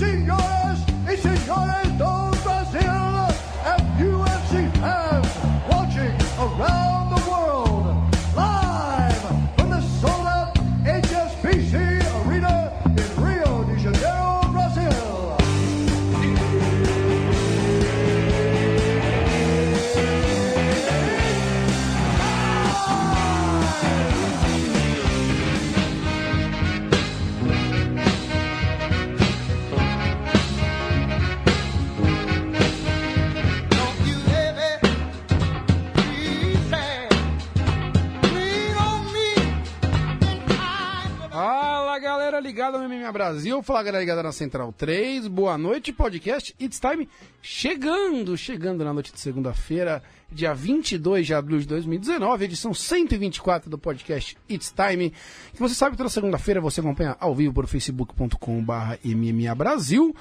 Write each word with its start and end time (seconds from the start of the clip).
senhoras 0.00 0.78
e 1.06 1.16
senhores 1.18 1.92
ligada 42.50 42.78
no 42.78 42.88
MMA 42.88 43.12
Brasil, 43.12 43.62
fala 43.62 43.80
galera 43.80 44.02
ligada 44.02 44.24
na 44.24 44.32
Central 44.32 44.72
3, 44.72 45.28
boa 45.28 45.56
noite 45.56 45.92
podcast. 45.92 46.52
It's 46.58 46.80
Time 46.80 47.08
chegando, 47.40 48.36
chegando 48.36 48.84
na 48.84 48.92
noite 48.92 49.12
de 49.12 49.20
segunda-feira, 49.20 50.02
dia 50.32 50.52
22 50.52 51.28
de 51.28 51.32
abril 51.32 51.60
de 51.60 51.66
2019, 51.68 52.44
edição 52.44 52.74
124 52.74 53.70
do 53.70 53.78
podcast 53.78 54.36
It's 54.48 54.74
Time, 54.74 55.10
que 55.52 55.60
você 55.60 55.76
sabe 55.76 55.96
toda 55.96 56.08
segunda-feira 56.08 56.60
você 56.60 56.80
acompanha 56.80 57.16
ao 57.20 57.36
vivo 57.36 57.54
por 57.54 57.68
facebook.com 57.68 58.64
barra 58.64 58.98
Brasil, 59.56 60.12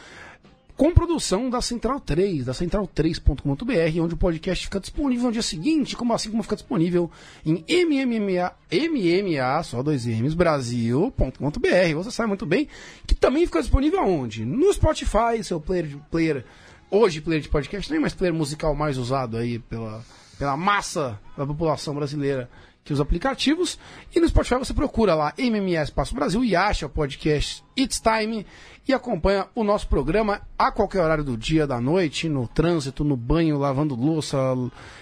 com 0.79 0.93
produção 0.93 1.49
da 1.49 1.61
Central 1.61 1.99
3, 1.99 2.45
da 2.45 2.53
central3.com.br, 2.53 4.01
onde 4.01 4.13
o 4.13 4.17
podcast 4.17 4.63
fica 4.63 4.79
disponível 4.79 5.25
no 5.25 5.33
dia 5.33 5.41
seguinte, 5.41 5.93
como 5.93 6.13
assim 6.13 6.31
como 6.31 6.41
fica 6.41 6.55
disponível 6.55 7.11
em 7.45 7.65
MMMA, 7.67 8.53
MMA, 8.71 9.63
só 9.63 9.83
dois 9.83 10.05
M's, 10.05 10.33
Brasil.com.br. 10.33 11.93
Você 11.95 12.11
sabe 12.11 12.29
muito 12.29 12.45
bem 12.45 12.69
que 13.05 13.13
também 13.13 13.45
fica 13.45 13.59
disponível 13.59 13.99
aonde? 13.99 14.45
No 14.45 14.71
Spotify, 14.71 15.43
seu 15.43 15.59
player, 15.59 15.97
player 16.09 16.45
hoje 16.89 17.19
player 17.19 17.41
de 17.41 17.49
podcast, 17.49 17.91
nem 17.91 17.99
mais 17.99 18.13
player 18.13 18.33
musical 18.33 18.73
mais 18.73 18.97
usado 18.97 19.35
aí 19.35 19.59
pela, 19.59 20.01
pela 20.37 20.55
massa 20.55 21.19
da 21.35 21.45
população 21.45 21.93
brasileira 21.93 22.49
que 22.89 22.93
usa 22.93 23.03
aplicativos. 23.03 23.77
E 24.15 24.19
no 24.19 24.27
Spotify 24.27 24.55
você 24.55 24.73
procura 24.73 25.13
lá 25.13 25.31
MMA 25.37 25.83
Espaço 25.83 26.15
Brasil 26.15 26.43
e 26.43 26.55
acha 26.55 26.87
o 26.87 26.89
podcast 26.89 27.63
It's 27.77 28.01
Time 28.01 28.45
e 28.87 28.93
acompanha 28.93 29.45
o 29.53 29.63
nosso 29.63 29.87
programa 29.87 30.41
a 30.57 30.71
qualquer 30.71 31.01
horário 31.03 31.23
do 31.23 31.37
dia, 31.37 31.67
da 31.67 31.79
noite, 31.79 32.27
no 32.27 32.47
trânsito, 32.47 33.03
no 33.03 33.15
banho, 33.15 33.59
lavando 33.59 33.93
louça, 33.93 34.37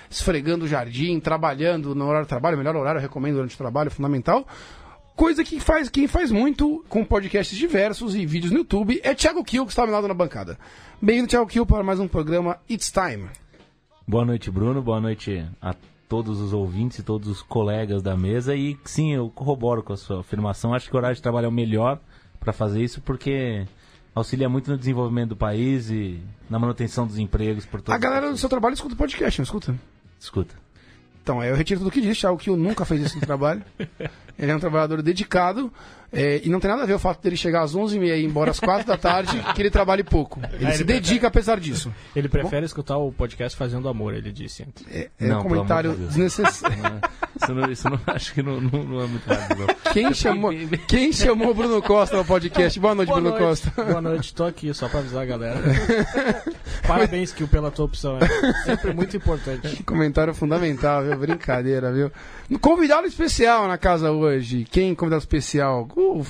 esfregando 0.10 0.66
o 0.66 0.68
jardim, 0.68 1.18
trabalhando 1.22 1.96
no 1.96 2.06
horário 2.06 2.26
de 2.26 2.30
trabalho, 2.30 2.58
melhor 2.58 2.76
horário, 2.76 3.00
eu 3.00 3.04
recomendo 3.04 3.36
durante 3.36 3.56
o 3.56 3.58
trabalho, 3.58 3.88
é 3.88 3.92
fundamental. 3.92 4.46
Coisa 5.16 5.42
que 5.44 5.60
faz, 5.60 5.88
quem 5.88 6.08
faz 6.08 6.30
muito 6.30 6.84
com 6.90 7.06
podcasts 7.06 7.58
diversos 7.58 8.16
e 8.16 8.26
vídeos 8.26 8.52
no 8.52 8.60
YouTube 8.60 9.00
é 9.02 9.16
Thiago 9.16 9.44
Kiel, 9.46 9.66
que 9.66 9.72
está 9.72 9.84
ao 9.84 9.88
meu 9.88 9.96
lado 9.96 10.10
na 10.10 10.14
bancada. 10.14 10.60
Bem-vindo, 11.02 11.30
Thiago 11.30 11.48
Kiel, 11.48 11.66
para 11.66 11.84
mais 11.84 12.02
um 12.02 12.08
programa 12.08 12.60
It's 12.70 12.92
Time. 12.92 13.30
Boa 14.06 14.26
noite, 14.26 14.52
Bruno. 14.52 14.82
Boa 14.82 15.00
noite 15.00 15.46
a 15.62 15.74
todos 16.08 16.40
os 16.40 16.54
ouvintes 16.54 17.00
e 17.00 17.04
todos 17.04 17.28
os 17.28 17.42
colegas 17.42 18.02
da 18.02 18.16
mesa. 18.16 18.56
E 18.56 18.78
sim, 18.86 19.14
eu 19.14 19.30
corroboro 19.30 19.84
com 19.84 19.94
a 19.94 19.98
sua 19.98 20.22
afirmação. 20.22 20.74
Acho 20.74 20.90
que 20.90 20.96
o 20.96 20.98
horário 20.98 21.16
de 21.16 21.22
trabalho 21.22 21.46
é 21.46 21.50
o 21.50 21.52
melhor 21.52 22.00
para 22.40 22.54
fazer 22.54 22.84
isso, 22.84 23.02
porque 23.02 23.66
auxilia 24.16 24.50
muito 24.50 24.72
no 24.72 24.78
desenvolvimento 24.78 25.30
do 25.30 25.36
país 25.36 25.90
e 25.90 26.22
na 26.50 26.58
manutenção 26.58 27.06
dos 27.06 27.18
empregos 27.18 27.66
por. 27.66 27.82
A 27.88 27.98
galera 27.98 28.32
do 28.32 28.38
seu 28.38 28.50
trabalho 28.50 28.74
escuta 28.74 28.94
o 28.94 28.98
podcast, 28.98 29.40
não 29.40 29.44
escuta? 29.44 29.76
Escuta. 30.20 30.56
Então, 31.22 31.44
eu 31.44 31.56
retiro 31.56 31.82
tudo 31.82 31.90
o 31.90 31.92
que 31.92 32.00
disse, 32.00 32.22
Thiago 32.22 32.38
Kiel 32.38 32.56
nunca 32.56 32.86
fez 32.86 33.02
isso 33.02 33.16
no 33.16 33.22
trabalho. 33.22 33.62
Ele 34.40 34.50
é 34.50 34.56
um 34.56 34.60
trabalhador 34.60 35.02
dedicado 35.02 35.72
é, 36.12 36.42
e 36.44 36.50
não 36.50 36.60
tem 36.60 36.70
nada 36.70 36.84
a 36.84 36.86
ver 36.86 36.94
o 36.94 37.00
fato 37.00 37.22
dele 37.22 37.36
chegar 37.36 37.62
às 37.64 37.76
11h30 37.76 38.02
e 38.02 38.22
ir 38.22 38.26
embora 38.26 38.52
às 38.52 38.60
4 38.60 38.88
da 38.88 38.98
tarde, 38.98 39.38
que 39.54 39.62
ele 39.62 39.70
trabalhe 39.70 40.04
pouco. 40.04 40.40
Ele 40.54 40.72
se 40.73 40.84
dedica 40.84 41.28
apesar 41.28 41.60
disso. 41.60 41.94
Ele 42.16 42.30
prefere 42.30 42.66
escutar 42.66 42.98
o 42.98 43.12
podcast 43.12 43.58
fazendo 43.58 43.88
amor, 43.90 44.14
ele 44.14 44.32
disse. 44.32 44.66
É, 44.90 45.10
é 45.20 45.28
Não, 45.28 45.40
um 45.40 45.44
comentário 45.44 45.94
de 45.96 46.06
desnecessário. 46.08 46.78
Não 46.78 46.86
é- 46.88 47.02
Isso, 47.40 47.54
não, 47.54 47.72
isso 47.72 47.90
não- 47.90 48.00
acho 48.08 48.34
que 48.34 48.42
não, 48.42 48.60
não- 48.60 48.84
não 48.84 49.02
é 49.02 49.08
muito 49.08 49.28
válido, 49.28 49.56
não. 49.67 49.94
Quem 49.94 50.14
chamou, 50.14 50.52
quem 50.88 51.12
chamou 51.12 51.52
o 51.52 51.54
Bruno 51.54 51.82
Costa 51.82 52.17
no 52.17 52.26
podcast? 52.26 52.80
Boa 52.80 52.96
noite, 52.96 53.12
Bruno 53.12 53.34
Costa. 53.38 53.72
Boa 53.84 54.02
noite, 54.02 54.34
tô 54.34 54.44
aqui 54.46 54.73
só 54.73 54.88
pra 54.90 55.00
avisar 55.00 55.23
a 55.23 55.26
galera. 55.26 55.58
Parabéns, 56.88 57.32
Kill, 57.34 57.48
pela 57.48 57.70
tua 57.70 57.86
opção. 57.86 58.17
É 58.17 58.54
sempre 58.66 58.94
muito 58.94 59.16
importante. 59.17 59.84
Comentário 59.84 60.34
fundamental, 60.34 61.04
viu? 61.04 61.17
Brincadeira, 61.17 61.92
viu? 61.92 62.12
Convidado 62.60 63.06
especial 63.08 63.67
na 63.67 63.78
casa 63.78 64.12
hoje. 64.12 64.66
Quem 64.72 64.96
convidado 64.96 65.22
especial? 65.22 65.88
Uf, 66.00 66.30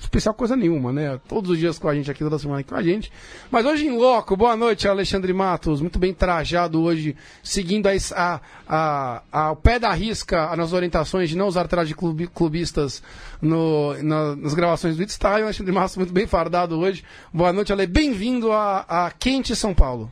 especial 0.00 0.34
coisa 0.34 0.56
nenhuma, 0.56 0.92
né? 0.92 1.20
Todos 1.28 1.52
os 1.52 1.58
dias 1.58 1.78
com 1.78 1.88
a 1.88 1.94
gente 1.94 2.10
aqui, 2.10 2.18
toda 2.24 2.36
semana 2.36 2.58
aqui 2.58 2.68
com 2.70 2.74
a 2.74 2.82
gente. 2.82 3.12
Mas 3.48 3.64
hoje 3.64 3.86
em 3.86 3.96
loco, 3.96 4.36
boa 4.36 4.56
noite, 4.56 4.88
Alexandre 4.88 5.32
Matos. 5.32 5.80
Muito 5.80 6.00
bem 6.00 6.12
trajado 6.12 6.82
hoje, 6.82 7.14
seguindo 7.40 7.86
a, 7.86 7.92
a, 8.16 8.40
a, 8.68 9.40
ao 9.46 9.54
pé 9.54 9.78
da 9.78 9.92
risca 9.92 10.56
nas 10.56 10.72
orientações 10.72 11.28
de 11.30 11.36
não 11.36 11.46
usar 11.46 11.68
traje 11.68 11.94
clubi- 11.94 12.26
clubistas 12.26 13.00
no, 13.40 13.94
na- 14.02 14.34
nas 14.34 14.52
gravações 14.52 14.96
do 14.96 15.02
It's. 15.04 15.16
Alexandre 15.22 15.70
Matos, 15.72 15.96
muito 15.96 16.12
bem 16.12 16.26
fardado 16.26 16.76
hoje. 16.76 17.04
Boa 17.32 17.52
noite, 17.52 17.72
Ale. 17.72 17.86
Bem-vindo 17.86 18.50
a, 18.50 18.80
a 18.88 19.10
Quente 19.12 19.54
São 19.54 19.72
Paulo. 19.72 20.10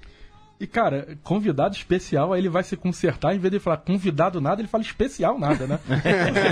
E, 0.58 0.66
cara, 0.66 1.18
convidado 1.22 1.74
especial, 1.74 2.32
aí 2.32 2.40
ele 2.40 2.48
vai 2.48 2.62
se 2.62 2.76
consertar, 2.76 3.34
em 3.34 3.38
vez 3.38 3.52
de 3.52 3.60
falar 3.60 3.76
convidado 3.76 4.40
nada, 4.40 4.60
ele 4.60 4.68
fala 4.68 4.82
especial 4.82 5.38
nada, 5.38 5.66
né? 5.66 5.78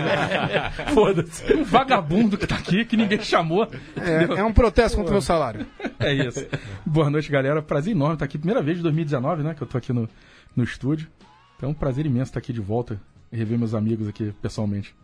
Foda-se. 0.92 1.54
Um 1.54 1.64
vagabundo 1.64 2.36
que 2.36 2.46
tá 2.46 2.56
aqui, 2.56 2.84
que 2.84 2.98
ninguém 2.98 3.20
chamou. 3.20 3.66
É, 3.96 4.40
é 4.40 4.44
um 4.44 4.52
protesto 4.52 4.98
contra 4.98 5.10
o 5.10 5.14
meu 5.14 5.22
salário. 5.22 5.66
É 5.98 6.12
isso. 6.12 6.46
Boa 6.84 7.08
noite, 7.08 7.30
galera. 7.30 7.62
Prazer 7.62 7.92
enorme 7.92 8.14
estar 8.14 8.26
aqui. 8.26 8.36
Primeira 8.36 8.62
vez 8.62 8.76
de 8.76 8.82
2019, 8.82 9.42
né, 9.42 9.54
que 9.54 9.62
eu 9.62 9.66
tô 9.66 9.78
aqui 9.78 9.92
no, 9.92 10.06
no 10.54 10.64
estúdio. 10.64 11.08
Então 11.56 11.70
é 11.70 11.72
um 11.72 11.74
prazer 11.74 12.04
imenso 12.04 12.30
estar 12.30 12.40
aqui 12.40 12.52
de 12.52 12.60
volta 12.60 13.00
rever 13.34 13.58
meus 13.58 13.74
amigos 13.74 14.08
aqui 14.08 14.32
pessoalmente. 14.40 14.94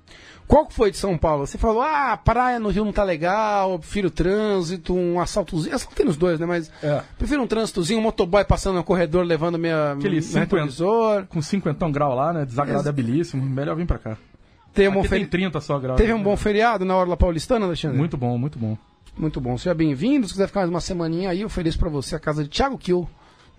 Qual 0.47 0.67
que 0.67 0.75
foi 0.75 0.91
de 0.91 0.97
São 0.97 1.17
Paulo? 1.17 1.47
Você 1.47 1.57
falou, 1.57 1.83
ah, 1.83 2.17
praia 2.17 2.59
no 2.59 2.71
Rio 2.71 2.85
não 2.85 2.93
tá 2.93 3.05
legal, 3.05 3.73
eu 3.73 3.79
prefiro 3.79 4.09
o 4.09 4.11
trânsito, 4.11 4.95
um 4.95 5.21
assaltozinho. 5.21 5.75
Assalto 5.75 5.95
tem 5.95 6.05
nos 6.07 6.17
dois, 6.17 6.41
né? 6.41 6.47
Mas 6.47 6.71
É. 6.83 7.03
prefiro 7.17 7.43
um 7.43 7.47
trânsitozinho, 7.47 8.01
um 8.01 8.03
motoboy 8.03 8.45
passando 8.45 8.77
no 8.77 8.85
corredor 8.85 9.25
levando 9.25 9.57
minha, 9.59 9.93
Aquele 9.93 10.15
meu 10.15 10.23
50. 10.23 10.41
retrovisor. 10.41 11.27
Com 11.27 11.41
50 11.41 11.89
graus 11.91 12.17
lá, 12.17 12.33
né? 12.33 12.45
Desagradabilíssimo. 12.45 13.45
Melhor 13.45 13.77
vir 13.77 13.87
pra 13.87 13.99
cá. 13.99 14.17
Teve 14.73 14.89
um, 14.89 14.93
bom 14.95 15.01
Aqui 15.01 15.09
tem 15.09 15.19
feri... 15.21 15.31
30 15.31 15.61
só 15.61 15.79
graus. 15.79 15.97
Teve 15.97 16.12
um 16.12 16.23
bom 16.23 16.37
feriado 16.37 16.85
na 16.85 16.97
Orla 16.97 17.17
Paulistana, 17.17 17.67
Alexandre? 17.67 17.97
Muito 17.99 18.17
bom, 18.17 18.37
muito 18.39 18.59
bom. 18.59 18.77
Muito 19.17 19.41
bom. 19.41 19.59
Seja 19.59 19.75
bem-vindo. 19.75 20.27
Se 20.27 20.33
quiser 20.33 20.47
ficar 20.47 20.61
mais 20.61 20.71
uma 20.71 20.81
semaninha 20.81 21.31
aí, 21.31 21.41
eu 21.41 21.47
ofereço 21.47 21.79
pra 21.79 21.89
você 21.91 22.17
a 22.17 22.21
casa 22.21 22.43
de 22.45 22.51
Thiago 22.51 22.79
Kiel. 22.79 23.09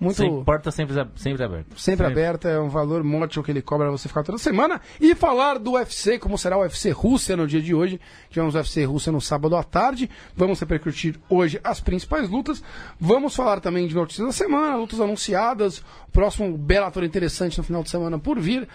Muito... 0.01 0.17
Sempre, 0.17 0.43
porta 0.43 0.71
sempre, 0.71 0.95
sempre 1.15 1.43
aberta. 1.43 1.75
Sempre 1.77 2.07
aberta, 2.07 2.49
é 2.49 2.59
um 2.59 2.69
valor 2.69 3.03
módico 3.03 3.43
que 3.43 3.51
ele 3.51 3.61
cobra 3.61 3.91
você 3.91 4.07
ficar 4.07 4.23
toda 4.23 4.39
semana. 4.39 4.81
E 4.99 5.13
falar 5.13 5.59
do 5.59 5.73
UFC, 5.73 6.17
como 6.17 6.39
será 6.39 6.57
o 6.57 6.61
UFC 6.61 6.89
Rússia 6.89 7.37
no 7.37 7.45
dia 7.45 7.61
de 7.61 7.75
hoje. 7.75 8.01
Tivemos 8.31 8.55
o 8.55 8.57
UFC 8.57 8.83
Rússia 8.83 9.11
no 9.11 9.21
sábado 9.21 9.55
à 9.55 9.63
tarde. 9.63 10.09
Vamos 10.35 10.59
repercutir 10.59 11.19
hoje 11.29 11.61
as 11.63 11.79
principais 11.79 12.27
lutas. 12.27 12.63
Vamos 12.99 13.35
falar 13.35 13.59
também 13.59 13.87
de 13.87 13.93
notícias 13.93 14.25
da 14.25 14.33
semana, 14.33 14.75
lutas 14.75 14.99
anunciadas. 14.99 15.83
Próximo 16.11 16.57
Bellator 16.57 17.03
interessante 17.03 17.59
no 17.59 17.63
final 17.63 17.83
de 17.83 17.91
semana 17.91 18.17
por 18.17 18.39
vir. 18.39 18.67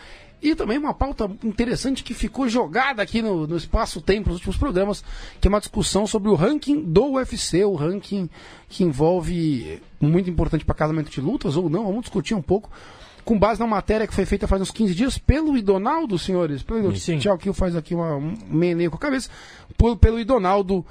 E 0.43 0.55
também 0.55 0.79
uma 0.79 0.93
pauta 0.93 1.31
interessante 1.43 2.05
que 2.05 2.13
ficou 2.13 2.49
jogada 2.49 3.03
aqui 3.03 3.23
no, 3.23 3.47
no 3.47 3.57
espaço-tempo 3.57 4.29
nos 4.29 4.37
últimos 4.37 4.57
programas, 4.57 5.03
que 5.41 5.49
é 5.49 5.51
uma 5.51 5.61
discussão 5.61 6.07
sobre 6.07 6.29
o 6.29 6.35
ranking 6.35 6.83
do 6.83 7.13
UFC, 7.13 7.65
o 7.65 7.75
ranking 7.75 8.29
que 8.69 8.85
envolve 8.85 9.81
muito 10.01 10.29
importante 10.29 10.65
para 10.65 10.75
casamento 10.75 11.11
de 11.11 11.21
lutas 11.21 11.57
ou 11.57 11.71
não. 11.71 11.87
Vamos 11.87 12.03
discutir 12.03 12.35
um 12.35 12.43
pouco 12.43 12.71
com 13.27 13.37
base 13.37 13.59
na 13.59 13.67
matéria 13.67 14.07
que 14.07 14.15
foi 14.15 14.25
feita 14.25 14.47
faz 14.47 14.63
uns 14.63 14.71
15 14.71 14.95
dias 14.95 15.19
pelo 15.19 15.59
Idonaldo, 15.59 16.17
senhores. 16.17 16.63
Pelo 16.63 16.95
Sim. 16.97 17.19
Tchau, 17.19 17.37
que 17.37 17.53
faz 17.53 17.75
aqui 17.75 17.93
uma, 17.93 18.15
um 18.15 18.37
meio 18.49 18.89
com 18.89 18.97
a 18.97 19.01
cabeça. 19.01 19.29
Pelo, 19.77 19.97
pelo 19.97 20.21
Idonaldo, 20.21 20.87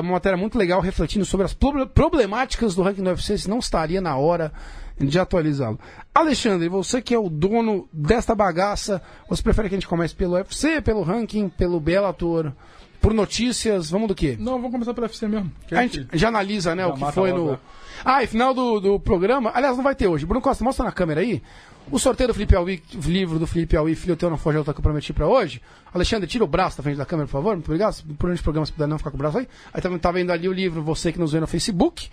uma 0.00 0.12
matéria 0.12 0.36
muito 0.36 0.58
legal 0.58 0.80
refletindo 0.80 1.24
sobre 1.24 1.46
as 1.46 1.54
proble- 1.54 1.86
problemáticas 1.86 2.74
do 2.74 2.82
ranking 2.82 3.02
do 3.02 3.10
UFC, 3.10 3.38
se 3.38 3.48
não 3.50 3.58
estaria 3.58 4.00
na 4.00 4.16
hora 4.16 4.52
de 4.98 5.18
atualizá-lo. 5.18 5.78
Alexandre, 6.14 6.68
você 6.68 7.00
que 7.00 7.14
é 7.14 7.18
o 7.18 7.28
dono 7.28 7.88
desta 7.92 8.34
bagaça, 8.34 9.00
você 9.28 9.42
prefere 9.42 9.68
que 9.68 9.74
a 9.76 9.78
gente 9.78 9.86
comece 9.88 10.14
pelo 10.14 10.34
UFC, 10.34 10.80
pelo 10.80 11.02
ranking, 11.02 11.48
pelo 11.48 11.78
Bellator, 11.78 12.52
Por 13.00 13.14
notícias, 13.14 13.90
vamos 13.90 14.08
do 14.08 14.14
quê? 14.14 14.36
Não, 14.38 14.52
vamos 14.52 14.72
começar 14.72 14.92
pelo 14.92 15.06
UFC 15.06 15.28
mesmo. 15.28 15.50
A 15.70 15.82
gente 15.82 16.06
já 16.12 16.28
analisa, 16.28 16.74
né, 16.74 16.82
Já 16.82 16.88
o 16.88 16.94
que 16.94 17.12
foi 17.12 17.30
logo, 17.32 17.44
no. 17.46 17.52
é. 17.54 17.58
Ah, 18.04 18.22
e 18.22 18.26
final 18.26 18.52
do, 18.52 18.80
do 18.80 19.00
programa. 19.00 19.50
Aliás, 19.54 19.76
não 19.76 19.84
vai 19.84 19.94
ter 19.94 20.06
hoje. 20.06 20.26
Bruno 20.26 20.40
Costa, 20.40 20.62
mostra 20.64 20.84
na 20.84 20.92
câmera 20.92 21.20
aí. 21.20 21.42
O 21.90 21.98
sorteio 21.98 22.28
do 22.28 22.34
Felipe 22.34 22.54
Alvi, 22.54 22.82
livro 23.06 23.38
do 23.38 23.46
Felipe 23.46 23.74
Alvi, 23.76 23.94
Filho 23.94 24.14
Teu 24.14 24.28
Não 24.28 24.36
Foge 24.36 24.62
que 24.62 24.68
eu 24.70 24.74
prometi 24.74 25.12
pra 25.12 25.26
hoje. 25.26 25.62
Alexandre, 25.92 26.26
tira 26.28 26.44
o 26.44 26.46
braço 26.46 26.76
da 26.76 26.82
frente 26.82 26.98
da 26.98 27.06
câmera, 27.06 27.26
por 27.26 27.32
favor. 27.32 27.54
Muito 27.54 27.66
obrigado. 27.66 28.04
Por 28.18 28.30
onde 28.30 28.42
programa, 28.42 28.66
se 28.66 28.72
puder 28.72 28.86
não 28.86 28.98
ficar 28.98 29.10
com 29.10 29.16
o 29.16 29.18
braço 29.18 29.38
aí. 29.38 29.48
Aí 29.72 29.80
também 29.80 29.98
tá 29.98 30.12
vendo 30.12 30.30
ali 30.30 30.48
o 30.48 30.52
livro, 30.52 30.82
você 30.82 31.10
que 31.10 31.18
nos 31.18 31.32
vê 31.32 31.40
no 31.40 31.46
Facebook. 31.46 32.10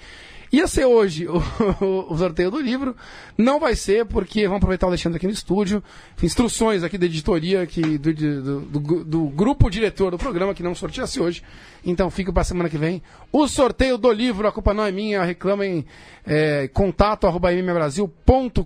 Ia 0.55 0.67
ser 0.67 0.85
hoje 0.85 1.27
o, 1.81 2.13
o 2.13 2.17
sorteio 2.17 2.49
do 2.49 2.61
livro. 2.61 2.95
Não 3.37 3.59
vai 3.59 3.75
ser, 3.75 4.05
porque 4.05 4.43
vamos 4.47 4.57
aproveitar 4.57 4.85
o 4.87 4.89
Alexandre 4.89 5.17
aqui 5.17 5.27
no 5.27 5.33
estúdio. 5.33 5.83
Instruções 6.23 6.81
aqui 6.81 6.97
da 6.97 7.05
editoria, 7.07 7.67
que, 7.67 7.97
do, 7.97 8.13
do, 8.13 8.61
do- 8.61 9.03
do 9.03 9.23
grupo 9.27 9.69
diretor 9.69 10.11
do 10.11 10.17
programa, 10.17 10.53
que 10.53 10.63
não 10.63 10.73
sorteia-se 10.73 11.19
hoje. 11.19 11.43
Então 11.83 12.09
fica 12.09 12.31
pra 12.31 12.43
semana 12.45 12.69
que 12.69 12.77
vem. 12.77 13.03
O 13.33 13.49
sorteio 13.49 13.97
do 13.97 14.09
livro, 14.13 14.47
a 14.47 14.51
culpa 14.51 14.73
não 14.73 14.85
é 14.85 14.91
minha. 14.93 15.23
Reclamem 15.25 15.85
é, 16.25 16.69
contato 16.69 17.27
arroba 17.27 17.51
mmbrasil.com.br. 17.51 18.63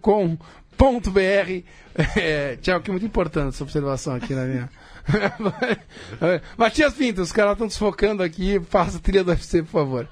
É, 2.15 2.55
tchau, 2.61 2.79
que 2.81 2.89
é 2.89 2.93
muito 2.93 3.05
importante 3.05 3.49
essa 3.55 3.63
observação 3.63 4.13
aqui 4.13 4.35
na 4.35 4.45
minha. 4.45 4.69
Matias 6.55 6.93
Pinto, 6.93 7.21
os 7.21 7.31
caras 7.31 7.53
estão 7.53 7.65
desfocando 7.67 8.21
aqui. 8.21 8.59
Faça 8.69 8.97
a 8.97 9.01
trilha 9.01 9.23
do 9.23 9.31
UFC, 9.31 9.63
por 9.63 9.71
favor. 9.71 10.07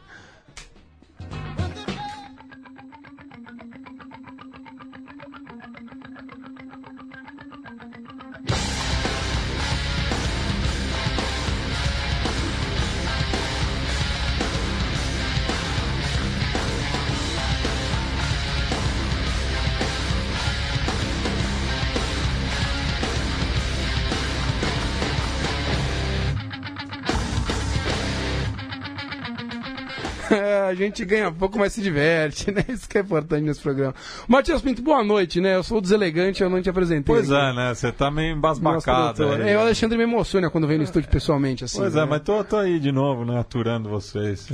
a 30.69 30.73
gente 30.73 31.03
ganha 31.05 31.31
pouco, 31.31 31.57
mas 31.57 31.73
se 31.73 31.81
diverte, 31.81 32.51
né? 32.51 32.63
Isso 32.69 32.87
que 32.87 32.97
é 32.97 33.01
importante 33.01 33.43
nesse 33.43 33.61
programa. 33.61 33.93
Matias 34.27 34.61
Pinto, 34.61 34.81
boa 34.81 35.03
noite, 35.03 35.39
né? 35.41 35.55
Eu 35.55 35.63
sou 35.63 35.77
o 35.77 35.81
deselegante, 35.81 36.41
eu 36.43 36.49
não 36.49 36.61
te 36.61 36.69
apresentei. 36.69 37.03
Pois 37.03 37.31
aqui. 37.31 37.41
é, 37.41 37.53
né? 37.53 37.73
Você 37.73 37.91
tá 37.91 38.09
meio 38.11 38.35
embasbacado. 38.35 39.23
É, 39.33 39.57
o 39.57 39.61
Alexandre 39.61 39.97
me 39.97 40.03
emociona 40.03 40.49
quando 40.49 40.67
vem 40.67 40.77
no 40.77 40.83
estúdio 40.83 41.09
pessoalmente, 41.09 41.63
assim. 41.63 41.77
Pois 41.79 41.93
né? 41.93 42.01
é, 42.01 42.05
mas 42.05 42.21
tô, 42.21 42.43
tô 42.43 42.57
aí 42.57 42.79
de 42.79 42.91
novo, 42.91 43.25
né? 43.25 43.39
Aturando 43.39 43.89
vocês. 43.89 44.47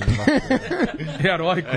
Heróico. 1.24 1.70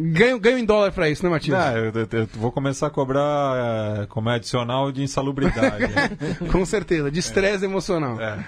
Ganho, 0.00 0.38
ganho 0.38 0.58
em 0.58 0.64
dólar 0.64 0.92
pra 0.92 1.08
isso, 1.10 1.24
né, 1.24 1.30
Matias? 1.30 1.58
Não, 1.58 1.76
eu, 1.76 1.92
eu- 1.92 2.08
eu 2.12 2.28
vou 2.34 2.52
começar 2.52 2.86
a 2.86 2.90
cobrar 2.90 4.02
é, 4.02 4.06
como 4.06 4.30
é 4.30 4.36
adicional 4.36 4.92
de 4.92 5.02
insalubridade. 5.02 5.92
Com 6.52 6.64
certeza, 6.64 7.10
de 7.10 7.18
estresse 7.18 7.64
emocional. 7.64 8.20
É. 8.20 8.38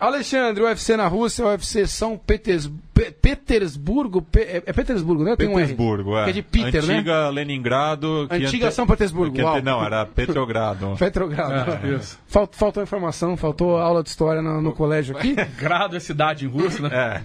Alexandre, 0.00 0.62
UFC 0.64 0.96
na 0.96 1.06
Rússia, 1.06 1.44
UFC 1.46 1.86
São 1.86 2.16
Peters... 2.16 2.70
Pe- 2.94 3.10
Petersburgo, 3.12 4.20
Pe- 4.22 4.40
é 4.40 4.62
é 4.66 4.72
Petersburgo, 4.72 5.22
né? 5.24 5.34
Tem 5.36 5.48
um. 5.48 5.54
Petersburgo, 5.54 6.18
é. 6.18 6.24
Que 6.24 6.30
é 6.30 6.32
de 6.32 6.42
Peter, 6.42 6.84
né? 6.86 6.94
Antiga 6.94 7.28
Leningrado. 7.30 8.26
que 8.28 8.34
Antiga 8.36 8.66
ante- 8.66 8.74
São 8.74 8.86
Petersburgo, 8.86 9.34
que 9.34 9.40
ante-. 9.42 9.62
Não, 9.64 9.82
era 9.84 10.04
Petrogrado. 10.06 10.94
Petrogrado. 10.98 11.86
É, 11.86 11.94
isso. 11.96 12.18
Falt- 12.26 12.54
faltou 12.54 12.82
informação, 12.82 13.36
faltou 13.36 13.76
aula 13.78 14.02
de 14.02 14.08
história 14.10 14.42
no, 14.42 14.60
no 14.60 14.72
colégio 14.72 15.16
aqui. 15.16 15.34
Grado 15.58 15.96
é 15.96 16.00
cidade 16.00 16.44
em 16.44 16.48
russo, 16.48 16.82
né? 16.82 17.22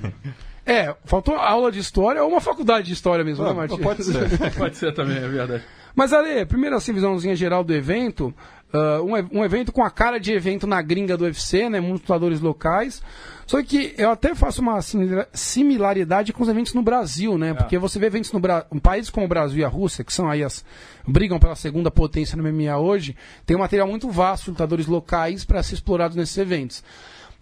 É, 0.65 0.73
É, 0.87 0.95
faltou 1.05 1.35
aula 1.35 1.71
de 1.71 1.79
história 1.79 2.23
ou 2.23 2.29
uma 2.29 2.41
faculdade 2.41 2.87
de 2.87 2.93
história 2.93 3.23
mesmo, 3.23 3.43
né, 3.45 3.53
Martins? 3.53 3.79
pode 3.79 4.03
ser. 4.03 4.29
Pode 4.57 4.77
ser 4.77 4.93
também, 4.93 5.17
é 5.17 5.27
verdade. 5.27 5.63
Mas, 5.93 6.11
Ale, 6.11 6.45
primeiro 6.45 6.75
assim, 6.75 6.91
visãozinha 6.91 7.35
geral 7.35 7.63
do 7.63 7.73
evento. 7.73 8.33
Ah, 8.73 9.01
um, 9.01 9.39
um 9.39 9.43
evento 9.45 9.71
com 9.71 9.83
a 9.83 9.89
cara 9.89 10.19
de 10.19 10.31
evento 10.31 10.65
na 10.67 10.81
gringa 10.81 11.15
do 11.17 11.23
UFC, 11.25 11.69
né? 11.69 11.79
Muitos 11.79 12.01
lutadores 12.01 12.39
locais. 12.41 13.01
Só 13.47 13.61
que 13.61 13.93
eu 13.97 14.09
até 14.09 14.33
faço 14.33 14.59
uma 14.61 14.81
simila- 14.81 15.27
similaridade 15.31 16.33
com 16.33 16.41
os 16.41 16.49
eventos 16.49 16.73
no 16.73 16.81
Brasil, 16.81 17.37
né? 17.37 17.53
Porque 17.53 17.77
você 17.77 17.99
vê 17.99 18.07
eventos 18.07 18.31
no 18.31 18.39
Brasil. 18.39 18.65
Um 18.71 18.79
país 18.79 19.09
como 19.09 19.25
o 19.25 19.29
Brasil 19.29 19.59
e 19.59 19.63
a 19.63 19.67
Rússia, 19.67 20.03
que 20.03 20.11
são 20.13 20.29
aí 20.29 20.43
as. 20.43 20.65
brigam 21.07 21.37
pela 21.39 21.55
segunda 21.55 21.91
potência 21.91 22.35
no 22.35 22.43
MMA 22.43 22.75
hoje, 22.77 23.15
tem 23.45 23.55
um 23.55 23.59
material 23.59 23.87
muito 23.87 24.09
vasto 24.09 24.45
de 24.45 24.49
lutadores 24.51 24.87
locais 24.87 25.45
para 25.45 25.61
ser 25.61 25.75
explorados 25.75 26.17
nesses 26.17 26.37
eventos. 26.37 26.83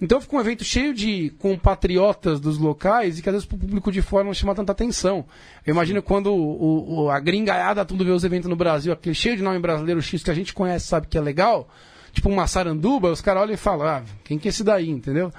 Então 0.01 0.19
fica 0.19 0.35
um 0.35 0.39
evento 0.39 0.63
cheio 0.63 0.93
de 0.93 1.29
compatriotas 1.39 2.39
dos 2.39 2.57
locais 2.57 3.17
e 3.17 3.21
que 3.21 3.29
às 3.29 3.33
vezes 3.33 3.47
pro 3.47 3.57
público 3.57 3.91
de 3.91 4.01
fora 4.01 4.23
não 4.25 4.33
chama 4.33 4.53
tanta 4.53 4.71
atenção. 4.71 5.25
Eu 5.65 5.73
imagino 5.73 6.01
quando 6.01 6.33
o, 6.33 7.03
o- 7.05 7.09
a 7.09 7.19
gringaiada 7.19 7.85
tudo 7.85 8.03
vê 8.03 8.11
os 8.11 8.23
eventos 8.23 8.49
no 8.49 8.55
Brasil, 8.55 8.91
aquele 8.91 9.15
cheio 9.15 9.37
de 9.37 9.43
nome 9.43 9.59
brasileiro 9.59 10.01
X 10.01 10.21
que 10.21 10.31
a 10.31 10.33
gente 10.33 10.53
conhece, 10.53 10.87
sabe 10.87 11.07
que 11.07 11.17
é 11.17 11.21
legal, 11.21 11.69
tipo 12.11 12.27
uma 12.29 12.47
saranduba, 12.47 13.11
os 13.11 13.21
caras 13.21 13.43
olham 13.43 13.53
e 13.53 13.57
falam, 13.57 13.87
ah, 13.87 14.03
quem 14.23 14.37
que 14.37 14.47
é 14.47 14.49
esse 14.49 14.63
daí, 14.63 14.89
entendeu? 14.89 15.31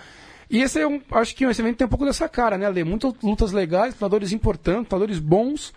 E 0.51 0.61
esse 0.63 0.79
é 0.81 0.87
um, 0.87 1.01
acho 1.11 1.35
que 1.35 1.45
esse 1.45 1.61
evento 1.61 1.77
tem 1.77 1.87
um 1.87 1.91
pouco 1.91 2.05
dessa 2.07 2.29
cara, 2.29 2.57
né, 2.57 2.69
Lê? 2.69 2.85
Muitas 2.85 3.13
lutas 3.23 3.53
legais, 3.53 3.93
lutadores 3.95 4.33
importantes, 4.33 4.81
lutadores 4.85 5.19
bons 5.19 5.73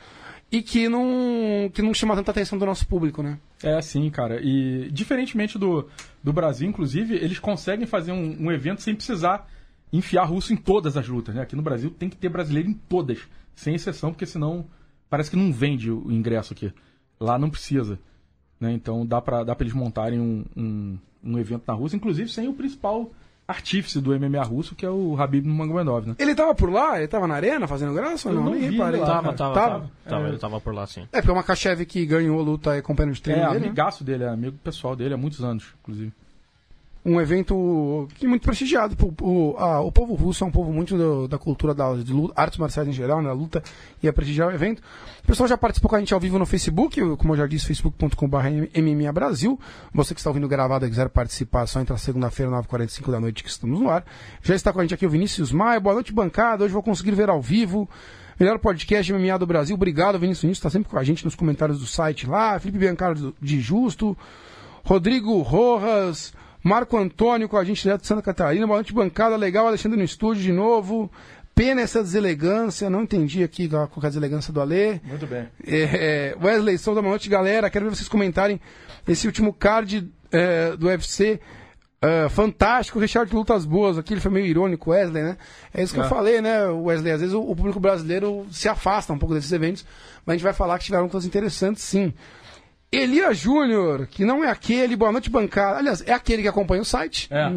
e 0.52 0.62
que 0.62 0.88
não, 0.88 1.70
que 1.74 1.82
não 1.82 1.94
chama 1.94 2.16
tanta 2.16 2.32
atenção 2.32 2.58
do 2.58 2.66
nosso 2.66 2.88
público, 2.88 3.22
né? 3.24 3.38
É 3.64 3.74
assim, 3.74 4.10
cara. 4.10 4.40
E 4.42 4.88
diferentemente 4.92 5.58
do, 5.58 5.88
do 6.28 6.34
Brasil, 6.34 6.68
inclusive, 6.68 7.16
eles 7.16 7.40
conseguem 7.40 7.88
fazer 7.88 8.12
um, 8.12 8.48
um 8.48 8.52
evento 8.52 8.82
sem 8.82 8.94
precisar 8.94 9.48
enfiar 9.94 10.26
russo 10.26 10.52
em 10.52 10.58
todas 10.58 10.98
as 10.98 11.08
lutas, 11.08 11.34
né? 11.34 11.42
Aqui 11.42 11.56
no 11.56 11.62
Brasil 11.62 11.90
tem 11.90 12.10
que 12.10 12.18
ter 12.18 12.28
brasileiro 12.28 12.70
em 12.70 12.74
todas, 12.74 13.20
sem 13.56 13.74
exceção, 13.74 14.12
porque 14.12 14.26
senão 14.26 14.66
parece 15.10 15.30
que 15.30 15.38
não 15.38 15.54
vende 15.54 15.90
o 15.90 16.12
ingresso 16.12 16.52
aqui. 16.52 16.74
Lá 17.18 17.40
não 17.40 17.50
precisa. 17.50 17.98
Né? 18.60 18.74
Então 18.74 19.06
dá 19.06 19.22
pra, 19.22 19.46
dá 19.46 19.56
pra 19.56 19.64
eles 19.64 19.74
montarem 19.74 20.20
um, 20.20 20.44
um, 20.54 20.98
um 21.24 21.40
evento 21.40 21.64
na 21.66 21.74
Rússia, 21.74 21.96
inclusive 21.96 22.30
sem 22.30 22.50
o 22.50 22.54
principal 22.54 23.10
artífice 23.48 24.02
do 24.02 24.12
MMA 24.20 24.44
russo, 24.44 24.76
que 24.76 24.86
é 24.86 24.90
o 24.90 25.16
Habib 25.20 25.46
Nurmagomedov, 25.46 26.06
né? 26.08 26.16
Ele 26.20 26.36
tava 26.36 26.54
por 26.54 26.70
lá? 26.72 26.98
Ele 26.98 27.08
tava 27.08 27.28
na 27.28 27.36
arena 27.36 27.66
fazendo 27.68 27.94
graça 27.94 28.28
ou 28.28 28.34
Eu 28.36 28.40
não? 28.42 28.46
não 28.48 28.52
Nem 28.60 28.70
vi 28.70 28.76
reparei. 28.76 29.00
ele 29.00 29.06
Tava, 29.06 29.34
tava, 29.34 29.54
Tava? 29.54 29.70
tava. 29.70 29.92
Tava, 30.08 30.28
Ele 30.28 30.38
tava 30.38 30.60
por 30.62 30.74
lá, 30.74 30.86
sim. 30.86 31.08
É, 31.14 31.22
porque 31.22 31.32
o 31.32 31.36
Makachev 31.36 31.86
que 31.86 32.06
ganhou 32.06 32.40
a 32.40 32.44
luta 32.44 32.76
é 32.76 32.82
companheiro 32.82 33.16
de 33.16 33.22
treino 33.22 33.42
É, 33.44 33.48
dele, 33.48 33.60
né? 33.62 33.66
amigaço 33.68 34.04
dele, 34.04 34.24
é 34.26 34.28
amigo 34.30 34.58
pessoal 34.64 34.96
dele 34.96 35.14
há 35.14 35.18
muitos 35.18 35.44
anos, 35.44 35.66
inclusive. 35.82 36.12
Um 37.10 37.22
evento 37.22 38.06
que 38.16 38.26
é 38.26 38.30
muito 38.30 38.42
prestigiado. 38.44 38.96
O, 39.22 39.54
o, 39.54 39.58
a- 39.58 39.80
o 39.80 39.90
povo 39.92 40.14
russo 40.14 40.44
é 40.44 40.48
um 40.48 40.52
povo 40.52 40.74
muito 40.74 40.98
do- 40.98 41.26
da 41.28 41.38
cultura 41.38 41.74
da, 41.74 41.94
de 41.96 42.12
luta, 42.12 42.34
artes 42.36 42.58
marciais 42.60 42.86
em 42.88 42.92
geral, 42.92 43.22
né? 43.22 43.30
A 43.30 43.34
luta 43.34 43.64
e 44.04 44.08
é 44.10 44.12
prestigiar 44.12 44.50
o 44.50 44.52
evento. 44.52 44.82
O 45.24 45.28
pessoal 45.28 45.48
já 45.48 45.58
participou 45.58 45.90
com 45.90 45.96
a 45.96 46.00
gente 46.00 46.14
ao 46.14 46.20
vivo 46.20 46.38
no 46.38 46.46
Facebook, 46.46 47.00
como 47.16 47.34
eu 47.34 47.38
já 47.38 47.48
disse, 47.48 47.66
facebook.com.br 47.68 48.38
MMA 48.82 49.12
Brasil. 49.14 49.58
Você 49.94 50.14
que 50.14 50.20
está 50.20 50.30
ouvindo 50.30 50.48
gravado 50.50 50.86
e 50.86 50.90
quiser 50.90 51.08
participar, 51.08 51.66
só 51.66 51.80
entra 51.80 51.98
segunda-feira, 51.98 52.52
9h45 52.52 53.10
da 53.12 53.20
noite, 53.22 53.42
que 53.44 53.50
estamos 53.50 53.80
no 53.80 53.90
ar. 53.90 54.04
Já 54.42 54.54
está 54.54 54.74
com 54.74 54.80
a 54.80 54.84
gente 54.84 54.94
aqui 54.94 55.06
o 55.06 55.10
Vinícius 55.10 55.52
Maia. 55.52 55.80
Boa 55.80 55.94
noite, 55.96 56.12
bancada. 56.12 56.66
Hoje 56.66 56.74
vou 56.74 56.84
conseguir 56.84 57.12
ver 57.12 57.30
ao 57.30 57.42
vivo. 57.42 57.90
Melhor 58.40 58.60
podcast 58.60 59.12
MMA 59.14 59.40
do 59.40 59.48
Brasil. 59.48 59.76
Obrigado, 59.76 60.20
Vinícius 60.20 60.42
Vinícius. 60.44 60.60
Está 60.60 60.70
sempre 60.70 60.90
com 60.90 61.00
a 61.00 61.04
gente 61.06 61.24
nos 61.26 61.36
comentários 61.36 61.80
do 61.80 61.86
site 61.88 62.28
lá. 62.28 62.60
Felipe 62.60 62.78
Biancaro 62.80 63.34
de 63.42 63.62
Justo. 63.62 64.16
Rodrigo 64.84 65.42
Rojas, 65.42 66.34
Marco 66.64 66.98
Antônio 66.98 67.48
com 67.48 67.58
a 67.58 67.64
gente 67.64 67.82
direto 67.82 68.02
de 68.02 68.08
Santa 68.08 68.22
Catarina, 68.22 68.66
boa 68.68 68.78
noite, 68.78 68.94
bancada, 68.94 69.36
legal, 69.36 69.68
Alexandre 69.68 69.98
no 69.98 70.04
estúdio 70.04 70.44
de 70.44 70.52
novo. 70.52 71.12
Pena 71.56 71.82
essa 71.82 72.04
deselegância, 72.04 72.88
não 72.90 73.02
entendi 73.04 73.44
aqui 73.44 73.68
é 73.74 73.76
a 73.78 74.08
deselegância 74.10 74.54
do 74.54 74.62
Alê. 74.62 75.00
Muito 75.04 75.26
bem. 75.26 75.48
É, 75.66 76.36
Wesley 76.40 76.78
Souza, 76.78 77.02
boa 77.02 77.12
noite, 77.12 77.28
galera. 77.30 77.68
Quero 77.70 77.86
ver 77.86 77.96
vocês 77.96 78.08
comentarem 78.08 78.62
esse 79.08 79.26
último 79.26 79.52
card 79.52 80.08
é, 80.32 80.76
do 80.78 80.86
UFC. 80.88 81.40
é, 82.00 82.30
fantástico, 82.30 83.00
recheado 83.00 83.28
de 83.28 83.36
lutas 83.36 83.66
boas. 83.66 83.98
Aqui 83.98 84.14
ele 84.14 84.22
foi 84.22 84.30
meio 84.30 84.46
irônico, 84.46 84.92
Wesley, 84.92 85.24
né? 85.24 85.36
É 85.74 85.82
isso 85.82 85.96
que 85.96 86.00
eu 86.00 86.04
É. 86.06 86.08
falei, 86.10 86.42
né, 86.42 86.64
Wesley? 86.68 87.12
Às 87.12 87.22
vezes 87.22 87.34
o, 87.34 87.42
o 87.42 87.56
público 87.56 87.80
brasileiro 87.80 88.46
se 88.52 88.70
afasta 88.70 89.12
um 89.12 89.18
pouco 89.18 89.34
desses 89.34 89.52
eventos, 89.52 89.84
mas 90.26 90.34
a 90.34 90.38
gente 90.38 90.44
vai 90.44 90.54
falar 90.54 90.78
que 90.78 90.86
tiveram 90.86 91.06
lutas 91.06 91.26
interessantes, 91.26 91.82
sim. 91.82 92.14
Elias 92.92 93.38
Júnior, 93.38 94.08
que 94.08 94.24
não 94.24 94.44
é 94.44 94.50
aquele, 94.50 94.96
boa 94.96 95.12
noite, 95.12 95.30
bancada. 95.30 95.78
Aliás, 95.80 96.02
é 96.08 96.14
aquele 96.14 96.42
que 96.42 96.48
acompanha 96.48 96.82
o 96.82 96.86
site. 96.86 97.28
É. 97.30 97.50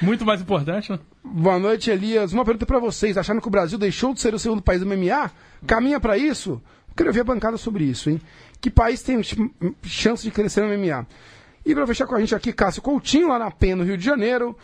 Muito 0.00 0.24
mais 0.24 0.40
importante, 0.40 0.92
né? 0.92 0.98
Boa 1.24 1.58
noite, 1.58 1.90
Elias. 1.90 2.32
Uma 2.32 2.44
pergunta 2.44 2.64
pra 2.64 2.78
vocês. 2.78 3.18
Acharam 3.18 3.40
que 3.40 3.48
o 3.48 3.50
Brasil 3.50 3.76
deixou 3.78 4.14
de 4.14 4.20
ser 4.20 4.32
o 4.32 4.38
segundo 4.38 4.62
país 4.62 4.80
do 4.80 4.86
MMA? 4.86 5.30
Caminha 5.66 5.98
pra 5.98 6.16
isso? 6.16 6.62
Eu 6.88 6.94
queria 6.96 7.10
ver 7.12 7.20
a 7.22 7.24
bancada 7.24 7.56
sobre 7.56 7.82
isso, 7.84 8.08
hein? 8.10 8.20
Que 8.60 8.70
país 8.70 9.02
tem 9.02 9.20
ch- 9.22 9.36
chance 9.82 10.22
de 10.22 10.30
crescer 10.30 10.60
no 10.62 10.68
MMA? 10.68 11.04
E 11.66 11.74
pra 11.74 11.86
fechar 11.86 12.06
com 12.06 12.14
a 12.14 12.20
gente 12.20 12.34
aqui, 12.34 12.52
Cássio 12.52 12.80
Coutinho, 12.82 13.28
lá 13.28 13.38
na 13.38 13.50
PEN, 13.50 13.74
no 13.74 13.84
Rio 13.84 13.98
de 13.98 14.04
Janeiro. 14.04 14.56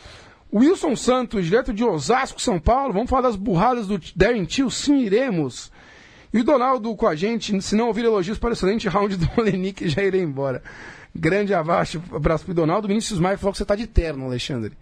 Wilson 0.53 0.95
Santos, 0.95 1.45
direto 1.47 1.73
de 1.73 1.83
Osasco, 1.83 2.41
São 2.41 2.61
Paulo. 2.61 2.93
Vamos 2.93 3.11
falar 3.11 3.23
das 3.23 3.37
burradas 3.37 3.87
do 3.89 4.01
Darren 4.15 4.45
Till? 4.45 4.71
Sim, 4.71 4.99
iremos. 5.01 5.73
E 6.33 6.41
o 6.41 6.45
Donaldo 6.45 6.95
com 6.95 7.07
a 7.07 7.17
gente, 7.17 7.61
se 7.61 7.75
não 7.75 7.89
ouvir 7.89 8.05
elogios 8.05 8.39
para 8.39 8.51
o 8.51 8.53
excelente 8.53 8.89
round 8.89 9.17
do 9.17 9.29
Olenik, 9.37 9.87
já 9.89 10.03
irei 10.03 10.23
embora. 10.23 10.63
Grande 11.15 11.53
abaixo, 11.53 12.01
abraço 12.13 12.45
pro 12.45 12.55
Donaldo. 12.55 12.87
Vinícius 12.87 13.19
Maia 13.19 13.37
falou 13.37 13.53
que 13.53 13.59
você 13.59 13.65
tá 13.65 13.75
de 13.75 13.87
terno, 13.87 14.27
Alexandre. 14.27 14.73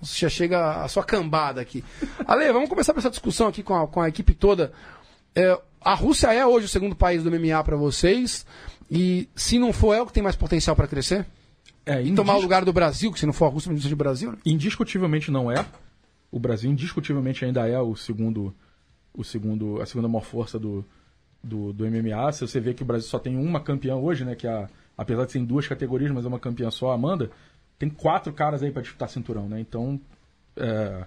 Você 0.00 0.20
já 0.20 0.28
chega 0.28 0.84
a 0.84 0.86
sua 0.86 1.02
cambada 1.02 1.60
aqui. 1.60 1.82
Ale, 2.24 2.52
vamos 2.52 2.68
começar 2.68 2.96
essa 2.96 3.10
discussão 3.10 3.48
aqui 3.48 3.64
com 3.64 3.74
a, 3.74 3.88
com 3.88 4.00
a 4.00 4.08
equipe 4.08 4.32
toda. 4.32 4.72
É, 5.34 5.58
a 5.80 5.94
Rússia 5.94 6.32
é 6.32 6.46
hoje 6.46 6.66
o 6.66 6.68
segundo 6.68 6.94
país 6.94 7.24
do 7.24 7.30
MMA 7.30 7.64
para 7.64 7.76
vocês. 7.76 8.46
E 8.88 9.28
se 9.34 9.58
não 9.58 9.72
for, 9.72 9.94
é 9.94 10.00
o 10.00 10.06
que 10.06 10.12
tem 10.12 10.22
mais 10.22 10.36
potencial 10.36 10.76
para 10.76 10.86
crescer? 10.86 11.26
É, 11.84 12.00
E 12.00 12.14
tomar 12.14 12.36
o 12.36 12.40
lugar 12.40 12.64
do 12.64 12.72
Brasil, 12.72 13.10
que 13.10 13.18
se 13.18 13.26
não 13.26 13.32
for 13.32 13.46
a 13.46 13.48
Rússia, 13.48 13.68
não 13.68 13.74
precisa 13.74 13.88
de 13.88 13.96
Brasil, 13.96 14.30
né? 14.30 14.38
Indiscutivelmente 14.46 15.32
não 15.32 15.50
é. 15.50 15.64
O 16.30 16.38
Brasil 16.38 16.70
indiscutivelmente 16.70 17.44
ainda 17.44 17.66
é 17.66 17.80
o 17.80 17.96
segundo, 17.96 18.54
o 19.14 19.22
segundo, 19.24 19.80
a 19.80 19.86
segunda 19.86 20.08
maior 20.08 20.24
força 20.24 20.58
do, 20.58 20.84
do, 21.42 21.72
do 21.72 21.84
MMA. 21.86 22.32
Se 22.32 22.46
você 22.46 22.60
vê 22.60 22.72
que 22.74 22.82
o 22.82 22.86
Brasil 22.86 23.08
só 23.08 23.18
tem 23.18 23.36
uma 23.36 23.60
campeã 23.60 23.96
hoje, 23.96 24.24
né, 24.24 24.34
que 24.34 24.46
é 24.46 24.50
a, 24.50 24.68
apesar 24.96 25.26
de 25.26 25.32
ser 25.32 25.38
em 25.38 25.44
duas 25.44 25.66
categorias, 25.66 26.10
mas 26.10 26.24
é 26.24 26.28
uma 26.28 26.38
campeã 26.40 26.70
só, 26.70 26.90
a 26.90 26.94
Amanda, 26.94 27.30
tem 27.78 27.88
quatro 27.90 28.32
caras 28.32 28.62
aí 28.62 28.70
para 28.70 28.82
disputar 28.82 29.08
cinturão, 29.08 29.48
né? 29.48 29.60
Então, 29.60 30.00
é, 30.56 31.04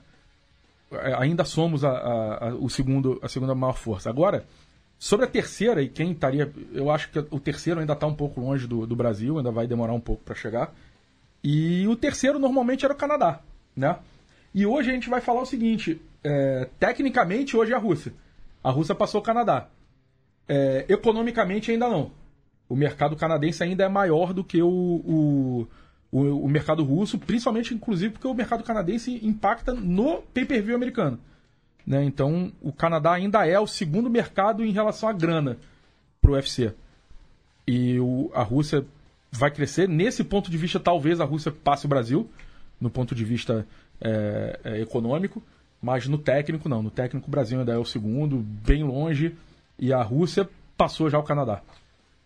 é, 0.91 1.13
ainda 1.15 1.43
somos 1.45 1.83
a, 1.83 1.89
a- 1.91 2.49
a- 2.49 2.55
o 2.55 2.69
segundo, 2.69 3.19
a 3.21 3.27
segunda 3.29 3.55
maior 3.55 3.77
força. 3.77 4.09
Agora, 4.09 4.45
sobre 4.99 5.25
a 5.25 5.29
terceira 5.29 5.81
e 5.81 5.89
quem 5.89 6.11
estaria, 6.11 6.51
eu 6.73 6.89
acho 6.91 7.09
que 7.11 7.19
o 7.31 7.39
terceiro 7.39 7.79
ainda 7.79 7.93
está 7.93 8.05
um 8.07 8.13
pouco 8.15 8.39
longe 8.41 8.67
do, 8.67 8.85
do 8.85 8.95
Brasil, 8.95 9.37
ainda 9.37 9.51
vai 9.51 9.67
demorar 9.67 9.93
um 9.93 9.99
pouco 9.99 10.23
para 10.23 10.35
chegar. 10.35 10.73
E 11.43 11.87
o 11.87 11.95
terceiro 11.95 12.39
normalmente 12.39 12.85
era 12.85 12.93
o 12.93 12.97
Canadá, 12.97 13.39
né? 13.75 13.97
E 14.53 14.65
hoje 14.65 14.89
a 14.89 14.93
gente 14.93 15.09
vai 15.09 15.21
falar 15.21 15.41
o 15.41 15.45
seguinte: 15.45 16.01
é, 16.25 16.67
tecnicamente 16.79 17.55
hoje 17.55 17.71
é 17.71 17.75
a 17.75 17.79
Rússia. 17.79 18.11
A 18.63 18.71
Rússia 18.71 18.95
passou 18.95 19.21
o 19.21 19.23
Canadá. 19.23 19.67
É, 20.47 20.85
economicamente 20.89 21.71
ainda 21.71 21.87
não. 21.87 22.11
O 22.67 22.75
mercado 22.75 23.15
canadense 23.15 23.63
ainda 23.63 23.83
é 23.83 23.89
maior 23.89 24.33
do 24.33 24.43
que 24.43 24.61
o, 24.61 24.67
o, 24.67 25.67
o, 26.11 26.45
o 26.45 26.49
mercado 26.49 26.83
russo, 26.83 27.19
principalmente, 27.19 27.73
inclusive, 27.73 28.13
porque 28.13 28.27
o 28.27 28.33
mercado 28.33 28.63
canadense 28.63 29.19
impacta 29.23 29.73
no 29.73 30.21
pay-per-view 30.33 30.75
americano. 30.75 31.19
Né? 31.85 32.03
Então, 32.03 32.51
o 32.61 32.73
Canadá 32.73 33.13
ainda 33.13 33.45
é 33.45 33.59
o 33.59 33.67
segundo 33.67 34.09
mercado 34.09 34.65
em 34.65 34.71
relação 34.71 35.07
à 35.07 35.13
grana 35.13 35.57
para 36.19 36.31
o 36.31 36.33
UFC. 36.33 36.73
E 37.67 37.99
o- 37.99 38.31
a 38.33 38.41
Rússia 38.41 38.83
vai 39.31 39.51
crescer. 39.51 39.87
Nesse 39.87 40.23
ponto 40.23 40.49
de 40.49 40.57
vista, 40.57 40.79
talvez 40.79 41.21
a 41.21 41.25
Rússia 41.25 41.51
passe 41.51 41.85
o 41.85 41.89
Brasil, 41.89 42.27
no 42.81 42.89
ponto 42.89 43.13
de 43.13 43.23
vista 43.23 43.65
é, 44.01 44.59
é, 44.63 44.81
econômico, 44.81 45.41
mas 45.85 46.07
no 46.07 46.17
técnico, 46.17 46.67
não. 46.67 46.81
No 46.81 46.89
técnico, 46.89 47.27
o 47.27 47.31
Brasil 47.31 47.59
ainda 47.59 47.73
é 47.73 47.77
o 47.77 47.85
segundo, 47.85 48.37
bem 48.37 48.83
longe, 48.83 49.35
e 49.77 49.93
a 49.93 50.01
Rússia 50.01 50.49
passou 50.75 51.09
já 51.11 51.19
o 51.19 51.23
Canadá. 51.23 51.61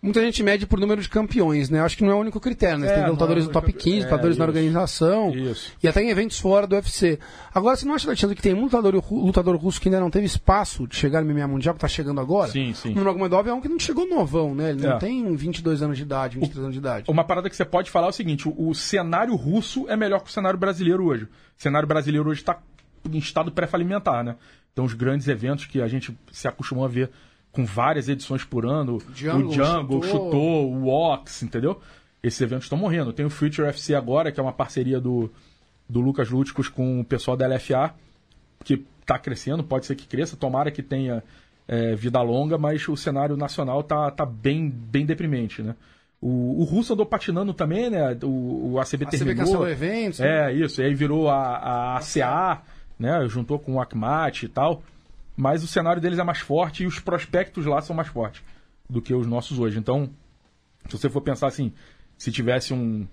Muita 0.02 0.22
gente 0.22 0.42
mede 0.42 0.66
por 0.66 0.80
número 0.80 1.02
de 1.02 1.10
campeões, 1.10 1.70
né? 1.70 1.82
Acho 1.82 1.98
que 1.98 2.06
não 2.06 2.12
é 2.12 2.16
o 2.16 2.20
único 2.20 2.40
critério, 2.40 2.78
né? 2.78 2.88
Você 2.88 2.94
É, 2.94 2.96
tem 2.96 3.04
não 3.04 3.10
é 3.10 3.12
lutadores 3.12 3.44
o 3.44 3.48
do 3.48 3.52
top 3.52 3.66
campe- 3.68 3.84
15, 3.84 3.98
é, 3.98 4.04
lutadores 4.04 4.38
na 4.38 4.46
isso. 4.46 4.50
organização. 4.50 5.32
Isso. 5.36 5.74
E 5.84 5.90
até 5.90 6.02
em 6.02 6.10
eventos 6.10 6.40
fora 6.40 6.66
do 6.66 6.74
UFC. 6.74 7.20
Agora, 7.54 7.76
você 7.76 7.86
não 7.86 7.94
acha, 7.96 8.08
Alexandre, 8.08 8.34
que 8.34 8.42
tem 8.42 8.54
um 8.54 8.62
lutador, 8.62 8.96
lutador 9.12 9.58
russo 9.58 9.82
que 9.82 9.90
ainda 9.90 10.00
não 10.00 10.10
teve 10.10 10.26
espaço 10.26 10.88
de 10.88 10.96
chegar 10.96 11.22
no 11.22 11.30
MMA 11.34 11.46
Mundial, 11.50 11.76
que 11.76 11.82
tá 11.82 11.88
chegando 11.90 12.22
agora? 12.22 12.50
Sim, 12.50 12.74
sim. 12.74 12.92
O 12.94 12.96
Nurmagomedov 12.96 13.46
é 13.50 13.54
um 13.54 13.60
que 13.60 13.68
não 13.68 13.78
chegou 13.78 14.08
novão, 14.08 14.56
né? 14.56 14.70
Ele 14.70 14.84
não 14.88 14.94
É. 14.94 15.00
tem 15.00 15.36
22 15.36 15.82
anos 15.82 15.98
de 15.98 16.04
idade, 16.04 16.36
23 16.40 16.60
anos 16.64 16.74
de 16.74 16.80
idade. 16.80 17.12
Uma 17.12 17.26
parada 17.26 17.50
que 17.50 17.56
você 17.58 17.66
pode 17.66 17.92
falar 17.92 18.08
é 18.08 18.12
o 18.12 18.14
seguinte: 18.14 18.48
o, 18.48 18.70
o 18.70 18.74
cenário 18.74 19.36
russo 19.36 19.86
é 19.90 19.98
melhor 19.98 20.22
que 20.22 20.30
o 20.30 20.32
cenário 20.32 20.58
brasileiro 20.58 21.04
hoje. 21.04 21.26
O 21.26 21.62
cenário 21.62 21.86
brasileiro 21.90 22.30
hoje 22.30 22.40
está 22.40 22.58
em 23.12 23.18
estado 23.18 23.52
pré-falimentar, 23.52 24.24
né? 24.24 24.36
Então, 24.74 24.86
os 24.86 24.94
grandes 24.94 25.28
eventos 25.28 25.66
que 25.66 25.82
a 25.82 25.88
gente 25.88 26.18
se 26.32 26.48
acostumou 26.48 26.86
a 26.86 26.88
ver 26.88 27.10
com 27.52 27.66
várias 27.66 28.08
edições 28.08 28.44
por 28.44 28.66
ano, 28.66 29.00
Jungle, 29.14 29.50
o 29.50 29.54
Jungle, 29.54 30.04
chutou. 30.04 30.26
chutou, 30.26 30.74
o 30.74 30.88
Ox, 30.88 31.44
entendeu? 31.44 31.82
Esses 32.22 32.40
eventos 32.42 32.66
estão 32.66 32.78
morrendo. 32.78 33.12
Tem 33.12 33.26
o 33.26 33.30
Future 33.30 33.68
FC 33.68 33.96
agora, 33.96 34.32
que 34.32 34.40
é 34.40 34.44
uma 34.44 34.54
parceria 34.54 35.00
do, 35.00 35.32
do 35.88 36.00
Lucas 36.00 36.30
Lúticos 36.30 36.68
com 36.68 37.00
o 37.00 37.04
pessoal 37.04 37.36
da 37.36 37.48
LFA, 37.48 37.94
que 38.64 38.86
está 39.02 39.18
crescendo, 39.18 39.64
pode 39.64 39.86
ser 39.86 39.96
que 39.96 40.06
cresça, 40.06 40.38
tomara 40.38 40.70
que 40.70 40.84
tenha 40.84 41.24
é, 41.68 41.96
vida 41.96 42.22
longa, 42.22 42.58
mas 42.58 42.88
o 42.88 42.96
cenário 42.96 43.36
nacional 43.36 43.82
tá, 43.84 44.12
tá 44.12 44.26
bem, 44.26 44.70
bem 44.70 45.06
deprimente, 45.06 45.62
né? 45.62 45.76
O, 46.22 46.62
o 46.62 46.64
russo 46.66 46.94
andou 46.94 47.06
patinando 47.06 47.54
também, 47.54 47.90
né? 47.90 48.18
O, 48.24 48.74
o 48.74 48.80
ACB 48.80 49.06
A 49.06 49.08
CB 49.08 49.18
terminou. 49.18 49.46
cancelou 49.46 49.70
eventos. 49.70 50.20
né? 50.20 50.52
É, 50.52 50.54
isso. 50.54 50.82
E 50.82 50.86
aí 50.86 50.94
virou 50.94 51.30
a, 51.30 51.38
a 51.38 51.98
ACA, 51.98 52.62
né? 53.00 53.26
Juntou 53.28 53.58
com 53.58 53.76
o 53.76 53.82
Akmat 53.82 54.44
e 54.44 54.50
tal. 54.50 54.84
Mas 55.36 55.64
o 55.64 55.68
cenário 55.68 56.02
deles 56.02 56.20
é 56.20 56.24
mais 56.24 56.40
forte 56.40 56.84
e 56.84 56.86
os 56.88 57.00
prospectos 57.00 57.66
lá 57.66 57.82
são 57.82 57.96
mais 57.96 58.10
fortes 58.10 58.44
do 58.90 59.02
que 59.02 59.14
os 59.14 59.26
nossos 59.26 59.58
hoje. 59.58 59.80
Então, 59.80 60.10
se 60.90 60.98
você 60.98 61.10
for 61.10 61.22
pensar 61.22 61.48
assim, 61.48 61.72
se 62.18 62.30
tivesse 62.32 62.74
um, 62.74 63.08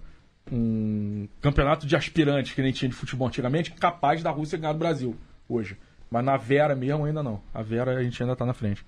um 0.50 1.28
campeonato 1.40 1.86
de 1.86 1.94
aspirantes 1.94 2.52
que 2.52 2.62
nem 2.62 2.72
tinha 2.72 2.88
de 2.88 2.94
futebol 2.96 3.28
antigamente, 3.28 3.70
capaz 3.72 4.22
da 4.22 4.30
Rússia 4.30 4.58
ganhar 4.58 4.72
do 4.72 4.78
Brasil 4.80 5.16
hoje. 5.48 5.76
Mas 6.10 6.24
na 6.24 6.36
Vera 6.36 6.74
mesmo 6.74 7.04
ainda 7.04 7.22
não. 7.22 7.40
A 7.54 7.62
Vera 7.62 7.96
a 7.98 8.02
gente 8.02 8.20
ainda 8.22 8.34
tá 8.34 8.44
na 8.44 8.52
frente. 8.54 8.84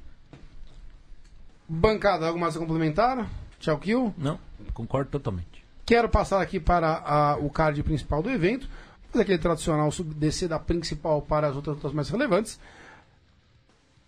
Bancada, 1.68 2.26
algo 2.26 2.38
mais 2.38 2.56
a 2.56 2.58
complementar? 2.58 3.28
Tchau, 3.60 3.78
Kill. 3.78 4.14
Não, 4.16 4.38
concordo 4.72 5.10
totalmente. 5.10 5.64
Quero 5.84 6.08
passar 6.08 6.40
aqui 6.40 6.58
para 6.58 7.02
a- 7.04 7.36
o 7.38 7.50
card 7.50 7.82
principal 7.82 8.22
do 8.22 8.30
evento. 8.30 8.68
Aquele 9.14 9.38
tradicional 9.38 9.90
descer 10.16 10.48
da 10.48 10.58
principal 10.58 11.22
para 11.22 11.48
as 11.48 11.56
outras 11.56 11.76
lutas 11.76 11.92
mais 11.92 12.08
relevantes. 12.08 12.58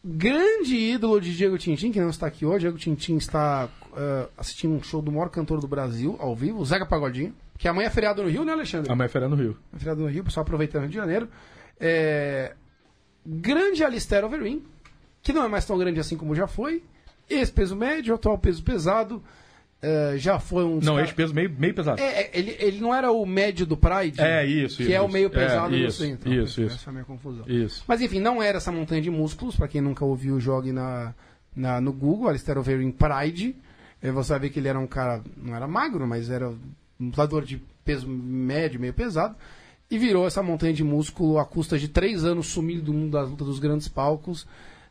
Grande 0.02 0.76
ídolo 0.76 1.20
de 1.20 1.36
Diego 1.36 1.58
Tintin, 1.58 1.92
que 1.92 2.00
não 2.00 2.10
está 2.10 2.26
aqui 2.26 2.46
hoje. 2.46 2.60
Diego 2.60 2.78
Tintin 2.78 3.16
está 3.16 3.68
eh, 3.96 4.28
assistindo 4.36 4.74
um 4.74 4.82
show 4.82 5.02
do 5.02 5.12
maior 5.12 5.28
cantor 5.28 5.60
do 5.60 5.68
Brasil, 5.68 6.16
ao 6.18 6.34
vivo, 6.34 6.64
Zeca 6.64 6.86
Pagodinho. 6.86 7.34
Que 7.58 7.68
amanhã 7.68 7.88
é 7.88 7.90
feriado 7.90 8.22
no 8.22 8.28
Rio, 8.30 8.42
né, 8.42 8.52
Alexandre? 8.52 8.90
Amanhã 8.90 9.06
é 9.06 9.08
Fera 9.08 9.28
no 9.28 9.36
Rio. 9.36 9.58
É 9.74 9.78
feriado 9.78 10.00
no 10.00 10.08
Rio, 10.08 10.24
pessoal 10.24 10.42
aproveitando 10.42 10.80
o 10.80 10.84
Rio 10.84 10.90
de 10.90 10.96
Janeiro. 10.96 11.28
É, 11.78 12.54
Grande 13.26 13.84
Alistair 13.84 14.24
Overeem, 14.24 14.64
que 15.22 15.32
não 15.32 15.44
é 15.44 15.48
mais 15.48 15.66
tão 15.66 15.76
grande 15.76 16.00
assim 16.00 16.16
como 16.16 16.34
já 16.34 16.46
foi. 16.46 16.82
Esse 17.28 17.52
peso 17.52 17.76
médio, 17.76 18.14
atual 18.14 18.38
peso 18.38 18.62
pesado. 18.62 19.22
Eh, 19.82 20.14
já 20.16 20.38
foi 20.38 20.64
um. 20.64 20.80
Não, 20.80 20.94
cara- 20.94 21.04
esse 21.06 21.14
peso 21.14 21.34
meio, 21.34 21.50
meio 21.58 21.74
pesado. 21.74 22.00
é, 22.00 22.22
é, 22.22 22.30
ele, 22.34 22.56
ele 22.58 22.80
não 22.80 22.94
era 22.94 23.10
o 23.10 23.24
médio 23.24 23.64
do 23.66 23.76
Pride? 23.76 24.20
É, 24.20 24.44
isso, 24.46 24.76
Que 24.78 24.82
isso, 24.84 24.92
é 24.92 25.00
o 25.00 25.08
meio 25.08 25.30
pesado 25.30 25.74
É, 25.74 25.78
no 25.78 25.86
isso, 25.86 26.02
centro. 26.02 26.32
isso, 26.32 26.62
isso. 26.62 26.74
Essa 26.74 26.88
é 26.88 26.90
a 26.90 26.92
minha 26.92 27.04
confusão. 27.04 27.44
Isso. 27.48 27.84
Mas 27.86 28.00
enfim, 28.00 28.20
não 28.20 28.42
era 28.42 28.58
essa 28.58 28.70
montanha 28.72 29.00
de 29.02 29.10
músculos. 29.10 29.56
Pra 29.56 29.68
quem 29.68 29.80
nunca 29.80 30.04
ouviu, 30.04 30.38
jogue 30.40 30.72
na, 30.72 31.14
na, 31.54 31.80
no 31.80 31.92
Google, 31.92 32.28
Alistair 32.28 32.58
Overeem 32.58 32.90
Pride. 32.92 33.56
Você 34.02 34.30
vai 34.32 34.40
ver 34.40 34.50
que 34.50 34.58
ele 34.58 34.68
era 34.68 34.78
um 34.78 34.86
cara, 34.86 35.22
não 35.36 35.54
era 35.54 35.66
magro, 35.68 36.06
mas 36.06 36.30
era 36.30 36.48
um 36.48 36.56
lutador 36.98 37.44
de 37.44 37.62
peso 37.84 38.08
médio, 38.08 38.80
meio 38.80 38.94
pesado. 38.94 39.34
E 39.90 39.98
virou 39.98 40.26
essa 40.26 40.42
montanha 40.42 40.72
de 40.72 40.84
músculo 40.84 41.38
à 41.38 41.44
custa 41.44 41.78
de 41.78 41.88
três 41.88 42.24
anos 42.24 42.46
sumido 42.46 42.80
do 42.82 42.92
mundo 42.94 43.10
das 43.12 43.28
lutas 43.28 43.46
dos 43.46 43.58
grandes 43.58 43.88
palcos, 43.88 44.46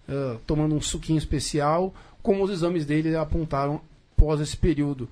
eh, 0.08 0.36
tomando 0.46 0.75
um 0.75 0.81
suquinho 0.81 1.17
especial, 1.17 1.93
como 2.22 2.43
os 2.43 2.51
exames 2.51 2.86
dele 2.86 3.15
apontaram 3.15 3.79
pós 4.19 4.41
esse 4.41 4.57
período 4.57 5.07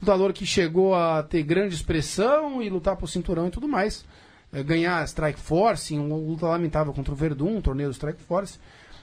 lutador 0.00 0.32
que 0.32 0.44
chegou 0.44 0.94
a 0.94 1.22
ter 1.22 1.42
grande 1.42 1.74
expressão 1.74 2.62
e 2.62 2.68
lutar 2.68 2.96
por 2.96 3.08
cinturão 3.08 3.48
e 3.48 3.50
tudo 3.50 3.66
mais. 3.66 4.04
É, 4.52 4.62
ganhar 4.62 5.04
Strike 5.06 5.40
Force, 5.40 5.94
em 5.94 5.98
uma 5.98 6.16
luta 6.16 6.46
lamentável 6.46 6.92
contra 6.92 7.12
o 7.12 7.16
Verdun, 7.16 7.56
um 7.56 7.62
torneio 7.62 7.88
do 7.88 7.94
Strike 7.94 8.22
Force. 8.22 8.58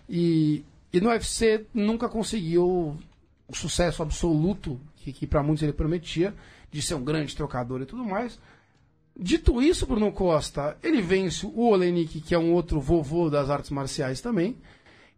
E, 0.07 0.63
e 0.93 1.01
no 1.01 1.09
UFC 1.09 1.65
nunca 1.73 2.07
conseguiu 2.07 2.97
o 3.47 3.55
sucesso 3.55 4.03
absoluto 4.03 4.79
que, 4.97 5.11
que 5.11 5.27
para 5.27 5.43
muitos 5.43 5.63
ele 5.63 5.73
prometia, 5.73 6.33
de 6.71 6.81
ser 6.81 6.93
um 6.93 7.03
grande 7.03 7.35
trocador 7.35 7.81
e 7.81 7.85
tudo 7.85 8.05
mais. 8.05 8.39
Dito 9.17 9.61
isso, 9.61 9.85
Bruno 9.85 10.11
Costa, 10.11 10.77
ele 10.81 11.01
vence 11.01 11.45
o 11.45 11.67
Olenik, 11.67 12.21
que 12.21 12.33
é 12.33 12.39
um 12.39 12.53
outro 12.53 12.79
vovô 12.79 13.29
das 13.29 13.49
artes 13.49 13.69
marciais 13.69 14.21
também, 14.21 14.55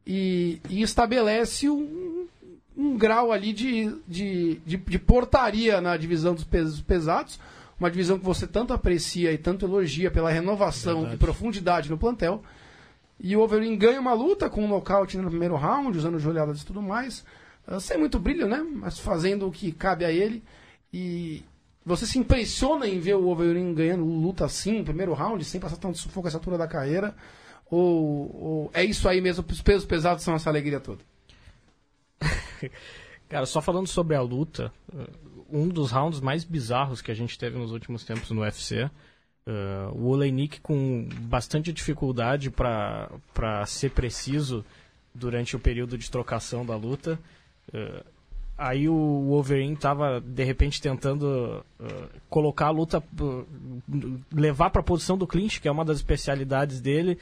e, 0.05 0.59
e 0.69 0.81
estabelece 0.81 1.69
um, 1.69 2.12
um 2.75 2.97
grau 2.97 3.31
ali 3.31 3.53
de, 3.53 3.95
de, 4.07 4.55
de, 4.65 4.77
de 4.77 4.99
portaria 4.99 5.79
na 5.79 5.95
divisão 5.95 6.33
dos 6.33 6.43
pesos 6.43 6.81
pesados, 6.81 7.39
uma 7.79 7.89
divisão 7.89 8.17
que 8.17 8.25
você 8.25 8.47
tanto 8.47 8.73
aprecia 8.73 9.31
e 9.31 9.37
tanto 9.37 9.65
elogia 9.65 10.09
pela 10.09 10.31
renovação 10.31 11.11
e 11.13 11.17
profundidade 11.17 11.89
no 11.89 11.97
plantel. 11.97 12.43
E 13.19 13.35
o 13.35 13.41
Overeem 13.41 13.77
ganha 13.77 13.99
uma 13.99 14.13
luta 14.13 14.49
com 14.49 14.63
um 14.63 14.67
nocaute 14.67 15.17
no 15.17 15.29
primeiro 15.29 15.55
round, 15.55 15.97
usando 15.97 16.19
joelhadas 16.19 16.61
e 16.61 16.65
tudo 16.65 16.81
mais. 16.81 17.23
Ah, 17.65 17.79
sem 17.79 17.97
muito 17.97 18.19
brilho, 18.19 18.47
né? 18.47 18.65
Mas 18.69 18.99
fazendo 18.99 19.47
o 19.47 19.51
que 19.51 19.71
cabe 19.71 20.03
a 20.03 20.11
ele. 20.11 20.43
E 20.91 21.43
você 21.85 22.05
se 22.05 22.19
impressiona 22.19 22.87
em 22.87 22.99
ver 22.99 23.15
o 23.15 23.27
Overeem 23.27 23.73
ganhando 23.73 24.03
luta 24.03 24.45
assim, 24.45 24.79
no 24.79 24.85
primeiro 24.85 25.13
round, 25.13 25.43
sem 25.45 25.59
passar 25.59 25.77
tanto 25.77 25.97
sufoco 25.97 26.27
essa 26.27 26.37
altura 26.37 26.57
da 26.57 26.67
carreira? 26.67 27.15
Ou, 27.69 28.43
ou 28.43 28.71
é 28.73 28.83
isso 28.83 29.07
aí 29.07 29.19
mesmo, 29.21 29.43
os 29.49 29.61
pesos 29.61 29.85
pesados 29.85 30.23
são 30.23 30.35
essa 30.35 30.49
alegria 30.49 30.79
toda? 30.79 31.01
Cara, 33.29 33.46
só 33.46 33.62
falando 33.62 33.88
sobre 33.88 34.15
a 34.15 34.22
luta, 34.22 34.72
um 35.50 35.67
dos 35.67 35.91
rounds 35.91 36.20
mais 36.20 36.43
bizarros 36.43 37.01
que 37.01 37.10
a 37.10 37.15
gente 37.15 37.38
teve 37.38 37.58
nos 37.58 37.72
últimos 37.72 38.03
tempos 38.03 38.29
no 38.29 38.41
UFC, 38.41 38.89
eh, 39.46 39.89
o 39.93 40.08
Oleinik 40.08 40.62
com 40.62 41.08
bastante 41.22 41.74
dificuldade 41.74 42.50
para 42.50 43.65
ser 43.65 43.91
preciso 43.91 44.63
durante 45.13 45.55
o 45.55 45.60
período 45.60 45.98
de 45.98 46.10
trocação 46.10 46.65
da 46.65 46.75
luta. 46.75 47.20
Uh, 47.74 48.03
aí 48.58 48.89
o 48.89 49.25
Wolverine 49.27 49.74
estava 49.74 50.20
de 50.20 50.43
repente 50.43 50.82
tentando 50.82 51.63
uh, 51.79 52.10
colocar 52.29 52.67
a 52.67 52.72
luta, 52.72 53.00
uh, 53.00 53.48
levar 54.34 54.70
para 54.70 54.82
a 54.82 54.84
posição 54.84 55.17
do 55.17 55.27
clinch, 55.27 55.62
que 55.62 55.67
é 55.67 55.72
uma 55.72 55.86
das 55.86 55.98
especialidades 55.98 56.82
dele, 56.82 57.20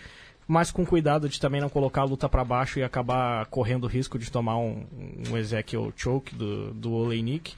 mas 0.51 0.69
com 0.69 0.85
cuidado 0.85 1.29
de 1.29 1.39
também 1.39 1.61
não 1.61 1.69
colocar 1.69 2.01
a 2.01 2.03
luta 2.03 2.27
para 2.27 2.43
baixo 2.43 2.77
e 2.77 2.83
acabar 2.83 3.45
correndo 3.45 3.85
o 3.85 3.87
risco 3.87 4.19
de 4.19 4.29
tomar 4.29 4.57
um, 4.57 4.85
um 5.29 5.37
Ezekiel 5.37 5.93
choke 5.95 6.35
do, 6.35 6.73
do 6.73 6.91
Oleinik. 6.91 7.53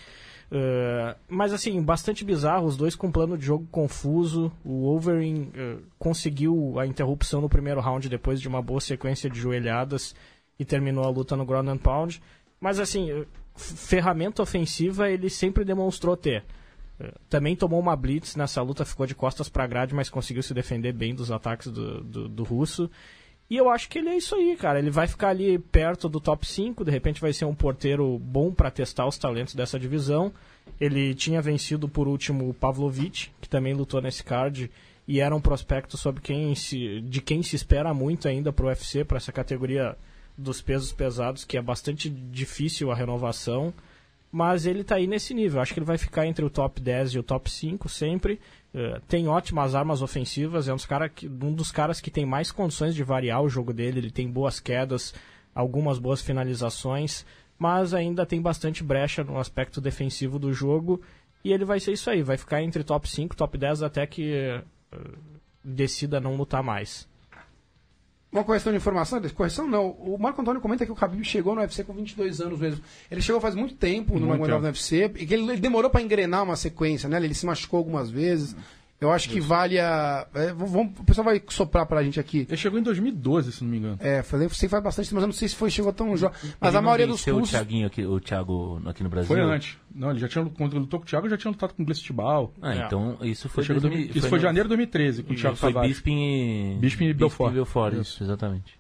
Uh, 0.52 1.18
mas 1.28 1.52
assim, 1.52 1.82
bastante 1.82 2.24
bizarro, 2.24 2.68
os 2.68 2.78
dois 2.78 2.94
com 2.94 3.12
plano 3.12 3.36
de 3.36 3.48
jogo 3.48 3.68
confuso. 3.72 4.52
O 4.64 4.84
Wolverine 4.84 5.52
uh, 5.56 5.82
conseguiu 5.98 6.76
a 6.78 6.86
interrupção 6.86 7.42
no 7.42 7.50
primeiro 7.50 7.82
round 7.82 8.08
depois 8.08 8.40
de 8.40 8.48
uma 8.48 8.62
boa 8.62 8.80
sequência 8.80 9.28
de 9.28 9.40
joelhadas 9.40 10.14
e 10.60 10.64
terminou 10.64 11.04
a 11.04 11.10
luta 11.10 11.36
no 11.36 11.48
ground 11.48 11.70
and 11.70 11.78
pound. 11.78 12.22
Mas 12.62 12.80
assim, 12.80 13.12
uh, 13.12 13.26
ferramenta 13.56 14.44
ofensiva 14.44 15.10
ele 15.10 15.32
sempre 15.32 15.66
demonstrou 15.66 16.16
ter. 16.16 16.46
Também 17.30 17.56
tomou 17.56 17.80
uma 17.80 17.96
blitz 17.96 18.36
nessa 18.36 18.62
luta, 18.62 18.86
ficou 18.86 19.06
de 19.06 19.16
costas 19.16 19.50
para 19.50 19.68
grade, 19.68 19.94
mas 19.94 20.10
conseguiu 20.10 20.44
se 20.44 20.54
defender 20.54 20.94
bem 20.94 21.14
dos 21.14 21.32
ataques 21.32 21.68
do, 21.68 22.04
do, 22.04 22.30
do 22.30 22.44
russo. 22.44 22.90
E 23.50 23.58
eu 23.58 23.70
acho 23.70 23.90
que 23.90 24.00
ele 24.00 24.10
é 24.10 24.18
isso 24.18 24.36
aí, 24.36 24.56
cara. 24.56 24.80
Ele 24.80 24.90
vai 24.90 25.08
ficar 25.08 25.30
ali 25.30 25.60
perto 25.60 26.10
do 26.10 26.20
top 26.20 26.48
5, 26.48 26.84
de 26.84 26.92
repente 26.92 27.22
vai 27.22 27.34
ser 27.34 27.46
um 27.46 27.54
porteiro 27.54 28.18
bom 28.20 28.52
para 28.52 28.72
testar 28.72 29.06
os 29.06 29.18
talentos 29.18 29.54
dessa 29.54 29.80
divisão. 29.80 30.32
Ele 30.80 31.14
tinha 31.14 31.42
vencido 31.42 31.88
por 31.88 32.08
último 32.08 32.50
o 32.50 32.54
Pavlovich, 32.54 33.32
que 33.42 33.50
também 33.50 33.74
lutou 33.74 34.02
nesse 34.02 34.24
card, 34.24 34.72
e 35.08 35.20
era 35.20 35.36
um 35.36 35.42
prospecto 35.42 35.98
sobre 35.98 36.22
quem 36.22 36.56
se, 36.56 37.02
de 37.02 37.22
quem 37.22 37.44
se 37.44 37.56
espera 37.56 37.94
muito 37.94 38.28
ainda 38.28 38.52
para 38.54 38.66
o 38.66 38.70
UFC, 38.70 39.04
para 39.04 39.18
essa 39.18 39.32
categoria 39.32 39.98
dos 40.38 40.62
pesos 40.62 40.92
pesados, 40.92 41.44
que 41.46 41.58
é 41.58 41.62
bastante 41.62 42.10
difícil 42.10 42.92
a 42.92 42.96
renovação. 42.96 43.74
Mas 44.36 44.66
ele 44.66 44.82
está 44.82 44.96
aí 44.96 45.06
nesse 45.06 45.32
nível. 45.32 45.62
Acho 45.62 45.76
que 45.76 45.80
ele 45.80 45.86
vai 45.86 45.96
ficar 45.96 46.26
entre 46.26 46.44
o 46.44 46.50
top 46.50 46.82
10 46.82 47.12
e 47.12 47.20
o 47.20 47.24
top 47.24 47.52
5 47.52 47.88
sempre. 47.88 48.40
Uh, 48.74 49.00
tem 49.08 49.28
ótimas 49.28 49.76
armas 49.76 50.02
ofensivas, 50.02 50.68
é 50.68 50.74
um 50.74 50.76
dos, 50.76 50.88
cara 50.88 51.08
que, 51.08 51.28
um 51.28 51.54
dos 51.54 51.72
caras 51.72 52.02
que 52.02 52.10
tem 52.10 52.26
mais 52.26 52.52
condições 52.52 52.96
de 52.96 53.04
variar 53.04 53.44
o 53.44 53.48
jogo 53.48 53.72
dele. 53.72 54.00
Ele 54.00 54.10
tem 54.10 54.28
boas 54.28 54.60
quedas, 54.60 55.14
algumas 55.54 56.00
boas 56.00 56.20
finalizações, 56.20 57.24
mas 57.60 57.94
ainda 57.94 58.26
tem 58.26 58.42
bastante 58.42 58.84
brecha 58.84 59.24
no 59.24 59.38
aspecto 59.38 59.80
defensivo 59.80 60.40
do 60.40 60.52
jogo. 60.52 61.00
E 61.44 61.54
ele 61.54 61.64
vai 61.64 61.80
ser 61.80 61.92
isso 61.92 62.10
aí, 62.10 62.24
vai 62.24 62.36
ficar 62.36 62.64
entre 62.64 62.84
top 62.84 63.08
5, 63.08 63.36
top 63.36 63.56
10 63.56 63.84
até 63.84 64.08
que 64.08 64.60
uh, 64.92 65.18
decida 65.64 66.20
não 66.20 66.36
lutar 66.36 66.64
mais. 66.64 67.08
Uma 68.34 68.44
questão 68.44 68.74
de 68.74 68.78
informação, 68.78 69.22
correção 69.36 69.68
não. 69.68 69.92
O 69.92 70.18
Marco 70.20 70.42
Antônio 70.42 70.60
comenta 70.60 70.86
que 70.86 70.92
o 70.92 70.96
Khabib 70.96 71.24
chegou 71.24 71.54
no 71.54 71.62
UFC 71.62 71.84
com 71.84 71.94
22 71.94 72.42
anos 72.42 72.60
mesmo. 72.60 72.82
Ele 73.12 73.22
chegou 73.22 73.40
faz 73.40 73.54
muito 73.54 73.76
tempo 73.76 74.14
no 74.16 74.26
Muito 74.26 74.30
Magomedov 74.32 74.58
tempo. 74.58 74.62
no 74.64 74.68
UFC 74.70 75.22
e 75.22 75.28
que 75.28 75.34
ele, 75.36 75.44
ele 75.44 75.62
demorou 75.62 75.92
para 75.92 76.02
engrenar 76.02 76.42
uma 76.44 76.56
sequência, 76.56 77.08
né? 77.08 77.18
Ele 77.18 77.34
se 77.36 77.46
machucou 77.46 77.78
algumas 77.78 78.10
vezes. 78.10 78.56
Eu 79.04 79.12
acho 79.12 79.28
que 79.30 79.40
vale 79.42 79.80
a... 79.80 80.26
é, 80.34 80.54
vamos- 80.54 80.98
o 81.00 81.04
pessoal 81.04 81.26
vai 81.26 81.42
soprar 81.50 81.86
pra 81.86 82.02
gente 82.04 82.20
aqui. 82.20 82.46
Ele 82.48 82.56
chegou 82.58 82.80
em 82.80 82.84
2012, 82.84 83.52
se 83.52 83.64
não 83.64 83.70
me 83.72 83.78
engano. 83.78 83.98
É, 84.00 84.24
falei, 84.24 84.48
sei 84.50 84.68
que 84.68 84.72
faz 84.72 84.82
bastante 84.84 85.06
tempo, 85.10 85.16
mas 85.16 85.24
eu 85.24 85.28
não 85.28 85.34
sei 85.34 85.48
se 85.50 85.56
foi, 85.56 85.70
chegou 85.70 85.92
tão 85.92 86.16
jovem. 86.16 86.38
Mas 86.60 86.70
Ele 86.70 86.78
a 86.78 86.82
não 86.82 86.82
maioria 86.84 87.08
dos 87.08 87.18
venceu 87.18 87.38
o. 87.38 87.42
Thiaguinho 87.44 87.88
aqui, 87.88 88.06
o 88.06 88.20
Thiago 88.20 88.82
aqui 88.86 89.04
no 89.04 89.10
Brasil. 89.10 89.28
Foi 89.28 89.42
antes. 89.42 89.78
Não, 89.94 90.10
ele 90.12 90.20
já 90.20 90.28
tinha 90.28 90.46
quando 90.46 90.72
ele 90.74 90.80
lutou 90.80 91.00
com 91.00 91.06
o 91.06 91.10
Thiago, 91.10 91.28
já 91.30 91.38
tinha 91.38 91.52
lutado 91.52 91.74
com 91.74 91.84
o 91.84 91.86
Glestibal. 91.86 92.54
Ah, 92.62 92.74
É. 92.76 92.86
então 92.86 93.18
isso 93.22 93.50
foi, 93.50 93.64
Chegou 93.64 93.80
em 93.80 93.82
2000 93.82 94.06
dois- 94.06 94.16
Isso 94.16 94.30
foi 94.30 94.38
no- 94.40 94.44
janeiro 94.44 94.68
de 94.70 94.76
2013, 94.76 95.24
com 95.24 95.34
o 95.34 95.36
Thiago 95.36 95.56
Foi. 95.58 95.74
Bisping 95.74 96.76
e... 96.76 96.78
Bisping 96.80 97.06
e 97.08 97.14
Belfort. 97.14 97.54
Belfort, 97.54 97.94
Isso. 97.94 98.02
isso, 98.02 98.24
exatamente. 98.24 98.80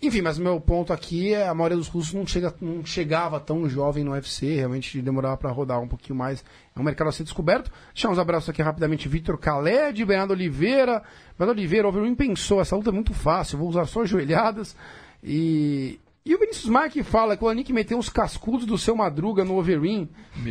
Enfim, 0.00 0.20
mas 0.20 0.36
o 0.36 0.42
meu 0.42 0.60
ponto 0.60 0.92
aqui 0.92 1.32
é 1.32 1.48
a 1.48 1.54
maioria 1.54 1.78
dos 1.78 1.88
russos 1.88 2.12
não, 2.12 2.26
chega, 2.26 2.54
não 2.60 2.84
chegava 2.84 3.40
tão 3.40 3.66
jovem 3.66 4.04
no 4.04 4.12
UFC, 4.12 4.56
realmente 4.56 5.00
demorava 5.00 5.38
para 5.38 5.50
rodar 5.50 5.80
um 5.80 5.88
pouquinho 5.88 6.18
mais. 6.18 6.44
É 6.74 6.78
um 6.78 6.82
mercado 6.82 7.08
a 7.08 7.12
ser 7.12 7.24
descoberto. 7.24 7.72
Deixar 7.94 8.10
uns 8.10 8.18
abraços 8.18 8.50
aqui 8.50 8.60
rapidamente. 8.60 9.08
Vitor 9.08 9.38
Caled, 9.38 10.04
Bernardo 10.04 10.32
Oliveira. 10.32 11.02
Bernardo 11.38 11.58
Oliveira, 11.58 11.86
o 11.86 11.88
Overeem 11.88 12.14
pensou, 12.14 12.60
essa 12.60 12.76
luta 12.76 12.90
é 12.90 12.92
muito 12.92 13.14
fácil, 13.14 13.58
vou 13.58 13.68
usar 13.68 13.86
só 13.86 14.04
joelhadas. 14.04 14.76
E, 15.24 15.98
e 16.26 16.34
o 16.34 16.38
Vinícius 16.40 16.68
Marque 16.68 17.04
fala 17.04 17.36
que 17.36 17.44
o 17.44 17.48
Anik 17.48 17.72
meteu 17.72 17.96
uns 17.96 18.08
cascudos 18.08 18.66
do 18.66 18.76
seu 18.76 18.96
Madruga 18.96 19.44
no 19.44 19.56
Overeem. 19.56 20.08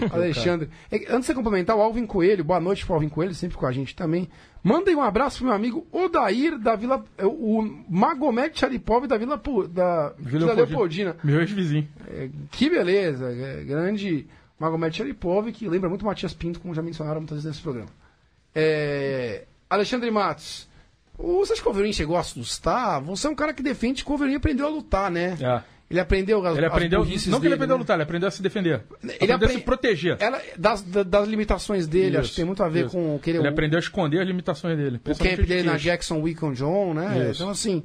Alexandre. 0.10 0.70
É, 0.90 0.96
antes 0.96 1.20
de 1.20 1.26
você 1.26 1.34
complementar, 1.34 1.76
o 1.76 1.82
Alvin 1.82 2.06
Coelho, 2.06 2.46
boa 2.46 2.62
noite 2.62 2.86
pro 2.86 2.96
Alvin 2.96 3.10
Coelho, 3.10 3.36
sempre 3.36 3.58
com 3.58 3.66
a 3.66 3.74
gente 3.74 3.94
também. 3.94 4.30
Mandem 4.64 4.96
um 4.96 5.02
abraço 5.02 5.40
pro 5.40 5.48
meu 5.48 5.54
amigo 5.54 5.86
Odair 5.92 6.58
da 6.58 6.78
Vila. 6.78 7.04
é, 7.18 7.26
O 7.26 7.62
Magomed 7.90 8.58
Charipov 8.58 9.06
da 9.06 9.18
Vila, 9.18 9.36
da 9.70 10.14
Vila 10.18 10.54
Leopoldina. 10.54 11.18
Meu 11.22 11.42
ex-vizinho. 11.42 11.88
É, 12.08 12.30
que 12.52 12.70
beleza, 12.70 13.30
é, 13.32 13.64
grande 13.66 14.26
Magomed 14.58 14.96
Charipov, 14.96 15.52
que 15.52 15.68
lembra 15.68 15.90
muito 15.90 16.06
Matias 16.06 16.34
Pinto, 16.34 16.62
como 16.62 16.74
já 16.74 16.82
mencionaram 16.82 17.20
muitas 17.20 17.36
vezes 17.36 17.50
nesse 17.52 17.62
programa. 17.62 17.90
É, 18.56 19.44
Alexandre 19.70 20.10
Matos, 20.10 20.70
você 21.18 21.54
acha 21.54 21.62
que 21.62 21.68
o 21.68 21.72
Wolverine 21.72 21.94
chegou 21.94 22.18
a 22.18 22.20
assustar? 22.20 23.02
Você 23.04 23.28
é 23.28 23.30
um 23.30 23.36
cara 23.36 23.54
que 23.54 23.64
defende 23.64 24.04
que 24.04 24.10
o 24.10 24.12
Wolverine 24.12 24.38
aprendeu 24.38 24.66
a 24.68 24.70
lutar, 24.70 25.10
né? 25.12 25.38
É. 25.42 25.76
Ele 25.88 26.00
aprendeu 26.00 26.44
as, 26.44 26.58
Ele 26.58 26.66
as 26.66 26.72
aprendeu. 26.72 27.00
burrices 27.00 27.28
Não 27.28 27.40
que 27.40 27.46
ele 27.46 27.52
dele, 27.52 27.54
aprendeu 27.56 27.76
a 27.76 27.78
né? 27.78 27.82
lutar, 27.84 27.96
ele 27.96 28.04
aprendeu 28.04 28.28
a 28.28 28.32
se 28.32 28.42
defender. 28.42 28.82
Ele 29.04 29.14
aprendeu 29.32 29.48
a 29.50 29.52
se 29.52 29.60
proteger. 29.60 30.18
Ela, 30.20 30.42
das, 30.58 30.82
da- 30.82 31.04
das 31.04 31.28
limitações 31.28 31.88
dele, 31.88 32.18
acho 32.18 32.32
que 32.32 32.38
tem 32.38 32.46
muito 32.46 32.64
a 32.64 32.68
ver 32.68 32.86
isso. 32.88 32.96
com 32.96 33.16
o 33.16 33.20
que 33.20 33.30
ele, 33.30 33.38
Ele 33.38 33.48
aprendeu 33.48 33.78
a 33.78 33.80
esconder 33.80 34.20
as 34.20 34.28
limitações 34.28 34.76
dele. 34.78 35.00
o 35.06 35.16
camp 35.16 35.40
dele 35.42 35.60
as 35.60 35.66
na. 35.66 35.78
Jackson 35.78 36.20
Wickham 36.22 36.54
John, 36.54 36.94
né? 36.96 37.30
Isso. 37.30 37.42
Então, 37.44 37.52
assim, 37.52 37.84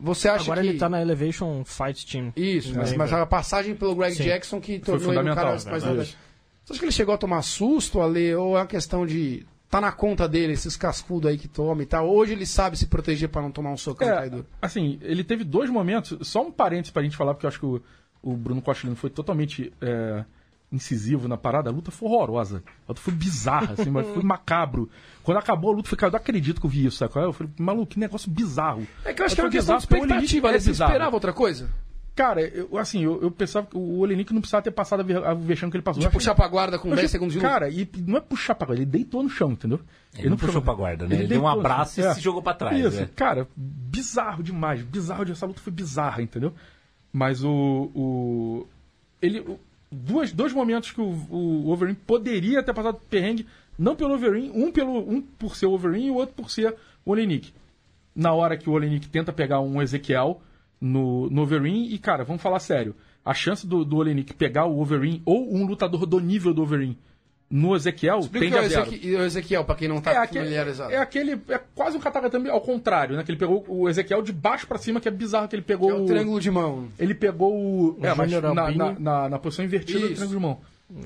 você 0.00 0.26
acha 0.28 0.44
Agora 0.44 0.62
que... 0.62 0.68
ele 0.68 0.78
tá 0.78 0.88
na 0.88 1.02
Elevation 1.02 1.62
Fight 1.66 2.06
Team. 2.06 2.32
Isso, 2.34 2.74
mas, 2.74 2.94
mas 2.96 3.12
a 3.12 3.26
passagem 3.26 3.74
pelo 3.74 3.94
Greg 3.94 4.14
Sim. 4.16 4.24
Jackson 4.24 4.58
que 4.58 4.78
tornou 4.78 5.00
ele 5.02 5.06
um 5.06 5.08
fundamental, 5.12 5.44
cara 5.58 5.70
mais 5.70 5.84
verdade. 5.84 6.16
Você 6.64 6.72
acha 6.72 6.78
que 6.80 6.84
ele 6.86 6.92
chegou 6.92 7.14
a 7.14 7.18
tomar 7.18 7.42
susto, 7.42 8.00
Ale, 8.00 8.34
ou 8.36 8.56
é 8.56 8.60
uma 8.60 8.66
questão 8.66 9.04
de. 9.06 9.44
Tá 9.74 9.80
na 9.80 9.90
conta 9.90 10.28
dele, 10.28 10.52
esses 10.52 10.76
cascudos 10.76 11.28
aí 11.28 11.36
que 11.36 11.48
toma 11.48 11.82
e 11.82 11.86
tal? 11.86 12.08
Hoje 12.08 12.32
ele 12.32 12.46
sabe 12.46 12.76
se 12.78 12.86
proteger 12.86 13.28
pra 13.28 13.42
não 13.42 13.50
tomar 13.50 13.70
um 13.72 13.76
socão 13.76 14.08
É, 14.08 14.14
caidor. 14.14 14.44
assim, 14.62 15.00
ele 15.02 15.24
teve 15.24 15.42
dois 15.42 15.68
momentos, 15.68 16.16
só 16.28 16.46
um 16.46 16.52
parênteses 16.52 16.92
pra 16.92 17.02
gente 17.02 17.16
falar, 17.16 17.34
porque 17.34 17.44
eu 17.44 17.48
acho 17.48 17.58
que 17.58 17.66
o, 17.66 17.82
o 18.22 18.36
Bruno 18.36 18.62
Costelino 18.62 18.94
foi 18.94 19.10
totalmente 19.10 19.72
é, 19.80 20.24
incisivo 20.70 21.26
na 21.26 21.36
parada. 21.36 21.70
A 21.70 21.72
luta 21.72 21.90
foi 21.90 22.08
horrorosa. 22.08 22.62
A 22.86 22.92
luta 22.92 23.00
foi 23.00 23.12
bizarra, 23.14 23.74
assim, 23.76 23.90
mas 23.90 24.06
foi 24.06 24.22
macabro. 24.24 24.88
Quando 25.24 25.38
acabou 25.38 25.72
a 25.72 25.74
luta, 25.74 25.86
eu 25.86 25.90
falei, 25.90 26.00
cara, 26.00 26.08
eu 26.10 26.12
não 26.12 26.20
acredito 26.20 26.60
que 26.60 26.66
eu 26.66 26.70
vi 26.70 26.86
isso, 26.86 26.98
sabe? 26.98 27.12
é? 27.18 27.24
Eu 27.24 27.32
falei, 27.32 27.52
maluco, 27.58 27.86
que 27.86 27.98
negócio 27.98 28.30
bizarro. 28.30 28.86
É 29.04 29.12
que 29.12 29.22
eu 29.22 29.26
acho 29.26 29.32
Mas 29.32 29.34
que 29.34 29.40
é 29.40 29.44
uma 29.44 29.50
questão 29.50 29.76
de 29.76 29.82
expectativa, 29.82 30.48
Olenik 30.48 30.68
né? 30.68 30.68
é 30.68 30.70
esperava 30.70 31.16
outra 31.16 31.32
coisa? 31.32 31.68
Cara, 32.14 32.40
eu, 32.42 32.78
assim, 32.78 33.02
eu, 33.02 33.20
eu 33.22 33.30
pensava 33.30 33.66
que 33.66 33.76
o 33.76 33.98
Olenik 33.98 34.32
não 34.32 34.40
precisava 34.40 34.62
ter 34.62 34.70
passado 34.70 35.00
a 35.00 35.02
ver- 35.02 35.24
a 35.24 35.34
vexame 35.34 35.70
que 35.72 35.76
ele 35.78 35.82
passou. 35.82 36.00
De 36.00 36.08
puxar 36.08 36.32
pra 36.34 36.46
guarda 36.46 36.78
com 36.78 36.86
eu 36.88 36.94
10 36.94 36.98
achei- 37.06 37.08
segundos 37.08 37.32
de 37.32 37.40
luta. 37.40 37.50
Cara, 37.50 37.68
e 37.68 37.88
não 38.06 38.16
é 38.16 38.20
puxar 38.20 38.54
pra 38.54 38.66
guarda, 38.68 38.82
ele 38.82 38.90
deitou 38.90 39.20
no 39.22 39.28
chão, 39.28 39.50
entendeu? 39.50 39.80
Ele 40.16 40.28
não 40.30 40.36
puxou 40.36 40.62
pra 40.62 40.74
guarda, 40.74 41.08
né? 41.08 41.16
Ele 41.16 41.26
deu 41.26 41.42
um 41.42 41.48
abraço 41.48 42.00
e 42.00 42.14
se 42.14 42.20
jogou 42.20 42.40
pra 42.40 42.54
trás, 42.54 42.78
Isso, 42.78 43.00
é. 43.02 43.08
cara, 43.16 43.48
bizarro 43.56 44.44
demais. 44.44 44.80
Bizarro, 44.82 45.24
de- 45.24 45.32
essa 45.32 45.44
luta 45.44 45.60
foi 45.60 45.72
bizarra, 45.72 46.22
entendeu? 46.22 46.52
Mas 47.12 47.42
o. 47.42 47.90
o 47.94 48.66
ele. 49.20 49.40
o- 49.40 49.58
duas, 49.90 50.32
dois 50.32 50.52
momentos 50.52 50.92
que 50.92 51.00
o, 51.00 51.04
o 51.30 51.62
Wolverine 51.64 51.96
poderia 52.06 52.62
ter 52.62 52.72
passado 52.74 53.00
perrengue, 53.10 53.46
não 53.78 53.94
pelo 53.96 54.10
Wolverine, 54.10 54.50
um, 54.54 54.70
pelo, 54.70 54.98
um 55.08 55.20
por 55.20 55.56
ser 55.56 55.66
o 55.66 55.70
Wolverine 55.70 56.06
e 56.06 56.10
o 56.10 56.14
outro 56.14 56.34
por 56.36 56.48
ser 56.50 56.74
o 57.04 57.10
Olenik. 57.10 57.52
Na 58.14 58.32
hora 58.32 58.56
que 58.56 58.68
o 58.70 58.72
Olenik 58.72 59.08
tenta 59.08 59.32
pegar 59.32 59.60
um 59.60 59.80
Ezequiel 59.82 60.40
no, 60.80 61.28
no 61.30 61.36
Wolverine, 61.46 61.92
e 61.94 61.98
cara, 61.98 62.24
vamos 62.24 62.42
falar 62.42 62.58
sério. 62.60 62.94
A 63.24 63.32
chance 63.32 63.66
do, 63.66 63.84
do 63.84 63.96
Olenik 63.96 64.34
pegar 64.34 64.66
o 64.66 64.74
Wolverine 64.74 65.22
ou 65.24 65.54
um 65.54 65.64
lutador 65.66 66.04
do 66.06 66.20
nível 66.20 66.52
do 66.52 66.60
Wolverine 66.62 66.98
no 67.50 67.76
Ezequiel 67.76 68.18
Explica 68.20 68.44
tende 68.46 68.56
o 68.56 68.58
a 68.58 68.68
zero. 68.68 68.86
Ezequiel, 68.88 69.20
o 69.20 69.24
Ezequiel, 69.24 69.64
pra 69.64 69.74
quem 69.76 69.86
não 69.88 70.00
tá 70.00 70.12
É 70.12 70.16
aquele, 70.16 70.44
familiarizado. 70.44 70.92
é 70.92 70.96
aquele. 70.98 71.40
É 71.48 71.58
quase 71.74 71.96
um 71.96 72.00
katagatame 72.00 72.48
ao 72.50 72.60
contrário, 72.60 73.16
né? 73.16 73.22
Que 73.22 73.30
ele 73.30 73.38
pegou 73.38 73.64
o 73.68 73.88
Ezequiel 73.88 74.22
de 74.22 74.32
baixo 74.32 74.66
pra 74.66 74.76
cima, 74.78 75.00
que 75.00 75.06
é 75.08 75.10
bizarro 75.10 75.46
que 75.48 75.54
ele 75.54 75.62
pegou 75.62 75.90
É 75.90 75.94
o 75.94 76.02
o. 76.02 76.06
triângulo 76.06 76.40
de 76.40 76.50
mão. 76.50 76.88
Ele 76.98 77.14
pegou 77.14 77.54
o. 77.54 77.98
é, 78.02 78.14
mas 78.14 78.30
na, 78.32 78.54
na, 78.54 78.92
na, 78.98 79.28
na 79.28 79.38
posição 79.38 79.64
invertida 79.64 80.00
do 80.00 80.06
Isso. 80.06 80.14
triângulo 80.16 80.38
de 80.40 80.42
mão. 80.46 80.58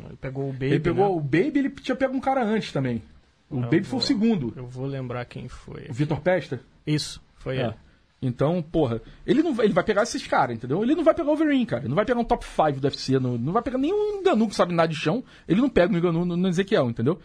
Ele 0.08 0.16
pegou 0.20 0.48
o 0.48 0.52
Baby. 0.52 0.66
ele 0.66 0.80
pegou 0.80 1.04
né? 1.08 1.10
o 1.16 1.20
Baby 1.20 1.52
ele 1.58 1.70
tinha 1.70 1.94
pego 1.96 2.16
um 2.16 2.20
cara 2.20 2.44
antes 2.44 2.72
também. 2.72 3.02
O 3.50 3.60
Baby 3.60 3.84
foi 3.84 3.98
o 3.98 4.02
segundo. 4.02 4.52
Eu 4.56 4.66
vou 4.66 4.86
lembrar 4.86 5.24
quem 5.26 5.48
foi. 5.48 5.86
O 5.88 5.92
Vitor 5.92 6.20
Pesta. 6.20 6.60
Isso, 6.86 7.20
foi 7.36 7.58
É. 7.58 7.64
ele. 7.64 7.74
Então, 8.20 8.60
porra, 8.60 9.00
ele 9.24 9.42
não 9.42 9.54
vai- 9.54 9.66
ele 9.66 9.72
vai 9.74 9.84
pegar 9.84 10.02
esses 10.02 10.26
caras, 10.26 10.56
entendeu? 10.56 10.82
Ele 10.82 10.94
não 10.96 11.04
vai 11.04 11.14
pegar 11.14 11.28
o 11.30 11.32
Overeem, 11.34 11.64
cara. 11.64 11.82
Ele 11.82 11.88
não 11.90 11.94
vai 11.96 12.04
pegar 12.04 12.18
um 12.18 12.24
top 12.24 12.44
5 12.44 12.80
do 12.80 12.84
UFC, 12.86 13.18
não, 13.20 13.38
não 13.38 13.52
vai 13.52 13.62
pegar 13.62 13.78
nenhum 13.78 14.18
Enganu 14.20 14.48
que 14.48 14.56
sabe 14.56 14.74
nada 14.74 14.88
de 14.88 14.96
chão. 14.98 15.22
Ele 15.46 15.60
não 15.60 15.68
pega 15.68 15.92
o 15.94 15.96
Enganu 15.96 16.24
no, 16.24 16.36
no 16.36 16.48
Ezequiel, 16.48 16.90
entendeu? 16.90 17.18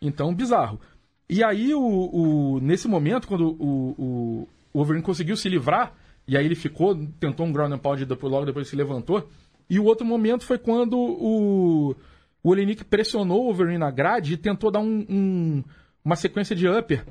Então, 0.00 0.34
bizarro. 0.34 0.80
E 1.28 1.44
aí, 1.44 1.74
o, 1.74 1.80
o- 1.82 2.60
nesse 2.60 2.88
momento, 2.88 3.28
quando 3.28 3.48
o, 3.60 3.94
o, 3.98 4.48
o 4.72 4.80
Overeem 4.80 5.02
conseguiu 5.02 5.36
se 5.36 5.48
livrar, 5.50 5.92
e 6.26 6.34
aí 6.36 6.46
ele 6.46 6.54
ficou, 6.54 6.96
tentou 7.20 7.44
um 7.44 7.52
ground 7.52 7.72
and 7.72 7.78
pound, 7.78 8.06
logo 8.22 8.46
depois 8.46 8.68
se 8.68 8.76
levantou. 8.76 9.28
E 9.68 9.78
o 9.78 9.84
outro 9.84 10.06
momento 10.06 10.44
foi 10.46 10.56
quando 10.56 10.96
o, 10.98 11.94
o 12.42 12.48
Olenik 12.50 12.84
pressionou 12.84 13.44
o 13.44 13.50
Overeem 13.50 13.76
na 13.78 13.90
grade 13.90 14.32
e 14.32 14.36
tentou 14.38 14.70
dar 14.70 14.80
um- 14.80 15.04
um- 15.10 15.64
uma 16.02 16.16
sequência 16.16 16.56
de 16.56 16.66
upper 16.66 17.04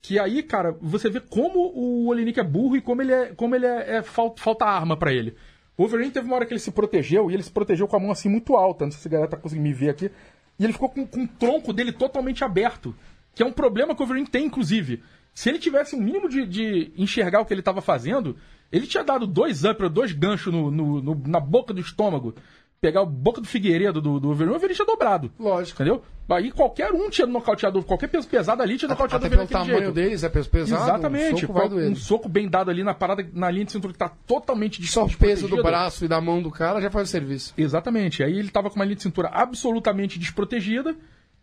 Que 0.00 0.18
aí, 0.18 0.42
cara, 0.42 0.76
você 0.80 1.10
vê 1.10 1.20
como 1.20 1.72
o 1.74 2.06
Olenik 2.08 2.38
é 2.38 2.44
burro 2.44 2.76
e 2.76 2.80
como 2.80 3.02
ele 3.02 3.12
é. 3.12 3.26
Como 3.34 3.54
ele 3.54 3.66
é, 3.66 3.96
é 3.96 4.02
falta, 4.02 4.40
falta 4.42 4.64
arma 4.64 4.96
pra 4.96 5.12
ele. 5.12 5.34
O 5.76 5.82
Wolverine 5.82 6.10
teve 6.10 6.26
uma 6.26 6.36
hora 6.36 6.46
que 6.46 6.52
ele 6.52 6.60
se 6.60 6.70
protegeu 6.70 7.30
e 7.30 7.34
ele 7.34 7.42
se 7.42 7.50
protegeu 7.52 7.86
com 7.86 7.96
a 7.96 8.00
mão 8.00 8.10
assim 8.10 8.28
muito 8.28 8.56
alta. 8.56 8.84
Não 8.84 8.92
sei 8.92 9.00
se 9.00 9.08
a 9.08 9.10
galera 9.10 9.30
tá 9.30 9.36
conseguindo 9.36 9.68
me 9.68 9.74
ver 9.74 9.90
aqui. 9.90 10.10
E 10.58 10.64
ele 10.64 10.72
ficou 10.72 10.88
com, 10.88 11.06
com 11.06 11.22
o 11.24 11.28
tronco 11.28 11.72
dele 11.72 11.92
totalmente 11.92 12.42
aberto. 12.42 12.94
Que 13.34 13.42
é 13.42 13.46
um 13.46 13.52
problema 13.52 13.94
que 13.94 14.02
o 14.02 14.06
Wolverine 14.06 14.26
tem, 14.28 14.46
inclusive. 14.46 15.02
Se 15.34 15.48
ele 15.48 15.58
tivesse 15.58 15.94
um 15.94 16.00
mínimo 16.00 16.28
de, 16.28 16.44
de 16.46 16.92
enxergar 16.96 17.40
o 17.40 17.44
que 17.46 17.52
ele 17.54 17.60
estava 17.60 17.80
fazendo, 17.80 18.36
ele 18.72 18.86
tinha 18.88 19.04
dado 19.04 19.24
dois 19.26 19.62
upper, 19.64 19.88
dois 19.88 20.10
ganchos 20.12 20.52
no, 20.52 20.68
no- 20.70 21.00
no- 21.00 21.22
na 21.26 21.38
boca 21.38 21.72
do 21.72 21.80
estômago. 21.80 22.34
Pegar 22.80 23.00
a 23.00 23.04
boca 23.04 23.40
do 23.40 23.46
Figueiredo 23.46 24.00
do, 24.00 24.20
do 24.20 24.28
Wolverine, 24.28 24.50
o 24.50 24.52
Wolverine 24.52 24.76
tinha 24.76 24.86
dobrado. 24.86 25.32
Lógico. 25.38 25.82
Entendeu? 25.82 26.02
Aí 26.28 26.52
qualquer 26.52 26.92
um 26.92 27.10
tinha 27.10 27.26
nocauteado, 27.26 27.82
qualquer 27.82 28.06
peso 28.06 28.28
pesado 28.28 28.62
ali 28.62 28.76
tinha 28.76 28.88
nocauteado 28.88 29.24
Até 29.26 29.34
o 29.34 29.38
pelo 29.38 29.48
tamanho 29.48 29.78
jeito. 29.78 29.92
deles, 29.92 30.22
é 30.22 30.28
peso 30.28 30.48
pesado. 30.48 30.84
Exatamente. 30.84 31.44
Um 31.46 31.48
soco 31.48 31.74
um 31.74 31.96
soco 31.96 32.28
bem 32.28 32.48
dado 32.48 32.70
ali 32.70 32.84
na 32.84 32.94
parada, 32.94 33.26
na 33.32 33.50
linha 33.50 33.64
de 33.64 33.72
cintura 33.72 33.92
que 33.92 33.98
tá 33.98 34.08
totalmente 34.08 34.84
Só 34.86 35.06
o 35.06 35.16
peso 35.16 35.48
do 35.48 35.62
braço 35.62 36.04
e 36.04 36.08
da 36.08 36.20
mão 36.20 36.40
do 36.40 36.50
cara 36.50 36.80
já 36.80 36.90
faz 36.90 37.08
o 37.08 37.10
serviço. 37.10 37.52
Exatamente. 37.56 38.22
Aí 38.22 38.38
ele 38.38 38.50
tava 38.50 38.68
com 38.68 38.76
uma 38.76 38.84
linha 38.84 38.96
de 38.96 39.02
cintura 39.02 39.28
absolutamente 39.32 40.18
desprotegida. 40.18 40.94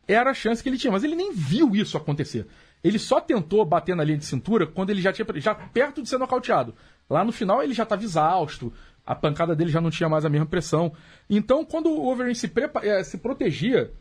Era 0.07 0.29
a 0.29 0.33
chance 0.35 0.61
que 0.61 0.69
ele 0.69 0.77
tinha. 0.77 0.91
Mas 0.91 1.03
ele 1.03 1.15
nem 1.15 1.33
viu 1.33 1.75
isso 1.75 1.97
acontecer. 1.97 2.45
Ele 2.83 2.99
só 2.99 3.19
tentou 3.19 3.65
bater 3.65 3.95
na 3.95 4.03
linha 4.03 4.19
de 4.19 4.25
cintura 4.25 4.67
quando 4.67 4.91
ele 4.91 5.01
já 5.01 5.11
tinha. 5.11 5.25
já 5.37 5.55
perto 5.55 6.01
de 6.01 6.07
ser 6.07 6.19
nocauteado. 6.19 6.75
Lá 7.09 7.23
no 7.23 7.31
final 7.31 7.61
ele 7.63 7.73
já 7.73 7.83
estava 7.83 8.03
exausto. 8.03 8.71
A 9.05 9.13
pancada 9.13 9.55
dele 9.55 9.69
já 9.69 9.79
não 9.79 9.91
tinha 9.91 10.09
mais 10.09 10.25
a 10.25 10.29
mesma 10.29 10.47
pressão. 10.47 10.91
Então, 11.29 11.63
quando 11.63 11.89
o 11.89 12.01
Wolverine 12.01 12.35
se, 12.35 12.51
eh, 12.83 13.03
se 13.03 13.17
protegia, 13.19 13.91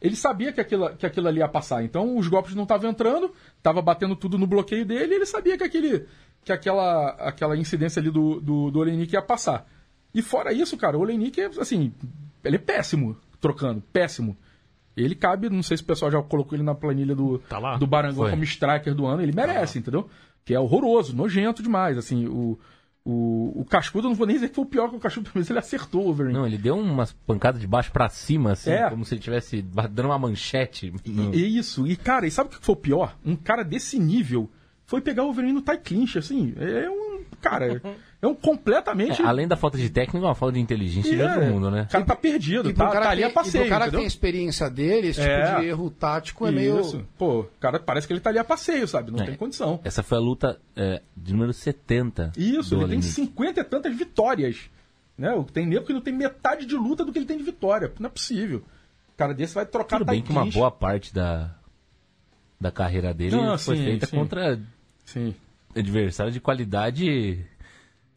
ele 0.00 0.16
sabia 0.16 0.52
que 0.52 0.60
aquilo, 0.60 0.96
que 0.96 1.06
aquilo 1.06 1.28
ali 1.28 1.38
ia 1.38 1.48
passar. 1.48 1.84
Então, 1.84 2.16
os 2.16 2.28
golpes 2.28 2.54
não 2.54 2.62
estavam 2.64 2.90
entrando, 2.90 3.32
estava 3.56 3.82
batendo 3.82 4.14
tudo 4.16 4.38
no 4.38 4.46
bloqueio 4.46 4.84
dele, 4.84 5.12
e 5.12 5.16
ele 5.16 5.26
sabia 5.26 5.56
que, 5.56 5.64
aquele, 5.64 6.06
que 6.44 6.52
aquela, 6.52 7.10
aquela 7.18 7.56
incidência 7.56 8.00
ali 8.00 8.10
do, 8.10 8.40
do, 8.40 8.70
do 8.70 8.78
Olenik 8.78 9.12
ia 9.12 9.22
passar. 9.22 9.66
E 10.14 10.22
fora 10.22 10.52
isso, 10.52 10.76
cara, 10.76 10.96
o 10.96 11.00
Olenik, 11.00 11.40
é, 11.40 11.46
assim, 11.58 11.92
ele 12.44 12.56
é 12.56 12.60
péssimo 12.60 13.16
trocando, 13.40 13.82
péssimo. 13.92 14.36
Ele 14.96 15.14
cabe, 15.14 15.48
não 15.48 15.62
sei 15.62 15.76
se 15.76 15.82
o 15.82 15.86
pessoal 15.86 16.10
já 16.10 16.22
colocou 16.22 16.56
ele 16.56 16.64
na 16.64 16.74
planilha 16.74 17.14
do, 17.14 17.38
Tá 17.40 17.58
lá? 17.58 17.76
do 17.76 17.86
Barangão 17.86 18.28
como 18.28 18.42
striker 18.42 18.94
do 18.94 19.06
ano, 19.06 19.22
ele 19.22 19.32
merece, 19.32 19.78
entendeu? 19.78 20.08
Que 20.44 20.54
é 20.54 20.60
horroroso, 20.60 21.14
nojento 21.14 21.62
demais, 21.62 21.96
assim, 21.96 22.26
o... 22.26 22.58
O, 23.10 23.62
o 23.62 23.64
Cascudo, 23.64 24.06
eu 24.06 24.10
não 24.10 24.14
vou 24.16 24.26
nem 24.26 24.36
dizer 24.36 24.50
que 24.50 24.54
foi 24.54 24.64
o 24.64 24.68
pior 24.68 24.90
que 24.90 24.96
o 24.96 25.00
Cascudo, 25.00 25.30
mas 25.34 25.48
ele 25.48 25.58
acertou 25.58 26.02
o 26.02 26.04
Wolverine. 26.04 26.34
Não, 26.34 26.46
ele 26.46 26.58
deu 26.58 26.76
umas 26.76 27.10
pancadas 27.12 27.58
de 27.58 27.66
baixo 27.66 27.90
pra 27.90 28.08
cima, 28.10 28.52
assim, 28.52 28.70
É. 28.70 28.90
como 28.90 29.02
se 29.04 29.14
ele 29.14 29.22
tivesse 29.22 29.62
dando 29.62 30.06
uma 30.06 30.18
manchete. 30.18 30.92
no- 31.06 31.34
E 31.34 31.56
isso. 31.58 31.86
E, 31.86 31.96
cara, 31.96 32.26
e 32.26 32.30
sabe 32.30 32.48
o 32.48 32.58
que 32.58 32.64
foi 32.64 32.74
o 32.74 32.76
pior? 32.76 33.16
Um 33.24 33.34
cara 33.34 33.62
desse 33.64 33.98
nível 33.98 34.50
foi 34.84 35.00
pegar 35.00 35.22
o 35.22 35.26
Wolverine 35.26 35.54
no 35.54 35.62
tie 35.62 35.78
clinch, 35.78 36.18
assim. 36.18 36.52
É 36.58 36.90
um. 36.90 37.22
Cara, 37.40 37.80
é 38.20 38.26
um 38.26 38.34
completamente. 38.34 39.22
É, 39.22 39.24
além 39.24 39.46
da 39.46 39.56
falta 39.56 39.78
de 39.78 39.88
técnica, 39.88 40.18
é 40.18 40.28
uma 40.28 40.34
falta 40.34 40.54
de 40.54 40.60
inteligência 40.60 41.14
de 41.14 41.20
É, 41.22 41.24
outro 41.32 41.44
mundo, 41.46 41.70
né? 41.70 41.82
O 41.82 41.92
cara 41.92 42.04
tá 42.04 42.16
perdido, 42.16 42.68
E 42.70 42.74
pro 42.74 42.84
tá, 42.84 42.90
cara, 42.90 43.04
tá 43.06 43.10
ali 43.12 43.22
tem, 43.22 43.30
a 43.30 43.32
passeio, 43.34 43.62
e 43.62 43.64
pro 43.66 43.70
cara 43.70 43.84
que 43.84 43.88
entendeu? 43.88 44.00
tem 44.00 44.06
experiência 44.08 44.68
dele, 44.68 45.08
esse 45.08 45.20
tipo 45.20 45.30
É. 45.32 45.60
de 45.60 45.66
erro 45.66 45.90
tático 45.90 46.46
é 46.46 46.50
meio. 46.50 46.80
Isso. 46.80 47.04
Pô, 47.16 47.40
o 47.40 47.44
cara 47.60 47.78
parece 47.78 48.06
que 48.06 48.12
ele 48.12 48.20
tá 48.20 48.30
ali 48.30 48.38
a 48.38 48.44
passeio, 48.44 48.88
sabe? 48.88 49.12
Não 49.12 49.20
É. 49.20 49.26
tem 49.26 49.36
condição. 49.36 49.80
Essa 49.84 50.02
foi 50.02 50.18
a 50.18 50.20
luta 50.20 50.58
é, 50.74 51.00
de 51.16 51.32
número 51.32 51.52
70. 51.52 52.32
Isso, 52.36 52.74
ele 52.74 52.80
tem 52.80 52.84
Olenik. 52.84 53.04
50 53.06 53.60
e 53.60 53.64
tantas 53.64 53.94
vitórias. 53.96 54.68
Né? 55.16 55.32
O- 55.34 55.44
Tem 55.44 55.66
nego 55.66 55.84
que 55.86 55.92
não 55.92 56.00
tem 56.00 56.14
metade 56.14 56.64
de 56.66 56.74
luta 56.76 57.04
do 57.04 57.12
que 57.12 57.18
ele 57.18 57.26
tem 57.26 57.36
de 57.38 57.42
vitória. 57.44 57.92
Não 58.00 58.06
é 58.06 58.10
possível. 58.10 58.58
O 59.14 59.16
cara 59.18 59.34
desse 59.34 59.52
vai 59.54 59.66
trocar 59.66 59.98
Tudo 59.98 60.08
bem 60.10 60.22
que 60.22 60.30
uma 60.30 60.44
boa 60.46 60.70
parte 60.70 61.12
da, 61.12 61.54
da 62.60 62.70
carreira 62.70 63.12
dele 63.14 63.34
Não, 63.36 63.58
foi 63.58 63.76
sim, 63.76 63.84
feita 63.84 64.06
sim. 64.06 64.16
contra 64.16 64.60
Sim. 65.04 65.34
adversário 65.74 66.30
de 66.32 66.40
qualidade, 66.40 67.44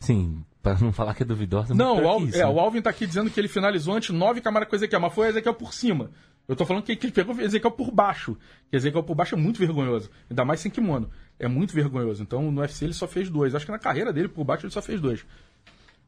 sim, 0.02 0.44
para 0.62 0.78
não 0.80 0.92
falar 0.92 1.14
que 1.14 1.24
é 1.24 1.26
duvidosa. 1.26 1.74
Não, 1.74 1.96
muito 1.96 2.06
o, 2.06 2.10
Al- 2.10 2.26
isso, 2.26 2.36
é, 2.38 2.40
né? 2.42 2.46
o 2.48 2.60
Alvin 2.60 2.82
tá 2.82 2.90
aqui 2.90 3.08
dizendo 3.08 3.30
que 3.30 3.40
ele 3.40 3.48
finalizou 3.48 3.94
antes 3.96 4.10
nove 4.10 4.42
camadas 4.42 4.68
com 4.68 4.76
o 4.76 4.78
Ezequiel, 4.78 5.00
mas 5.00 5.14
foi 5.14 5.28
o 5.28 5.30
Ezequiel 5.30 5.54
por 5.54 5.74
cima. 5.74 6.12
Eu 6.48 6.56
tô 6.56 6.66
falando 6.66 6.84
que 6.84 6.96
que 6.96 7.06
ele 7.06 7.14
pegou 7.14 7.34
o 7.34 7.42
Ezequiel 7.42 7.72
por 7.72 7.92
baixo. 7.92 8.36
Que 8.70 8.76
Ezequiel 8.76 9.04
por 9.04 9.16
baixo 9.16 9.36
é 9.36 9.38
muito 9.38 9.58
vergonhoso. 9.60 10.10
Ainda 10.30 10.44
mais 10.44 10.60
sem 10.60 10.70
kimono. 10.70 11.10
É 11.40 11.48
muito 11.48 11.74
vergonhoso. 11.74 12.22
Então 12.22 12.52
no 12.52 12.60
UFC 12.62 12.84
ele 12.86 12.94
só 12.94 13.08
fez 13.08 13.30
dois. 13.30 13.56
Acho 13.56 13.66
que 13.66 13.72
na 13.72 13.80
carreira 13.80 14.12
dele 14.12 14.28
por 14.28 14.44
baixo 14.44 14.66
ele 14.66 14.74
só 14.74 14.82
fez 14.82 15.00
dois. 15.00 15.24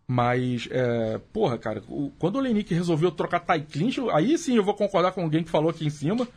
Mas, 0.06 0.68
é, 0.70 1.18
porra, 1.32 1.58
cara, 1.58 1.82
o- 1.88 2.12
quando 2.20 2.36
o 2.36 2.40
Olenik 2.40 2.74
resolveu 2.74 3.10
trocar 3.12 3.40
tie 3.40 3.62
clinch, 3.62 4.02
aí 4.12 4.38
sim 4.38 4.56
eu 4.58 4.64
vou 4.64 4.74
concordar 4.74 5.14
com 5.14 5.22
alguém 5.22 5.44
que 5.44 5.50
falou 5.50 5.70
aqui 5.70 5.86
em 5.86 5.90
cima. 5.90 6.28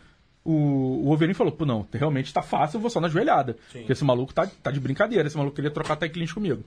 O, 0.44 1.10
o 1.12 1.34
falou, 1.34 1.52
pô, 1.52 1.66
não, 1.66 1.84
realmente 1.92 2.32
tá 2.32 2.40
fácil, 2.40 2.76
eu 2.76 2.80
vou 2.80 2.88
só 2.88 3.00
na 3.00 3.08
joelhada. 3.08 3.56
Porque 3.72 3.90
esse 3.92 4.04
maluco 4.04 4.32
tá, 4.32 4.46
tá 4.46 4.70
de 4.70 4.78
brincadeira, 4.78 5.26
esse 5.26 5.36
maluco 5.36 5.56
queria 5.56 5.72
trocar 5.72 5.96
tie 5.96 6.08
clinch 6.08 6.32
comigo. 6.32 6.62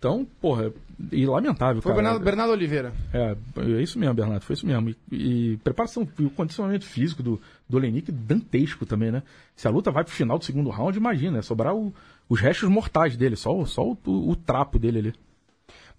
Então, 0.00 0.26
porra, 0.40 0.72
e 1.12 1.26
lamentável, 1.26 1.82
Foi 1.82 1.92
o 1.92 1.94
cara. 1.94 2.02
Bernardo, 2.08 2.24
Bernardo 2.24 2.52
Oliveira. 2.54 2.90
É, 3.12 3.36
é 3.58 3.82
isso 3.82 3.98
mesmo, 3.98 4.14
Bernardo, 4.14 4.42
foi 4.42 4.54
isso 4.54 4.66
mesmo. 4.66 4.88
E, 5.12 5.52
e 5.52 5.56
preparação 5.58 6.08
e 6.18 6.24
o 6.24 6.30
condicionamento 6.30 6.86
físico 6.86 7.22
do, 7.22 7.38
do 7.68 7.76
Olenik 7.76 8.10
dantesco 8.10 8.86
também, 8.86 9.12
né? 9.12 9.22
Se 9.54 9.68
a 9.68 9.70
luta 9.70 9.90
vai 9.90 10.02
pro 10.02 10.10
final 10.12 10.38
do 10.38 10.44
segundo 10.46 10.70
round, 10.70 10.96
imagina, 10.96 11.38
é 11.38 11.42
sobrar 11.42 11.74
o- 11.76 11.92
os 12.30 12.40
restos 12.40 12.66
mortais 12.70 13.14
dele, 13.14 13.36
só, 13.36 13.54
o- 13.54 13.66
só 13.66 13.86
o, 13.86 13.98
o- 14.06 14.30
o 14.30 14.36
trapo 14.36 14.78
dele 14.78 14.98
ali. 15.00 15.14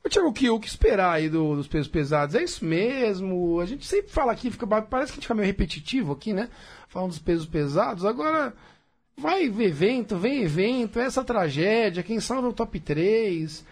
Ô, 0.03 0.09
Thiago, 0.09 0.29
o 0.29 0.33
que, 0.33 0.49
o 0.49 0.59
que 0.59 0.67
esperar 0.67 1.11
aí 1.13 1.29
do- 1.29 1.55
dos 1.55 1.67
pesos 1.67 1.87
pesados? 1.87 2.33
É 2.33 2.43
isso 2.43 2.65
mesmo? 2.65 3.59
A 3.59 3.67
gente 3.67 3.85
sempre 3.85 4.11
fala 4.11 4.31
aqui, 4.31 4.49
fica, 4.49 4.65
parece 4.65 5.11
que 5.11 5.13
a 5.13 5.15
gente 5.17 5.21
fica 5.25 5.35
meio 5.35 5.45
repetitivo 5.45 6.11
aqui, 6.13 6.33
né? 6.33 6.49
Falando 6.87 7.09
dos 7.09 7.19
pesos 7.19 7.45
pesados. 7.45 8.03
Agora, 8.03 8.51
vai 9.15 9.43
evento, 9.43 10.17
vem 10.17 10.41
evento, 10.41 10.97
é 10.97 11.03
essa 11.05 11.23
tragédia, 11.23 12.01
quem 12.01 12.19
salva 12.19 12.47
é 12.47 12.49
o 12.49 12.53
top 12.53 12.79
3. 12.79 13.63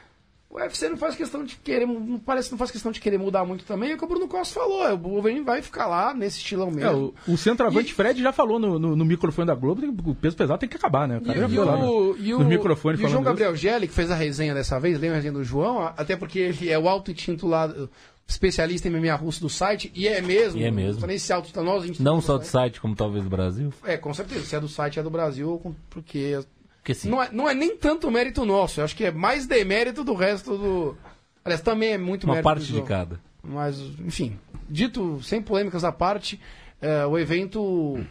O 0.49 0.57
UFC 0.57 0.89
não 0.89 0.97
faz 0.97 1.13
questão 1.15 1.43
de 1.43 1.55
querer, 1.57 1.85
não 1.85 2.17
parece 2.17 2.47
que 2.49 2.53
não 2.53 2.57
faz 2.57 2.71
questão 2.71 2.91
de 2.91 2.99
querer 2.99 3.19
mudar 3.19 3.45
muito 3.45 3.63
também, 3.65 3.91
é 3.91 3.93
o 3.93 3.97
que 3.99 4.03
o 4.03 4.07
Bruno 4.07 4.27
Costa 4.27 4.59
falou. 4.59 4.83
O 4.95 4.97
Wolverine 4.97 5.41
vai 5.41 5.61
ficar 5.61 5.85
lá 5.85 6.11
nesse 6.11 6.39
estilão 6.39 6.69
É, 6.69 6.71
mesmo. 6.71 7.13
o, 7.27 7.33
o 7.33 7.37
centroavante 7.37 7.93
Fred 7.93 8.19
já 8.19 8.31
falou 8.33 8.57
no, 8.57 8.79
no, 8.79 8.95
no 8.95 9.05
microfone 9.05 9.45
da 9.45 9.53
Globo, 9.53 9.81
tem- 9.81 9.89
o 9.91 10.15
peso 10.15 10.35
pesado 10.35 10.59
tem 10.59 10.67
que 10.67 10.75
acabar, 10.75 11.07
né? 11.07 11.19
O 11.19 11.21
E, 11.21 11.25
cara 11.25 11.39
já 11.41 11.47
e 11.47 11.55
foi 11.55 11.65
lá 11.65 11.75
o, 11.75 11.79
no, 12.13 12.17
e 12.17 12.33
o, 12.33 12.39
no 12.39 12.45
microfone 12.45 12.95
e 12.95 12.97
o 12.97 13.01
falando 13.01 13.11
João 13.11 13.21
isso. 13.21 13.29
Gabriel 13.29 13.55
Gelli, 13.55 13.87
que 13.87 13.93
fez 13.93 14.09
a 14.09 14.15
resenha 14.15 14.55
dessa 14.55 14.79
vez, 14.79 14.95
lembra 14.99 15.11
a 15.11 15.15
resenha 15.17 15.33
do 15.33 15.43
João? 15.43 15.83
Até 15.95 16.15
porque 16.15 16.39
ele 16.39 16.67
é 16.67 16.79
o 16.79 16.89
auto-intitulado 16.89 17.87
especialista 18.27 18.87
em 18.87 18.91
MMA 18.91 19.13
russo 19.15 19.41
do 19.41 19.49
site, 19.49 19.91
e 19.95 20.07
é 20.07 20.19
mesmo. 20.19 20.59
E 20.59 20.63
é 20.63 20.71
mesmo. 20.71 20.93
Não 20.93 20.99
tô 21.01 21.07
nem 21.07 21.17
se 21.19 21.31
auto 21.31 21.47
nós 21.63 21.83
intitulamos 21.85 21.99
Não 21.99 22.21
só 22.21 22.35
o 22.35 22.39
do 22.39 22.45
site. 22.45 22.81
como 22.81 22.95
talvez 22.95 23.23
do 23.23 23.29
Brasil. 23.29 23.71
É, 23.83 23.97
com 23.97 24.13
certeza. 24.15 24.45
Se 24.45 24.55
é 24.55 24.59
do 24.59 24.67
site, 24.67 24.99
é 24.99 25.03
do 25.03 25.09
Brasil, 25.11 25.61
porque 25.91 26.39
Porque 26.89 27.01
sim. 27.01 27.09
não 27.09 27.21
é, 27.21 27.29
não 27.31 27.47
é 27.47 27.53
nem 27.53 27.77
tanto 27.77 28.09
mérito 28.09 28.43
nosso. 28.45 28.79
Eu 28.79 28.85
acho 28.85 28.95
que 28.95 29.05
é 29.05 29.11
mais 29.11 29.45
demérito 29.45 30.03
do 30.03 30.15
resto 30.15 30.57
do. 30.57 30.97
Aliás, 31.45 31.61
também 31.61 31.91
é 31.91 31.97
muito 31.99 32.23
Uma 32.23 32.33
mérito 32.33 32.43
parte 32.43 32.71
do 32.71 32.81
de 32.81 32.87
cada. 32.87 33.19
Mas, 33.43 33.79
enfim, 33.79 34.39
dito 34.67 35.21
sem 35.21 35.39
polêmicas 35.39 35.83
à 35.83 35.91
parte, 35.91 36.39
é, 36.81 37.05
o 37.05 37.17
evento 37.17 38.03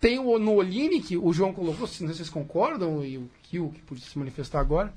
tem 0.00 0.18
o, 0.18 0.38
no 0.38 0.54
Oline, 0.54 1.02
que 1.02 1.16
o 1.16 1.30
João 1.30 1.52
colocou, 1.52 1.80
não 1.80 1.86
sei 1.86 2.08
se 2.08 2.14
vocês 2.14 2.30
concordam, 2.30 3.04
e 3.04 3.18
o 3.18 3.28
Kio, 3.42 3.70
que 3.70 3.82
podia 3.82 4.04
se 4.04 4.18
manifestar 4.18 4.60
agora. 4.60 4.94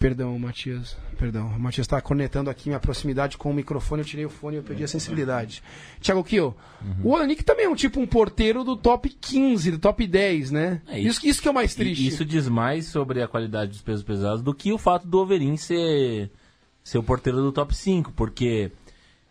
Perdão, 0.00 0.38
Matias. 0.38 0.96
Perdão. 1.18 1.48
O 1.48 1.60
Matias 1.60 1.84
está 1.84 2.00
conectando 2.00 2.48
aqui 2.48 2.70
minha 2.70 2.80
proximidade 2.80 3.36
com 3.36 3.50
o 3.50 3.54
microfone, 3.54 4.00
eu 4.00 4.06
tirei 4.06 4.24
o 4.24 4.30
fone 4.30 4.56
e 4.56 4.58
eu 4.58 4.62
perdi 4.62 4.82
a 4.82 4.88
sensibilidade. 4.88 5.62
Thiago 6.00 6.24
Kio, 6.24 6.56
o 7.04 7.10
Olanik 7.10 7.44
também 7.44 7.66
é 7.66 7.68
um 7.68 7.74
tipo 7.74 8.00
um 8.00 8.06
porteiro 8.06 8.64
do 8.64 8.78
top 8.78 9.10
15, 9.10 9.72
do 9.72 9.78
top 9.78 10.06
10, 10.06 10.52
né? 10.52 10.80
É 10.88 10.98
isso, 10.98 11.20
isso 11.26 11.42
que 11.42 11.46
é 11.46 11.50
o 11.50 11.54
mais 11.54 11.74
triste. 11.74 12.08
Isso 12.08 12.24
diz 12.24 12.48
mais 12.48 12.86
sobre 12.86 13.22
a 13.22 13.28
qualidade 13.28 13.72
dos 13.72 13.82
pesos 13.82 14.02
pesados 14.02 14.42
do 14.42 14.54
que 14.54 14.72
o 14.72 14.78
fato 14.78 15.06
do 15.06 15.18
Overin 15.18 15.58
ser, 15.58 16.30
ser 16.82 16.96
o 16.96 17.02
porteiro 17.02 17.42
do 17.42 17.52
top 17.52 17.76
5, 17.76 18.12
porque, 18.12 18.72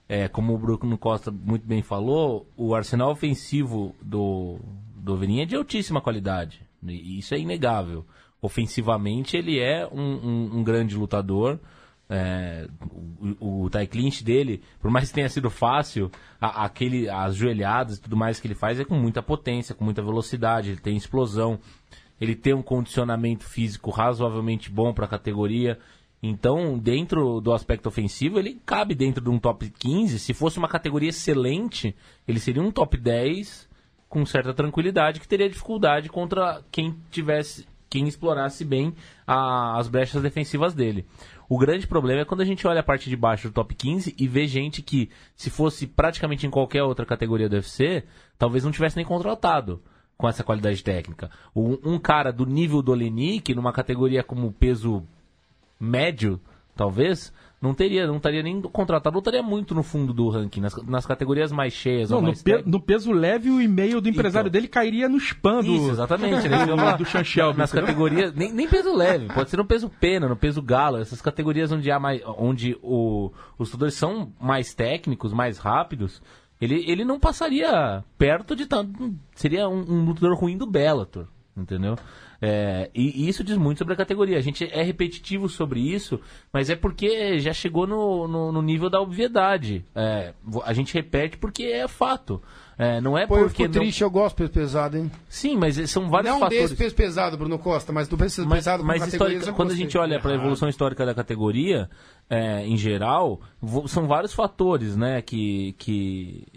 é, 0.07 0.27
como 0.27 0.53
o 0.53 0.57
Bruno 0.59 0.99
Costa 0.99 1.31
muito 1.31 1.65
bem 1.65 1.81
falou, 1.81 2.47
o 2.55 2.75
arsenal 2.75 3.09
ofensivo 3.09 3.95
do, 3.99 4.59
do 4.95 5.13
Overin 5.13 5.41
é 5.41 5.45
de 5.45 5.55
altíssima 5.55 5.99
qualidade. 5.99 6.61
Isso 6.83 7.33
é 7.33 7.39
inegável. 7.39 8.05
Ofensivamente, 8.41 9.35
ele 9.37 9.59
é 9.59 9.87
um, 9.87 10.01
um- 10.01 10.49
um 10.59 10.63
grande 10.63 10.95
lutador. 10.95 11.59
É, 12.11 12.67
o, 13.39 13.65
o 13.65 13.69
tie 13.69 13.85
clinch 13.85 14.23
dele, 14.23 14.63
por 14.79 14.89
mais 14.89 15.09
que 15.09 15.13
tenha 15.15 15.29
sido 15.29 15.49
fácil, 15.49 16.09
a- 16.41 16.65
aquele, 16.65 17.07
as 17.07 17.35
joelhadas 17.35 17.97
e 17.97 18.01
tudo 18.01 18.17
mais 18.17 18.39
que 18.39 18.47
ele 18.47 18.55
faz 18.55 18.79
é 18.79 18.85
com 18.85 18.95
muita 18.95 19.21
potência, 19.21 19.75
com 19.75 19.85
muita 19.85 20.01
velocidade, 20.01 20.69
ele 20.71 20.79
tem 20.79 20.97
explosão, 20.97 21.59
ele 22.19 22.35
tem 22.35 22.53
um 22.55 22.63
condicionamento 22.63 23.43
físico 23.45 23.91
razoavelmente 23.91 24.71
bom 24.71 24.91
para 24.91 25.05
a 25.05 25.09
categoria. 25.09 25.77
Então, 26.21 26.77
dentro 26.79 27.39
do 27.39 27.53
aspecto 27.53 27.87
ofensivo, 27.87 28.39
ele 28.39 28.59
cabe 28.65 28.95
dentro 28.95 29.23
de 29.23 29.29
um 29.29 29.37
top 29.39 29.69
15. 29.69 30.17
Se 30.19 30.33
fosse 30.33 30.57
uma 30.57 30.67
categoria 30.67 31.09
excelente, 31.09 31.95
ele 32.27 32.39
seria 32.39 32.61
um 32.63 32.71
top 32.71 32.97
10 32.97 33.69
com 34.09 34.25
certa 34.25 34.51
tranquilidade, 34.53 35.19
que 35.19 35.27
teria 35.27 35.47
dificuldade 35.47 36.09
contra 36.09 36.61
quem 36.71 36.95
tivesse, 37.11 37.67
quem 37.89 38.07
explorasse 38.07 38.63
bem 38.63 38.93
a- 39.25 39.77
as 39.77 39.87
brechas 39.87 40.21
defensivas 40.21 40.73
dele. 40.73 41.05
O 41.47 41.57
grande 41.57 41.87
problema 41.87 42.21
é 42.21 42.25
quando 42.25 42.41
a 42.41 42.45
gente 42.45 42.67
olha 42.67 42.81
a 42.81 42.83
parte 42.83 43.09
de 43.09 43.15
baixo 43.17 43.49
do 43.49 43.53
top 43.53 43.73
15 43.73 44.15
e 44.17 44.27
vê 44.27 44.45
gente 44.45 44.81
que, 44.81 45.09
se 45.35 45.49
fosse 45.49 45.87
praticamente 45.87 46.45
em 46.45 46.49
qualquer 46.49 46.83
outra 46.83 47.05
categoria 47.05 47.49
do 47.49 47.55
UFC, 47.55 48.03
talvez 48.37 48.63
não 48.63 48.71
tivesse 48.71 48.95
nem 48.97 49.05
contratado. 49.05 49.81
com 50.17 50.27
essa 50.27 50.43
qualidade 50.43 50.83
técnica. 50.83 51.31
Um, 51.55 51.77
um 51.93 51.97
cara 51.97 52.29
do 52.33 52.45
nível 52.45 52.81
do 52.81 52.91
Olenik, 52.91 53.55
numa 53.55 53.71
categoria 53.71 54.21
como 54.21 54.51
peso 54.51 55.07
médio, 55.79 56.41
talvez, 56.75 57.31
não 57.61 57.73
teria, 57.73 58.07
não 58.07 58.17
estaria 58.17 58.41
nem 58.41 58.61
contratado, 58.61 59.13
não 59.13 59.19
estaria 59.19 59.43
muito 59.43 59.75
no 59.75 59.83
fundo 59.83 60.13
do 60.13 60.29
ranking, 60.29 60.61
nas, 60.61 60.75
nas 60.85 61.05
categorias 61.05 61.51
mais 61.51 61.73
cheias 61.73 62.09
Não, 62.09 62.17
ou 62.17 62.21
no, 62.21 62.27
mais 62.29 62.41
pe- 62.41 62.63
no 62.65 62.79
peso 62.79 63.11
leve, 63.11 63.49
o 63.49 63.61
e-mail 63.61 63.99
do 63.99 64.07
empresário 64.07 64.47
Então. 64.47 64.53
dele 64.53 64.67
cairia 64.69 65.09
no 65.09 65.17
spam 65.17 65.61
do, 65.61 65.75
Isso, 65.75 65.89
exatamente. 65.91 66.47
né? 66.47 66.65
Do 66.97 67.05
Sean 67.05 67.23
Shelby. 67.23 67.57
Nas 67.59 67.71
categorias, 67.71 68.33
nem, 68.33 68.53
nem 68.53 68.67
peso 68.67 68.95
leve, 68.95 69.27
pode 69.33 69.49
ser 69.49 69.57
no 69.57 69.65
peso 69.65 69.89
pena, 69.99 70.27
no 70.29 70.35
peso 70.37 70.61
galo, 70.61 70.97
essas 70.97 71.21
categorias 71.21 71.71
onde, 71.71 71.91
há 71.91 71.99
mais, 71.99 72.21
onde 72.37 72.77
o, 72.81 73.31
os 73.57 73.67
lutadores 73.69 73.95
são 73.95 74.31
mais 74.39 74.73
técnicos, 74.73 75.33
mais 75.33 75.57
rápidos, 75.57 76.21
ele, 76.61 76.83
ele 76.89 77.03
não 77.05 77.19
passaria 77.19 78.03
perto 78.17 78.55
de 78.55 78.65
tanto. 78.65 79.13
Seria 79.35 79.67
um, 79.67 79.79
um 79.79 80.05
lutador 80.05 80.35
ruim 80.37 80.57
do 80.57 80.65
Bellator, 80.65 81.25
entendeu? 81.61 81.95
É, 82.41 82.89
e, 82.95 83.25
e 83.25 83.27
isso 83.29 83.43
diz 83.43 83.57
muito 83.57 83.79
sobre 83.79 83.93
a 83.93 83.97
categoria. 83.97 84.37
A 84.37 84.41
gente 84.41 84.63
é 84.71 84.81
repetitivo 84.81 85.49
sobre 85.49 85.79
isso, 85.81 86.19
mas 86.53 86.69
é 86.69 86.75
porque 86.75 87.37
já 87.39 87.51
chegou 87.53 87.85
no, 87.85 88.27
no, 88.27 88.51
no 88.51 88.61
nível 88.61 88.89
da 88.89 89.01
obviedade. 89.01 89.83
É, 89.93 90.33
a 90.63 90.73
gente 90.73 90.93
repete 90.93 91.37
porque 91.37 91.63
é 91.63 91.87
fato. 91.87 92.41
É, 92.77 93.01
não 93.01 93.17
é 93.17 93.27
Pô, 93.27 93.35
eu 93.35 93.41
porque. 93.41 93.63
fico 93.63 93.73
não- 93.75 93.81
triste, 93.81 94.01
eu 94.01 94.09
gosto 94.09 94.35
do 94.35 94.37
peso 94.37 94.51
pesado, 94.53 94.97
hein? 94.97 95.11
Sim, 95.27 95.57
mas 95.57 95.75
são 95.91 96.09
vários 96.09 96.31
Não 96.31 96.39
fatores. 96.39 96.63
desse 96.69 96.75
peso 96.77 96.95
pesado, 96.95 97.37
Bruno 97.37 97.59
Costa, 97.59 97.91
mas 97.91 98.07
do 98.07 98.17
peso 98.17 98.45
Mas, 98.47 98.59
pesado 98.59 98.85
mas 98.85 99.05
histórica- 99.05 99.47
eu 99.49 99.53
quando 99.53 99.71
a 99.71 99.75
gente 99.75 99.97
olha 99.97 100.17
para 100.17 100.31
a 100.31 100.35
evolução 100.35 100.69
histórica 100.69 101.05
da 101.05 101.13
categoria, 101.13 101.89
é, 102.29 102.65
em 102.65 102.77
geral, 102.77 103.41
são 103.87 104.07
vários 104.07 104.33
fatores 104.33 104.95
né, 104.95 105.21
que, 105.21 105.75
que, 105.77 106.47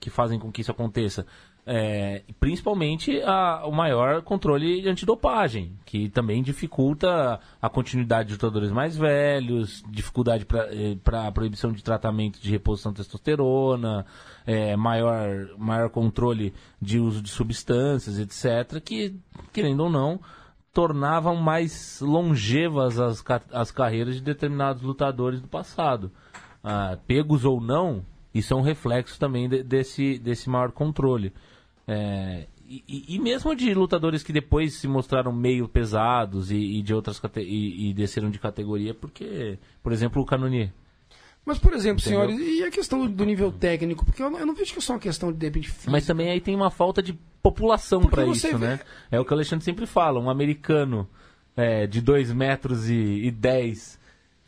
que 0.00 0.10
fazem 0.10 0.36
com 0.36 0.50
que 0.50 0.62
isso 0.62 0.72
aconteça. 0.72 1.24
É, 1.70 2.22
principalmente 2.40 3.20
a- 3.20 3.66
o 3.66 3.70
maior 3.70 4.22
controle 4.22 4.80
de 4.80 4.88
antidopagem, 4.88 5.72
que 5.84 6.08
também 6.08 6.42
dificulta 6.42 7.38
a 7.60 7.68
continuidade 7.68 8.28
de 8.28 8.34
lutadores 8.36 8.70
mais 8.72 8.96
velhos, 8.96 9.84
dificuldade 9.90 10.46
para 11.04 11.26
a 11.26 11.30
proibição 11.30 11.70
de 11.70 11.84
tratamento 11.84 12.40
de 12.40 12.50
reposição 12.50 12.90
de 12.90 12.96
testosterona, 12.96 14.06
é, 14.46 14.74
maior, 14.76 15.50
maior 15.58 15.90
controle 15.90 16.54
de 16.80 16.98
uso 16.98 17.20
de 17.20 17.28
substâncias, 17.28 18.18
etc., 18.18 18.80
que, 18.82 19.14
querendo 19.52 19.80
ou 19.80 19.90
não, 19.90 20.18
tornavam 20.72 21.36
mais 21.36 22.00
longevas 22.00 22.98
as, 22.98 23.22
as 23.52 23.70
carreiras 23.70 24.14
de 24.14 24.22
determinados 24.22 24.82
lutadores 24.82 25.38
do 25.42 25.48
passado. 25.48 26.10
Ah, 26.64 26.96
pegos 27.06 27.44
ou 27.44 27.60
não, 27.60 28.02
isso 28.32 28.54
é 28.54 28.56
um 28.56 28.62
reflexo 28.62 29.18
também 29.18 29.48
de- 29.50 29.62
desse, 29.62 30.18
desse 30.18 30.48
maior 30.48 30.72
controle. 30.72 31.32
É, 31.88 32.46
e, 32.68 33.14
e- 33.14 33.18
mesmo 33.18 33.54
de 33.56 33.72
lutadores 33.72 34.22
que 34.22 34.30
depois 34.32 34.74
se 34.74 34.86
mostraram 34.86 35.32
meio 35.32 35.66
pesados 35.66 36.50
e, 36.50 36.56
e 36.56 36.82
de 36.82 36.92
outras 36.92 37.18
e, 37.38 37.88
e 37.88 37.94
desceram 37.94 38.28
de 38.30 38.38
categoria, 38.38 38.92
porque, 38.92 39.58
por 39.82 39.90
exemplo, 39.90 40.20
o 40.20 40.26
Canonier. 40.26 40.70
Mas, 41.46 41.58
por 41.58 41.72
exemplo, 41.72 42.02
Entendeu? 42.02 42.28
senhores, 42.28 42.58
e 42.58 42.62
a 42.62 42.70
questão 42.70 43.06
do 43.06 43.24
nível 43.24 43.50
técnico? 43.50 44.04
Porque 44.04 44.22
eu 44.22 44.28
não, 44.28 44.38
eu 44.38 44.44
não 44.44 44.54
vejo 44.54 44.70
que 44.74 44.78
é 44.80 44.82
só 44.82 44.92
uma 44.92 44.98
questão 44.98 45.32
de, 45.32 45.38
de 45.38 45.46
repente, 45.46 45.70
física. 45.70 45.90
Mas 45.90 46.04
também 46.04 46.30
aí 46.30 46.42
tem 46.42 46.54
uma 46.54 46.70
falta 46.70 47.02
de 47.02 47.14
população 47.42 48.02
para 48.02 48.26
isso, 48.26 48.46
vê- 48.58 48.66
né? 48.66 48.80
É 49.10 49.18
o 49.18 49.24
que 49.24 49.30
o 49.32 49.34
Alexandre 49.34 49.64
sempre 49.64 49.86
fala, 49.86 50.20
um 50.20 50.28
americano 50.28 51.08
é, 51.56 51.86
de 51.86 52.02
2 52.02 52.34
metros 52.34 52.90
e, 52.90 52.94
e 52.94 53.30
10 53.30 53.98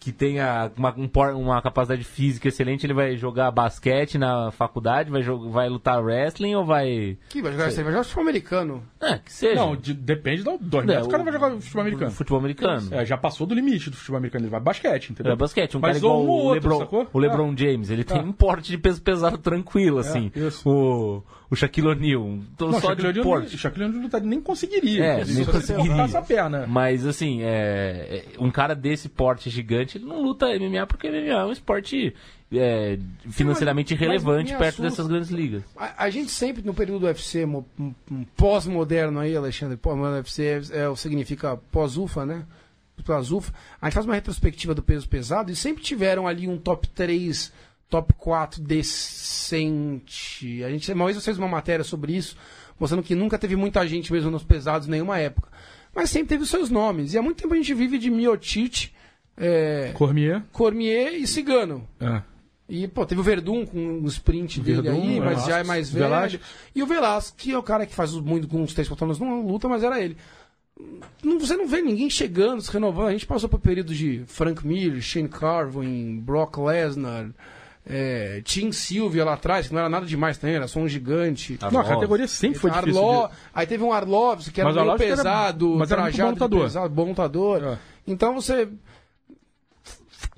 que 0.00 0.12
tenha 0.12 0.72
uma, 0.78 0.94
um 0.96 1.08
uma 1.38 1.60
capacidade 1.60 2.02
física 2.04 2.48
excelente, 2.48 2.86
ele 2.86 2.94
vai 2.94 3.16
jogar 3.18 3.50
basquete 3.50 4.16
na 4.16 4.50
faculdade, 4.50 5.10
vai, 5.10 5.20
jo- 5.22 5.50
vai 5.50 5.68
lutar 5.68 6.02
wrestling 6.02 6.54
ou 6.54 6.64
vai... 6.64 7.18
Que 7.28 7.42
vai 7.42 7.52
jogar, 7.52 7.70
você 7.70 7.82
vai 7.82 7.92
jogar 7.92 8.04
futebol 8.04 8.22
americano. 8.24 8.82
É, 8.98 9.18
que 9.18 9.30
seja. 9.30 9.54
Não, 9.60 9.76
de- 9.76 9.92
depende 9.92 10.42
do 10.42 10.56
dois 10.58 10.88
É, 10.88 11.02
o 11.02 11.08
cara 11.08 11.22
vai 11.22 11.32
jogar 11.34 11.50
futebol 11.60 11.82
americano. 11.82 12.10
Futebol 12.10 12.38
americano. 12.38 12.88
É, 12.94 13.04
já 13.04 13.18
passou 13.18 13.46
do 13.46 13.54
limite 13.54 13.90
do 13.90 13.96
futebol 13.96 14.16
americano, 14.16 14.44
ele 14.44 14.50
vai 14.50 14.60
basquete, 14.60 15.10
entendeu? 15.10 15.34
É 15.34 15.36
basquete, 15.36 15.76
um 15.76 15.80
Mas 15.80 15.88
cara 15.92 15.98
igual 15.98 16.22
um 16.22 16.26
o 16.26 16.30
outro, 16.30 16.54
LeBron, 16.54 16.78
sacou? 16.78 17.06
o 17.12 17.18
LeBron 17.18 17.54
James, 17.54 17.90
ele 17.90 18.02
tem 18.02 18.16
É. 18.18 18.22
um 18.22 18.32
porte 18.32 18.70
de 18.70 18.78
peso 18.78 19.02
pesado 19.02 19.36
tranquilo, 19.36 19.98
assim. 19.98 20.32
isso. 20.34 20.66
O, 20.66 21.22
o 21.50 21.56
Shaquille 21.56 21.88
O'Neal, 21.88 22.38
então 22.54 22.68
Não, 22.70 22.80
só 22.80 22.90
Shaquille 22.90 23.12
de 23.12 23.22
porte. 23.22 23.58
Shaquille 23.58 23.84
O'Neal 23.86 24.02
lutaria- 24.02 24.28
nem 24.28 24.40
conseguiria. 24.40 25.04
É, 25.04 25.24
nem 25.24 25.44
conseguiria. 25.44 25.86
cortasse 25.88 26.16
a 26.16 26.22
perna. 26.22 26.66
Mas 26.68 27.04
assim, 27.06 27.42
é, 27.42 28.24
é, 28.36 28.38
um 28.38 28.50
cara 28.50 28.74
desse 28.74 29.08
porte 29.08 29.50
gigante, 29.50 29.98
ele 29.98 30.04
não 30.04 30.22
luta 30.22 30.46
MMA 30.54 30.86
porque 30.86 31.08
MMA 31.08 31.32
é 31.32 31.44
um 31.44 31.52
esporte 31.52 32.14
é, 32.52 32.98
financeiramente 33.30 33.94
mas 33.94 34.00
irrelevante 34.00 34.52
me 34.52 34.58
perto 34.58 34.82
assusta. 34.82 34.82
dessas 34.90 35.06
grandes 35.08 35.30
ligas. 35.30 35.62
A, 35.76 36.04
a 36.04 36.10
gente 36.10 36.30
sempre, 36.30 36.62
no 36.64 36.72
período 36.74 37.00
do 37.00 37.06
UFC, 37.06 37.44
mo- 37.46 37.66
um- 37.78 37.94
um 38.10 38.24
pós-moderno 38.36 39.18
aí, 39.20 39.36
Alexandre, 39.36 39.76
pós-moderno 39.76 40.16
UFC 40.18 40.42
é, 40.44 40.60
é, 40.90 40.96
significa 40.96 41.56
pós-UFA, 41.72 42.24
né? 42.26 42.44
Pós-UFA. 43.04 43.52
A 43.80 43.86
gente 43.86 43.94
faz 43.94 44.04
uma 44.06 44.14
retrospectiva 44.14 44.74
do 44.74 44.82
peso 44.82 45.08
pesado 45.08 45.50
e 45.50 45.56
sempre 45.56 45.82
tiveram 45.82 46.26
ali 46.28 46.46
um 46.46 46.58
top 46.58 46.86
3, 46.88 47.52
top 47.90 48.14
4 48.14 48.62
decente. 48.62 50.64
A 50.64 50.70
gente, 50.70 50.90
uma 50.92 51.06
vez 51.06 51.22
fez 51.22 51.36
uma 51.36 51.48
matéria 51.48 51.84
sobre 51.84 52.16
isso, 52.16 52.36
mostrando 52.78 53.02
que 53.02 53.14
nunca 53.14 53.36
teve 53.36 53.56
muita 53.56 53.86
gente 53.86 54.12
mesmo 54.12 54.30
nos 54.30 54.44
pesados 54.44 54.88
em 54.88 54.92
nenhuma 54.92 55.18
época. 55.18 55.48
Mas 55.94 56.08
sempre 56.08 56.28
teve 56.28 56.44
os 56.44 56.50
seus 56.50 56.70
nomes. 56.70 57.12
E 57.12 57.18
há 57.18 57.22
muito 57.22 57.42
tempo 57.42 57.52
a 57.52 57.56
gente 57.56 57.74
vive 57.74 57.98
de 57.98 58.08
Miotite, 58.08 58.94
é, 59.36 59.90
Cormier. 59.94 60.42
Cormier 60.52 61.14
e 61.14 61.26
Cigano. 61.26 61.86
É. 61.98 62.22
E, 62.68 62.86
pô, 62.86 63.04
teve 63.04 63.20
o 63.20 63.24
Verdun 63.24 63.66
com 63.66 63.78
um 63.78 64.06
sprint 64.06 64.60
dele 64.60 64.82
Verdun, 64.82 65.02
aí, 65.02 65.18
mas 65.18 65.18
Velasquez, 65.18 65.48
já 65.48 65.58
é 65.58 65.64
mais 65.64 65.90
velho. 65.90 66.06
Velasquez. 66.06 66.42
E 66.72 66.82
o 66.84 66.86
Velasquez, 66.86 67.34
que 67.36 67.52
é 67.52 67.58
o 67.58 67.62
cara 67.64 67.84
que 67.84 67.94
faz 67.94 68.12
muito 68.12 68.46
com 68.46 68.62
os 68.62 68.72
três 68.72 68.88
anos 69.02 69.18
não 69.18 69.44
luta, 69.44 69.68
mas 69.68 69.82
era 69.82 70.00
ele. 70.00 70.16
Não, 71.22 71.38
você 71.38 71.56
não 71.56 71.66
vê 71.66 71.82
ninguém 71.82 72.08
chegando, 72.08 72.62
se 72.62 72.72
renovando. 72.72 73.08
A 73.08 73.12
gente 73.12 73.26
passou 73.26 73.48
por 73.48 73.58
períodos 73.58 73.96
de 73.96 74.22
Frank 74.26 74.64
Mir, 74.64 75.02
Shane 75.02 75.28
Carvin, 75.28 76.20
Brock 76.20 76.58
Lesnar, 76.58 77.30
é, 77.90 78.40
Tim 78.44 78.70
Sylvia 78.72 79.24
lá 79.24 79.34
atrás, 79.34 79.66
que 79.68 79.72
não 79.72 79.80
era 79.80 79.88
nada 79.88 80.06
demais 80.06 80.38
também, 80.38 80.56
era 80.56 80.68
só 80.68 80.78
um 80.80 80.88
gigante. 80.88 81.58
Não, 81.72 81.80
a 81.80 81.84
categoria 81.84 82.28
sempre 82.28 82.58
foi 82.58 82.70
difícil. 82.70 83.02
Arlo... 83.10 83.28
de- 83.28 83.34
Aí 83.54 83.66
teve 83.66 83.82
um 83.82 83.92
Arlovs, 83.92 84.48
que 84.48 84.60
era 84.60 84.70
o 84.70 84.72
meio 84.72 84.82
Arlovs 84.84 85.06
era- 85.06 85.16
pesado, 85.16 85.74
mas 85.76 85.90
era 85.90 86.02
trajado 86.02 86.22
bom 86.26 86.32
lutador. 86.32 86.62
pesado, 86.62 86.94
bom 86.94 87.08
lutador. 87.08 87.62
É. 87.64 87.78
Então 88.06 88.34
você. 88.34 88.68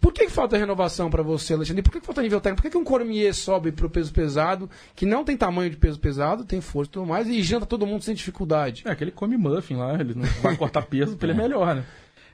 Por 0.01 0.13
que, 0.13 0.27
que 0.27 0.33
falta 0.33 0.57
renovação 0.57 1.09
pra 1.11 1.23
você, 1.23 1.55
Alexandre? 1.55 1.83
Por 1.83 1.93
que, 1.93 2.01
que 2.01 2.07
falta 2.07 2.23
nível 2.23 2.41
técnico? 2.41 2.61
Por 2.61 2.69
que, 2.69 2.71
que 2.73 2.79
um 2.79 2.85
Cormier 2.85 3.33
sobe 3.33 3.71
pro 3.71 3.89
peso 3.89 4.13
pesado, 4.13 4.69
que 4.97 5.07
não 5.07 5.25
tem 5.25 5.37
tamanho 5.37 5.71
de 5.71 5.77
peso 5.77 5.99
pesado, 5.99 6.45
tem 6.45 6.61
força 6.61 6.91
e 6.91 6.93
tudo 6.95 7.07
mais, 7.07 7.29
e 7.29 7.41
janta 7.43 7.67
todo 7.67 7.87
mundo 7.87 8.03
sem 8.03 8.15
dificuldade? 8.15 8.83
É, 8.85 8.95
que 8.97 9.05
ele 9.05 9.13
come 9.13 9.37
muffin 9.37 9.77
lá, 9.77 9.95
ele 9.95 10.15
não 10.15 10.25
vai 10.43 10.57
cortar 10.57 10.83
peso, 10.83 11.13
porque 11.13 11.25
ele 11.27 11.33
é 11.33 11.37
melhor, 11.37 11.75
né? 11.77 11.85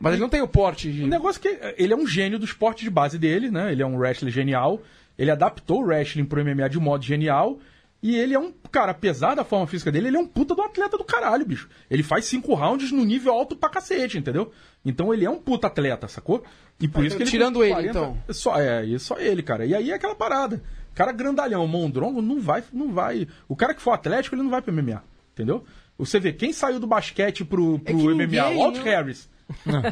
Mas 0.01 0.13
ele 0.15 0.23
não 0.23 0.29
tem 0.31 0.41
o 0.41 0.49
porte 0.49 0.91
de. 0.91 1.03
O 1.05 1.07
negócio 1.09 1.41
é 1.47 1.73
que 1.75 1.75
ele 1.83 1.93
é 1.93 1.97
um 1.97 2.07
gênio 2.07 2.39
do 2.39 2.45
esporte 2.45 2.85
de 2.85 2.91
base 2.91 3.19
dele, 3.19 3.51
né? 3.51 3.71
Ele 3.73 3.83
é 3.83 3.87
um 3.87 3.97
wrestler 3.99 4.33
genial. 4.33 4.81
Ele 5.19 5.31
adaptou 5.31 5.81
o 5.83 5.87
wrestling 5.87 6.25
pro 6.25 6.45
MMA 6.45 6.69
de 6.69 6.79
um 6.79 6.83
modo 6.83 7.05
genial. 7.05 7.59
E 8.01 8.15
ele 8.17 8.33
é 8.33 8.39
um, 8.39 8.53
cara, 8.71 8.93
apesar 8.93 9.35
da 9.35 9.43
forma 9.43 9.67
física 9.67 9.91
dele, 9.91 10.07
ele 10.07 10.17
é 10.17 10.21
um 10.21 10.27
puta 10.27 10.55
do 10.55 10.63
atleta 10.63 10.97
do 10.97 11.03
caralho, 11.03 11.45
bicho. 11.45 11.69
Ele 11.91 12.05
faz 12.05 12.27
cinco 12.27 12.55
rounds 12.55 12.93
no 12.93 13.05
nível 13.05 13.33
alto 13.33 13.57
pra 13.57 13.69
cacete, 13.69 14.17
entendeu? 14.17 14.53
Então 14.85 15.13
ele 15.13 15.25
é 15.25 15.31
um 15.31 15.41
puta 15.41 15.67
atleta, 15.67 16.07
sacou? 16.07 16.45
E 16.81 16.87
por 16.87 17.03
Ah, 17.03 17.07
isso 17.09 17.17
que 17.17 17.25
ele. 17.25 17.31
tirando 17.31 17.65
ele, 17.65 17.89
então. 17.89 18.17
Só, 18.31 18.57
é, 18.57 18.85
só 19.01 19.19
ele, 19.19 19.43
cara. 19.43 19.67
E 19.67 19.75
aí 19.75 19.91
é 19.91 19.95
aquela 19.95 20.15
parada. 20.15 20.63
O 20.93 20.95
cara 20.95 21.11
grandalhão, 21.11 21.67
mondrongo, 21.67 22.23
não 22.23 22.41
vai, 22.41 22.63
não 22.73 22.93
vai. 22.93 23.27
O 23.49 23.57
cara 23.57 23.75
que 23.75 23.83
for 23.83 23.91
atlético, 23.91 24.37
ele 24.37 24.45
não 24.45 24.51
vai 24.51 24.63
pro 24.63 24.73
MMA, 24.73 25.03
entendeu? 25.33 25.65
Você 25.99 26.21
vê, 26.21 26.33
quem 26.33 26.53
saiu 26.53 26.79
do 26.79 26.87
basquete 26.87 27.45
pro, 27.45 27.81
pro 27.81 27.93
É 27.93 28.15
MMA? 28.15 28.27
ninguém, 28.27 28.57
Walt 28.59 28.77
não- 28.77 28.85
Harris. 28.85 29.29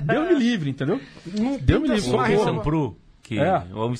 Deus 0.04 0.28
me 0.28 0.34
livre, 0.36 0.70
entendeu? 0.70 1.00
Não 1.26 1.58
Deu 1.58 1.80
me 1.80 1.88
tenta 1.88 1.94
livre, 2.00 2.08
O 2.08 2.12
só 2.12 2.16
Alvin 3.34 3.36
que... 3.36 3.38
É. 3.38 3.74
O 3.74 3.80
Alvin 3.80 3.96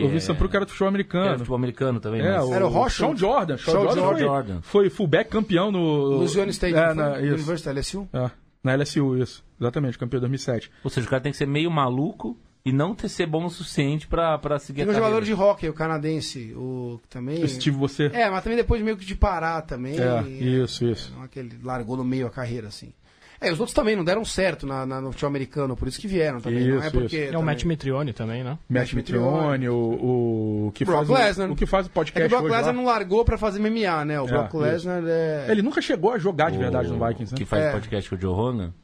Eu 0.00 0.08
vi 0.08 0.16
é- 0.16 0.48
que 0.48 0.56
era 0.56 0.64
do 0.64 0.68
futebol 0.70 0.86
era 0.86 0.88
americano. 0.88 1.38
futebol 1.38 1.56
americano 1.56 2.00
também, 2.00 2.20
É, 2.22 2.36
mas... 2.38 2.44
o, 2.48 2.54
Era 2.54 2.66
o 2.66 2.68
Rocha? 2.68 3.04
Sean 3.06 3.16
Jordan. 3.16 3.56
Sean, 3.56 3.72
Sean 3.72 3.80
Jordan, 3.82 4.02
foi, 4.12 4.20
Jordan. 4.20 4.60
foi 4.62 4.90
fullback 4.90 5.30
campeão 5.30 5.70
no... 5.70 5.80
Louisiana 6.18 6.50
State, 6.50 6.74
É, 6.76 6.94
não 6.94 6.94
na. 6.94 7.16
University 7.18 7.68
LSU? 7.68 8.08
É, 8.12 8.30
na 8.64 8.74
LSU, 8.74 9.16
isso. 9.16 9.44
Exatamente, 9.60 9.98
campeão 9.98 10.18
em 10.18 10.20
2007. 10.20 10.70
Ou 10.84 10.90
seja, 10.90 11.06
o 11.06 11.10
cara 11.10 11.22
tem 11.22 11.32
que 11.32 11.38
ser 11.38 11.46
meio 11.46 11.70
maluco 11.70 12.36
e 12.64 12.72
não 12.72 12.94
ter 12.94 13.08
ser 13.08 13.26
bom 13.26 13.44
o 13.46 13.50
suficiente 13.50 14.06
pra, 14.06 14.38
pra 14.38 14.58
seguir 14.58 14.82
Tem 14.82 14.88
a 14.88 14.92
um 14.92 14.94
jogador 14.94 15.22
de 15.22 15.32
hockey, 15.32 15.68
o 15.68 15.72
canadense, 15.72 16.52
o 16.54 16.98
que 17.02 17.08
também. 17.08 17.46
Steve, 17.48 17.76
você... 17.76 18.10
É, 18.12 18.28
mas 18.28 18.42
também 18.42 18.56
depois 18.56 18.82
meio 18.82 18.96
que 18.96 19.04
de 19.04 19.14
parar 19.14 19.62
também. 19.62 19.96
É, 19.98 20.22
isso, 20.28 20.84
isso. 20.84 21.12
Não 21.16 21.24
é 21.24 21.28
que 21.28 21.38
ele 21.38 21.58
largou 21.62 21.96
no 21.96 22.04
meio 22.04 22.26
a 22.26 22.30
carreira, 22.30 22.68
assim. 22.68 22.92
É, 23.40 23.50
os 23.50 23.58
outros 23.58 23.74
também 23.74 23.96
não 23.96 24.04
deram 24.04 24.22
certo 24.22 24.66
na, 24.66 24.84
na- 24.84 25.00
no 25.00 25.12
futebol 25.12 25.28
americano, 25.28 25.74
por 25.74 25.88
isso 25.88 25.98
que 25.98 26.06
vieram 26.06 26.40
também. 26.42 26.68
não 26.68 26.76
é 26.76 26.80
Isso, 26.80 26.90
porque. 26.90 27.30
É 27.32 27.38
o 27.38 27.42
Matt 27.42 27.64
Mitrione 27.64 28.12
também, 28.12 28.44
né? 28.44 28.58
Matt 28.68 28.92
Mitrione, 28.92 29.66
o, 29.68 30.66
o, 30.68 30.72
que 30.74 30.84
Brock 30.84 31.06
faz 31.06 31.08
o, 31.10 31.14
Lesnar. 31.14 31.50
o 31.50 31.56
que 31.56 31.64
faz 31.64 31.86
o 31.86 31.88
É 31.88 31.88
que 31.88 31.94
podcast 31.94 32.26
o 32.26 32.28
Brock 32.28 32.42
hoje 32.44 32.52
Lesnar 32.54 32.74
lá. 32.74 32.80
não 32.82 32.84
largou 32.84 33.24
pra 33.24 33.38
fazer 33.38 33.58
MMA, 33.60 34.04
né? 34.04 34.20
O 34.20 34.26
Brock 34.26 34.48
isso. 34.48 34.58
Lesnar 34.58 35.02
é. 35.06 35.46
Ele 35.48 35.62
nunca 35.62 35.80
chegou 35.80 36.12
a 36.12 36.18
jogar 36.18 36.50
de 36.50 36.58
verdade 36.58 36.88
no 36.90 36.98
Vikings, 37.06 37.32
né? 37.32 37.38
Que 37.38 37.46
faz 37.46 37.64
É. 37.64 37.72
podcast 37.72 38.10
com 38.10 38.16
o 38.16 38.20
Joe 38.20 38.34
Rogan. 38.34 38.74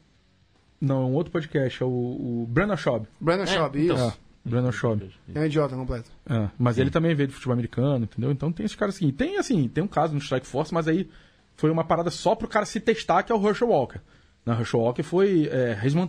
Não, 0.81 1.03
é 1.03 1.05
um 1.05 1.13
outro 1.13 1.31
podcast, 1.31 1.81
é 1.81 1.85
o, 1.85 1.89
o 1.89 2.47
Brandon 2.49 2.77
Schaub. 2.77 3.05
Brandon 3.21 3.45
Schaub, 3.45 3.75
então. 3.79 3.95
isso. 3.95 4.05
É, 4.07 4.49
Brandon 4.49 4.71
Schaub. 4.71 5.01
É 5.35 5.39
um 5.39 5.45
idiota 5.45 5.75
completo. 5.75 6.09
É, 6.27 6.47
mas 6.57 6.77
ele 6.79 6.89
também 6.89 7.13
veio 7.15 7.27
do 7.27 7.33
futebol 7.33 7.53
americano, 7.53 8.05
entendeu? 8.05 8.31
Então 8.31 8.51
tem 8.51 8.65
esse 8.65 8.77
cara 8.77 8.89
assim. 8.89 9.11
Tem 9.11 9.37
assim, 9.37 9.67
tem 9.67 9.83
um 9.83 9.87
caso 9.87 10.13
no 10.13 10.19
Strike 10.19 10.47
Force, 10.47 10.73
mas 10.73 10.87
aí 10.87 11.07
foi 11.55 11.69
uma 11.71 11.83
parada 11.83 12.09
só 12.09 12.33
pro 12.35 12.47
cara 12.47 12.65
se 12.65 12.79
testar, 12.79 13.21
que 13.23 13.31
é 13.31 13.35
o 13.35 13.47
Herschel 13.47 13.67
Walker. 13.69 13.99
Na 14.47 14.57
Walker 14.73 15.03
foi 15.03 15.49
é, 15.51 15.77
Heisman, 15.83 16.07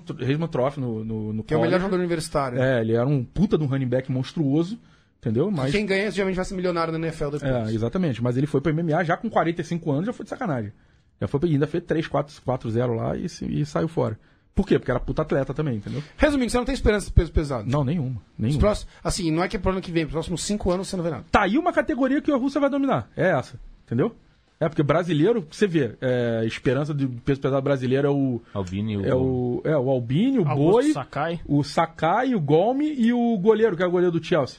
Trophy 0.48 0.78
no, 0.78 1.04
no, 1.04 1.32
no 1.32 1.42
Que 1.42 1.54
é 1.54 1.56
o 1.56 1.60
melhor 1.60 1.72
college. 1.72 1.84
jogador 1.86 1.98
universitário. 1.98 2.62
É, 2.62 2.80
ele 2.80 2.94
era 2.94 3.04
um 3.04 3.24
puta 3.24 3.58
de 3.58 3.64
um 3.64 3.66
running 3.66 3.88
back 3.88 4.12
monstruoso, 4.12 4.78
entendeu? 5.18 5.50
Mas, 5.50 5.72
Quem 5.72 5.84
ganha 5.84 6.08
geralmente 6.08 6.36
vai 6.36 6.44
ser 6.44 6.54
milionário 6.54 6.92
na 6.92 7.00
NFL 7.04 7.30
depois. 7.30 7.42
é, 7.42 7.72
exatamente. 7.72 8.22
Mas 8.22 8.36
ele 8.36 8.46
foi 8.46 8.60
pro 8.60 8.72
MMA 8.72 9.02
já 9.02 9.16
com 9.16 9.28
45 9.28 9.90
anos, 9.90 10.06
já 10.06 10.12
foi 10.12 10.22
de 10.22 10.30
sacanagem. 10.30 10.72
Já 11.20 11.26
foi, 11.26 11.40
ainda 11.50 11.66
fez 11.66 11.82
3, 11.82 12.06
4, 12.06 12.42
4 12.44 12.70
0 12.70 12.94
lá 12.94 13.16
e, 13.16 13.26
e 13.26 13.66
saiu 13.66 13.88
fora. 13.88 14.16
Por 14.54 14.64
quê? 14.64 14.78
Porque 14.78 14.92
era 14.92 15.00
puta 15.00 15.22
atleta 15.22 15.52
também, 15.52 15.76
entendeu? 15.76 16.00
Resumindo, 16.16 16.50
você 16.52 16.58
não 16.58 16.64
tem 16.64 16.74
esperança 16.74 17.06
de 17.06 17.12
peso 17.12 17.32
pesado. 17.32 17.68
Não, 17.68 17.82
nenhuma. 17.82 18.22
Nenhuma. 18.38 18.60
próximos, 18.60 18.92
assim, 19.02 19.32
não 19.32 19.42
é 19.42 19.48
que 19.48 19.56
é 19.56 19.58
pro 19.58 19.72
ano 19.72 19.80
que 19.80 19.90
vem, 19.90 20.04
pros 20.04 20.12
próximos 20.12 20.44
cinco 20.44 20.70
anos 20.70 20.86
você 20.86 20.96
não 20.96 21.02
vê 21.02 21.10
nada. 21.10 21.24
Tá 21.30 21.42
aí 21.42 21.58
uma 21.58 21.72
categoria 21.72 22.20
que 22.20 22.30
a 22.30 22.36
Rússia 22.36 22.60
vai 22.60 22.70
dominar. 22.70 23.10
É 23.16 23.30
essa. 23.30 23.58
Entendeu? 23.84 24.14
É, 24.60 24.68
porque 24.68 24.82
brasileiro, 24.82 25.46
você 25.50 25.66
vê, 25.68 25.94
é, 26.00 26.40
a 26.42 26.44
esperança 26.44 26.92
de 26.92 27.06
peso 27.06 27.40
pesado 27.40 27.62
brasileiro 27.62 28.08
é 28.08 28.10
o. 28.10 28.40
Albini, 28.52 28.96
o, 28.96 29.06
É 29.06 29.14
o, 29.14 29.60
é, 29.64 29.76
o 29.76 29.88
Albini, 29.88 30.40
o 30.40 30.48
Augusto 30.48 30.70
Boi, 30.72 30.92
Sakai. 30.92 31.40
o 31.46 31.62
Sakai, 31.62 32.34
o 32.34 32.40
Golme 32.40 32.92
e 32.92 33.12
o 33.12 33.38
goleiro, 33.38 33.76
que 33.76 33.82
é 33.82 33.86
o 33.86 33.90
goleiro 33.90 34.18
do 34.18 34.24
Chelsea. 34.24 34.58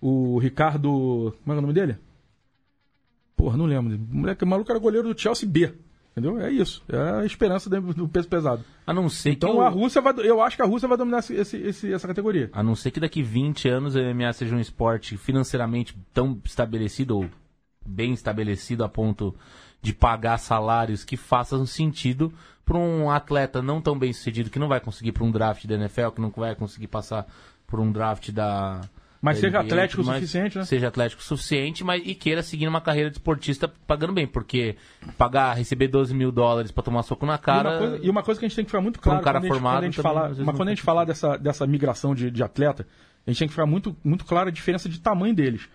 O 0.00 0.38
Ricardo. 0.38 1.34
Como 1.42 1.46
é, 1.46 1.46
que 1.46 1.50
é 1.50 1.58
o 1.58 1.60
nome 1.60 1.72
dele? 1.72 1.96
Porra, 3.36 3.56
não 3.56 3.66
lembro. 3.66 3.96
O 3.96 4.16
moleque 4.16 4.44
o 4.44 4.46
maluco 4.46 4.70
era 4.70 4.78
goleiro 4.78 5.12
do 5.12 5.20
Chelsea 5.20 5.48
B. 5.48 5.72
Entendeu? 6.12 6.38
É 6.40 6.50
isso. 6.50 6.84
É 6.88 7.20
a 7.22 7.24
esperança 7.24 7.70
do 7.70 7.80
do 7.94 8.06
peso 8.08 8.28
pesado. 8.28 8.62
A 8.86 8.92
não 8.92 9.08
ser 9.08 9.30
Então 9.30 9.50
que 9.52 9.56
o- 9.56 9.62
a 9.62 9.68
Rússia 9.70 10.00
vai. 10.02 10.12
Eu 10.18 10.42
acho 10.42 10.56
que 10.56 10.62
a 10.62 10.66
Rússia 10.66 10.86
vai 10.86 10.98
dominar 10.98 11.20
esse, 11.20 11.34
esse- 11.34 11.92
essa 11.92 12.06
categoria. 12.06 12.50
A 12.52 12.62
não 12.62 12.74
ser 12.76 12.90
que 12.90 13.00
daqui 13.00 13.22
20 13.22 13.66
anos 13.68 13.94
o 13.94 13.98
MMA 13.98 14.30
seja 14.34 14.54
um 14.54 14.60
esporte 14.60 15.16
financeiramente 15.16 15.96
tão 16.12 16.38
estabelecido 16.44 17.16
ou 17.16 17.26
bem 17.84 18.12
estabelecido 18.12 18.84
a 18.84 18.88
ponto 18.88 19.34
de 19.80 19.92
pagar 19.92 20.38
salários 20.38 21.04
que 21.04 21.16
façam 21.16 21.66
sentido 21.66 22.32
para 22.64 22.78
um 22.78 23.10
atleta 23.10 23.60
não 23.60 23.80
tão 23.80 23.98
bem 23.98 24.12
sucedido 24.12 24.48
que 24.48 24.58
não 24.58 24.68
vai 24.68 24.80
conseguir 24.80 25.12
para 25.12 25.24
um 25.24 25.30
draft 25.30 25.66
da 25.66 25.74
NFL, 25.74 26.10
que 26.10 26.20
não 26.20 26.30
vai 26.30 26.54
conseguir 26.54 26.86
passar 26.86 27.26
por 27.66 27.80
um 27.80 27.90
draft 27.90 28.30
da. 28.30 28.80
Mas 29.20 29.36
da 29.36 29.40
seja 29.40 29.58
NBA, 29.58 29.66
atlético 29.66 30.02
o 30.02 30.04
suficiente, 30.04 30.58
né? 30.58 30.64
Seja 30.64 30.88
atlético 30.88 31.22
o 31.22 31.24
suficiente, 31.24 31.84
mas 31.84 32.02
e 32.04 32.14
queira 32.14 32.42
seguir 32.42 32.66
uma 32.66 32.80
carreira 32.80 33.08
de 33.08 33.16
esportista 33.16 33.68
pagando 33.86 34.12
bem, 34.12 34.26
porque 34.26 34.76
pagar, 35.16 35.54
receber 35.54 35.88
12 35.88 36.14
mil 36.14 36.32
dólares 36.32 36.70
para 36.70 36.82
tomar 36.82 37.02
soco 37.02 37.24
na 37.24 37.34
E 37.34 37.38
cara. 37.38 37.70
uma, 37.70 37.78
coisa, 37.78 37.98
e 38.04 38.10
uma 38.10 38.22
coisa 38.22 38.40
que 38.40 38.46
a 38.46 38.48
gente 38.48 38.56
tem 38.56 38.64
que 38.64 38.70
ficar 38.70 38.80
muito 38.80 39.00
Pra 39.00 39.12
um 39.12 39.20
claro 39.20 39.24
cara 39.24 39.38
quando, 39.38 39.44
a 39.44 39.46
gente, 39.46 39.52
formado 39.54 39.74
quando 39.74 39.82
a 39.82 39.86
gente 39.86 39.96
também, 39.96 40.12
falar, 40.12 40.44
mas 40.44 40.56
quando 40.56 40.68
a 40.68 40.72
gente 40.72 40.82
falar 40.82 41.04
dessa, 41.04 41.36
dessa 41.36 41.66
migração 41.66 42.14
de, 42.14 42.30
de 42.30 42.42
atleta, 42.42 42.86
a 43.26 43.30
gente 43.30 43.38
tem 43.38 43.48
que 43.48 43.54
ficar 43.54 43.66
muito, 43.66 43.96
muito 44.02 44.24
clara 44.24 44.48
a 44.48 44.52
diferença 44.52 44.88
de 44.88 45.00
tamanho 45.00 45.34
deles. 45.34 45.68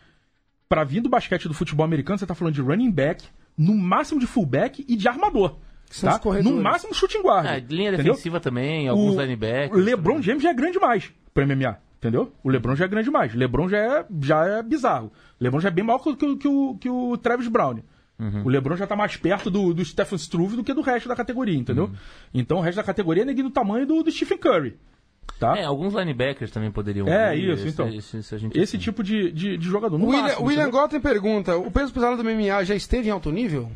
Pra 0.70 0.84
vir 0.84 1.02
do 1.02 1.10
basquete 1.10 1.48
do 1.48 1.54
futebol 1.54 1.86
americano, 1.86 2.18
você 2.20 2.26
tá 2.26 2.36
falando 2.36 2.54
de 2.54 2.62
running 2.62 2.92
back, 2.92 3.26
no 3.58 3.76
máximo 3.76 4.20
de 4.20 4.28
fullback 4.28 4.84
e 4.88 4.96
de 4.96 5.08
armador. 5.08 5.58
Tá? 6.02 6.20
No 6.44 6.62
máximo 6.62 6.94
shooting 6.94 7.22
guard. 7.22 7.46
É, 7.48 7.60
linha 7.60 7.90
entendeu? 7.94 8.14
defensiva 8.14 8.40
também, 8.42 8.88
alguns 8.90 9.16
o 9.16 9.22
linebackers. 9.22 9.86
LeBron 9.86 10.22
James 10.22 10.44
já 10.44 10.50
é 10.50 10.54
grande 10.54 10.74
demais 10.74 11.12
pro 11.34 11.48
MMA, 11.48 11.78
entendeu? 11.98 12.34
O 12.44 12.50
LeBron 12.50 12.76
já 12.76 12.84
é 12.86 12.88
grande 12.90 13.06
demais. 13.06 13.34
LeBron 13.34 13.70
já 13.70 13.78
é, 13.78 14.06
já 14.22 14.46
é 14.46 14.62
bizarro. 14.64 15.08
O 15.40 15.44
LeBron 15.44 15.62
já 15.62 15.70
é 15.70 15.72
bem 15.72 15.86
maior 15.86 16.00
que, 16.00 16.10
o- 16.10 16.16
que, 16.18 16.26
o- 16.26 16.38
que 16.38 16.48
o, 16.50 16.78
que 16.82 16.90
o 16.90 17.16
Travis 17.18 17.48
Brown. 17.48 17.80
Uhum. 18.20 18.44
O 18.46 18.50
LeBron 18.50 18.76
já 18.76 18.86
tá 18.86 18.96
mais 18.96 19.16
perto 19.16 19.50
do, 19.50 19.74
do 19.74 19.86
Stephen 19.86 20.18
Struve 20.18 20.56
do 20.58 20.64
que 20.64 20.74
do 20.74 20.82
resto 20.82 21.08
da 21.08 21.16
categoria, 21.16 21.56
entendeu? 21.56 21.86
Uhum. 21.86 21.94
Então 22.34 22.58
o 22.58 22.62
resto 22.62 22.78
da 22.78 22.84
categoria 22.84 23.24
é 23.24 23.26
neguinho 23.26 23.48
do 23.48 23.54
tamanho 23.54 23.86
do, 23.86 24.04
do 24.04 24.12
Stephen 24.12 24.38
Curry. 24.40 24.76
Tá? 25.40 25.56
É, 25.56 25.66
alguns 25.66 25.94
linebackers 25.94 26.50
também 26.50 26.72
poderiam. 26.72 27.08
É, 27.08 27.36
vir, 27.36 27.54
isso, 27.54 27.68
então. 27.68 27.88
Esse, 27.90 28.18
esse 28.18 28.50
Esse 28.56 28.78
tipo 28.78 29.04
de, 29.04 29.32
de, 29.32 29.58
de 29.58 29.68
jogador. 29.68 29.98
No 29.98 30.08
William, 30.08 30.24
máximo, 30.24 30.48
William? 30.48 30.70
Gotten 30.70 31.00
pergunta: 31.00 31.56
o 31.58 31.70
peso 31.70 31.94
pesado 31.94 32.18
do 32.18 32.24
MMA 32.24 32.64
já 32.64 32.74
esteve 32.76 33.10
em 33.10 33.12
alto 33.12 33.32
nível? 33.32 33.70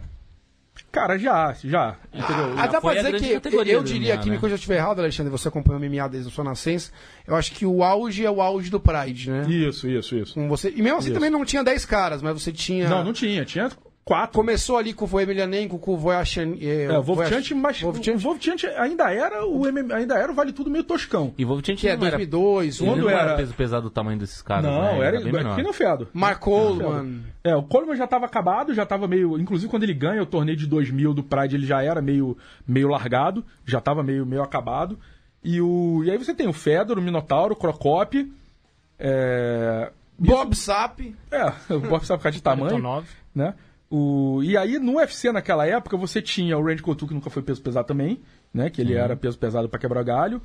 Cara, 0.92 1.18
já, 1.18 1.54
já. 1.64 1.96
Entendeu? 2.14 2.54
Ah, 2.58 2.68
dá 2.68 2.82
pra 2.82 2.94
dizer 2.96 3.14
que 3.14 3.50
eu 3.72 3.84
diria 3.84 4.16
MMA, 4.16 4.24
que, 4.24 4.30
me 4.30 4.36
né? 4.36 4.40
coisa 4.40 4.54
eu 4.54 4.58
estiver 4.58 4.78
errado, 4.78 5.00
Alexandre, 5.00 5.32
você 5.32 5.48
acompanha 5.48 5.80
o 5.80 5.82
MMA 5.82 6.10
desde 6.10 6.30
a 6.30 6.32
sua 6.32 6.44
nascença. 6.44 6.92
Eu 7.26 7.36
acho 7.36 7.52
que 7.52 7.66
o 7.66 7.84
auge 7.84 8.26
é 8.26 8.32
o 8.32 8.42
auge 8.42 8.70
do 8.70 8.80
Pride, 8.80 9.30
né? 9.30 9.46
Isso, 9.48 9.88
isso, 9.88 10.16
isso. 10.16 10.34
Com 10.34 10.50
você. 10.50 10.70
E 10.70 10.82
mesmo 10.82 10.98
assim 10.98 11.08
Isso. 11.08 11.14
também 11.14 11.30
não 11.30 11.46
tinha 11.46 11.64
10 11.64 11.86
caras, 11.86 12.22
mas 12.22 12.42
você 12.42 12.52
tinha. 12.52 12.90
Não, 12.90 13.04
não 13.04 13.14
tinha. 13.14 13.46
Tinha 13.46 13.70
quatro. 14.06 14.36
Começou 14.36 14.78
ali 14.78 14.94
com 14.94 15.06
o 15.06 15.20
Emelianenko, 15.20 15.78
com 15.80 15.94
o 15.94 15.98
Voyachan. 15.98 16.56
É, 16.60 16.98
o 16.98 17.02
Vovchant, 17.02 17.52
mas 17.56 17.82
Vovchant, 17.82 18.16
o 18.16 18.20
Vovchant 18.20 18.64
ainda 18.78 19.12
era 19.12 19.46
o 19.46 19.68
MM, 19.68 19.94
ainda 19.94 20.16
era 20.16 20.32
o 20.32 20.36
vale 20.36 20.52
tudo 20.52 20.70
meio 20.70 20.84
toscão. 20.84 21.34
E 21.38 21.46
Vovchant 21.46 21.76
que 21.78 21.88
é 21.88 21.96
não 21.96 22.06
era, 22.06 22.18
2002, 22.18 22.80
ele 22.80 22.90
Quando 22.90 23.02
não 23.02 23.10
era, 23.10 23.22
era- 23.22 23.36
peso 23.36 23.54
pesado 23.54 23.84
do 23.84 23.90
tamanho 23.90 24.18
desses 24.20 24.42
caras. 24.42 24.66
Não, 24.66 25.00
né? 25.00 25.06
era, 25.08 25.22
bem 25.22 25.32
menor. 25.32 25.56
que 25.56 25.62
nem 25.62 25.70
o 25.72 25.74
Fedo. 25.74 26.08
Mark 26.14 26.40
Coleman. 26.40 27.22
É, 27.44 27.56
o 27.56 27.64
Coleman 27.64 27.96
já 27.96 28.06
estava 28.06 28.26
acabado, 28.26 28.74
já 28.74 28.84
estava 28.84 29.08
meio. 29.08 29.40
Inclusive, 29.40 29.70
quando 29.70 29.84
ele 29.84 29.94
ganha 29.94 30.22
o 30.22 30.26
torneio 30.26 30.58
de 30.58 30.68
2000 30.68 31.14
do 31.14 31.24
Pride, 31.24 31.56
ele 31.56 31.66
já 31.66 31.82
era 31.84 32.02
meio, 32.02 32.38
meio 32.68 32.88
largado, 32.88 33.44
já 33.66 33.80
estava 33.80 34.04
meio, 34.04 34.26
meio 34.26 34.42
acabado. 34.44 35.00
E, 35.44 35.60
o, 35.60 36.04
e 36.06 36.12
aí 36.12 36.18
você 36.18 36.36
tem 36.36 36.48
o 36.48 36.54
Fedor, 36.54 37.00
o 37.00 37.02
Minotauro, 37.02 37.54
o 37.54 37.58
Crocop. 37.58 38.32
É, 39.00 39.92
Bob 40.18 40.56
Sapp. 40.56 41.16
é, 41.32 41.52
o 41.74 41.80
Bob 41.80 42.06
sabe 42.06 42.20
ficar 42.20 42.30
de 42.30 42.42
tamanho. 42.44 42.80
49. 42.80 43.08
né? 43.34 43.56
O, 43.92 44.42
e 44.42 44.56
aí, 44.56 44.80
no 44.80 44.96
UFC 44.96 45.32
naquela 45.34 45.68
época, 45.68 45.98
você 45.98 46.22
tinha 46.22 46.58
o 46.58 46.64
Randy 46.66 46.82
Couture, 46.82 47.10
que 47.10 47.14
nunca 47.14 47.30
foi 47.30 47.42
peso 47.44 47.62
pesado 47.62 47.86
também, 47.86 48.22
né? 48.54 48.70
Que 48.70 48.80
ele 48.80 48.94
era 48.94 49.18
peso 49.18 49.38
pesado 49.38 49.68
pra 49.68 49.78
quebrar 49.78 50.02
galho. 50.04 50.42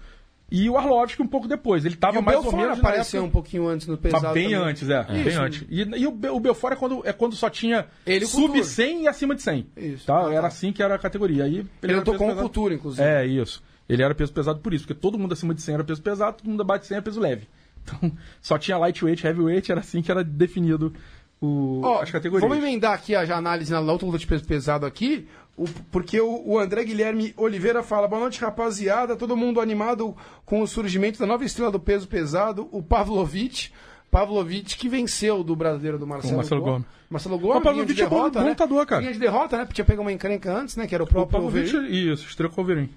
E 0.51 0.69
o 0.71 0.77
Arlovski 0.77 1.23
um 1.23 1.27
pouco 1.27 1.47
depois. 1.49 1.85
Ele 1.85 1.97
tava 1.97 2.21
mais 2.21 2.37
ou 2.37 2.43
Belfort 2.45 2.63
menos 2.63 2.79
na 2.79 2.89
apareceu 2.89 3.19
época... 3.21 3.29
um 3.29 3.33
pouquinho 3.33 3.67
antes 3.69 3.87
no 3.87 3.97
pesado. 3.97 4.25
Mas 4.25 4.35
bem 4.35 4.51
também. 4.51 4.69
antes, 4.69 4.89
é. 4.89 5.03
Bem 5.05 5.27
Isso. 5.29 5.41
antes. 5.41 5.65
E, 5.69 5.81
e 5.83 6.07
o, 6.07 6.11
Be- 6.13 6.29
o 6.29 6.41
Belfort 6.41 6.73
é 6.73 6.77
quando, 6.77 7.03
é 7.05 7.13
quando 7.13 7.35
só 7.37 7.49
tinha 7.51 7.87
Ele 8.05 8.27
sub 8.27 8.47
Couture. 8.47 8.65
100 8.65 9.03
e 9.03 9.09
acima 9.09 9.35
de 9.35 9.43
100. 9.43 9.67
Isso. 9.77 10.07
Tá? 10.07 10.27
Ah. 10.29 10.33
Era 10.33 10.47
assim 10.47 10.73
que 10.73 10.83
era 10.83 10.95
a 10.95 10.99
categoria. 10.99 11.45
Aí, 11.45 11.57
ele 11.59 11.69
Ele 11.83 11.95
lutou 11.97 12.15
com 12.15 12.25
o 12.25 12.29
pesado. 12.29 12.43
Cultura, 12.43 12.75
inclusive. 12.75 13.03
É, 13.09 13.27
isso. 13.27 13.63
Ele 13.89 14.03
era 14.03 14.15
peso 14.15 14.33
pesado 14.33 14.61
por 14.61 14.73
isso, 14.75 14.85
porque 14.87 15.01
todo 15.01 15.19
mundo 15.19 15.33
acima 15.33 15.53
de 15.55 15.63
100 15.63 15.75
era 15.75 15.85
peso 15.85 16.03
pesado, 16.03 16.37
todo 16.39 16.49
mundo 16.49 16.61
abaixo 16.63 16.83
de 16.83 16.89
100 16.89 16.95
era 16.97 17.03
peso 17.05 17.21
leve. 17.21 17.47
Então, 17.87 18.11
só 18.43 18.59
tinha 18.59 18.77
lightweight, 18.79 19.25
heavyweight, 19.25 19.71
era 19.71 19.81
assim 19.81 20.03
que 20.03 20.11
era 20.11 20.25
definido 20.25 20.93
o, 21.41 21.81
Ó, 21.85 22.01
as 22.03 22.11
categorias. 22.11 22.49
Vamos 22.49 22.63
emendar 22.65 22.93
aqui 22.95 23.15
a 23.15 23.23
análise 23.37 23.71
na 23.73 23.81
outra 23.81 24.07
luta 24.07 24.19
de 24.19 24.27
peso 24.27 24.45
pesado 24.45 24.87
aqui, 24.87 25.27
o- 25.57 25.65
porque 25.91 26.21
o, 26.21 26.43
o 26.47 26.59
André 26.59 26.85
Guilherme 26.85 27.35
Oliveira 27.37 27.83
fala: 27.83 28.09
boa 28.09 28.21
noite, 28.21 28.41
rapaziada. 28.41 29.17
Todo 29.17 29.37
mundo 29.37 29.61
animado 29.61 30.17
com 30.45 30.61
o 30.63 30.67
surgimento 30.67 31.19
da 31.19 31.27
nova 31.27 31.45
estrela 31.45 31.71
do 31.71 31.81
peso 31.81 32.09
pesado, 32.09 32.69
o 32.73 32.83
Pavlovich. 32.83 33.73
Pavlovich 34.11 34.79
que 34.79 34.89
venceu 34.89 35.43
do 35.45 35.55
brasileiro 35.57 35.99
do 35.99 36.07
Marcelo, 36.07 36.35
O 36.35 36.37
Marcelo 36.39 36.61
Gomes. 36.63 36.75
Gomes. 36.85 36.97
Marcelo 37.11 37.35
O 37.35 37.39
Gomes, 37.39 37.63
Pavlovich 37.63 37.87
vinha 37.93 37.97
de 37.97 38.03
é 38.03 38.07
bom- 38.07 38.17
derrota, 38.17 38.39
bom 38.39 38.45
né? 38.45 38.51
lutador, 38.51 38.87
cara. 38.87 39.01
Vinha 39.01 39.13
de 39.13 39.19
derrota, 39.19 39.57
né? 39.59 39.65
Porque 39.65 39.75
tinha 39.75 39.85
pego 39.85 40.01
uma 40.03 40.13
encrenca 40.13 40.53
antes, 40.57 40.77
né? 40.77 40.87
Que 40.87 40.95
era 40.95 41.05
o 41.05 41.07
O 41.07 41.09
próprio 41.11 41.33
Pavlovich, 41.33 41.73
Wolverine. 41.73 42.13
isso, 42.13 42.27
estreou 42.27 42.51
com 42.51 42.61
o 42.61 42.65
Wolverine. 42.65 42.91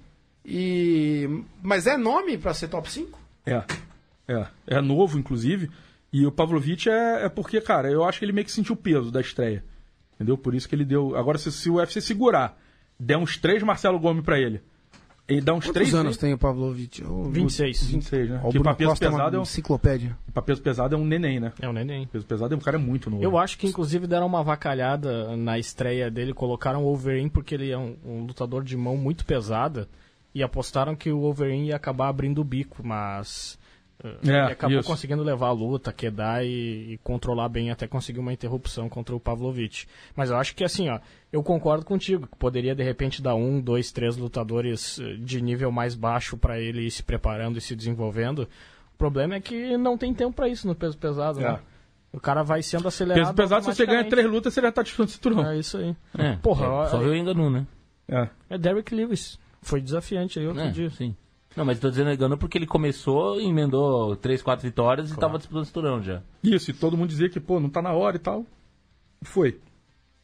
E... 0.44 1.42
Mas 1.62 1.86
é 1.86 1.96
nome 1.96 2.38
pra 2.38 2.54
ser 2.54 2.68
top 2.68 2.90
5? 2.90 3.18
É. 3.46 3.62
É. 4.28 4.46
É 4.66 4.80
novo, 4.80 5.18
inclusive. 5.18 5.70
E 6.12 6.26
o 6.26 6.32
Pavlovich 6.32 6.88
é, 6.88 7.24
é 7.24 7.28
porque, 7.28 7.60
cara, 7.60 7.90
eu 7.90 8.04
acho 8.04 8.18
que 8.18 8.24
ele 8.24 8.32
meio 8.32 8.44
que 8.44 8.52
sentiu 8.52 8.74
o 8.74 8.78
peso 8.78 9.10
da 9.10 9.20
estreia. 9.20 9.64
Entendeu? 10.14 10.36
Por 10.36 10.54
isso 10.54 10.68
que 10.68 10.74
ele 10.74 10.84
deu. 10.84 11.16
Agora, 11.16 11.38
se, 11.38 11.50
se 11.52 11.70
o 11.70 11.74
UFC 11.76 12.00
segurar, 12.00 12.58
der 12.98 13.16
uns 13.16 13.36
três 13.36 13.62
Marcelo 13.62 13.98
Gomes 13.98 14.24
pra 14.24 14.38
ele. 14.38 14.60
Ele 15.28 15.40
dá 15.40 15.52
uns 15.54 15.64
Quantos 15.64 15.72
três. 15.74 15.94
anos 15.94 16.16
tem 16.16 16.34
o 16.34 16.38
Pavlovich? 16.38 17.04
O- 17.04 17.30
26. 17.30 17.84
26, 17.92 18.30
né? 18.30 18.36
O 18.42 18.46
Que 18.48 18.54
Bruno 18.54 18.64
pra 18.64 18.74
peso 18.74 18.90
Costa 18.90 19.04
é 19.04 19.08
pesado 19.08 19.28
uma 19.30 19.36
é 19.36 19.38
um, 19.38 19.42
enciclopédia. 19.42 20.18
pra 20.34 20.42
peso 20.42 20.60
pesado 20.60 20.94
é 20.96 20.98
um 20.98 21.04
neném, 21.04 21.38
né? 21.38 21.52
É 21.62 21.68
o 21.68 21.72
neném. 21.72 22.04
Peso 22.08 22.26
pesado 22.26 22.52
é 22.52 22.56
um 22.56 22.60
cara 22.60 22.80
muito 22.80 23.08
novo. 23.08 23.22
Eu 23.22 23.38
acho 23.38 23.56
que 23.56 23.68
inclusive 23.68 24.08
deram 24.08 24.26
uma 24.26 24.42
vacalhada 24.42 25.36
na 25.36 25.56
estreia 25.56 26.10
dele, 26.10 26.34
colocaram 26.34 26.80
o 26.80 26.86
Wolverine 26.86 27.30
porque 27.30 27.54
ele 27.54 27.70
é 27.70 27.78
um, 27.78 27.96
um 28.04 28.24
lutador 28.24 28.64
de 28.64 28.76
mão 28.76 28.96
muito 28.96 29.24
pesada 29.24 29.88
e 30.34 30.42
apostaram 30.42 30.96
que 30.96 31.12
o 31.12 31.20
Wolverine 31.20 31.68
ia 31.68 31.76
acabar 31.76 32.08
abrindo 32.08 32.40
o 32.40 32.44
bico, 32.44 32.84
mas 32.84 33.56
É, 34.02 34.28
ele 34.28 34.52
acabou 34.52 34.78
isso. 34.78 34.88
conseguindo 34.88 35.22
levar 35.22 35.48
a 35.48 35.52
luta, 35.52 35.92
quedar 35.92 36.44
e, 36.44 36.92
e 36.94 36.98
controlar 37.02 37.48
bem 37.50 37.70
até 37.70 37.86
conseguir 37.86 38.18
uma 38.20 38.32
interrupção 38.32 38.88
contra 38.88 39.14
o 39.14 39.20
Pavlovich. 39.20 39.86
Mas 40.16 40.30
eu 40.30 40.36
acho 40.38 40.54
que 40.54 40.64
assim, 40.64 40.88
ó, 40.88 40.98
eu 41.32 41.42
concordo 41.42 41.84
contigo, 41.84 42.26
que 42.26 42.36
poderia 42.38 42.74
de 42.74 42.82
repente 42.82 43.20
dar 43.20 43.34
um, 43.34 43.60
dois, 43.60 43.92
três 43.92 44.16
lutadores 44.16 44.98
eh, 44.98 45.16
de 45.18 45.40
nível 45.42 45.70
mais 45.70 45.94
baixo 45.94 46.36
para 46.38 46.58
ele 46.58 46.86
ir 46.86 46.90
se 46.90 47.02
preparando 47.02 47.58
e 47.58 47.60
se 47.60 47.76
desenvolvendo. 47.76 48.48
O 48.94 48.98
problema 48.98 49.34
é 49.34 49.40
que 49.40 49.76
não 49.76 49.98
tem 49.98 50.14
tempo 50.14 50.34
para 50.34 50.48
isso 50.48 50.66
no 50.66 50.74
peso 50.74 50.96
pesado, 50.96 51.40
É. 51.40 51.52
né? 51.52 51.58
O 52.12 52.18
cara 52.18 52.42
vai 52.42 52.60
sendo 52.62 52.88
acelerado. 52.88 53.22
Peso 53.22 53.34
pesado, 53.34 53.64
se 53.66 53.74
você 53.74 53.86
ganha 53.86 54.08
três 54.08 54.26
lutas, 54.28 54.52
você 54.52 54.60
já 54.60 54.72
tá 54.72 54.82
disputando 54.82 55.08
cinturão. 55.10 55.46
É 55.46 55.58
isso 55.58 55.76
aí. 55.76 55.94
É, 56.18 56.36
Porra, 56.36 56.84
é, 56.84 56.88
só 56.88 56.98
viu 56.98 57.10
o 57.10 57.14
engano, 57.14 57.48
né? 57.48 57.66
É. 58.08 58.28
É 58.50 58.58
Derrick 58.58 58.92
Lewis. 58.94 59.38
Foi 59.62 59.80
desafiante 59.80 60.38
aí 60.40 60.46
outro 60.46 60.62
É, 60.62 60.70
dia. 60.70 60.90
sim. 60.90 61.14
Não, 61.56 61.64
mas 61.64 61.80
tô 61.80 61.90
dizendo 61.90 62.12
engano 62.12 62.38
porque 62.38 62.56
ele 62.56 62.66
começou, 62.66 63.40
emendou 63.40 64.14
três, 64.16 64.40
quatro 64.42 64.66
vitórias 64.66 65.10
e 65.10 65.16
tava 65.16 65.36
disputando 65.36 65.62
o 65.62 65.66
cinturão 65.66 66.02
já. 66.02 66.22
Isso, 66.42 66.70
e 66.70 66.74
todo 66.74 66.96
mundo 66.96 67.08
dizia 67.08 67.28
que, 67.28 67.40
pô, 67.40 67.58
não 67.58 67.68
tá 67.68 67.82
na 67.82 67.92
hora 67.92 68.16
e 68.16 68.20
tal. 68.20 68.46
Foi. 69.22 69.58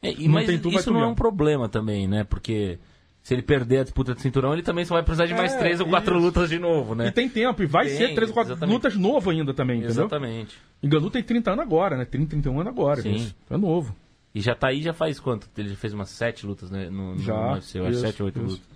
É, 0.02 0.12
e, 0.12 0.28
mas 0.28 0.46
tu, 0.60 0.68
isso 0.70 0.90
não 0.92 1.00
é 1.00 1.06
um 1.06 1.14
problema 1.14 1.68
também, 1.68 2.06
né? 2.06 2.22
Porque 2.22 2.78
se 3.22 3.34
ele 3.34 3.42
perder 3.42 3.80
a 3.80 3.82
disputa 3.82 4.14
de 4.14 4.22
cinturão, 4.22 4.52
ele 4.52 4.62
também 4.62 4.84
só 4.84 4.94
vai 4.94 5.02
precisar 5.02 5.26
de 5.26 5.34
mais 5.34 5.52
É, 5.52 5.58
três 5.58 5.80
ou 5.80 5.88
quatro 5.88 6.14
isso. 6.16 6.24
lutas 6.24 6.48
de 6.48 6.60
novo, 6.60 6.94
né? 6.94 7.08
E 7.08 7.10
tem 7.10 7.28
tempo, 7.28 7.60
e 7.60 7.66
vai 7.66 7.86
Tem, 7.86 7.96
ser 7.96 8.14
três 8.14 8.30
ou 8.30 8.34
quatro 8.34 8.52
exatamente. 8.52 8.74
lutas 8.74 8.94
novo 8.96 9.30
ainda 9.30 9.52
também, 9.52 9.78
entendeu? 9.78 10.04
Exatamente. 10.04 10.56
Enganu 10.80 11.10
tem 11.10 11.24
30 11.24 11.50
anos 11.50 11.64
agora, 11.64 11.96
né? 11.96 12.04
30, 12.04 12.28
31 12.30 12.60
anos 12.60 12.72
agora. 12.72 13.02
Sim. 13.02 13.14
Isso. 13.16 13.34
É 13.50 13.56
novo. 13.56 13.96
E 14.32 14.40
já 14.40 14.54
tá 14.54 14.68
aí 14.68 14.80
já 14.80 14.92
faz 14.92 15.18
quanto? 15.18 15.48
Ele 15.58 15.70
já 15.70 15.76
fez 15.76 15.92
umas 15.92 16.10
sete 16.10 16.46
lutas 16.46 16.70
né, 16.70 16.88
no, 16.88 17.14
no 17.14 17.18
Já, 17.18 17.54
UFC, 17.54 17.78
eu 17.80 17.84
acho, 17.86 17.92
isso, 17.92 18.00
sete, 18.02 18.22
oito 18.22 18.38
isso. 18.38 18.48
lutas. 18.48 18.75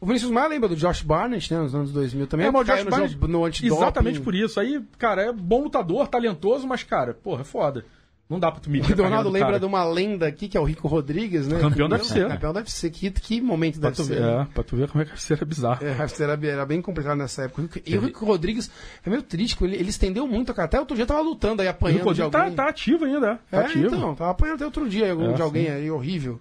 O 0.00 0.06
Vinícius 0.06 0.30
Maia 0.30 0.48
lembra 0.48 0.68
do 0.68 0.76
Josh 0.76 1.02
Barnett, 1.02 1.52
né? 1.52 1.60
Nos 1.60 1.74
anos 1.74 1.92
2000 1.92 2.26
também. 2.26 2.46
É, 2.46 2.50
mas 2.50 2.62
o 2.62 2.64
Josh 2.64 2.84
no, 2.84 2.90
Barnett- 2.90 3.28
no. 3.28 3.66
Exatamente 3.76 4.20
por 4.20 4.34
isso. 4.34 4.58
Aí, 4.58 4.82
cara, 4.98 5.22
é 5.22 5.32
bom 5.32 5.62
lutador, 5.64 6.08
talentoso, 6.08 6.66
mas, 6.66 6.82
cara, 6.82 7.12
porra, 7.12 7.42
é 7.42 7.44
foda. 7.44 7.84
Não 8.28 8.38
dá 8.38 8.48
pra 8.52 8.60
tu 8.60 8.70
medir 8.70 8.82
O 8.82 8.84
a 8.84 8.96
carreira 8.96 9.08
Donaldo 9.10 9.28
do 9.28 9.32
lembra 9.32 9.48
cara. 9.48 9.58
de 9.58 9.66
uma 9.66 9.82
lenda 9.84 10.24
aqui, 10.28 10.48
que 10.48 10.56
é 10.56 10.60
o 10.60 10.62
Rico 10.64 10.86
Rodrigues, 10.86 11.48
né? 11.48 11.58
Campeão 11.58 11.88
do 11.88 11.96
UFC. 11.96 12.24
Campeão 12.28 12.52
do 12.52 12.56
UFC. 12.60 12.88
Que, 12.88 13.10
que 13.10 13.40
momento 13.40 13.80
Pra 13.80 13.90
deve 13.90 14.02
tu, 14.02 14.06
ser. 14.06 14.14
ver, 14.20 14.22
é, 14.22 14.44
pra 14.54 14.62
tu 14.62 14.76
ver 14.76 14.88
como 14.88 15.02
é 15.02 15.04
que 15.04 15.10
a 15.12 15.34
era 15.36 15.44
bizarro. 15.44 15.84
É, 15.84 16.22
era, 16.22 16.46
era 16.46 16.64
bem 16.64 16.80
complicado 16.80 17.18
nessa 17.18 17.42
época. 17.42 17.82
E 17.84 17.98
o 17.98 18.00
Rico 18.00 18.24
Rodrigues 18.24 18.70
é 19.04 19.10
meio 19.10 19.22
triste, 19.22 19.58
ele, 19.64 19.74
ele 19.74 19.90
estendeu 19.90 20.28
muito, 20.28 20.54
cara. 20.54 20.66
Até 20.66 20.78
outro 20.78 20.94
dia 20.94 21.04
tava 21.06 21.20
lutando 21.20 21.60
aí, 21.60 21.66
apanhando 21.66 21.98
de 21.98 22.04
Rodrigues 22.04 22.34
alguém. 22.36 22.54
tá, 22.54 22.62
tá 22.62 22.68
ativo 22.70 23.04
ainda, 23.04 23.32
é. 23.32 23.38
Tá 23.50 23.62
é, 23.62 23.66
ativo. 23.66 23.86
então, 23.96 24.14
tava 24.14 24.30
apanhando 24.30 24.54
até 24.54 24.64
outro 24.64 24.88
dia 24.88 25.06
É, 25.06 25.32
de 25.34 25.42
alguém 25.42 25.66
sim. 25.66 25.72
aí, 25.72 25.90
horrível. 25.90 26.40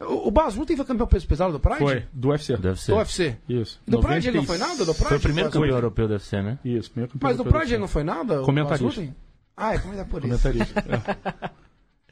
O, 0.00 0.28
o 0.28 0.30
Basu 0.30 0.66
tem 0.66 0.76
foi 0.76 0.84
campeão 0.84 1.06
peso 1.06 1.26
pesado 1.26 1.52
do 1.52 1.60
Pride? 1.60 1.78
Foi, 1.78 2.04
do 2.12 2.28
UFC. 2.28 2.56
Deve 2.56 2.80
ser. 2.80 2.92
Do 2.92 2.98
UFC. 2.98 3.36
Isso. 3.48 3.80
Do 3.86 4.00
Pride 4.00 4.28
ele 4.28 4.38
não 4.38 4.44
foi 4.44 4.58
nada? 4.58 4.84
Do 4.84 4.94
Pride? 4.94 5.08
Foi 5.08 5.16
o 5.16 5.20
primeiro 5.20 5.50
campeão 5.50 5.74
europeu 5.76 6.08
do 6.08 6.12
UFC, 6.14 6.42
né? 6.42 6.58
Isso, 6.64 6.90
primeiro 6.90 7.12
campeão 7.12 7.28
Mas 7.30 7.36
do 7.36 7.44
Pride 7.44 7.72
ele 7.74 7.80
não 7.80 7.88
foi 7.88 8.02
nada? 8.04 8.40
Comentarista. 8.42 9.14
Ah, 9.56 9.74
é 9.74 9.78
comentar 9.78 10.04
por 10.06 10.24
isso. 10.24 10.42
Comentarista. 10.42 10.80
é. 10.80 11.50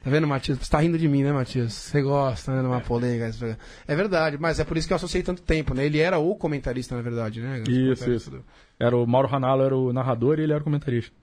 Tá 0.03 0.09
vendo, 0.09 0.27
Matias? 0.27 0.57
Você 0.57 0.69
tá 0.69 0.79
rindo 0.79 0.97
de 0.97 1.07
mim, 1.07 1.23
né, 1.23 1.31
Matias? 1.31 1.71
Você 1.71 2.01
gosta, 2.01 2.53
né, 2.53 2.59
de 2.61 2.67
uma 2.67 2.81
polêmica. 2.81 3.25
esse 3.29 3.37
programa. 3.37 3.61
É 3.87 3.95
verdade, 3.95 4.37
mas 4.37 4.59
é 4.59 4.65
por 4.65 4.75
isso 4.75 4.85
que 4.85 4.91
eu 4.91 4.97
associei 4.97 5.23
tanto 5.23 5.41
tempo, 5.41 5.73
né? 5.73 5.85
Ele 5.85 5.97
era 5.97 6.19
o 6.19 6.35
comentarista, 6.35 6.93
na 6.93 7.01
verdade, 7.01 7.39
né? 7.39 7.63
Isso, 7.69 8.11
isso. 8.11 8.29
do- 8.29 8.43
Era 8.77 8.97
o 8.97 9.07
Mauro 9.07 9.29
Ranallo, 9.29 9.63
era 9.63 9.77
o 9.77 9.93
narrador 9.93 10.39
e 10.39 10.43
ele 10.43 10.51
era 10.51 10.59
o 10.59 10.63
comentarista. 10.65 11.15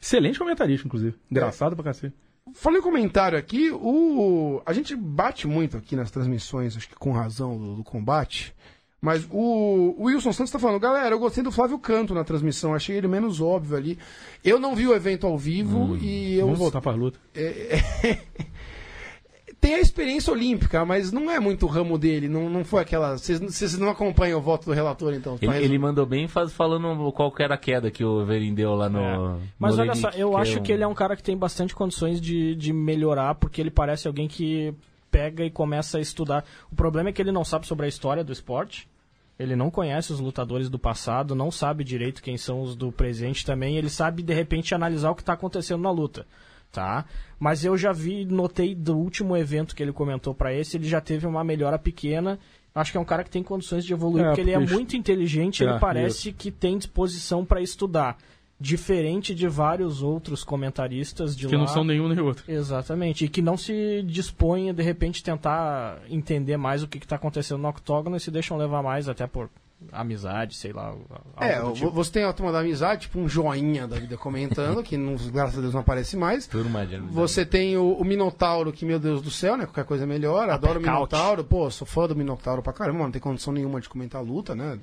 Excelente 0.00 0.38
comentarista, 0.38 0.86
inclusive. 0.86 1.16
Engraçado 1.28 1.74
pra 1.74 1.86
cacete. 1.86 2.14
Falei 2.54 2.80
um 2.80 2.82
comentário 2.82 3.38
aqui, 3.38 3.70
o... 3.70 4.62
a 4.64 4.72
gente 4.72 4.94
bate 4.94 5.46
muito 5.46 5.76
aqui 5.76 5.96
nas 5.96 6.10
transmissões, 6.10 6.76
acho 6.76 6.88
que 6.88 6.94
com 6.94 7.12
razão, 7.12 7.56
do, 7.56 7.76
do 7.76 7.84
combate, 7.84 8.54
mas 9.00 9.26
o... 9.30 9.94
o 9.96 10.04
Wilson 10.04 10.32
Santos 10.32 10.52
tá 10.52 10.58
falando, 10.58 10.80
galera, 10.80 11.14
eu 11.14 11.18
gostei 11.18 11.42
do 11.42 11.52
Flávio 11.52 11.78
Canto 11.78 12.14
na 12.14 12.24
transmissão, 12.24 12.74
achei 12.74 12.96
ele 12.96 13.08
menos 13.08 13.40
óbvio 13.40 13.76
ali. 13.76 13.98
Eu 14.44 14.58
não 14.58 14.74
vi 14.74 14.86
o 14.86 14.94
evento 14.94 15.26
ao 15.26 15.38
vivo 15.38 15.96
e 15.96 16.36
eu... 16.36 16.46
Vamos 16.46 16.58
voltar 16.58 16.80
pra 16.80 16.92
luta. 16.92 17.18
Tem 19.60 19.74
a 19.74 19.80
experiência 19.80 20.32
olímpica, 20.32 20.84
mas 20.84 21.10
não 21.10 21.28
é 21.30 21.40
muito 21.40 21.66
o 21.66 21.68
ramo 21.68 21.98
dele, 21.98 22.28
não, 22.28 22.48
não 22.48 22.64
foi 22.64 22.80
aquela... 22.82 23.18
Vocês 23.18 23.40
vocês 23.40 23.76
não 23.76 23.88
acompanham 23.88 24.38
o 24.38 24.42
voto 24.42 24.66
do 24.66 24.72
relator, 24.72 25.12
então? 25.14 25.36
Ele, 25.42 25.56
ele 25.64 25.78
mandou 25.78 26.06
bem 26.06 26.28
faz, 26.28 26.52
falando 26.52 27.10
qual 27.12 27.32
que 27.32 27.42
era 27.42 27.54
a 27.54 27.58
queda 27.58 27.90
que 27.90 28.04
o 28.04 28.24
Verin 28.24 28.54
deu 28.54 28.74
lá 28.74 28.88
no. 28.88 29.00
É. 29.00 29.38
Mas 29.58 29.74
no 29.76 29.82
olha 29.82 29.94
só, 29.96 30.10
eu 30.10 30.36
acho 30.36 30.60
um- 30.60 30.62
que 30.62 30.70
ele 30.72 30.84
é 30.84 30.86
um 30.86 30.94
cara 30.94 31.16
que 31.16 31.22
tem 31.24 31.36
bastante 31.36 31.74
condições 31.74 32.20
de, 32.20 32.54
de 32.54 32.72
melhorar, 32.72 33.34
porque 33.34 33.60
ele 33.60 33.70
parece 33.70 34.06
alguém 34.06 34.28
que 34.28 34.72
pega 35.10 35.44
e 35.44 35.50
começa 35.50 35.98
a 35.98 36.00
estudar. 36.00 36.44
O 36.70 36.76
problema 36.76 37.08
é 37.08 37.12
que 37.12 37.20
ele 37.20 37.32
não 37.32 37.44
sabe 37.44 37.66
sobre 37.66 37.86
a 37.86 37.88
história 37.88 38.22
do 38.22 38.32
esporte. 38.32 38.88
Ele 39.38 39.54
não 39.56 39.70
conhece 39.70 40.12
os 40.12 40.18
lutadores 40.20 40.68
do 40.68 40.78
passado, 40.78 41.34
não 41.34 41.50
sabe 41.50 41.84
direito 41.84 42.22
quem 42.22 42.36
são 42.36 42.60
os 42.60 42.74
do 42.76 42.90
presente 42.92 43.46
também. 43.46 43.76
Ele 43.76 43.88
sabe, 43.88 44.22
de 44.22 44.34
repente, 44.34 44.74
analisar 44.74 45.10
o 45.10 45.14
que 45.14 45.22
está 45.22 45.32
acontecendo 45.32 45.80
na 45.82 45.90
luta. 45.90 46.26
Tá? 46.70 47.06
Mas 47.40 47.64
eu 47.64 47.76
já 47.78 47.92
vi, 47.92 48.24
notei 48.24 48.74
do 48.74 48.96
último 48.96 49.36
evento 49.36 49.74
que 49.74 49.82
ele 49.82 49.92
comentou 49.92 50.34
para 50.34 50.52
esse, 50.54 50.76
ele 50.76 50.86
já 50.88 51.00
teve 51.00 51.26
uma 51.26 51.42
melhora 51.42 51.78
pequena. 51.78 52.38
Acho 52.74 52.92
que 52.92 52.98
é 52.98 53.00
um 53.00 53.04
cara 53.04 53.24
que 53.24 53.30
tem 53.30 53.42
condições 53.42 53.84
de 53.84 53.92
evoluir, 53.92 54.24
É, 54.24 54.28
porque 54.28 54.40
ele 54.42 54.52
é 54.52 54.58
porque- 54.58 54.74
muito 54.74 54.96
inteligente, 54.96 55.64
É, 55.64 55.68
ele 55.70 55.78
parece 55.80 56.30
que 56.32 56.50
tem 56.50 56.76
disposição 56.78 57.44
para 57.44 57.60
estudar. 57.60 58.16
Diferente 58.60 59.34
de 59.34 59.46
vários 59.48 60.02
outros 60.02 60.42
comentaristas 60.44 61.36
de 61.36 61.46
Que 61.46 61.54
lá. 61.54 61.60
não 61.60 61.68
são 61.68 61.84
nenhum 61.84 62.08
nem 62.08 62.18
outro. 62.18 62.44
Exatamente. 62.48 63.24
E 63.24 63.28
que 63.28 63.40
não 63.40 63.56
se 63.56 64.02
dispõem 64.04 64.68
a, 64.68 64.72
de 64.72 64.82
repente, 64.82 65.22
tentar 65.22 65.98
entender 66.10 66.56
mais 66.56 66.82
o 66.82 66.88
que 66.88 66.98
está 66.98 67.14
acontecendo 67.16 67.60
no 67.62 67.68
octógono 67.68 68.16
e 68.16 68.20
se 68.20 68.30
deixam 68.32 68.56
levar 68.58 68.82
mais 68.82 69.08
até 69.08 69.26
por 69.28 69.48
amizade, 69.92 70.54
sei 70.54 70.72
lá. 70.72 70.86
algo 70.86 71.06
É, 71.40 71.72
tipo. 71.72 71.90
você 71.90 72.12
tem 72.12 72.24
a 72.24 72.32
turma 72.32 72.52
da 72.52 72.60
amizade, 72.60 73.02
tipo 73.02 73.18
um 73.18 73.28
joinha 73.28 73.86
da 73.86 73.96
vida 73.96 74.16
comentando, 74.16 74.82
que 74.82 74.96
não, 74.96 75.16
graças 75.30 75.58
a 75.58 75.60
Deus 75.60 75.72
não 75.72 75.80
aparece 75.80 76.16
mais. 76.16 76.46
Turma 76.46 76.86
de 76.86 76.98
Você 76.98 77.44
tem 77.46 77.76
o, 77.76 77.92
o 77.92 78.04
Minotauro, 78.04 78.72
que, 78.72 78.84
meu 78.84 78.98
Deus 78.98 79.22
do 79.22 79.30
céu, 79.30 79.56
né? 79.56 79.64
Qualquer 79.66 79.84
coisa 79.84 80.04
é 80.04 80.06
melhor. 80.06 80.50
Adoro 80.50 80.78
o. 80.78 80.82
Minotauro. 80.82 81.44
Pô, 81.44 81.70
sou 81.70 81.86
fã 81.86 82.06
do 82.06 82.16
Minotauro 82.16 82.62
pra 82.62 82.72
caramba, 82.72 83.04
não 83.04 83.10
tem 83.10 83.20
condição 83.20 83.52
nenhuma 83.52 83.80
de 83.80 83.88
comentar 83.88 84.20
a 84.20 84.24
luta, 84.24 84.54
né? 84.54 84.78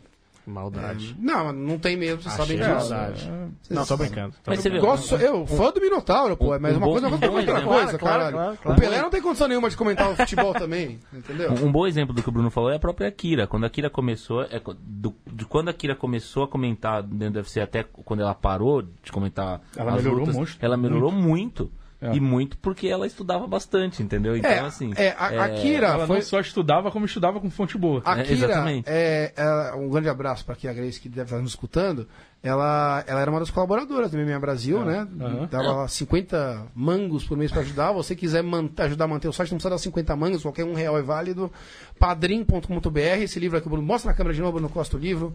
Maldade. 0.45 1.15
Não, 1.19 1.51
não 1.51 1.77
tem 1.79 1.97
mesmo, 1.97 2.21
vocês 2.21 2.39
Achei 2.39 2.57
sabem 2.57 2.75
disso. 2.75 2.89
maldade. 2.89 3.19
Vocês- 3.21 3.69
Não, 3.79 3.85
tô 3.85 3.97
brincando. 3.97 4.33
tô 4.43 4.51
Mas 4.51 4.61
brincando. 4.61 4.85
Gosto, 4.85 5.15
eu, 5.15 5.47
fã 5.47 5.71
do 5.71 5.81
Minotauro, 5.81 6.37
pô, 6.37 6.55
um- 6.55 6.59
mas 6.59 6.73
um 6.73 6.77
uma 6.77 6.85
bom- 6.85 6.91
coisa 6.91 7.07
é 7.07 7.09
um 7.09 7.11
coisa, 7.11 7.27
bom 7.31 7.37
outra 7.37 7.53
exemplo. 7.53 7.69
coisa, 7.73 7.97
Claro, 7.97 8.17
caralho. 8.19 8.35
claro, 8.35 8.57
claro. 8.61 8.77
O 8.77 8.81
Pelé 8.81 9.01
não 9.01 9.09
tem 9.09 9.21
condição 9.21 9.47
nenhuma 9.47 9.69
de 9.69 9.77
comentar 9.77 10.11
o 10.11 10.15
futebol 10.15 10.53
também, 10.53 10.99
entendeu? 11.13 11.51
Um, 11.51 11.65
um 11.67 11.71
bom 11.71 11.87
exemplo 11.87 12.13
do 12.13 12.21
que 12.21 12.29
o 12.29 12.31
Bruno 12.31 12.49
falou 12.51 12.69
é 12.71 12.75
a 12.75 12.79
própria 12.79 13.07
Akira. 13.07 13.47
Quando 13.47 13.63
a 13.63 13.67
Akira 13.67 13.89
começou, 13.89 14.43
é, 14.43 14.61
do- 14.79 15.15
de 15.25 15.45
quando 15.45 15.67
a 15.69 15.71
Akira 15.71 15.95
começou 15.95 16.43
a 16.43 16.47
comentar 16.47 17.01
dentro 17.01 17.33
do 17.33 17.37
UFC 17.39 17.59
até 17.59 17.83
quando 17.83 18.19
ela 18.21 18.33
parou 18.35 18.81
de 18.81 19.11
comentar 19.11 19.61
Ela 19.75 19.91
as 19.91 19.97
melhorou 19.97 20.19
lutas, 20.19 20.35
muito. 20.35 20.57
ela 20.61 20.77
melhorou 20.77 21.11
muito. 21.11 21.71
É. 22.01 22.13
E 22.13 22.19
muito 22.19 22.57
porque 22.57 22.87
ela 22.87 23.07
estudava 23.07 23.47
bastante, 23.47 24.03
entendeu? 24.03 24.35
Então, 24.35 24.51
É, 24.51 24.59
assim. 24.59 24.91
é, 24.97 25.11
a, 25.17 25.45
a 25.45 25.49
Kira 25.49 25.87
Ela 25.87 26.05
foi... 26.05 26.17
não 26.17 26.21
só 26.23 26.39
estudava, 26.41 26.91
como 26.91 27.05
estudava 27.05 27.39
com 27.39 27.49
fonte 27.49 27.77
boa. 27.77 28.01
A 28.03 28.19
É, 28.19 28.23
Kira, 28.23 28.33
exatamente. 28.47 28.85
é, 28.87 29.33
é, 29.35 29.73
um 29.75 29.89
grande 29.89 30.09
abraço 30.09 30.43
para 30.43 30.53
a 30.53 30.57
Kira 30.57 30.73
Grace 30.73 30.99
que 30.99 31.07
deve 31.07 31.23
estar 31.23 31.39
nos 31.39 31.51
escutando. 31.51 32.07
Ela, 32.43 33.03
ela 33.07 33.21
era 33.21 33.31
uma 33.31 33.39
das 33.39 33.49
colaboradoras 33.49 34.11
do 34.11 34.17
MMA 34.17 34.37
Brasil, 34.39 34.83
né? 34.85 35.07
aham. 35.19 35.47
Dava 35.49 35.71
lá 35.71 35.87
50 35.87 36.67
mangos 36.75 37.23
por 37.25 37.37
mês 37.37 37.49
para 37.51 37.61
ajudar. 37.61 37.91
Você 37.93 38.13
quiser 38.15 38.43
man- 38.43 38.69
ajudar 38.77 39.05
a 39.05 39.07
manter 39.07 39.27
o 39.29 39.33
site, 39.33 39.49
não 39.51 39.57
precisa 39.57 39.69
dar 39.71 39.77
50 39.79 40.15
mangos, 40.15 40.41
qualquer 40.43 40.65
um 40.65 40.73
real 40.75 40.97
é 40.97 41.01
válido. 41.01 41.51
padrim.com.br, 41.97 42.99
esse 43.21 43.39
livro 43.39 43.57
aqui, 43.57 43.67
Bruno. 43.67 43.83
Mostra 43.85 44.11
na 44.11 44.17
câmera 44.17 44.33
de 44.35 44.41
novo, 44.41 44.53
Bruno 44.53 44.69
Costa, 44.69 44.95
o 44.95 44.99
livro. 44.99 45.33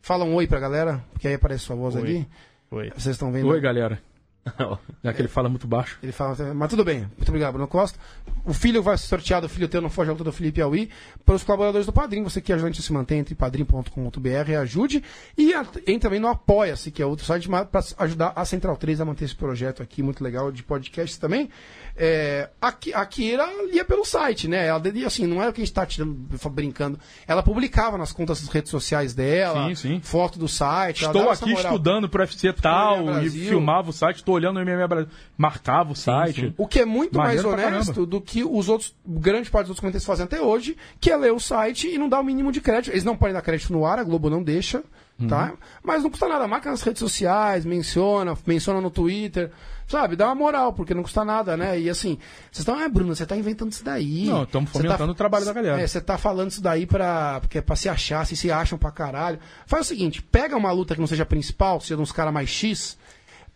Fala 0.00 0.24
um 0.24 0.34
oi 0.34 0.46
pra 0.46 0.60
galera, 0.60 1.02
porque 1.12 1.26
aí 1.28 1.34
aparece 1.34 1.64
sua 1.64 1.76
voz 1.76 1.94
Oi. 1.94 2.00
ali. 2.02 2.28
Oi. 2.70 2.90
Vocês 2.90 3.14
estão 3.14 3.30
vendo? 3.32 3.48
Oi, 3.48 3.60
galera. 3.60 3.98
Já 5.02 5.12
que 5.12 5.20
ele 5.20 5.28
fala 5.28 5.48
muito 5.48 5.66
baixo. 5.66 5.98
Ele 6.02 6.12
fala, 6.12 6.52
mas 6.54 6.68
tudo 6.68 6.84
bem, 6.84 7.00
muito 7.16 7.28
obrigado, 7.28 7.52
Bruno 7.52 7.68
Costa. 7.68 7.98
O 8.44 8.52
filho 8.52 8.82
vai 8.82 8.98
ser 8.98 9.06
sorteado, 9.06 9.46
o 9.46 9.48
filho 9.48 9.68
teu 9.68 9.80
não 9.80 9.88
foge 9.88 10.10
a 10.10 10.12
luta 10.12 10.24
do 10.24 10.32
Felipe 10.32 10.60
Aui, 10.60 10.90
para 11.24 11.36
os 11.36 11.44
colaboradores 11.44 11.86
do 11.86 11.92
Padrim. 11.92 12.24
Você 12.24 12.40
que 12.40 12.52
ajuda 12.52 12.68
a 12.68 12.70
gente 12.72 12.80
a 12.80 12.84
se 12.84 12.92
manter 12.92 13.16
entre 13.16 13.34
padrim.com.br 13.34 14.56
ajude. 14.60 15.02
E 15.38 15.52
entre 15.52 15.98
também 16.00 16.18
no 16.18 16.28
Apoia-se, 16.28 16.90
que 16.90 17.00
é 17.00 17.06
outro 17.06 17.24
site 17.24 17.48
para 17.48 17.84
ajudar 17.98 18.32
a 18.34 18.44
Central 18.44 18.76
3 18.76 19.00
a 19.00 19.04
manter 19.04 19.26
esse 19.26 19.36
projeto 19.36 19.82
aqui 19.82 20.02
muito 20.02 20.24
legal 20.24 20.50
de 20.50 20.62
podcast 20.62 21.18
também. 21.20 21.48
É, 21.96 22.48
a, 22.60 22.68
a 22.68 23.06
Kira 23.06 23.46
lia 23.70 23.84
pelo 23.84 24.04
site, 24.04 24.48
né? 24.48 24.66
Ela, 24.66 24.82
assim, 25.06 25.26
não 25.26 25.40
era 25.42 25.50
o 25.50 25.52
que 25.52 25.60
a 25.60 25.64
gente 25.64 25.70
está 25.70 25.84
tirando, 25.84 26.14
brincando. 26.50 26.98
Ela 27.26 27.42
publicava 27.42 27.98
nas 27.98 28.12
contas 28.12 28.40
das 28.40 28.48
redes 28.48 28.70
sociais 28.70 29.14
dela, 29.14 29.68
Sim, 29.68 29.74
sim. 29.74 30.00
foto 30.02 30.38
do 30.38 30.48
site. 30.48 31.04
Estou 31.04 31.30
aqui 31.30 31.52
estudando 31.52 32.08
pro 32.08 32.22
UFC 32.22 32.52
tal 32.54 33.22
e 33.22 33.28
filmava 33.30 33.90
o 33.90 33.92
site, 33.92 34.16
estou 34.16 34.34
olhando 34.34 34.58
o 34.58 34.64
MMA 34.64 34.88
Brasil. 34.88 35.10
Marcava 35.36 35.92
o 35.92 35.96
site. 35.96 36.40
sim. 36.40 36.54
O 36.56 36.66
que 36.66 36.80
é 36.80 36.84
muito 36.84 37.16
Maneiro 37.18 37.50
mais 37.50 37.64
honesto 37.64 38.06
do 38.06 38.20
que 38.20 38.42
os 38.42 38.68
outros, 38.68 38.94
grande 39.06 39.50
parte 39.50 39.64
dos 39.66 39.70
outros 39.70 39.80
comentaristas 39.80 40.06
fazem 40.06 40.24
até 40.24 40.40
hoje, 40.40 40.76
que 41.00 41.10
é 41.10 41.16
ler 41.16 41.32
o 41.32 41.40
site 41.40 41.88
e 41.88 41.98
não 41.98 42.08
dar 42.08 42.20
o 42.20 42.24
mínimo 42.24 42.50
de 42.50 42.60
crédito. 42.60 42.92
Eles 42.92 43.04
não 43.04 43.16
podem 43.16 43.34
dar 43.34 43.42
crédito 43.42 43.72
no 43.72 43.84
ar, 43.84 43.98
a 43.98 44.04
Globo 44.04 44.30
não 44.30 44.42
deixa, 44.42 44.82
Uhum. 45.20 45.28
tá? 45.28 45.52
Mas 45.84 46.02
não 46.02 46.10
custa 46.10 46.26
nada, 46.26 46.48
marca 46.48 46.70
nas 46.70 46.80
redes 46.82 46.98
sociais, 47.00 47.64
menciona, 47.66 48.36
menciona 48.46 48.80
no 48.80 48.90
Twitter, 48.90 49.50
sabe? 49.92 50.16
Dá 50.16 50.26
uma 50.26 50.34
moral, 50.34 50.72
porque 50.72 50.94
não 50.94 51.02
custa 51.02 51.24
nada, 51.24 51.56
né? 51.56 51.78
E 51.78 51.90
assim, 51.90 52.18
vocês 52.50 52.60
estão, 52.60 52.78
ah, 52.78 52.88
Bruno, 52.88 53.14
você 53.14 53.26
tá 53.26 53.36
inventando 53.36 53.70
isso 53.70 53.84
daí. 53.84 54.24
Não, 54.24 54.44
estamos 54.44 54.70
Você 54.70 54.82
fomentando 54.82 55.12
o 55.12 55.14
trabalho 55.14 55.44
da 55.44 55.52
galera. 55.52 55.80
É, 55.80 55.86
você 55.86 56.00
tá 56.00 56.16
falando 56.16 56.50
isso 56.50 56.62
daí 56.62 56.86
pra, 56.86 57.40
porque 57.40 57.58
é 57.58 57.60
pra 57.60 57.76
se 57.76 57.88
achar, 57.88 58.26
se 58.26 58.34
se 58.34 58.50
acham 58.50 58.78
pra 58.78 58.90
caralho. 58.90 59.38
Faz 59.66 59.86
o 59.86 59.88
seguinte, 59.88 60.22
pega 60.22 60.56
uma 60.56 60.72
luta 60.72 60.94
que 60.94 61.00
não 61.00 61.06
seja 61.06 61.26
principal, 61.26 61.78
seja 61.80 61.96
de 61.96 62.02
uns 62.02 62.10
caras 62.10 62.32
mais 62.32 62.48
X, 62.48 62.96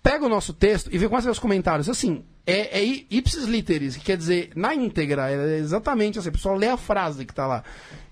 pega 0.03 0.27
o 0.27 0.29
nosso 0.29 0.53
texto 0.53 0.91
e 0.93 0.99
vê 0.99 1.09
quais 1.09 1.25
são 1.25 1.33
os 1.33 1.39
comentários. 1.39 1.89
Assim, 1.89 2.23
é, 2.47 2.81
é 2.81 2.85
ipsis 3.11 3.45
literis, 3.45 3.97
que 3.97 4.05
quer 4.05 4.17
dizer, 4.17 4.51
na 4.55 4.75
íntegra, 4.75 5.31
é 5.31 5.59
exatamente 5.59 6.19
assim, 6.19 6.29
o 6.29 6.33
pessoal 6.33 6.55
lê 6.55 6.69
a 6.69 6.77
frase 6.77 7.25
que 7.25 7.35
tá 7.35 7.47
lá. 7.47 7.65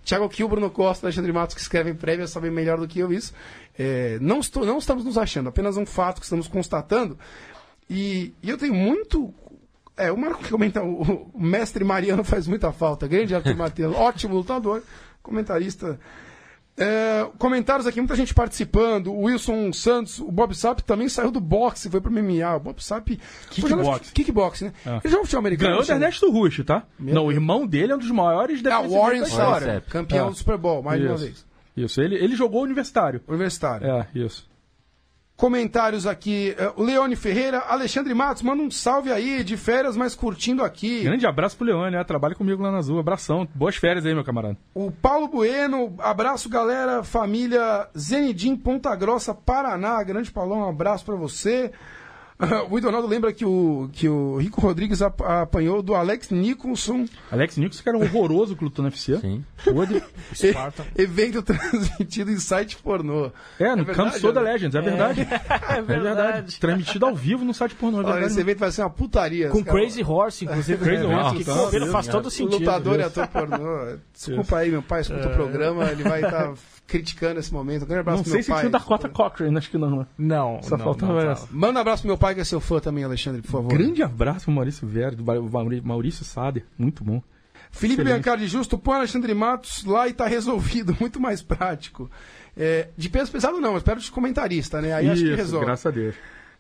Thiago 0.03 0.29
Kiel, 0.29 0.49
Bruno 0.49 0.71
Costa, 0.71 1.07
Alexandre 1.07 1.33
Matos, 1.33 1.55
que 1.55 1.61
escrevem 1.61 1.95
prévia, 1.95 2.27
sabem 2.27 2.51
melhor 2.51 2.79
do 2.79 2.89
que 2.89 2.99
eu 2.99 3.13
isso. 3.13 3.33
É, 3.79 4.19
não, 4.21 4.41
estou, 4.41 4.65
não 4.65 4.79
estamos 4.79 5.05
nos 5.05 5.19
achando, 5.19 5.49
apenas 5.49 5.77
um 5.77 5.87
fato 5.87 6.21
que 6.21 6.27
estamos 6.27 6.49
constatando. 6.49 7.19
E, 7.89 8.33
e 8.43 8.51
eu 8.51 8.59
tenho 8.59 8.75
muito. 8.75 9.33
É, 9.97 10.11
o 10.11 10.17
Marco 10.17 10.43
que 10.43 10.51
comenta, 10.51 10.83
o, 10.83 11.31
o 11.33 11.41
mestre 11.41 11.85
Mariano 11.85 12.23
faz 12.25 12.47
muita 12.47 12.73
falta. 12.73 13.07
Grande 13.07 13.35
Arthur 13.35 13.57
Matheus, 13.57 13.95
ótimo 13.97 14.35
lutador, 14.35 14.83
comentarista. 15.23 15.99
É, 16.77 17.25
comentários 17.39 17.87
aqui, 17.87 18.01
muita 18.01 18.17
gente 18.17 18.35
participando. 18.35 19.13
O 19.13 19.23
Wilson 19.27 19.73
Santos, 19.73 20.19
o 20.19 20.31
Bob 20.33 20.53
Sapp 20.57 20.83
também 20.83 21.09
saiu 21.09 21.31
do 21.31 21.39
boxe, 21.39 21.89
foi 21.89 22.01
pro 22.01 22.11
MMA. 22.11 22.57
O 22.57 22.61
Bob 22.61 22.83
Sapp. 22.83 23.17
Kickbox. 23.51 24.11
Kickbox, 24.11 24.63
né? 24.63 24.73
É. 24.85 25.01
Ele 25.05 25.13
já 25.13 25.19
futebol 25.21 25.39
americano. 25.39 25.71
Ganhou 25.71 25.87
do 25.87 25.93
Ernesto 25.93 26.31
Rush, 26.33 26.65
tá? 26.65 26.83
Meu 26.99 27.15
não, 27.15 27.27
o 27.27 27.33
irmão 27.33 27.65
dele 27.65 27.93
é 27.93 27.95
um 27.95 27.99
dos 27.99 28.11
maiores 28.11 28.61
Ah, 28.67 28.81
Warren 28.81 29.21
da 29.21 29.27
história. 29.29 29.67
Sapp. 29.67 29.75
Sapp, 29.75 29.91
campeão 29.91 30.27
É. 30.27 30.31
do 30.31 30.37
Super 30.37 30.59
Bowl, 30.59 30.83
mais 30.83 31.01
de 31.01 31.07
uma 31.07 31.15
Isso. 31.15 31.25
vez. 31.25 31.47
Isso, 31.77 32.01
ele, 32.01 32.17
ele 32.17 32.35
jogou 32.35 32.63
universitário. 32.63 33.21
Universitário. 33.29 33.87
É, 33.87 34.09
isso. 34.15 34.49
Comentários 35.45 36.07
aqui. 36.07 36.55
eh, 36.57 36.73
O 36.75 36.83
Leone 36.83 37.15
Ferreira, 37.17 37.59
Alexandre 37.69 38.15
Matos, 38.15 38.41
manda 38.41 38.63
um 38.63 38.71
salve 38.71 39.13
aí, 39.13 39.45
de 39.45 39.59
férias, 39.59 39.95
mas 39.95 40.15
curtindo 40.15 40.65
aqui. 40.65 41.03
Grande 41.03 41.27
abraço 41.27 41.55
pro 41.55 41.67
Leone, 41.67 41.95
né? 41.95 42.03
Trabalha 42.03 42.35
comigo 42.35 42.63
lá 42.63 42.73
na 42.73 42.79
Azul. 42.79 42.99
Abração. 42.99 43.47
Boas 43.55 43.77
férias 43.77 44.07
aí, 44.07 44.15
meu 44.15 44.25
camarada. 44.25 44.57
O 44.75 44.91
Paulo 44.91 45.29
Bueno, 45.29 45.95
abraço 45.99 46.49
galera, 46.49 47.05
família 47.05 47.87
Zenidim 47.95 48.57
Ponta 48.57 48.97
Grossa, 48.97 49.35
Paraná. 49.35 50.03
Grande 50.03 50.31
Paulão, 50.33 50.61
um 50.61 50.69
abraço 50.71 51.05
pra 51.05 51.15
você. 51.15 51.71
O 52.69 52.77
Idonaldo 52.77 53.07
lembra 53.07 53.33
que 53.33 53.45
o, 53.45 53.89
que 53.93 54.09
o 54.09 54.37
Rico 54.39 54.61
Rodrigues 54.61 55.01
ap- 55.01 55.23
apanhou 55.23 55.81
do 55.81 55.95
Alex 55.95 56.31
Nicholson, 56.31 57.07
Alex 57.31 57.57
Nicholson, 57.57 57.83
que 57.83 57.89
era 57.89 57.97
um 57.97 58.03
horroroso 58.03 58.57
que 58.57 58.65
lutou 58.65 58.83
no 58.83 58.89
UFC. 58.91 59.17
Sim. 59.21 59.45
Spartan. 60.35 60.85
e- 60.99 61.03
evento 61.03 61.43
transmitido 61.43 62.33
em 62.33 62.39
site 62.39 62.77
pornô. 62.79 63.31
É, 63.59 63.77
no 63.77 63.85
verdade, 63.85 64.11
Cansou 64.11 64.33
da 64.33 64.43
né? 64.43 64.53
Legends, 64.53 64.75
é 64.75 64.81
verdade. 64.81 65.21
É 65.71 65.79
É 65.79 65.83
verdade. 65.83 66.59
Transmitido 66.59 67.07
ao 67.07 67.15
vivo 67.15 67.45
no 67.45 67.55
site 67.55 67.75
pornô, 67.77 67.99
é 67.99 68.01
Olha, 68.01 68.13
verdade. 68.15 68.33
esse 68.33 68.41
evento 68.41 68.59
vai 68.59 68.71
ser 68.73 68.83
uma 68.83 68.91
putaria. 68.91 69.49
Com 69.51 69.59
os 69.59 69.65
caras- 69.65 69.81
Crazy 69.81 70.03
Horse, 70.05 70.45
inclusive. 70.45 70.85
Crazy 70.85 71.07
né? 71.07 71.17
Horse, 71.17 71.37
que 71.37 71.45
combina, 71.45 71.87
faz 71.87 72.07
todo 72.09 72.27
O 72.27 72.31
sentido. 72.31 72.59
lutador 72.59 72.99
e 72.99 73.03
ator 73.05 73.29
pornô. 73.29 73.97
Desculpa 74.13 74.59
aí, 74.59 74.71
meu 74.71 74.83
pai 74.83 75.03
escuta 75.03 75.29
o 75.29 75.33
programa, 75.33 75.85
ele 75.91 76.03
vai 76.03 76.23
estar 76.23 76.53
criticando 76.87 77.41
esse 77.41 77.53
momento. 77.53 77.83
Um 77.85 77.87
grande 77.87 78.01
abraço 78.01 78.19
Não 78.19 78.23
pro 78.25 78.31
sei 78.33 78.39
meu 78.39 78.45
se 78.45 78.51
pai. 78.51 78.61
tinha 78.61 78.69
o 78.69 78.73
Dakota 78.73 79.09
Cochrane, 79.09 79.57
acho 79.57 79.71
que 79.71 79.79
não, 79.79 79.99
né? 80.01 80.07
Não, 80.19 80.63
Só 80.63 80.77
não, 80.77 80.85
falta 80.85 81.07
não 81.07 81.19
essa. 81.19 81.47
tava. 81.47 81.57
Manda 81.57 81.79
um 81.79 81.83
abraço 81.83 82.03
pro 82.03 82.09
meu 82.09 82.19
pai, 82.19 82.35
que 82.35 82.41
é 82.41 82.45
seu 82.45 82.61
fã 82.61 82.79
também, 82.81 83.05
Alexandre, 83.05 83.43
por 83.43 83.51
favor. 83.51 83.69
Grande 83.69 84.03
abraço 84.03 84.45
pro 84.47 84.55
Maurício 84.55 84.87
Verde, 84.87 85.23
Maurício 85.83 86.25
Sader. 86.25 86.65
Muito 86.79 87.03
bom. 87.03 87.23
Felipe 87.71 88.03
Excelente. 88.03 88.23
Biancardi 88.23 88.47
Justo, 88.47 88.79
põe 88.79 88.97
Alexandre 88.99 89.35
Matos 89.35 89.85
lá 89.85 90.07
e 90.07 90.13
tá 90.13 90.27
resolvido, 90.27 90.97
muito 91.01 91.19
mais 91.21 91.43
prático. 91.43 92.09
É, 92.57 92.89
de 92.97 93.09
peso 93.09 93.33
pesado 93.33 93.61
não, 93.61 93.73
mas 93.73 93.79
espero 93.81 93.99
de 93.99 94.11
comentarista, 94.13 94.81
né? 94.81 94.93
Aí 94.93 95.09
acho 95.11 95.23
que 95.23 95.29
Isso, 95.29 95.37
resolve. 95.37 95.67
graças 95.67 95.87
a 95.87 95.91
Deus. 95.91 96.15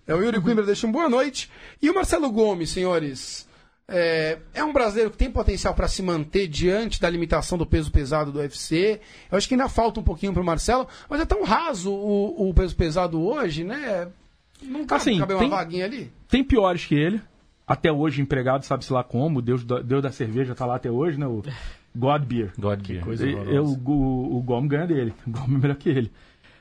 É, 0.07 0.14
o 0.14 0.20
Yuri 0.22 0.41
Coimbra 0.41 0.64
deixa 0.66 0.87
um 0.87 0.93
boa 0.93 1.09
noite. 1.09 1.51
E 1.81 1.89
o 1.89 1.95
Marcelo 1.95 2.31
Gomes, 2.33 2.70
senhores, 2.70 3.44
é, 3.89 4.39
é 4.55 4.64
um 4.64 4.72
brasileiro 4.72 5.11
que 5.11 5.16
tem 5.18 5.30
potencial 5.30 5.74
para 5.74 5.89
se 5.89 6.03
manter 6.03 6.47
diante 6.49 7.01
da 7.01 7.09
limitação 7.11 7.59
do 7.59 7.66
peso 7.66 7.91
pesado 7.91 8.32
do 8.32 8.39
UFC. 8.39 9.01
Eu 9.30 9.37
acho 9.39 9.47
que 9.47 9.55
ainda 9.55 9.68
falta 9.68 10.01
um 10.01 10.03
pouquinho 10.05 10.32
pro 10.32 10.43
Marcelo, 10.45 10.87
mas 11.09 11.20
é 11.20 11.24
tão 11.26 11.43
raso 11.45 11.93
o, 11.93 12.49
o 12.49 12.55
peso 12.55 12.74
pesado 12.74 13.20
hoje, 13.22 13.62
né? 13.64 14.09
Não 14.62 14.87
cabe, 14.87 15.01
Assim, 15.03 15.18
cabe 15.18 15.35
tem- 15.37 15.47
uma 15.49 15.57
vaguinha 15.57 15.85
ali? 15.85 16.11
Tem 16.28 16.43
piores 16.43 16.87
que 16.87 16.95
ele. 16.95 17.20
Até 17.66 17.91
hoje 17.91 18.20
empregado, 18.20 18.62
sabe-se 18.64 18.93
lá 18.93 19.03
como. 19.03 19.41
Deus 19.43 19.64
da, 19.64 19.80
Deus 19.80 20.03
da 20.03 20.11
cerveja 20.12 20.55
tá 20.55 20.64
lá 20.66 20.76
até 20.76 20.91
hoje, 20.91 21.18
né? 21.18 21.26
O 21.26 21.43
God 21.95 22.22
Beer. 22.24 22.53
God 22.59 22.87
Beer. 22.87 23.03
coisa 23.05 23.26
E- 23.26 23.35
horrorosa. 23.35 23.57
eu, 23.57 23.64
o, 23.64 24.37
o 24.39 24.43
Gomes 24.43 24.70
ganha 24.70 24.87
dele. 24.87 25.14
O 25.26 25.30
Gomes 25.30 25.57
é 25.57 25.59
melhor 25.59 25.76
que 25.76 25.89
ele. 25.89 26.12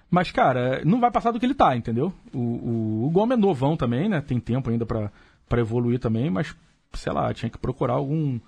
Mas, 0.10 0.32
cara, 0.32 0.82
não 0.86 1.00
vai 1.00 1.10
passar 1.12 1.32
do 1.32 1.40
que 1.40 1.46
ele 1.46 1.56
tá, 1.56 1.76
entendeu? 1.76 2.14
O, 2.34 2.38
o, 2.40 3.06
o 3.08 3.10
Gomes 3.12 3.38
é 3.38 3.40
novão 3.42 3.76
também, 3.76 4.08
né? 4.08 4.22
Tem 4.22 4.40
tempo 4.40 4.70
ainda 4.70 4.86
pra 4.86 5.12
evoluir 5.58 6.00
também, 6.00 6.30
mas, 6.30 6.56
sei 6.94 7.14
lá, 7.14 7.34
tinha 7.34 7.50
que 7.50 7.58
procurar 7.58 7.94
algum, 7.94 8.40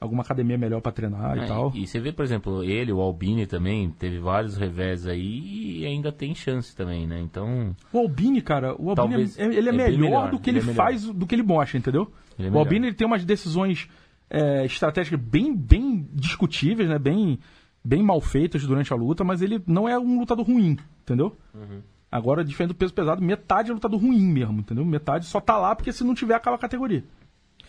alguma 0.00 0.22
academia 0.22 0.58
melhor 0.58 0.80
pra 0.80 0.92
treinar 0.92 1.38
É, 1.38 1.44
e 1.44 1.46
tal. 1.46 1.72
E 1.74 1.86
você 1.86 2.00
vê, 2.00 2.12
por 2.12 2.24
exemplo, 2.24 2.62
ele, 2.64 2.92
o 2.92 3.00
Albini 3.00 3.46
também, 3.46 3.90
teve 3.90 4.18
vários 4.18 4.56
revés 4.56 5.06
aí 5.06 5.80
e 5.80 5.86
ainda 5.86 6.10
tem 6.10 6.34
chance 6.34 6.74
também, 6.74 7.06
né? 7.06 7.20
Então, 7.20 7.74
O 7.92 7.98
Albini, 7.98 8.40
cara, 8.40 8.74
o 8.78 8.90
Albini 8.90 9.30
é, 9.36 9.44
ele 9.44 9.68
é, 9.68 9.72
é 9.72 9.76
melhor, 9.76 9.98
melhor, 9.98 10.30
do 10.30 10.38
que 10.38 10.50
ele 10.50 10.58
ele, 10.58 10.70
é 10.70 10.74
faz, 10.74 11.04
do 11.04 11.26
que 11.26 11.34
ele 11.34 11.42
mostra, 11.42 11.78
entendeu? 11.78 12.12
Ele 12.38 12.48
é 12.48 12.50
o. 12.50 12.58
Albini 12.58 12.88
ele 12.88 12.96
tem 12.96 13.06
umas 13.06 13.24
decisões 13.24 13.88
é, 14.28 14.64
estratégicas 14.64 15.20
bem, 15.20 15.54
bem 15.54 16.08
discutíveis, 16.12 16.88
né? 16.88 16.98
Bem, 16.98 17.38
bem 17.84 18.02
mal 18.02 18.20
feitas 18.20 18.66
durante 18.66 18.92
a 18.92 18.96
luta, 18.96 19.22
mas 19.22 19.42
ele 19.42 19.62
não 19.66 19.88
é 19.88 19.98
um 19.98 20.18
lutador 20.18 20.46
ruim, 20.46 20.78
entendeu? 21.02 21.36
Uhum. 21.54 21.80
Agora, 22.10 22.44
diferente 22.44 22.74
do 22.74 22.76
peso 22.76 22.92
pesado, 22.92 23.22
metade 23.22 23.70
é 23.70 23.74
lutador 23.74 23.98
ruim 23.98 24.20
mesmo, 24.20 24.60
entendeu? 24.60 24.84
Metade 24.84 25.24
só 25.24 25.40
tá 25.40 25.56
lá 25.56 25.74
porque 25.74 25.92
se 25.92 26.04
não 26.04 26.14
tiver, 26.14 26.34
acaba 26.34 26.56
a 26.56 26.58
categoria. 26.58 27.04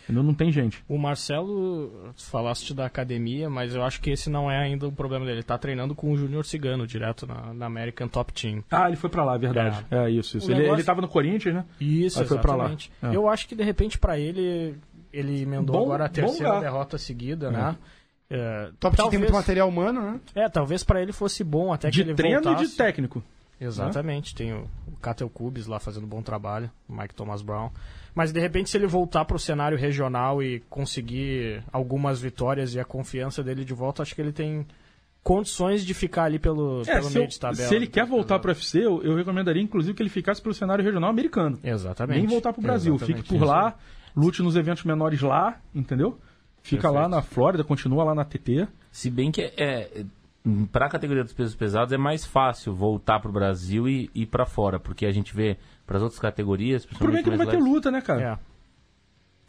Entendeu? 0.03 0.21
Não 0.23 0.33
tem 0.33 0.51
gente. 0.51 0.83
O 0.87 0.97
Marcelo, 0.97 2.11
falaste 2.17 2.73
da 2.73 2.85
academia, 2.85 3.49
mas 3.49 3.73
eu 3.73 3.83
acho 3.83 4.01
que 4.01 4.09
esse 4.11 4.29
não 4.29 4.49
é 4.51 4.57
ainda 4.57 4.87
o 4.87 4.91
problema 4.91 5.23
dele. 5.25 5.37
Ele 5.37 5.43
tá 5.43 5.57
treinando 5.57 5.95
com 5.95 6.11
o 6.11 6.17
Júnior 6.17 6.45
Cigano, 6.45 6.85
direto 6.85 7.25
na, 7.25 7.53
na 7.53 7.65
American 7.65 8.07
Top 8.07 8.33
Team. 8.33 8.63
Ah, 8.69 8.87
ele 8.87 8.97
foi 8.97 9.09
pra 9.09 9.23
lá, 9.23 9.35
é 9.35 9.37
verdade. 9.37 9.85
É, 9.89 10.09
isso, 10.09 10.37
isso. 10.37 10.47
O 10.47 10.51
Ele, 10.51 10.61
negócio- 10.61 10.75
ele 10.79 10.83
tava 10.85 11.01
no 11.01 11.07
Corinthians, 11.07 11.55
né? 11.55 11.65
Isso, 11.79 12.19
Aí 12.19 12.25
foi 12.27 12.37
pra 12.39 12.51
lá. 12.51 12.65
exatamente. 12.65 12.91
É. 13.01 13.15
Eu 13.15 13.29
acho 13.29 13.47
que 13.47 13.55
de 13.55 13.63
repente 13.63 13.97
pra 13.97 14.19
ele, 14.19 14.75
ele 15.11 15.41
emendou 15.41 15.77
Bom- 15.77 15.83
agora 15.85 16.05
a 16.05 16.09
terceira 16.09 16.59
derrota 16.59 16.97
seguida, 16.97 17.49
né? 17.49 17.75
É, 18.29 18.71
Top 18.79 18.79
Team 18.79 18.91
tem 18.91 18.97
talvez, 18.97 19.21
muito 19.21 19.33
material 19.33 19.69
humano, 19.69 20.01
né? 20.01 20.19
é, 20.35 20.49
talvez 20.49 20.83
pra 20.83 21.01
ele 21.01 21.11
fosse 21.13 21.43
bom 21.43 21.71
até 21.71 21.89
que 21.89 21.95
de 21.95 22.01
ele 22.01 22.13
treino 22.15 22.41
voltasse. 22.41 22.65
e 22.65 22.67
de 22.67 22.75
técnico. 22.75 23.23
Exatamente, 23.61 24.35
tem 24.35 24.51
o, 24.53 24.67
o 24.87 24.97
Catel 25.01 25.29
Cubes 25.29 25.67
lá 25.67 25.79
fazendo 25.79 26.05
bom 26.07 26.21
trabalho, 26.21 26.69
o 26.89 26.93
Mike 26.93 27.13
Thomas 27.13 27.41
Brown. 27.41 27.69
Mas 28.15 28.31
de 28.31 28.39
repente, 28.39 28.69
se 28.69 28.77
ele 28.77 28.85
voltar 28.87 29.25
para 29.25 29.35
o 29.35 29.39
cenário 29.39 29.77
regional 29.77 30.41
e 30.43 30.59
conseguir 30.69 31.63
algumas 31.71 32.21
vitórias 32.21 32.75
e 32.75 32.79
a 32.79 32.85
confiança 32.85 33.43
dele 33.43 33.65
de 33.65 33.73
volta, 33.73 34.01
acho 34.03 34.13
que 34.13 34.21
ele 34.21 34.31
tem 34.31 34.65
condições 35.23 35.85
de 35.85 35.93
ficar 35.93 36.25
ali 36.25 36.37
pelo, 36.37 36.81
É, 36.81 36.95
pelo 36.95 37.03
se, 37.05 37.13
meio 37.13 37.23
eu- 37.25 37.29
de 37.29 37.39
tabela. 37.39 37.67
se 37.69 37.75
ele 37.75 37.87
quer 37.87 38.05
voltar 38.05 38.39
pro 38.39 38.51
UFC, 38.51 38.79
eu, 38.85 39.01
eu 39.03 39.15
recomendaria 39.15 39.61
inclusive 39.63 39.95
que 39.95 40.03
ele 40.03 40.09
ficasse 40.09 40.41
pelo 40.41 40.53
cenário 40.53 40.83
regional 40.83 41.09
americano. 41.09 41.57
Exatamente. 41.63 42.19
Nem 42.19 42.27
voltar 42.27 42.51
pro 42.53 42.61
Brasil. 42.61 42.95
Exatamente, 42.95 43.17
Fique 43.23 43.29
por 43.29 43.35
isso 43.37 43.45
lá, 43.45 43.75
lute 44.15 44.41
nos 44.43 44.55
eventos 44.55 44.83
menores 44.83 45.21
lá, 45.21 45.59
entendeu? 45.73 46.19
Fica 46.61 46.89
lá 46.89 47.07
na 47.07 47.21
Flórida, 47.21 47.63
continua 47.63 48.03
lá 48.03 48.13
na 48.15 48.23
TT. 48.25 48.67
se 48.91 49.09
bem 49.09 49.31
que 49.31 49.41
é, 49.41 49.53
é 49.57 50.05
para 50.73 50.87
a 50.87 50.89
categoria 50.89 51.23
dos 51.23 51.31
pesos 51.33 51.55
pesados 51.55 51.93
é 51.93 51.97
mais 51.97 52.25
fácil 52.25 52.73
voltar 52.75 53.19
pro 53.21 53.31
Brasil 53.31 53.87
e 53.87 54.09
ir 54.13 54.25
para 54.25 54.45
fora, 54.45 54.77
porque 54.77 55.05
a 55.05 55.11
gente 55.11 55.33
vê 55.33 55.57
para 55.85 55.97
as 55.97 56.03
outras 56.03 56.19
categorias, 56.19 56.85
O 56.85 56.87
problema 56.89 57.19
é 57.19 57.23
que 57.23 57.29
não 57.29 57.37
vai 57.37 57.47
ter 57.47 57.57
luta, 57.61 57.91
né, 57.91 57.97
É. 57.99 58.01
cara? 58.01 58.39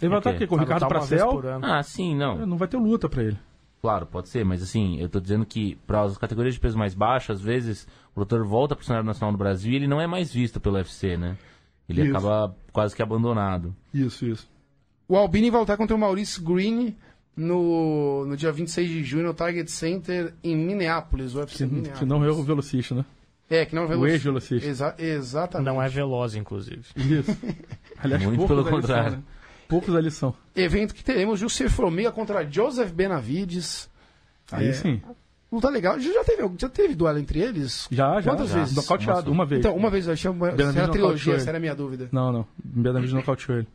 Ele 0.03 0.09
vai 0.09 0.17
É 0.17 0.19
estar 0.19 0.31
aqui 0.31 0.47
com 0.47 0.57
o 0.57 0.59
Ricardo 0.59 0.87
Pracel. 0.89 1.41
Ah, 1.63 1.83
sim, 1.83 2.15
não. 2.17 2.45
Não 2.47 2.57
vai 2.57 2.67
ter 2.69 2.77
luta 2.77 3.09
pra 3.09 3.23
ele. 3.23 3.39
Claro, 3.81 4.07
pode 4.07 4.29
ser, 4.31 4.45
mas 4.45 4.63
assim, 4.63 4.99
eu 4.99 5.09
tô 5.09 5.21
dizendo 5.21 5.45
que 5.45 5.77
para 5.87 6.03
as 6.03 6.17
categorias 6.17 6.55
de 6.55 6.61
peso 6.61 6.77
mais 6.79 6.95
baixo, 6.95 7.31
às 7.33 7.41
vezes 7.41 7.87
o 8.17 8.21
lutador 8.21 8.47
volta 8.47 8.75
pro 8.75 8.85
cenário 8.85 9.07
nacional 9.07 9.31
do 9.33 9.39
Brasil 9.39 9.73
e 9.73 9.77
ele 9.77 9.87
não 9.87 10.01
é 10.01 10.07
mais 10.07 10.33
visto 10.33 10.59
pelo 10.59 10.77
UFC, 10.77 11.17
né? 11.19 11.37
Ele 11.89 12.03
Isso. 12.03 12.17
acaba 12.17 12.57
quase 12.73 12.97
que 12.97 13.03
abandonado. 13.03 13.77
Isso, 13.93 14.25
isso. 14.25 14.49
O 15.07 15.17
Albini 15.19 15.51
vai 15.51 15.61
lutar 15.61 15.77
contra 15.77 15.95
o 15.95 15.99
Maurício 15.99 16.43
Green 16.43 16.97
no, 17.37 18.25
no 18.25 18.37
dia 18.39 18.51
26 18.51 18.89
de 18.89 19.05
junho 19.05 19.25
no 19.27 19.35
Target 19.35 19.71
Center 19.71 20.33
em 20.43 20.57
Minneapolis, 20.57 21.35
o 21.35 21.41
UFC 21.41 21.59
Se, 21.59 21.67
Minneapolis. 21.67 21.99
se 21.99 22.05
não 22.07 22.25
é 22.25 22.31
o 22.31 22.43
velocista, 22.43 22.95
né? 22.95 23.05
É, 23.51 23.65
que 23.67 23.75
não 23.75 23.83
é 23.83 23.85
o 23.85 23.89
O 23.89 23.91
veloci- 23.91 24.13
ex-velocista. 24.13 24.69
Exa 24.69 24.95
exatamente. 24.99 25.67
Não 25.67 25.83
é 25.83 25.89
veloz, 25.89 26.35
incluve. 26.35 26.81
Isso. 26.97 27.37
Aliás, 28.03 28.23
Muito 28.25 28.39
poucos 28.39 28.57
pelo 28.57 28.61
ali 28.67 28.71
contrário. 28.71 29.11
São, 29.11 29.19
né? 29.19 29.25
Poucos 29.69 29.95
ali 29.97 30.11
são. 30.11 30.35
Evento 30.57 30.95
que 30.95 31.03
teremos 31.05 31.39
Jussier 31.41 31.71
Formiga 31.71 32.11
contra 32.13 32.45
Joseph 32.51 32.91
Benavides. 32.93 33.89
Aí 34.53 34.69
É. 34.69 34.73
sim. 34.73 35.03
Luta 35.53 35.69
legal. 35.71 35.99
Já 36.01 36.25
teve, 36.25 36.51
já 36.59 36.69
teve 36.69 36.95
duelo 36.95 37.19
entre 37.19 37.39
eles? 37.41 37.87
Já, 37.91 38.21
já. 38.21 38.31
Quantas 38.31 38.49
já. 38.49 38.59
vezes? 38.59 38.75
Nocauteado, 38.75 39.31
uma 39.31 39.47
vez. 39.47 39.61
Então, 39.61 39.77
uma 39.77 39.89
vez 39.89 40.07
eu 40.07 40.13
achei 40.15 40.31
uma, 40.31 40.51
Benavides 40.51 40.77
era 40.77 40.87
a 40.87 40.91
trilogia, 40.91 41.35
essa 41.35 41.51
era 41.51 41.59
a 41.59 41.61
minha 41.61 41.75
dúvida. 41.75 42.09
Não, 42.11 42.33
não. 42.33 42.47
Benavides 42.63 43.13
nocauteou 43.15 43.59
ele. 43.59 43.69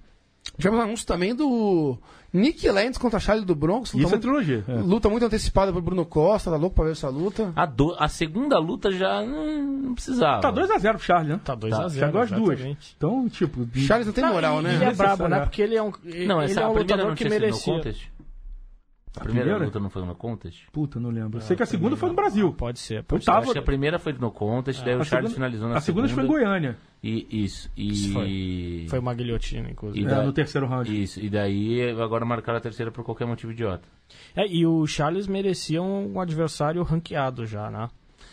Tivemos 0.57 0.79
anúncio 0.83 1.05
também 1.07 1.33
do 1.33 1.97
Nick 2.31 2.69
Lentz 2.69 2.97
contra 2.97 3.19
Charlie 3.19 3.45
do 3.45 3.55
Bronx. 3.55 3.91
Luta, 3.93 3.97
Isso 4.05 4.07
é 4.07 4.17
muito, 4.17 4.21
trilogia. 4.21 4.63
é. 4.67 4.73
luta 4.73 5.09
muito 5.09 5.25
antecipada 5.25 5.73
por 5.73 5.81
Bruno 5.81 6.05
Costa, 6.05 6.51
tá 6.51 6.57
louco 6.57 6.75
pra 6.75 6.85
ver 6.85 6.91
essa 6.91 7.09
luta. 7.09 7.51
A, 7.55 7.65
do- 7.65 7.95
a 7.97 8.07
segunda 8.07 8.57
luta 8.59 8.91
já 8.91 9.23
não, 9.25 9.61
não 9.63 9.93
precisava. 9.95 10.41
Tá 10.41 10.51
2x0 10.51 10.91
pro 10.93 10.99
Charlie, 11.03 11.33
né? 11.33 11.39
Tá 11.43 11.55
2 11.55 11.75
Tá. 11.75 11.83
a 11.85 11.87
0 11.89 12.05
Chegou 12.05 12.21
as 12.21 12.31
duas. 12.31 12.59
Então, 12.95 13.27
tipo. 13.29 13.67
Charles 13.75 14.05
não 14.07 14.13
tem 14.13 14.25
moral, 14.25 14.59
e, 14.59 14.63
né? 14.63 14.77
E 14.79 14.83
é 14.83 14.93
brabo, 14.93 15.27
né? 15.27 15.39
Porque 15.39 15.61
ele 15.61 15.75
é 15.75 15.81
um, 15.83 15.91
Não, 16.27 16.41
ele 16.41 16.51
essa 16.51 16.61
é 16.61 16.67
um 16.67 16.73
lutador 16.73 17.07
não 17.07 17.15
que 17.15 17.27
merecia. 17.27 17.81
A 19.15 19.21
primeira, 19.21 19.45
primeira? 19.45 19.65
luta 19.65 19.79
não 19.79 19.89
foi 19.89 20.05
no 20.05 20.13
contest? 20.15 20.65
Puta, 20.71 20.99
não 20.99 21.09
lembro. 21.09 21.39
Eu 21.39 21.41
sei 21.41 21.55
que 21.57 21.63
a 21.63 21.65
segunda 21.65 21.95
foi 21.97 22.09
no 22.09 22.15
Brasil. 22.15 22.53
Pode 22.53 22.77
ser. 22.79 23.03
Pode 23.03 23.23
Eu 23.23 23.25
tava. 23.25 23.39
acho 23.39 23.53
que 23.53 23.57
a 23.59 23.61
primeira 23.63 23.97
foi 23.97 24.13
no 24.13 24.31
contest, 24.31 24.83
daí 24.83 24.93
A 24.93 24.97
o 24.97 25.03
Charles 25.03 25.31
segunda- 25.31 25.33
finalizou 25.33 25.67
na 25.69 25.77
A 25.77 25.81
segunda 25.81 26.07
foi 26.09 26.23
em 26.23 26.27
Goiânia. 26.27 26.77
E, 27.03 27.43
isso. 27.43 27.71
E... 27.75 27.89
Isso 27.91 28.13
foi. 28.13 28.85
Foi 28.89 28.99
uma 28.99 29.13
guilhotina, 29.13 29.69
inclusive. 29.71 30.05
E 30.05 30.07
É, 30.07 30.09
da- 30.15 30.23
no 30.23 30.31
terceiro 30.31 30.67
round. 30.67 31.03
Isso, 31.03 31.19
e 31.19 31.29
daí 31.29 31.89
agora 31.91 32.23
marcaram 32.23 32.57
a 32.59 32.61
terceira 32.61 32.91
por 32.91 33.03
qualquer 33.03 33.25
motivo 33.25 33.51
idiota. 33.51 33.87
É, 34.35 34.45
e 34.47 34.65
o 34.65 34.85
Charles 34.85 35.27
merecia 35.27 35.81
um 35.81 36.19
adversário 36.21 36.83
ranqueado 36.83 37.45
já, 37.47 37.69
né? 37.71 37.89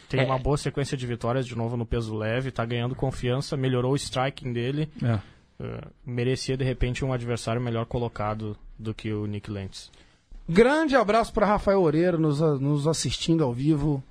Tem 0.08 0.20
É. 0.20 0.24
uma 0.24 0.38
boa 0.38 0.56
sequência 0.56 0.96
de 0.96 1.06
vitórias 1.06 1.46
de 1.46 1.56
novo 1.56 1.76
no 1.76 1.86
peso 1.86 2.14
leve, 2.14 2.50
tá 2.52 2.64
ganhando 2.64 2.94
confiança, 2.94 3.56
melhorou 3.56 3.92
o 3.92 3.96
striking 3.96 4.52
dele. 4.52 4.88
É. 5.02 5.18
eh, 5.58 5.80
merecia 6.04 6.54
de 6.54 6.62
repente 6.64 7.02
um 7.02 7.14
adversário 7.14 7.62
melhor 7.62 7.86
colocado 7.86 8.54
do 8.78 8.92
que 8.92 9.10
o 9.10 9.24
Nick 9.26 9.50
Lentz. 9.50 9.90
Grande 10.48 10.94
abraço 10.94 11.32
para 11.32 11.46
Rafael 11.46 11.80
Oreiro 11.80 12.18
nos, 12.18 12.40
nos 12.60 12.86
assistindo 12.86 13.42
ao 13.42 13.52
vivo. 13.52 14.02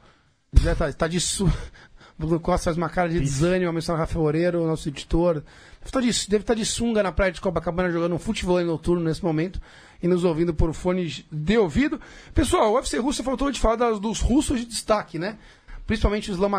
Já 0.61 0.75
tá, 0.75 0.91
tá 0.91 1.07
de 1.07 1.19
su... 1.19 1.49
Bruno 2.17 2.39
Costa 2.39 2.65
faz 2.65 2.77
uma 2.77 2.87
cara 2.87 3.09
de 3.09 3.19
desânimo 3.19 3.67
ao 3.67 3.73
mencionar 3.73 3.99
Rafael 3.99 4.23
Oreiro, 4.23 4.65
nosso 4.65 4.87
editor. 4.87 5.35
Deve 5.35 5.43
estar 5.85 5.99
de, 6.01 6.29
deve 6.29 6.43
estar 6.43 6.53
de 6.53 6.65
sunga 6.65 7.03
na 7.03 7.11
praia 7.11 7.31
de 7.31 7.41
Copacabana 7.41 7.91
jogando 7.91 8.15
um 8.15 8.19
futebol 8.19 8.61
noturno 8.63 9.03
nesse 9.03 9.21
momento 9.23 9.59
e 10.01 10.07
nos 10.07 10.23
ouvindo 10.23 10.53
por 10.53 10.73
fones 10.73 11.25
de 11.29 11.57
ouvido. 11.57 11.99
Pessoal, 12.33 12.71
o 12.71 12.75
UFC 12.75 12.97
Rússia 12.99 13.21
faltou 13.23 13.51
de 13.51 13.59
falar 13.59 13.75
das- 13.75 13.99
dos 13.99 14.21
russos 14.21 14.59
de 14.61 14.65
destaque, 14.65 15.19
né? 15.19 15.37
principalmente 15.85 16.31
o 16.31 16.33
Islam 16.33 16.51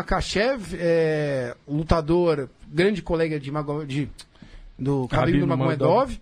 é, 0.79 1.55
lutador, 1.67 2.49
grande 2.67 3.01
colega 3.01 3.39
de, 3.39 3.51
Mago- 3.51 3.85
de 3.85 4.09
do 4.79 5.05
Khabib 5.07 5.09
Khabib 5.09 5.39
Nurmagomedov, 5.39 6.17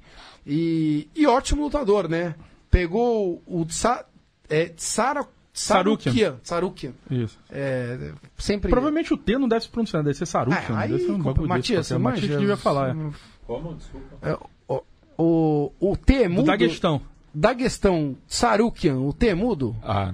e, 0.47 1.08
e 1.16 1.28
ótimo 1.28 1.64
lutador, 1.64 2.08
né? 2.10 2.34
Pegou 2.76 3.42
o 3.48 3.64
Tsa, 3.64 4.06
é, 4.50 4.66
Tsara, 4.66 5.26
Sarukian. 5.54 6.36
Sarukian. 6.44 6.92
Isso. 7.10 7.40
É, 7.50 8.12
sempre... 8.38 8.70
Provavelmente 8.70 9.14
o 9.14 9.18
T 9.18 9.38
não 9.38 9.48
deve 9.48 9.64
se 9.64 9.70
pronunciar, 9.70 10.04
deve 10.04 10.18
ser 10.18 10.26
Sarukian. 10.26 10.76
Ah, 10.76 10.80
aí, 10.80 10.92
deve 10.92 11.06
ser 11.06 11.12
um 11.14 11.20
bagulho 11.20 11.48
Matias, 11.48 11.88
desse. 11.88 11.98
Matias 11.98 12.38
devia 12.38 12.58
falar. 12.58 12.90
É. 12.90 13.12
Como? 13.48 13.76
Desculpa. 13.76 14.18
É, 14.22 14.38
o, 14.68 14.84
o, 15.18 15.72
o 15.80 15.96
T 15.96 16.16
é 16.16 16.28
Do 16.28 16.34
mudo. 16.34 16.48
Daguestão. 16.48 17.02
Daguestão, 17.38 18.16
Sarukian, 18.28 18.96
o 19.00 19.12
T 19.12 19.28
é 19.28 19.36
mudo? 19.36 19.76
Ah, 19.84 20.14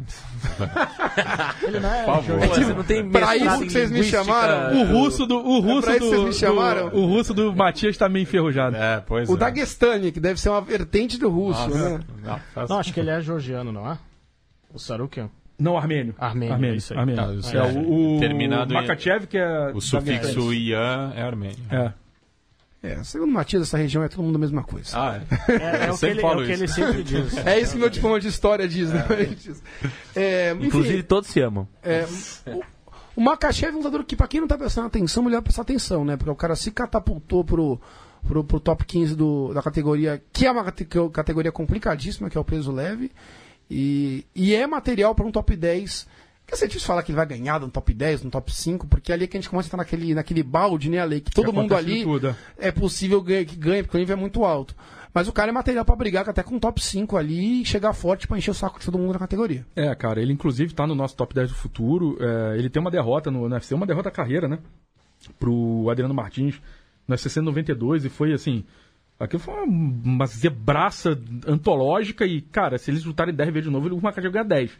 Ele 1.63 1.80
não 1.80 1.93
é 1.93 2.03
Por 2.03 2.24
favor. 2.24 2.76
não 2.76 2.84
tem 2.84 3.07
Pra 3.09 3.36
isso 3.38 3.59
que 3.59 3.69
vocês 3.69 3.91
me 3.91 4.03
chamaram, 4.03 4.82
O 4.82 4.86
russo 4.86 5.26
do. 5.28 5.38
O 5.38 5.59
russo 5.59 5.82
pra 5.84 5.97
isso 5.97 6.05
do, 6.05 6.09
vocês 6.09 6.24
me 6.26 6.34
chamaram? 6.34 6.89
do- 6.89 6.97
o 6.97 7.05
russo 7.05 7.34
do 7.34 7.55
Matias 7.55 7.95
tá 7.97 8.09
meio 8.09 8.24
enferrujado. 8.24 8.76
é, 8.76 9.01
pois 9.05 9.30
O 9.30 9.36
é. 9.36 9.38
Daguestani, 9.38 10.11
que 10.11 10.19
deve 10.19 10.39
ser 10.39 10.49
uma 10.49 10.61
vertente 10.61 11.17
do 11.19 11.30
russo, 11.30 11.69
né? 11.69 11.99
Não, 12.24 12.39
faz- 12.55 12.69
Não, 12.69 12.80
acho 12.80 12.91
que 12.93 12.99
ele 12.99 13.09
é 13.11 13.22
georgiano, 13.22 13.72
não 13.72 13.89
é? 13.91 13.97
O 14.74 14.80
Sarukian. 14.80 15.30
Não, 15.59 15.78
armênio. 15.78 16.15
Armênio, 16.17 16.53
Armênio. 16.55 16.78
isso 16.78 16.91
aí. 16.93 16.99
armênio. 16.99 17.24
Ah, 17.24 17.34
isso 17.36 17.55
é, 17.55 17.59
é. 17.59 17.63
o, 17.72 18.15
o 18.17 18.19
Terminado 18.19 18.74
Makachev, 18.74 19.28
que 19.28 19.38
é. 19.38 19.72
O 19.76 19.80
sufixo 19.80 20.51
ian 20.51 21.13
é 21.15 21.22
armênio. 21.22 21.57
É. 21.69 21.91
É, 22.84 23.03
segundo 23.03 23.29
o 23.29 23.34
Matias, 23.34 23.61
essa 23.63 23.77
região 23.77 24.03
é 24.03 24.07
todo 24.07 24.23
mundo 24.23 24.38
a 24.38 24.39
mesma 24.39 24.63
coisa. 24.63 24.89
Ah, 24.97 25.21
é. 25.47 25.51
É, 25.53 25.86
é 25.86 25.89
Eu 25.89 25.93
o 25.93 25.97
que, 25.99 26.05
ele, 26.07 26.21
é 26.21 26.25
o 26.25 26.45
que 26.45 26.51
ele 26.51 26.67
sempre 26.67 27.03
diz. 27.03 27.38
É 27.45 27.59
isso 27.59 27.73
que 27.73 27.77
meu 27.79 27.89
diploma 27.89 28.19
de 28.19 28.27
história 28.27 28.67
diz, 28.67 28.89
né? 28.89 29.05
É, 30.15 30.51
enfim, 30.53 30.65
Inclusive, 30.65 31.03
todos 31.03 31.29
se 31.29 31.39
amam. 31.41 31.67
é, 31.84 32.05
o, 32.47 32.61
o 33.15 33.21
Makachev 33.21 33.71
é 33.71 33.73
um 33.73 33.77
lutador 33.77 34.03
que, 34.03 34.15
pra 34.15 34.27
quem 34.27 34.41
não 34.41 34.47
tá 34.47 34.57
prestando 34.57 34.88
atenção, 34.88 35.21
melhor 35.23 35.41
prestar 35.41 35.61
atenção, 35.61 36.03
né? 36.03 36.17
Porque 36.17 36.32
o 36.32 36.36
cara 36.36 36.55
se 36.55 36.71
catapultou 36.71 37.43
pro, 37.43 37.79
pro, 38.27 38.43
pro 38.43 38.59
top 38.59 38.84
15 38.86 39.15
do, 39.15 39.53
da 39.53 39.61
categoria, 39.61 40.21
que 40.34 40.47
é 40.47 40.51
uma 40.51 40.63
cate- 40.63 40.88
categoria 41.13 41.51
complicadíssima, 41.51 42.29
que 42.32 42.38
é 42.38 42.41
o 42.41 42.45
peso 42.45 42.71
leve, 42.71 43.11
e, 43.69 44.25
e 44.36 44.55
é 44.55 44.65
material 44.65 45.13
para 45.13 45.25
um 45.25 45.32
top 45.32 45.55
10. 45.55 46.07
Que 46.57 46.65
é 46.65 46.67
difícil 46.67 46.87
falar 46.87 47.01
que 47.03 47.11
ele 47.11 47.15
vai 47.15 47.25
ganhar 47.25 47.59
no 47.59 47.69
top 47.69 47.93
10, 47.93 48.23
no 48.23 48.29
top 48.29 48.53
5, 48.53 48.85
porque 48.87 49.11
ali 49.13 49.23
é 49.23 49.27
que 49.27 49.37
a 49.37 49.39
gente 49.41 49.49
começa 49.49 49.67
a 49.67 49.69
estar 49.69 49.77
naquele, 49.77 50.13
naquele 50.13 50.43
balde, 50.43 50.89
né, 50.89 50.99
Ale? 50.99 51.21
Que 51.21 51.31
todo 51.31 51.53
mundo 51.53 51.73
acontece 51.73 51.85
de 51.85 51.91
ali 51.93 52.03
tudo, 52.03 52.27
é. 52.27 52.35
é 52.67 52.71
possível 52.71 53.21
ganha- 53.21 53.45
que 53.45 53.55
ganhe, 53.55 53.81
porque 53.83 53.97
o 53.97 53.99
nível 53.99 54.15
é 54.17 54.19
muito 54.19 54.43
alto. 54.43 54.75
Mas 55.13 55.27
o 55.27 55.33
cara 55.33 55.49
é 55.49 55.51
material 55.51 55.83
pra 55.83 55.95
brigar 55.95 56.29
até 56.29 56.43
com 56.43 56.55
um 56.55 56.59
top 56.59 56.81
5 56.81 57.17
ali 57.17 57.61
e 57.61 57.65
chegar 57.65 57.91
forte 57.93 58.27
pra 58.27 58.37
encher 58.37 58.51
o 58.51 58.53
saco 58.53 58.79
de 58.79 58.85
todo 58.85 58.97
mundo 58.97 59.13
na 59.13 59.19
categoria. 59.19 59.65
É, 59.75 59.93
cara, 59.95 60.21
ele 60.21 60.31
inclusive 60.33 60.73
tá 60.73 60.85
no 60.85 60.93
nosso 60.95 61.15
top 61.15 61.33
10 61.33 61.49
do 61.49 61.55
futuro. 61.55 62.17
É, 62.19 62.57
ele 62.57 62.69
tem 62.69 62.79
uma 62.81 62.91
derrota 62.91 63.29
no, 63.31 63.47
no 63.47 63.55
UFC, 63.55 63.73
uma 63.73 63.85
derrota 63.87 64.09
carreira, 64.11 64.47
né? 64.47 64.59
Pro 65.39 65.89
Adriano 65.89 66.13
Martins 66.13 66.61
no 67.07 67.13
UFC 67.13 67.41
92 67.41 68.05
e 68.05 68.09
foi 68.09 68.33
assim. 68.33 68.63
Aquilo 69.19 69.39
foi 69.39 69.53
uma, 69.53 69.63
uma 69.65 70.25
zebraça 70.25 71.17
antológica 71.45 72.25
e, 72.25 72.41
cara, 72.41 72.77
se 72.77 72.89
eles 72.89 73.03
lutarem 73.03 73.33
10 73.33 73.49
vezes 73.53 73.65
de 73.67 73.71
novo, 73.73 73.87
ele- 73.87 73.95
o 73.95 74.01
Makachev 74.01 74.31
ganha 74.33 74.43
10. 74.45 74.71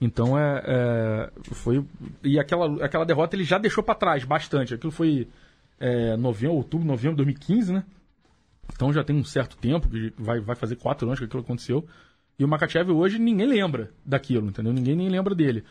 Então 0.00 0.38
é, 0.38 0.62
é, 0.64 1.30
Foi. 1.52 1.84
E 2.24 2.38
aquela, 2.38 2.84
aquela 2.84 3.04
derrota 3.04 3.36
ele 3.36 3.44
já 3.44 3.58
deixou 3.58 3.84
pra 3.84 3.94
trás 3.94 4.24
bastante. 4.24 4.74
Aquilo 4.74 4.90
foi 4.90 5.28
é, 5.78 6.16
novembro, 6.16 6.56
outubro, 6.56 6.86
novembro 6.86 7.16
de 7.16 7.24
2015, 7.24 7.72
né? 7.72 7.84
Então 8.72 8.92
já 8.92 9.04
tem 9.04 9.14
um 9.14 9.24
certo 9.24 9.56
tempo, 9.56 9.88
que 9.88 10.12
vai, 10.16 10.40
vai 10.40 10.56
fazer 10.56 10.76
quatro 10.76 11.06
anos 11.06 11.18
que 11.18 11.24
aquilo 11.24 11.42
aconteceu. 11.42 11.86
E 12.38 12.44
o 12.44 12.48
Makachev 12.48 12.90
hoje 12.90 13.18
ninguém 13.18 13.46
lembra 13.46 13.90
daquilo, 14.04 14.48
entendeu? 14.48 14.72
Ninguém 14.72 14.96
nem 14.96 15.08
lembra 15.08 15.34
dele. 15.34 15.64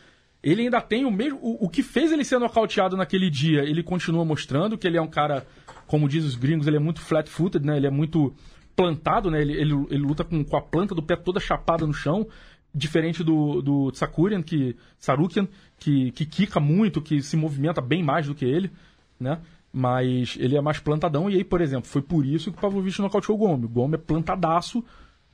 Ele 0.44 0.64
ainda 0.64 0.80
tem 0.80 1.06
o 1.06 1.12
mesmo. 1.12 1.40
O, 1.42 1.66
o 1.66 1.70
que 1.70 1.82
fez 1.82 2.12
ele 2.12 2.24
ser 2.24 2.40
nocauteado 2.40 2.96
naquele 2.96 3.30
dia, 3.30 3.64
ele 3.64 3.82
continua 3.82 4.24
mostrando 4.24 4.78
que 4.78 4.88
ele 4.88 4.98
é 4.98 5.02
um 5.02 5.08
cara, 5.08 5.46
como 5.88 6.08
diz 6.08 6.24
os 6.24 6.36
gringos, 6.36 6.68
ele 6.68 6.78
é 6.78 6.80
muito 6.80 7.02
flat-footed, 7.02 7.66
né? 7.66 7.78
Ele 7.78 7.88
é 7.88 7.92
muito 7.92 8.34
plantado, 8.76 9.30
né? 9.30 9.42
Ele, 9.42 9.54
ele, 9.54 9.74
ele 9.90 10.04
luta 10.04 10.24
com, 10.24 10.44
com 10.44 10.56
a 10.56 10.62
planta 10.62 10.96
do 10.96 11.04
pé 11.04 11.16
toda 11.16 11.40
chapada 11.40 11.86
no 11.86 11.94
chão. 11.94 12.28
Diferente 12.74 13.24
do, 13.24 13.62
do 13.62 13.92
Sakurian, 13.94 14.44
que, 14.44 14.76
Sarukian, 15.00 15.48
que, 15.80 16.12
que 16.12 16.26
quica 16.26 16.60
muito, 16.60 17.02
que 17.02 17.22
se 17.22 17.36
movimenta 17.36 17.82
bem 17.82 18.04
mais 18.04 18.28
do 18.28 18.36
que 18.36 18.46
ele, 18.46 18.72
né? 19.20 19.40
Mas 19.74 20.38
ele 20.40 20.56
é 20.56 20.62
mais 20.62 20.80
plantadão. 20.80 21.30
E 21.30 21.36
aí, 21.36 21.44
por 21.44 21.62
exemplo, 21.62 21.90
foi 21.90 22.02
por 22.02 22.26
isso 22.26 22.52
que 22.52 22.58
o 22.58 22.62
Pavlovich 22.62 23.02
nocauteou 23.02 23.38
o 23.38 23.40
Gomes. 23.40 23.66
O 23.66 23.70
Gomes 23.70 24.00
é 24.00 24.04
plantadaço. 24.04 24.84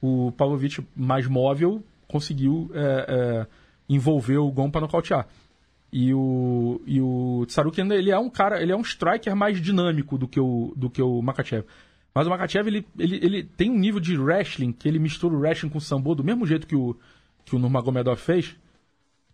O 0.02 0.32
Pavlovich, 0.32 0.86
mais 0.96 1.28
móvel, 1.28 1.84
conseguiu 2.08 2.70
é, 2.74 3.06
é, 3.08 3.48
envolver 3.90 4.38
o 4.38 4.52
Gomes 4.52 4.72
para 4.72 4.82
nocautear. 4.82 5.28
E 5.92 6.14
o, 6.14 6.82
e 6.86 7.00
o 7.00 7.46
Tsarukian, 7.48 7.88
ele 7.94 8.12
é 8.12 8.20
um 8.20 8.30
cara, 8.30 8.62
ele 8.62 8.72
é 8.72 8.76
um 8.76 8.82
striker 8.82 9.36
mais 9.36 9.62
dinâmico 9.62 10.18
do 10.18 10.28
que 10.28 10.40
o, 10.40 10.74
do 10.76 10.90
que 10.90 11.02
o 11.02 11.22
Makachev. 11.22 11.66
Mas 12.14 12.28
o 12.28 12.30
Makachev, 12.30 12.68
ele, 12.68 12.86
ele, 12.98 13.16
ele 13.22 13.44
tem 13.44 13.70
um 13.70 13.78
nível 13.78 14.00
de 14.00 14.18
wrestling, 14.18 14.72
que 14.74 14.88
ele 14.88 15.00
mistura 15.00 15.34
o 15.34 15.40
wrestling 15.40 15.70
com 15.70 15.78
o 15.78 15.82
sambo, 15.82 16.16
do 16.16 16.24
mesmo 16.24 16.46
jeito 16.46 16.68
que 16.68 16.76
o, 16.76 16.98
que 17.46 17.56
o 17.56 17.60
Nurmagomedov 17.60 18.18
fez, 18.20 18.56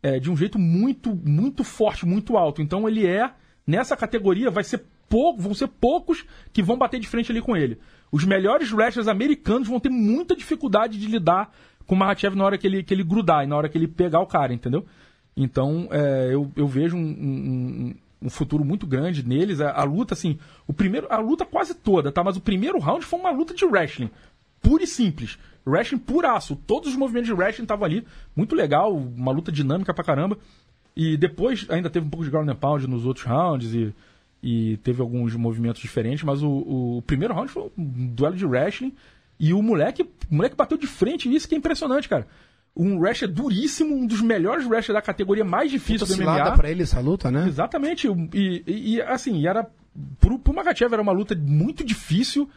é, 0.03 0.19
de 0.19 0.29
um 0.29 0.35
jeito 0.37 0.59
muito, 0.59 1.15
muito 1.15 1.63
forte, 1.63 2.05
muito 2.05 2.37
alto. 2.37 2.61
Então 2.61 2.87
ele 2.87 3.07
é, 3.07 3.31
nessa 3.65 3.95
categoria, 3.95 4.51
vai 4.51 4.63
ser 4.63 4.83
pouco, 5.09 5.41
vão 5.41 5.53
ser 5.53 5.67
poucos 5.67 6.25
que 6.53 6.61
vão 6.63 6.77
bater 6.77 6.99
de 6.99 7.07
frente 7.07 7.31
ali 7.31 7.41
com 7.41 7.55
ele. 7.55 7.77
Os 8.11 8.23
melhores 8.25 8.71
wrestlers 8.71 9.07
americanos 9.07 9.67
vão 9.67 9.79
ter 9.79 9.89
muita 9.89 10.35
dificuldade 10.35 10.99
de 10.99 11.07
lidar 11.07 11.53
com 11.85 11.95
o 11.95 11.97
Makhachev 11.97 12.35
na 12.35 12.45
hora 12.45 12.57
que 12.57 12.67
ele, 12.67 12.83
que 12.83 12.93
ele 12.93 13.03
grudar 13.03 13.43
e 13.43 13.47
na 13.47 13.55
hora 13.55 13.67
que 13.69 13.77
ele 13.77 13.87
pegar 13.87 14.19
o 14.21 14.27
cara, 14.27 14.53
entendeu? 14.53 14.85
Então, 15.35 15.87
é, 15.91 16.29
eu, 16.33 16.51
eu 16.55 16.67
vejo 16.67 16.95
um, 16.97 16.99
um- 17.01 17.95
um 18.23 18.29
futuro 18.29 18.63
muito 18.63 18.85
grande 18.85 19.27
neles. 19.27 19.59
A, 19.61 19.71
a 19.71 19.83
luta, 19.83 20.13
assim, 20.13 20.37
o 20.67 20.73
primeiro, 20.73 21.07
a 21.09 21.17
luta 21.17 21.43
quase 21.45 21.73
toda, 21.73 22.11
tá? 22.11 22.23
Mas 22.23 22.37
o 22.37 22.41
primeiro 22.41 22.77
round 22.79 23.03
foi 23.05 23.19
uma 23.19 23.31
luta 23.31 23.53
de 23.53 23.65
wrestling. 23.65 24.11
Pura 24.61 24.83
e 24.83 24.87
simples. 24.87 25.37
Wrestling 25.65 25.99
puraço. 25.99 26.55
Todos 26.67 26.89
os 26.89 26.95
movimentos 26.95 27.27
de 27.27 27.33
wrestling 27.33 27.63
estavam 27.65 27.85
ali. 27.85 28.05
Muito 28.35 28.55
legal, 28.55 28.95
uma 28.95 29.31
luta 29.31 29.51
dinâmica 29.51 29.93
pra 29.93 30.03
caramba. 30.03 30.37
E 30.95 31.15
depois 31.17 31.65
ainda 31.69 31.89
teve 31.89 32.05
um 32.05 32.09
pouco 32.09 32.25
de 32.25 32.31
ground 32.31 32.49
and 32.49 32.55
pound 32.55 32.87
nos 32.87 33.05
outros 33.05 33.25
rounds 33.25 33.73
e, 33.73 33.93
e 34.43 34.77
teve 34.77 35.01
alguns 35.01 35.33
movimentos 35.35 35.81
diferentes, 35.81 36.23
mas 36.23 36.43
o, 36.43 36.49
o 36.97 37.03
primeiro 37.07 37.33
round 37.33 37.49
foi 37.51 37.71
um 37.77 38.07
duelo 38.07 38.35
de 38.35 38.45
wrestling 38.45 38.93
e 39.39 39.53
o 39.53 39.61
moleque, 39.61 40.03
o 40.03 40.35
moleque 40.35 40.55
bateu 40.55 40.77
de 40.77 40.85
frente, 40.87 41.29
e 41.29 41.35
isso 41.35 41.47
que 41.47 41.55
é 41.55 41.57
impressionante, 41.57 42.09
cara. 42.09 42.27
Um 42.75 42.99
wrestler 42.99 43.31
duríssimo, 43.31 43.95
um 43.95 44.05
dos 44.05 44.21
melhores 44.21 44.65
wrestlers 44.65 44.93
da 44.93 45.01
categoria 45.01 45.43
mais 45.43 45.71
difícil 45.71 46.05
Puta 46.07 46.17
do 46.17 46.23
MMA. 46.23 46.51
pra 46.57 46.69
ele 46.69 46.83
essa 46.83 46.99
luta, 46.99 47.29
né? 47.31 47.47
Exatamente. 47.47 48.07
E, 48.33 48.63
e- 48.67 48.95
e, 48.95 49.01
assim, 49.01 49.45
era. 49.47 49.65
Pro, 50.19 50.39
pro 50.39 50.53
Makachev 50.53 50.93
era 50.93 51.01
uma 51.01 51.11
luta 51.11 51.35
muito 51.35 51.83
difícil 51.83 52.49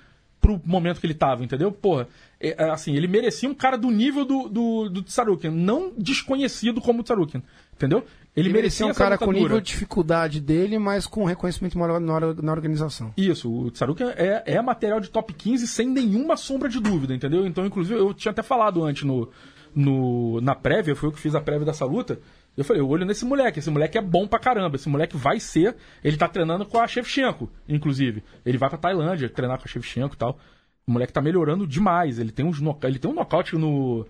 pro 0.44 0.60
momento 0.62 1.00
que 1.00 1.06
ele 1.06 1.14
tava, 1.14 1.42
entendeu? 1.42 1.72
Porra, 1.72 2.06
é, 2.38 2.62
é, 2.62 2.70
assim, 2.70 2.94
ele 2.94 3.08
merecia 3.08 3.48
um 3.48 3.54
cara 3.54 3.78
do 3.78 3.90
nível 3.90 4.26
do, 4.26 4.46
do, 4.46 4.90
do 4.90 5.02
Tsarukian, 5.02 5.50
não 5.50 5.90
desconhecido 5.96 6.82
como 6.82 7.00
o 7.00 7.02
Tsarukian, 7.02 7.42
entendeu? 7.74 8.04
Ele, 8.36 8.48
Ele 8.48 8.52
merecia 8.52 8.86
um 8.86 8.92
cara 8.92 9.16
com 9.16 9.32
nível 9.32 9.58
de 9.58 9.68
dificuldade 9.68 10.42
dele, 10.42 10.78
mas 10.78 11.06
com 11.06 11.24
reconhecimento 11.24 11.78
maior 11.78 11.98
na, 11.98 12.34
na 12.34 12.52
organização. 12.52 13.10
Isso, 13.16 13.50
o 13.50 13.70
Tsarukian 13.70 14.12
é, 14.16 14.42
é 14.44 14.60
material 14.60 15.00
de 15.00 15.08
top 15.08 15.32
15 15.32 15.66
sem 15.66 15.88
nenhuma 15.88 16.36
sombra 16.36 16.68
de 16.68 16.78
dúvida, 16.78 17.14
entendeu? 17.14 17.46
Então, 17.46 17.64
inclusive, 17.64 17.98
eu 17.98 18.12
tinha 18.12 18.32
até 18.32 18.42
falado 18.42 18.84
antes 18.84 19.04
no, 19.04 19.30
no, 19.74 20.42
na 20.42 20.54
prévia, 20.54 20.94
foi 20.94 21.08
eu 21.08 21.12
que 21.12 21.20
fiz 21.20 21.34
a 21.34 21.40
prévia 21.40 21.64
dessa 21.64 21.86
luta. 21.86 22.20
Eu 22.56 22.64
falei, 22.64 22.80
eu 22.80 22.88
olho 22.88 23.04
nesse 23.04 23.24
moleque, 23.24 23.58
esse 23.58 23.70
moleque 23.70 23.98
é 23.98 24.00
bom 24.00 24.26
pra 24.28 24.38
caramba, 24.38 24.76
esse 24.76 24.88
moleque 24.88 25.16
vai 25.16 25.40
ser. 25.40 25.74
Ele 26.04 26.16
tá 26.16 26.28
treinando 26.28 26.64
com 26.64 26.78
a 26.80 26.86
Shevchenko, 26.86 27.50
inclusive. 27.68 28.22
Ele 28.46 28.56
vai 28.58 28.68
pra 28.68 28.78
Tailândia 28.78 29.28
treinar 29.28 29.58
com 29.58 29.64
a 29.64 29.68
Shevchenko 29.68 30.14
e 30.14 30.18
tal. 30.18 30.38
O 30.86 30.92
moleque 30.92 31.12
tá 31.12 31.20
melhorando 31.20 31.66
demais. 31.66 32.18
Ele 32.18 32.30
tem, 32.30 32.44
uns 32.46 32.60
noca- 32.60 32.86
ele 32.86 32.98
tem 32.98 33.10
um 33.10 33.14
nocaute 33.14 33.56
no, 33.56 34.06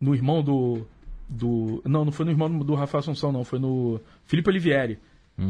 no 0.00 0.14
irmão 0.14 0.42
do, 0.42 0.86
do. 1.28 1.80
Não, 1.86 2.04
não 2.04 2.12
foi 2.12 2.24
no 2.26 2.30
irmão 2.32 2.50
do 2.58 2.74
Rafael 2.74 3.00
Assunção, 3.00 3.32
não. 3.32 3.44
Foi 3.44 3.58
no 3.58 4.00
Felipe 4.26 4.50
Olivieri. 4.50 4.98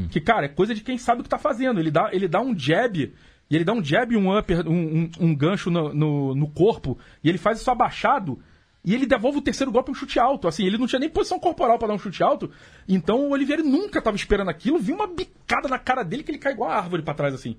Que, 0.08 0.20
cara, 0.20 0.44
é 0.46 0.48
coisa 0.48 0.74
de 0.74 0.82
quem 0.82 0.98
sabe 0.98 1.20
o 1.20 1.24
que 1.24 1.30
tá 1.30 1.38
fazendo. 1.38 1.80
Ele 1.80 1.90
dá, 1.90 2.10
ele 2.12 2.28
dá 2.28 2.40
um 2.40 2.56
jab. 2.56 3.12
E 3.50 3.56
ele 3.56 3.64
dá 3.64 3.72
um 3.72 3.82
jab 3.82 4.14
um 4.14 4.36
upper, 4.38 4.68
um, 4.68 4.72
um, 5.04 5.10
um 5.20 5.34
gancho 5.34 5.70
no, 5.70 5.92
no, 5.94 6.34
no 6.34 6.46
corpo. 6.48 6.98
E 7.24 7.28
ele 7.30 7.38
faz 7.38 7.58
isso 7.60 7.70
abaixado. 7.70 8.38
E 8.84 8.94
ele 8.94 9.06
devolve 9.06 9.38
o 9.38 9.42
terceiro 9.42 9.72
golpe 9.72 9.90
um 9.90 9.94
chute 9.94 10.18
alto. 10.18 10.48
Assim, 10.48 10.64
ele 10.64 10.78
não 10.78 10.86
tinha 10.86 11.00
nem 11.00 11.08
posição 11.08 11.38
corporal 11.38 11.78
pra 11.78 11.88
dar 11.88 11.94
um 11.94 11.98
chute 11.98 12.22
alto. 12.22 12.50
Então 12.88 13.28
o 13.28 13.30
Olivieri 13.30 13.62
nunca 13.62 14.00
tava 14.00 14.16
esperando 14.16 14.48
aquilo. 14.50 14.78
Viu 14.78 14.94
uma 14.94 15.06
bicada 15.06 15.68
na 15.68 15.78
cara 15.78 16.02
dele 16.02 16.22
que 16.22 16.30
ele 16.30 16.38
cai 16.38 16.52
igual 16.52 16.70
a 16.70 16.76
árvore 16.76 17.02
pra 17.02 17.14
trás, 17.14 17.34
assim. 17.34 17.56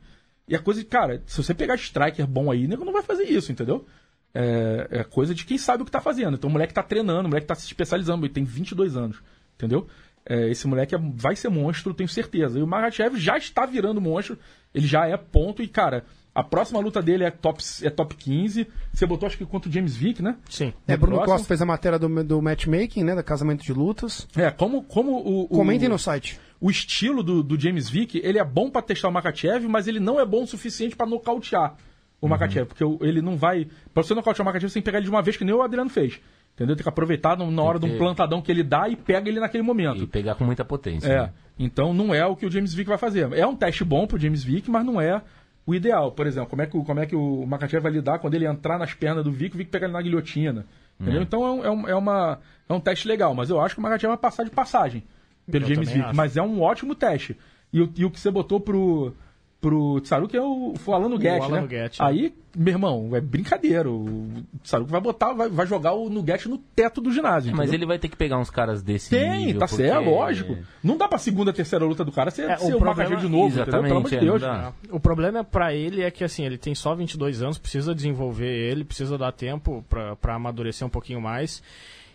E 0.47 0.55
a 0.55 0.59
coisa 0.59 0.79
de, 0.79 0.87
cara, 0.87 1.21
se 1.27 1.37
você 1.37 1.53
pegar 1.53 1.75
striker 1.75 2.25
bom 2.25 2.51
aí, 2.51 2.67
nego 2.67 2.83
não 2.83 2.93
vai 2.93 3.03
fazer 3.03 3.25
isso, 3.25 3.51
entendeu? 3.51 3.85
É, 4.33 4.87
é 4.89 5.03
coisa 5.03 5.35
de 5.35 5.45
quem 5.45 5.57
sabe 5.57 5.83
o 5.83 5.85
que 5.85 5.91
tá 5.91 6.01
fazendo. 6.01 6.35
Então 6.35 6.49
o 6.49 6.53
moleque 6.53 6.73
tá 6.73 6.81
treinando, 6.81 7.27
o 7.27 7.29
moleque 7.29 7.45
tá 7.47 7.55
se 7.55 7.65
especializando, 7.65 8.25
ele 8.25 8.33
tem 8.33 8.43
22 8.43 8.95
anos, 8.95 9.21
entendeu? 9.55 9.87
É, 10.25 10.49
esse 10.49 10.67
moleque 10.67 10.95
é- 10.95 10.99
vai 10.99 11.35
ser 11.35 11.49
monstro, 11.49 11.93
tenho 11.93 12.09
certeza. 12.09 12.57
E 12.59 12.63
o 12.63 12.67
Marachev 12.67 13.15
já 13.17 13.37
está 13.37 13.65
virando 13.65 14.01
monstro, 14.01 14.37
ele 14.73 14.87
já 14.87 15.07
é 15.07 15.17
ponto. 15.17 15.61
E, 15.61 15.67
cara, 15.67 16.05
a 16.39 16.43
próxima 16.43 16.79
luta 16.79 17.01
dele 17.01 17.23
é 17.23 17.31
top, 17.31 17.61
é 17.83 17.89
top 17.89 18.15
15. 18.15 18.67
Você 18.93 19.05
botou, 19.05 19.27
acho 19.27 19.37
que 19.37 19.45
contra 19.45 19.69
o 19.69 19.73
James 19.73 19.95
Vick, 19.95 20.21
né? 20.21 20.35
Sim. 20.49 20.73
É, 20.87 20.93
No 20.93 20.97
Bruno 20.99 21.15
próximo- 21.17 21.33
Costa 21.37 21.47
fez 21.47 21.61
a 21.61 21.65
matéria 21.65 21.99
do, 21.99 22.23
do 22.23 22.41
matchmaking, 22.41 23.03
né? 23.03 23.15
Da 23.15 23.23
casamento 23.23 23.63
de 23.63 23.73
lutas. 23.73 24.27
É, 24.35 24.49
como, 24.51 24.83
como 24.83 25.11
o. 25.11 25.43
o- 25.43 25.47
Comentem 25.47 25.87
no 25.89 25.97
site. 25.99 26.39
o 26.61 26.69
estilo 26.69 27.23
do, 27.23 27.41
do 27.43 27.59
James 27.59 27.89
Vick, 27.89 28.19
ele 28.23 28.37
é 28.39 28.43
bom 28.43 28.69
pra 28.69 28.81
testar 28.81 29.07
o 29.09 29.11
Makachev, 29.11 29.67
mas 29.67 29.87
ele 29.87 29.99
não 29.99 30.19
é 30.19 30.25
bom 30.25 30.43
o 30.43 30.47
suficiente 30.47 30.95
pra 30.95 31.05
nocautear 31.05 31.75
o 32.21 32.25
Uhum. 32.25 32.29
Makachev. 32.29 32.65
Porque 32.67 32.83
o- 32.83 32.97
ele 33.01 33.21
não 33.21 33.37
vai. 33.37 33.67
Pra 33.93 34.03
você 34.03 34.13
nocautear 34.13 34.43
o 34.43 34.45
Makachev, 34.45 34.69
você 34.69 34.73
tem 34.75 34.81
que 34.81 34.85
pegar 34.85 34.97
ele 34.97 35.05
de 35.05 35.11
uma 35.11 35.21
vez, 35.21 35.37
que 35.37 35.45
nem 35.45 35.53
o 35.55 35.61
Adriano 35.61 35.89
fez. 35.89 36.19
Entendeu? 36.55 36.75
Tem 36.75 36.83
que 36.83 36.89
aproveitar 36.89 37.37
na 37.37 37.61
hora 37.63 37.79
de 37.79 37.85
um 37.85 37.97
plantadão 37.97 38.41
que 38.41 38.51
ele 38.51 38.63
dá 38.63 38.89
e 38.89 38.95
pega 38.97 39.29
ele 39.29 39.39
naquele 39.39 39.63
momento. 39.63 40.03
E 40.03 40.07
pegar 40.07 40.35
com 40.35 40.43
muita 40.43 40.65
potência. 40.65 41.07
É. 41.07 41.21
né? 41.21 41.29
Então 41.57 41.93
não 41.93 42.13
é 42.13 42.25
o 42.25 42.35
que 42.35 42.45
o 42.45 42.51
James 42.51 42.73
Vick 42.73 42.87
vai 42.89 42.97
fazer. 42.97 43.31
É 43.33 43.47
um 43.47 43.55
teste 43.55 43.83
bom 43.85 44.05
pro 44.05 44.17
James 44.19 44.43
Vick, 44.43 44.69
mas 44.69 44.85
não 44.85 44.99
é 44.99 45.21
o 45.69 45.75
ideal. 45.75 46.11
Por 46.11 46.25
exemplo, 46.27 46.49
como 46.49 46.61
é 46.61 46.65
que, 46.65 46.75
o- 46.77 46.83
como 46.83 46.99
é 46.99 47.05
que 47.05 47.15
o 47.15 47.45
Makachev 47.45 47.81
vai 47.83 47.91
lidar 47.91 48.19
quando 48.19 48.33
ele 48.35 48.45
entrar 48.45 48.77
nas 48.77 48.93
pernas 48.93 49.23
do 49.23 49.31
Vick, 49.31 49.55
o 49.55 49.57
Vick 49.57 49.69
pegar 49.71 49.85
ele 49.87 49.93
na 49.93 50.01
guilhotina. 50.01 50.65
Entendeu? 50.99 51.21
Então 51.21 51.45
é 51.45 51.49
um, 51.51 51.63
é, 51.65 51.69
um, 51.71 51.87
é 51.89 51.95
uma, 51.95 52.39
é 52.67 52.73
um 52.73 52.79
teste 52.79 53.07
legal, 53.07 53.33
mas 53.33 53.49
eu 53.49 53.59
acho 53.61 53.73
que 53.75 53.79
o 53.79 53.83
Makachev 53.83 54.09
vai 54.09 54.17
passar 54.17 54.43
de 54.43 54.49
passagem 54.51 55.03
pelo 55.49 55.63
Eu 55.65 55.69
James 55.75 55.89
Vick. 55.89 56.15
Mas 56.15 56.35
é 56.37 56.41
um 56.41 56.61
ótimo 56.61 56.93
teste. 56.93 57.37
E, 57.71 57.81
o- 57.81 57.89
e 57.95 58.03
o 58.05 58.11
que 58.11 58.19
você 58.19 58.29
botou 58.29 58.59
pro, 58.59 59.15
pro 59.61 59.99
Tsaruki 60.01 60.37
é 60.37 60.41
o, 60.41 60.73
foi 60.77 60.93
o 60.93 60.97
Alan 60.97 61.09
Nugget, 61.09 61.41
Alan 61.41 61.55
né? 61.55 61.61
Nugget, 61.61 62.01
é. 62.01 62.05
Aí, 62.05 62.33
meu 62.55 62.73
irmão, 62.73 63.09
é 63.13 63.19
brincadeira. 63.19 63.89
O 63.91 64.29
Tsaruki 64.63 64.89
vai 64.91 65.01
botar, 65.01 65.33
vai, 65.33 65.49
vai 65.49 65.67
jogar 65.67 65.93
o 65.93 66.09
Nugget 66.09 66.47
no 66.47 66.57
teto 66.57 67.01
do 67.01 67.11
ginásio. 67.11 67.51
É, 67.51 67.53
Mas 67.55 67.73
ele 67.73 67.85
vai 67.85 67.99
ter 67.99 68.07
que 68.07 68.15
pegar 68.15 68.37
uns 68.37 68.49
caras 68.49 68.81
desse 68.81 69.09
Tem, 69.09 69.47
nível. 69.47 69.59
tá 69.59 69.67
porque- 69.67 69.83
certo, 69.83 70.09
lógico. 70.09 70.57
Não 70.83 70.97
dá 70.97 71.07
pra 71.07 71.17
segunda, 71.17 71.51
terceira 71.51 71.83
luta 71.83 72.05
do 72.05 72.11
cara 72.11 72.31
ser, 72.31 72.49
É, 72.49 72.55
o 72.55 72.59
ser 72.59 72.75
o 72.75 72.79
problema- 72.79 73.15
de 73.17 73.27
novo, 73.27 73.47
entendeu? 73.47 73.65
Pelo 73.65 73.77
amor 73.97 74.09
de 74.09 74.15
Exatamente, 74.15 74.15
é, 74.15 74.19
Deus. 74.19 74.41
dá. 74.41 74.73
O 74.91 74.99
problema 74.99 75.43
pra 75.43 75.73
ele 75.73 76.01
é 76.03 76.09
que 76.11 76.23
assim, 76.23 76.45
ele 76.45 76.57
tem 76.57 76.73
só 76.73 76.95
22 76.95 77.41
anos, 77.41 77.57
precisa 77.57 77.93
desenvolver 77.93 78.47
ele, 78.47 78.85
precisa 78.85 79.17
dar 79.17 79.31
tempo 79.33 79.83
pra, 79.89 80.15
pra 80.15 80.35
amadurecer 80.35 80.87
um 80.87 80.89
pouquinho 80.89 81.19
mais. 81.21 81.61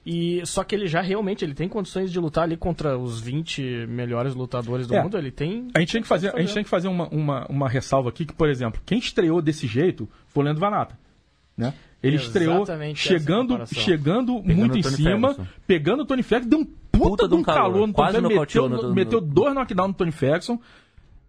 E 0.07 0.43
só 0.45 0.63
que 0.63 0.75
ele 0.75 0.87
já 0.87 1.01
realmente 1.01 1.45
ele 1.45 1.55
tem 1.55 1.67
condições 1.69 2.13
de 2.13 2.19
lutar 2.21 2.45
ali 2.45 2.57
contra 2.59 2.99
os 2.99 3.21
20 3.21 3.87
melhores 3.89 4.35
lutadores 4.35 4.87
do 4.87 4.95
É. 4.95 5.03
mundo, 5.03 5.17
ele 5.17 5.31
tem 5.31 5.69
A 5.75 5.81
gente 5.81 5.93
tem 5.93 6.03
que 6.03 6.09
fazer, 6.09 6.35
a 6.37 6.41
gente 6.41 6.53
tem 6.53 6.63
que 6.63 6.69
fazer 6.69 6.89
uma, 6.89 7.09
uma, 7.09 7.47
uma 7.49 7.69
ressalva 7.69 8.11
aqui 8.11 8.27
que, 8.27 8.35
por 8.35 8.49
exemplo, 8.51 8.81
quem 8.85 8.99
estreou 8.99 9.41
desse 9.41 9.67
jeito 9.67 10.07
foi 10.29 10.43
o 10.43 10.45
Leandro 10.45 10.61
Vanata. 10.61 10.99
Né? 11.57 11.73
Ele 12.03 12.17
estreou 12.17 12.57
Exatamente 12.65 13.01
essa 13.01 13.19
chegando, 13.19 13.67
chegando 13.67 14.43
Pegando 14.43 14.57
muito 14.59 14.79
em 14.79 14.83
cima, 14.83 15.29
Ferguson. 15.35 15.47
pegando 15.67 16.03
o 16.03 16.05
Tony 16.07 16.23
Ferguson, 16.23 16.51
deu 16.51 16.59
um 16.59 16.65
puta, 16.65 17.09
Puta 17.09 17.29
de 17.29 17.35
um 17.35 17.43
calor, 17.43 17.87
no 17.87 17.93
Tony 17.95 18.13
Ferguson, 18.13 18.29
meteu, 18.41 18.69
no- 18.69 18.95
meteu 18.95 19.21
dois 19.23 19.55
knockdowns 19.55 19.89
no 19.89 19.95
Tony 19.95 20.13
Ferguson. 20.13 20.61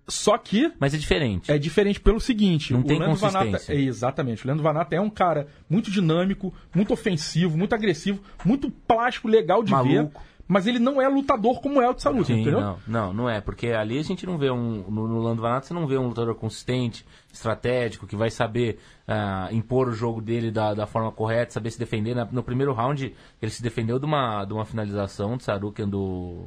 Só 0.07 0.37
que 0.37 0.71
Mas 0.79 0.93
é 0.93 0.97
diferente. 0.97 1.51
é 1.51 1.57
diferente 1.57 1.99
pelo 1.99 2.19
seguinte, 2.19 2.71
Não 2.73 2.81
o 2.81 2.83
tem 2.83 2.99
Leandro 2.99 3.17
Vanata, 3.17 3.45
consistência. 3.51 3.73
é, 3.73 3.81
exatamente, 3.81 4.43
o 4.43 4.47
Leandro 4.47 4.63
Vanata 4.63 4.95
é 4.95 5.01
um 5.01 5.09
cara 5.09 5.47
muito 5.69 5.89
dinâmico, 5.89 6.53
muito 6.75 6.93
ofensivo, 6.93 7.57
muito 7.57 7.73
agressivo, 7.73 8.21
muito 8.45 8.69
plástico, 8.69 9.27
legal 9.27 9.63
de 9.63 9.71
ver, 9.71 9.95
Maluco. 9.95 10.21
mas 10.47 10.67
ele 10.67 10.77
não 10.77 11.01
é 11.01 11.07
lutador 11.09 11.59
como 11.59 11.81
é 11.81 11.89
o 11.89 11.93
Tsaruki, 11.95 12.25
Sim, 12.27 12.41
entendeu? 12.41 12.61
não, 12.61 12.77
não, 12.87 13.13
não 13.13 13.29
é, 13.29 13.41
porque 13.41 13.69
ali 13.69 13.97
a 13.97 14.03
gente 14.03 14.27
não 14.27 14.37
vê 14.37 14.51
um. 14.51 14.83
No, 14.91 15.07
no 15.07 15.19
Lando 15.19 15.41
Vanato 15.41 15.65
você 15.65 15.73
não 15.73 15.87
vê 15.87 15.97
um 15.97 16.07
lutador 16.09 16.35
consistente, 16.35 17.03
estratégico, 17.33 18.05
que 18.05 18.15
vai 18.15 18.29
saber 18.29 18.77
ah, 19.07 19.49
impor 19.51 19.87
o 19.89 19.93
jogo 19.93 20.21
dele 20.21 20.51
da, 20.51 20.75
da 20.75 20.85
forma 20.85 21.11
correta, 21.11 21.51
saber 21.53 21.71
se 21.71 21.79
defender. 21.79 22.13
Na- 22.13 22.25
no 22.31 22.43
primeiro 22.43 22.73
round, 22.73 23.11
ele 23.41 23.51
se 23.51 23.63
defendeu 23.63 23.97
de 23.97 24.05
uma, 24.05 24.45
de 24.45 24.53
uma 24.53 24.65
finalização 24.65 25.35
do 25.35 25.41
Sarukian 25.41 25.89
do. 25.89 26.43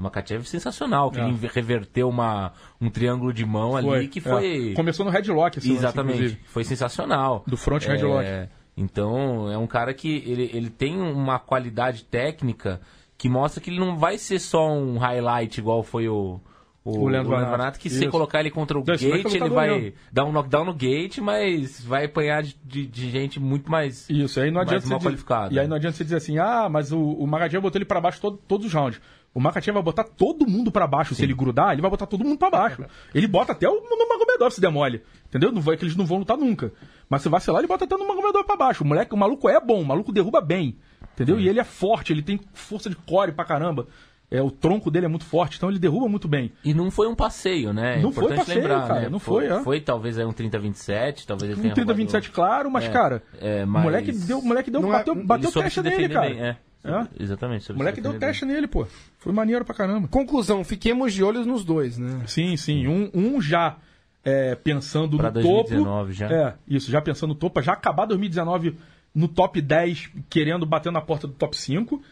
Makachev 0.00 0.44
sensacional, 0.44 1.10
que 1.10 1.20
É. 1.20 1.24
ele 1.28 1.36
reverteu 1.52 2.08
uma, 2.08 2.52
um 2.80 2.88
triângulo 2.90 3.32
de 3.32 3.44
mão 3.44 3.76
ali 3.76 4.08
que 4.08 4.20
foi. 4.20 4.70
é. 4.70 4.74
Começou 4.74 5.04
no 5.04 5.10
headlock, 5.10 5.58
esse 5.58 5.68
lance, 5.68 5.78
Exatamente, 5.80 6.16
inclusive. 6.16 6.40
foi 6.46 6.64
sensacional. 6.64 7.44
Do 7.46 7.56
front 7.56 7.84
É, 7.86 7.88
headlock. 7.92 8.48
Então, 8.76 9.50
é 9.50 9.58
um 9.58 9.66
cara 9.66 9.92
que 9.92 10.22
ele, 10.26 10.50
ele 10.54 10.70
tem 10.70 10.98
uma 11.00 11.38
qualidade 11.38 12.04
técnica 12.04 12.80
que 13.18 13.28
mostra 13.28 13.60
que 13.62 13.68
ele 13.68 13.78
não 13.78 13.96
vai 13.96 14.16
ser 14.16 14.38
só 14.38 14.72
um 14.72 14.96
highlight 14.96 15.60
igual 15.60 15.82
foi 15.82 16.08
o, 16.08 16.40
o, 16.82 17.00
O 17.00 17.08
Leandro 17.08 17.30
o 17.34 17.36
Vanato. 17.36 17.78
que 17.78 17.90
se 17.90 18.08
colocar 18.08 18.40
ele 18.40 18.50
contra 18.50 18.78
o 18.78 18.80
Não, 18.80 18.86
Gate, 18.86 19.02
é 19.02 19.36
ele 19.36 19.48
vai 19.50 19.68
mesmo. 19.68 19.92
dar 20.10 20.24
um 20.24 20.32
knockdown 20.32 20.64
no 20.64 20.72
Gate, 20.72 21.18
mas 21.18 21.84
vai 21.84 22.06
apanhar 22.06 22.42
de, 22.42 22.56
de- 22.64 22.86
de 22.86 23.10
gente 23.10 23.38
muito 23.38 23.70
mais... 23.70 24.08
Isso, 24.08 24.40
aí 24.40 24.50
não 24.50 24.56
mais 24.60 24.68
adianta 24.68 24.88
mal 24.88 24.98
você 24.98 25.08
dizer, 25.08 25.08
qualificada. 25.10 25.54
E 25.54 25.58
aí 25.58 25.68
não 25.68 25.76
adianta 25.76 25.96
você 25.98 26.04
dizer 26.04 26.16
assim, 26.16 26.38
ah, 26.38 26.66
mas 26.70 26.90
o, 26.90 26.98
o 26.98 27.26
botou 27.26 27.72
ele 27.78 27.84
pra 27.84 28.00
baixo 28.00 28.18
todo- 28.18 28.38
todos 28.48 28.66
os 28.66 28.72
rounds. 28.72 28.98
O 29.32 29.38
Makachev 29.40 29.74
vai 29.74 29.82
botar 29.82 30.02
todo 30.04 30.46
mundo 30.48 30.72
pra 30.72 30.86
baixo. 30.88 31.14
Se 31.14 31.22
ele 31.22 31.32
grudar, 31.34 31.72
ele 31.72 31.80
vai 31.80 31.90
botar 31.90 32.06
todo 32.06 32.24
mundo 32.24 32.36
pra 32.38 32.50
baixo. 32.50 32.84
ele 33.14 33.28
bota 33.28 33.52
até 33.52 33.68
o 33.68 33.80
Nurmagomedov 33.88 34.50
se 34.50 34.60
demole. 34.60 35.02
Entendeu? 35.28 35.52
Não 35.52 35.60
vai 35.60 35.76
que 35.76 35.84
eles 35.84 35.94
não 35.94 36.04
vão 36.04 36.18
lutar 36.18 36.36
nunca. 36.36 36.72
Mas 37.08 37.22
se 37.22 37.28
vacilar, 37.28 37.60
ele 37.60 37.68
bota 37.68 37.84
até 37.84 37.94
o 37.94 37.98
Nurmagomedov 37.98 38.44
pra 38.44 38.56
baixo. 38.56 38.82
O 38.82 38.86
moleque, 38.86 39.14
o 39.14 39.16
maluco 39.16 39.48
é 39.48 39.60
bom, 39.60 39.80
o 39.80 39.86
maluco 39.86 40.10
derruba 40.12 40.40
bem. 40.40 40.76
Entendeu? 41.14 41.38
E 41.38 41.48
ele 41.48 41.60
é 41.60 41.64
forte, 41.64 42.12
ele 42.12 42.22
tem 42.22 42.40
força 42.52 42.90
de 42.90 42.96
core 42.96 43.30
pra 43.32 43.44
caramba. 43.44 43.86
É, 44.32 44.40
o 44.40 44.50
tronco 44.50 44.90
dele 44.92 45.06
é 45.06 45.08
muito 45.08 45.24
forte, 45.24 45.56
então 45.56 45.68
ele 45.68 45.78
derruba 45.78 46.08
muito 46.08 46.28
bem. 46.28 46.52
E 46.64 46.72
não 46.72 46.88
foi 46.90 47.08
um 47.08 47.16
passeio, 47.16 47.72
né? 47.72 47.98
É 47.98 48.00
Não 48.02 48.12
foi 48.12 48.34
passeio, 48.34 48.58
lembrar, 48.60 48.86
cara, 48.86 49.00
né? 49.00 49.08
não 49.08 49.18
foi, 49.18 49.46
é. 49.46 49.60
Foi 49.64 49.80
talvez 49.80 50.18
aí 50.18 50.24
um 50.24 50.32
30-27, 50.32 51.24
talvez 51.26 51.50
ele 51.50 51.58
Um 51.58 51.62
tenha 51.62 51.74
30 51.74 51.80
roubado- 51.92 51.96
27 51.98 52.30
claro, 52.30 52.70
mas, 52.70 52.84
É, 52.84 52.88
cara, 52.90 53.22
é, 53.40 53.64
o 53.64 53.66
mas- 53.66 53.82
moleque 53.82 54.12
deu, 54.12 54.38
o 54.38 54.44
moleque 54.44 54.70
deu, 54.70 54.80
Não 54.80 54.88
é- 54.90 54.98
bateu, 54.98 55.14
ele 55.14 55.22
bateu 55.24 55.50
Ele 55.50 55.58
nele, 55.60 55.90
defender 55.90 56.14
cara. 56.14 56.28
bem, 56.28 56.40
é. 56.40 56.56
É. 56.82 57.22
Exatamente. 57.22 57.62
O 57.62 57.66
soube 57.66 57.78
moleque 57.78 58.00
deu 58.00 58.18
teste 58.18 58.44
nele, 58.44 58.66
pô. 58.66 58.86
Foi 59.18 59.32
maneiro 59.32 59.64
pra 59.64 59.74
caramba. 59.74 60.08
Conclusão, 60.08 60.64
fiquemos 60.64 61.12
de 61.12 61.22
olhos 61.22 61.46
nos 61.46 61.64
dois, 61.64 61.98
né? 61.98 62.22
Sim, 62.26 62.56
sim. 62.56 62.86
Um, 62.86 63.10
um 63.12 63.40
já 63.40 63.76
é, 64.24 64.54
pensando 64.54 65.16
Pra 65.16 65.28
no 65.28 65.34
2019 65.34 66.00
topo. 66.00 66.12
já. 66.12 66.30
É, 66.32 66.54
isso, 66.66 66.90
já 66.90 67.00
pensando 67.00 67.30
no 67.30 67.34
topo, 67.34 67.60
já 67.60 67.72
acabar 67.72 68.06
2019 68.06 68.76
no 69.14 69.28
top 69.28 69.60
10, 69.60 70.10
querendo 70.28 70.64
bater 70.64 70.90
na 70.92 71.00
porta 71.00 71.26
do 71.26 71.34
top 71.34 71.56
5. 71.56 72.02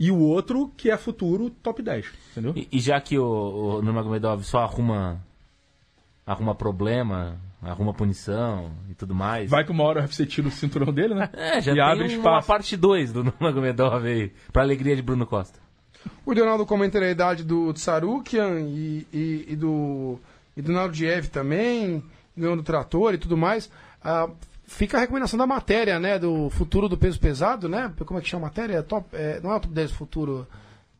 E 0.00 0.12
o 0.12 0.18
outro 0.18 0.72
que 0.76 0.90
é 0.90 0.96
futuro 0.96 1.50
top 1.50 1.82
10, 1.82 2.06
entendeu? 2.30 2.52
E, 2.54 2.68
e 2.70 2.78
já 2.78 3.00
que 3.00 3.18
o, 3.18 3.24
o 3.78 3.82
Nurmagomedov 3.82 4.44
só 4.44 4.58
arruma 4.60 5.20
arruma 6.24 6.54
problema, 6.54 7.36
arruma 7.62 7.92
punição 7.92 8.72
e 8.88 8.94
tudo 8.94 9.14
mais. 9.14 9.50
Vai 9.50 9.64
que 9.64 9.70
uma 9.70 9.84
hora 9.84 10.00
o 10.00 10.02
UFC 10.02 10.26
tira 10.26 10.48
o 10.48 10.50
cinturão 10.50 10.92
dele, 10.92 11.14
né? 11.14 11.28
É, 11.34 11.60
já 11.60 11.72
e 11.72 11.74
tem 11.74 11.84
abre 11.84 12.04
uma 12.04 12.12
espaço. 12.12 12.46
parte 12.46 12.76
2 12.76 13.12
do 13.12 13.24
Nurmagomedov 13.24 14.06
aí, 14.06 14.32
pra 14.52 14.62
alegria 14.62 14.94
de 14.94 15.02
Bruno 15.02 15.26
Costa. 15.26 15.58
O 16.24 16.32
Leonardo 16.32 16.64
comenta 16.64 16.98
a 16.98 17.10
idade 17.10 17.42
do 17.42 17.72
Tsarukian 17.72 18.60
e, 18.60 19.06
e, 19.12 19.46
e 19.48 19.56
do, 19.56 20.18
e 20.56 20.62
do 20.62 20.72
Nardiev 20.72 21.28
também, 21.28 22.02
ganhou 22.36 22.56
do 22.56 22.62
trator 22.62 23.14
e 23.14 23.18
tudo 23.18 23.36
mais. 23.36 23.70
Ah, 24.02 24.28
fica 24.64 24.96
a 24.96 25.00
recomendação 25.00 25.38
da 25.38 25.46
matéria, 25.46 25.98
né? 25.98 26.18
Do 26.18 26.50
futuro 26.50 26.88
do 26.88 26.96
peso 26.96 27.18
pesado, 27.18 27.68
né? 27.68 27.92
Como 28.06 28.18
é 28.18 28.22
que 28.22 28.28
chama 28.28 28.46
a 28.46 28.48
matéria? 28.50 28.82
Top, 28.82 29.08
é, 29.12 29.40
não 29.40 29.52
é 29.52 29.56
o 29.56 29.60
top 29.60 29.74
10 29.74 29.90
do 29.90 29.96
futuro. 29.96 30.46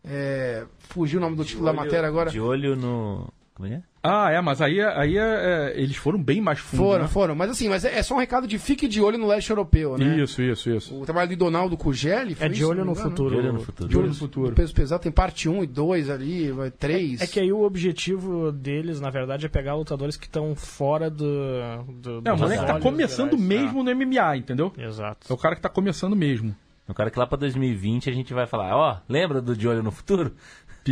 É, 0.05 0.65
fugiu 0.81 1.19
o 1.19 1.23
nome 1.23 1.37
do 1.37 1.45
título 1.45 1.67
da 1.67 1.73
matéria 1.73 2.09
agora. 2.09 2.31
De 2.31 2.41
olho 2.41 2.75
no... 2.75 3.33
Como 3.55 3.69
é? 3.69 3.83
É? 4.03 4.09
Ah, 4.09 4.31
é, 4.31 4.41
mas 4.41 4.63
aí, 4.63 4.81
aí 4.81 5.19
é, 5.19 5.75
é, 5.75 5.81
eles 5.81 5.97
foram 5.97 6.23
bem 6.23 6.41
mais 6.41 6.59
fundo. 6.61 6.83
Foram, 6.83 7.03
né? 7.03 7.09
foram. 7.09 7.35
Mas 7.35 7.51
assim, 7.51 7.69
mas 7.69 7.85
é, 7.85 7.99
é 7.99 8.03
só 8.03 8.15
um 8.15 8.19
recado 8.19 8.47
de 8.47 8.59
fique 8.59 8.87
de 8.87 9.01
olho 9.01 9.19
no 9.19 9.27
leste 9.27 9.51
europeu, 9.51 9.99
né? 9.99 10.17
Isso, 10.17 10.41
isso, 10.41 10.71
isso. 10.71 10.95
O 10.95 11.05
trabalho 11.05 11.29
de 11.29 11.37
Donaldo 11.37 11.77
Cugeli 11.77 12.35
foi 12.35 12.47
É 12.47 12.49
de 12.49 12.65
olho 12.65 12.85
no 12.85 12.93
engano, 12.93 13.11
futuro. 13.11 13.31
De 13.31 13.37
olho 13.37 13.53
no 13.53 13.61
futuro. 13.61 13.89
De 13.89 13.97
olho 13.97 14.07
no 14.07 14.13
né? 14.13 14.19
futuro. 14.19 14.53
O 14.53 14.55
peso 14.55 14.75
pesado 14.75 15.03
tem 15.03 15.13
parte 15.13 15.49
1 15.49 15.65
e 15.65 15.67
2 15.67 16.11
ali, 16.11 16.51
vai 16.53 16.71
3. 16.71 17.21
É 17.21 17.27
que 17.27 17.41
aí 17.41 17.53
o 17.53 17.63
objetivo 17.63 18.53
deles, 18.53 19.01
na 19.01 19.11
verdade, 19.11 19.47
é 19.47 19.49
pegar 19.49 19.75
lutadores 19.75 20.17
que 20.17 20.27
estão 20.27 20.55
fora 20.55 21.11
do. 21.11 21.27
do 22.01 22.23
É, 22.25 22.33
o 22.33 22.39
moleque 22.39 22.67
tá 22.67 22.81
começando 22.81 23.37
gerais. 23.37 23.47
mesmo 23.47 23.83
no 23.83 23.95
MMA, 23.95 24.37
entendeu? 24.37 24.73
Exato. 24.79 25.27
É 25.31 25.33
o 25.33 25.37
cara 25.37 25.57
que 25.57 25.61
tá 25.63 25.69
começando 25.69 26.15
mesmo. 26.15 26.55
O 26.89 26.95
cara 26.95 27.11
que 27.11 27.19
lá 27.19 27.27
pra 27.27 27.37
2020 27.37 28.09
a 28.09 28.13
gente 28.15 28.33
vai 28.33 28.47
falar, 28.47 28.75
ó, 28.75 28.97
lembra 29.07 29.43
do 29.43 29.55
De 29.55 29.69
Olho 29.69 29.83
no 29.83 29.91
Futuro? 29.91 30.33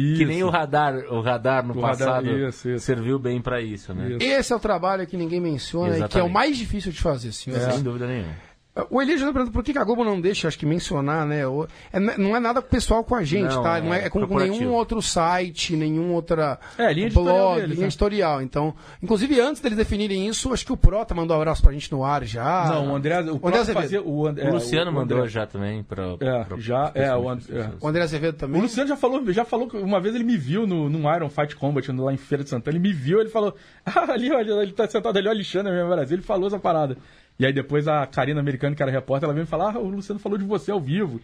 Isso. 0.01 0.19
Que 0.19 0.25
nem 0.25 0.43
o 0.43 0.51
radar, 0.51 0.95
o 1.11 1.21
radar 1.21 1.67
no 1.67 1.75
O 1.75 1.81
radar, 1.81 1.99
passado 2.23 2.31
isso, 2.39 2.69
isso. 2.71 2.85
serviu 2.85 3.19
bem 3.19 3.41
pra 3.41 3.61
isso, 3.61 3.93
né? 3.95 4.11
Isso. 4.11 4.19
Esse 4.23 4.53
é 4.53 4.57
o 4.57 4.61
trabalho 4.61 5.07
que 5.07 5.17
ninguém 5.17 5.41
menciona 5.41 5.89
e 5.89 5.91
que 5.91 5.97
é 5.97 6.01
o 6.01 6.07
Exatamente. 6.07 6.33
mais 6.33 6.57
difícil 6.57 6.93
de 6.93 7.01
fazer, 7.01 7.33
senhor. 7.33 7.59
Sem 7.61 7.83
dúvida 7.83 8.07
nenhuma. 8.07 8.46
O 8.91 9.01
Elias 9.01 9.21
pergunta 9.23 9.51
por 9.51 9.65
que 9.65 9.73
que 9.73 9.79
a 9.79 9.85
Globo 9.85 10.05
não 10.05 10.21
deixa, 10.21 10.49
acho 10.49 10.59
que 10.59 10.67
mencionar, 10.67 11.25
né? 11.27 11.47
O- 11.47 11.67
é- 11.93 11.99
não 12.19 12.37
é 12.37 12.41
nada 12.41 12.61
pessoal 12.61 13.03
com 13.03 13.15
a 13.15 13.25
gente, 13.25 13.55
Não, 13.55 13.63
tá? 13.63 13.79
é 13.79 13.81
Não 13.81 13.95
é, 13.95 14.05
é 14.05 14.11
com, 14.11 14.27
com 14.27 14.39
nenhum 14.39 14.73
outro 14.73 15.01
site, 15.01 15.75
nenhum 15.75 16.13
outra 16.13 16.59
É, 16.77 16.93
linha 16.93 17.09
blog, 17.11 17.55
deles, 17.57 17.71
linha 17.71 17.81
né? 17.81 17.87
editorial. 17.87 18.43
Então, 18.43 18.75
inclusive 19.03 19.41
antes 19.41 19.63
deles 19.63 19.79
definirem 19.79 20.27
isso, 20.29 20.53
acho 20.53 20.65
que 20.67 20.73
o 20.73 20.77
Prota 20.77 21.15
mandou 21.15 21.37
um 21.37 21.41
abraço 21.41 21.63
pra 21.63 21.73
gente 21.73 21.91
no 21.91 22.05
ar 22.05 22.25
já. 22.25 22.67
Não, 22.69 22.93
o 22.93 22.97
André, 22.97 23.15
o, 23.17 23.21
André 23.21 23.39
próprio 23.39 23.61
Azevedo. 23.61 23.83
fazia, 23.83 24.03
o, 24.03 24.27
And- 24.27 24.35
O 24.35 24.41
é, 24.41 24.51
Luciano 24.51 24.91
o 24.91 24.95
mandou 24.95 25.19
André- 25.19 25.31
já 25.31 25.47
também 25.47 25.83
pra. 25.83 26.05
É, 26.21 26.45
pra- 26.45 26.59
já, 26.59 26.89
pra- 26.91 27.03
é, 27.03 27.17
o 27.17 27.29
And- 27.31 27.39
é. 27.51 27.71
O 27.81 27.89
André 27.89 28.03
Azevedo 28.03 28.35
O 28.35 28.39
também. 28.39 28.61
Luciano 28.61 28.89
já 28.89 28.97
falou, 28.97 29.33
já 29.33 29.45
falou 29.45 29.69
que 29.69 29.77
uma 29.79 30.01
vez 30.01 30.15
ele 30.15 30.25
me 30.25 30.37
viu 30.37 30.67
no, 30.67 30.89
num 30.91 31.13
Iron 31.15 31.31
Fight 31.31 31.57
Combat 31.57 31.91
lá 31.93 32.13
em 32.13 32.17
Feira 32.19 32.45
de 32.45 32.51
Santana. 32.51 32.77
Ele 32.77 32.83
me 32.87 32.93
viu, 32.93 33.21
ele 33.21 33.31
falou: 33.31 33.55
Ah, 33.87 34.13
ali, 34.13 34.31
olha, 34.33 34.53
ele 34.63 34.73
tá 34.73 34.87
sentado 34.87 35.17
ali, 35.17 35.27
o 35.29 35.31
Alexandre, 35.31 35.73
meu 35.73 35.89
Brasil. 35.89 36.17
Ele 36.17 36.23
falou 36.23 36.47
essa 36.49 36.59
parada. 36.59 36.97
E 37.39 37.45
aí 37.47 37.53
depois 37.53 37.87
a 37.87 38.07
Karina 38.07 38.41
americana, 38.41 38.75
que 38.75 38.83
era 38.83 38.91
repórter, 38.93 39.27
ela 39.27 39.35
veio 39.35 39.45
me 39.45 39.51
falar: 39.51 39.77
Ah, 39.77 39.79
o 39.79 39.89
Luciano 39.89 40.19
falou 40.21 40.39
de 40.39 40.45
você 40.45 40.71
ao 40.71 40.81
vivo. 40.81 41.21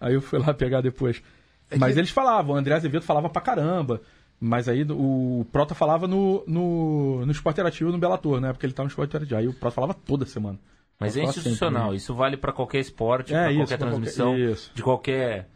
Aí 0.00 0.14
eu 0.14 0.20
fui 0.20 0.38
lá 0.38 0.52
pegar 0.52 0.80
depois. 0.80 1.22
É 1.70 1.78
Mas 1.78 1.94
que- 1.94 2.00
eles 2.00 2.10
falavam, 2.10 2.54
o 2.54 2.58
André 2.58 2.74
Azevedo 2.74 3.04
falava 3.04 3.28
pra 3.30 3.40
caramba. 3.40 4.00
Mas 4.44 4.68
aí 4.68 4.84
o 4.90 5.46
Prota 5.52 5.72
falava 5.72 6.08
no, 6.08 6.42
no, 6.48 7.24
no 7.24 7.30
Esporte 7.30 7.54
Interativo 7.56 7.92
no 7.92 7.98
Bellator, 7.98 8.40
né? 8.40 8.52
Porque 8.52 8.66
ele 8.66 8.72
tava 8.72 8.86
no 8.86 8.90
Esporte 8.90 9.10
Interativo. 9.10 9.38
Aí 9.38 9.46
o 9.46 9.54
Prota 9.54 9.74
falava 9.76 9.94
toda 9.94 10.26
semana. 10.26 10.58
Mas 10.98 11.12
é 11.16 11.20
Falava 11.20 11.32
sempre, 11.32 11.50
institucional, 11.50 11.90
né? 11.90 11.96
isso 11.96 12.12
vale 12.14 12.36
pra 12.36 12.52
qualquer 12.52 12.80
esporte, 12.80 13.32
É, 13.32 13.42
pra 13.44 13.50
isso, 13.52 13.60
qualquer 13.60 13.78
pra 13.78 13.86
qualquer- 13.88 14.00
transmissão, 14.12 14.36
isso. 14.36 14.70
de 14.74 14.82
qualquer 14.82 15.48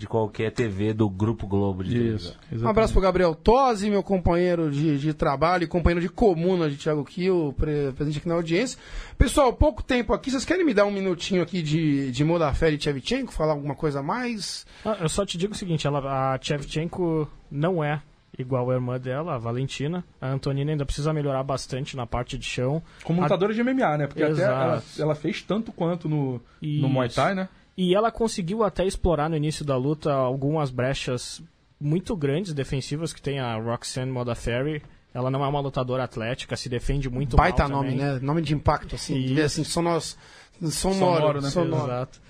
de 0.00 0.06
qualquer 0.06 0.50
TV 0.50 0.94
do 0.94 1.08
Grupo 1.10 1.46
Globo 1.46 1.84
de. 1.84 2.14
Isso. 2.14 2.34
Um 2.52 2.66
abraço 2.66 2.92
pro 2.94 3.02
Gabriel 3.02 3.34
Tosi, 3.34 3.90
meu 3.90 4.02
companheiro 4.02 4.70
de, 4.70 4.98
de 4.98 5.12
trabalho 5.12 5.64
e 5.64 5.66
companheiro 5.66 6.00
de 6.00 6.08
comuna 6.08 6.70
de 6.70 6.76
Thiago 6.78 7.04
Kiel, 7.04 7.54
pre- 7.56 7.92
presente 7.92 8.16
aqui 8.18 8.26
na 8.28 8.34
audiência. 8.34 8.78
Pessoal, 9.18 9.52
pouco 9.52 9.82
tempo 9.82 10.14
aqui, 10.14 10.30
vocês 10.30 10.44
querem 10.46 10.64
me 10.64 10.72
dar 10.72 10.86
um 10.86 10.90
minutinho 10.90 11.42
aqui 11.42 11.60
de, 11.62 12.10
de 12.10 12.24
Modafé 12.24 12.70
e 12.70 12.78
Tchevchenko, 12.78 13.30
falar 13.32 13.52
alguma 13.52 13.74
coisa 13.74 14.00
a 14.00 14.02
mais? 14.02 14.64
Ah, 14.84 14.96
eu 15.00 15.08
só 15.10 15.26
te 15.26 15.36
digo 15.36 15.52
o 15.52 15.56
seguinte, 15.56 15.86
ela, 15.86 16.32
a 16.34 16.38
Shevchenko 16.40 17.28
não 17.50 17.84
é 17.84 18.00
igual 18.38 18.70
a 18.70 18.74
irmã 18.74 18.98
dela, 18.98 19.34
a 19.34 19.38
Valentina. 19.38 20.02
A 20.18 20.28
Antonina 20.30 20.70
ainda 20.70 20.86
precisa 20.86 21.12
melhorar 21.12 21.42
bastante 21.42 21.94
na 21.94 22.06
parte 22.06 22.38
de 22.38 22.46
chão. 22.46 22.82
Como 23.04 23.20
lutadora 23.20 23.52
de 23.52 23.62
MMA, 23.62 23.98
né? 23.98 24.06
Porque 24.06 24.22
até 24.22 24.32
Exato. 24.32 24.52
ela, 24.52 24.82
ela 24.98 25.14
fez 25.14 25.42
tanto 25.42 25.70
quanto 25.72 26.08
no, 26.08 26.40
no 26.62 26.88
Muay. 26.88 27.10
Thai, 27.10 27.34
né? 27.34 27.48
E 27.82 27.94
ela 27.94 28.10
conseguiu 28.12 28.62
até 28.62 28.84
explorar 28.84 29.30
no 29.30 29.36
início 29.38 29.64
da 29.64 29.74
luta 29.74 30.12
algumas 30.12 30.70
brechas 30.70 31.40
muito 31.80 32.14
grandes 32.14 32.52
defensivas 32.52 33.10
que 33.10 33.22
tem 33.22 33.40
a 33.40 33.56
Roxanne 33.56 34.12
Modafferi. 34.12 34.82
Ela 35.14 35.30
não 35.30 35.42
é 35.42 35.48
uma 35.48 35.60
lutadora 35.60 36.04
atlética, 36.04 36.56
se 36.56 36.68
defende 36.68 37.08
muito 37.08 37.38
Baita 37.38 37.62
mal 37.66 37.78
nome, 37.78 37.92
também. 37.92 38.04
né? 38.04 38.18
Nome 38.20 38.42
de 38.42 38.52
impacto, 38.52 38.96
assim, 38.96 39.34
ver 39.34 39.44
assim, 39.44 39.64
sonos, 39.64 40.18
sonoro, 40.60 41.16
Sonoro, 41.16 41.40
né? 41.40 41.48
sonoro. 41.48 41.84
Exato. 41.84 42.20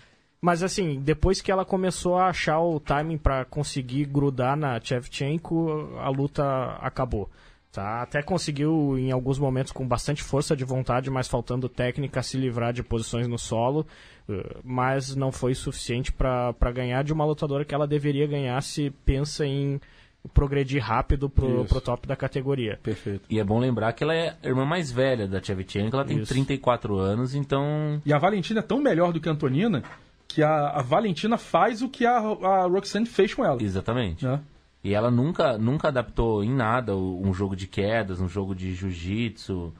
Mas 0.40 0.62
assim, 0.62 1.00
depois 1.00 1.40
que 1.40 1.50
ela 1.50 1.64
começou 1.64 2.16
a 2.16 2.28
achar 2.28 2.60
o 2.60 2.78
timing 2.78 3.18
pra 3.18 3.44
conseguir 3.44 4.04
grudar 4.04 4.56
na 4.56 4.80
Shevchenko, 4.80 5.96
a 5.98 6.08
luta 6.10 6.44
acabou. 6.80 7.28
Tá? 7.72 8.02
Até 8.02 8.20
conseguiu, 8.20 8.96
em 8.98 9.12
alguns 9.12 9.38
momentos, 9.38 9.70
com 9.72 9.86
bastante 9.86 10.22
força 10.24 10.56
de 10.56 10.64
vontade, 10.64 11.08
mas 11.08 11.28
faltando 11.28 11.68
técnica, 11.68 12.20
se 12.22 12.36
livrar 12.36 12.72
de 12.72 12.82
posições 12.82 13.28
no 13.28 13.38
solo. 13.38 13.86
Eh, 14.30 14.56
Mas 14.64 15.14
não 15.16 15.30
foi 15.32 15.54
suficiente 15.54 16.12
pra 16.12 16.52
pra 16.52 16.70
ganhar 16.72 17.02
de 17.04 17.12
uma 17.12 17.24
lutadora 17.24 17.64
que 17.64 17.74
ela 17.74 17.86
deveria 17.86 18.26
ganhar 18.26 18.60
se 18.62 18.90
pensa 19.04 19.44
em 19.46 19.80
progredir 20.34 20.82
rápido 20.82 21.30
pro, 21.30 21.60
Isso. 21.62 21.64
pro 21.68 21.80
top 21.80 22.06
da 22.06 22.14
categoria. 22.14 22.78
Perfeito. 22.82 23.22
E 23.30 23.38
é 23.40 23.44
bom 23.44 23.58
lembrar 23.58 23.92
que 23.94 24.04
ela 24.04 24.14
é 24.14 24.36
a 24.42 24.46
irmã 24.48 24.64
mais 24.66 24.92
velha 24.92 25.26
da 25.26 25.40
Tchevchenko, 25.40 25.96
ela 25.96 26.04
tem 26.04 26.18
Isso. 26.18 26.32
34 26.32 26.96
anos, 26.98 27.34
então 27.34 28.00
E 28.04 28.12
a 28.12 28.18
Valentina 28.18 28.60
é 28.60 28.62
tão 28.62 28.80
melhor 28.82 29.12
do 29.12 29.20
que 29.20 29.28
a 29.28 29.32
Antonina 29.32 29.82
que 30.28 30.42
a, 30.42 30.68
a 30.68 30.82
Valentina 30.82 31.36
faz 31.38 31.82
o 31.82 31.88
que 31.88 32.06
a, 32.06 32.18
a 32.18 32.66
Roxanne 32.66 33.06
fez 33.06 33.32
com 33.34 33.44
ela. 33.44 33.60
exatamente. 33.62 34.24
Né? 34.24 34.38
E 34.84 34.94
ela 34.94 35.10
nunca, 35.10 35.58
nunca 35.58 35.88
adaptou 35.88 36.44
em 36.44 36.54
nada 36.54 36.94
o- 36.94 37.20
um 37.26 37.34
jogo 37.34 37.56
de 37.56 37.66
quedas, 37.66 38.20
um 38.20 38.28
jogo 38.28 38.54
de 38.54 38.72
jiu-jitsu. 38.74 39.72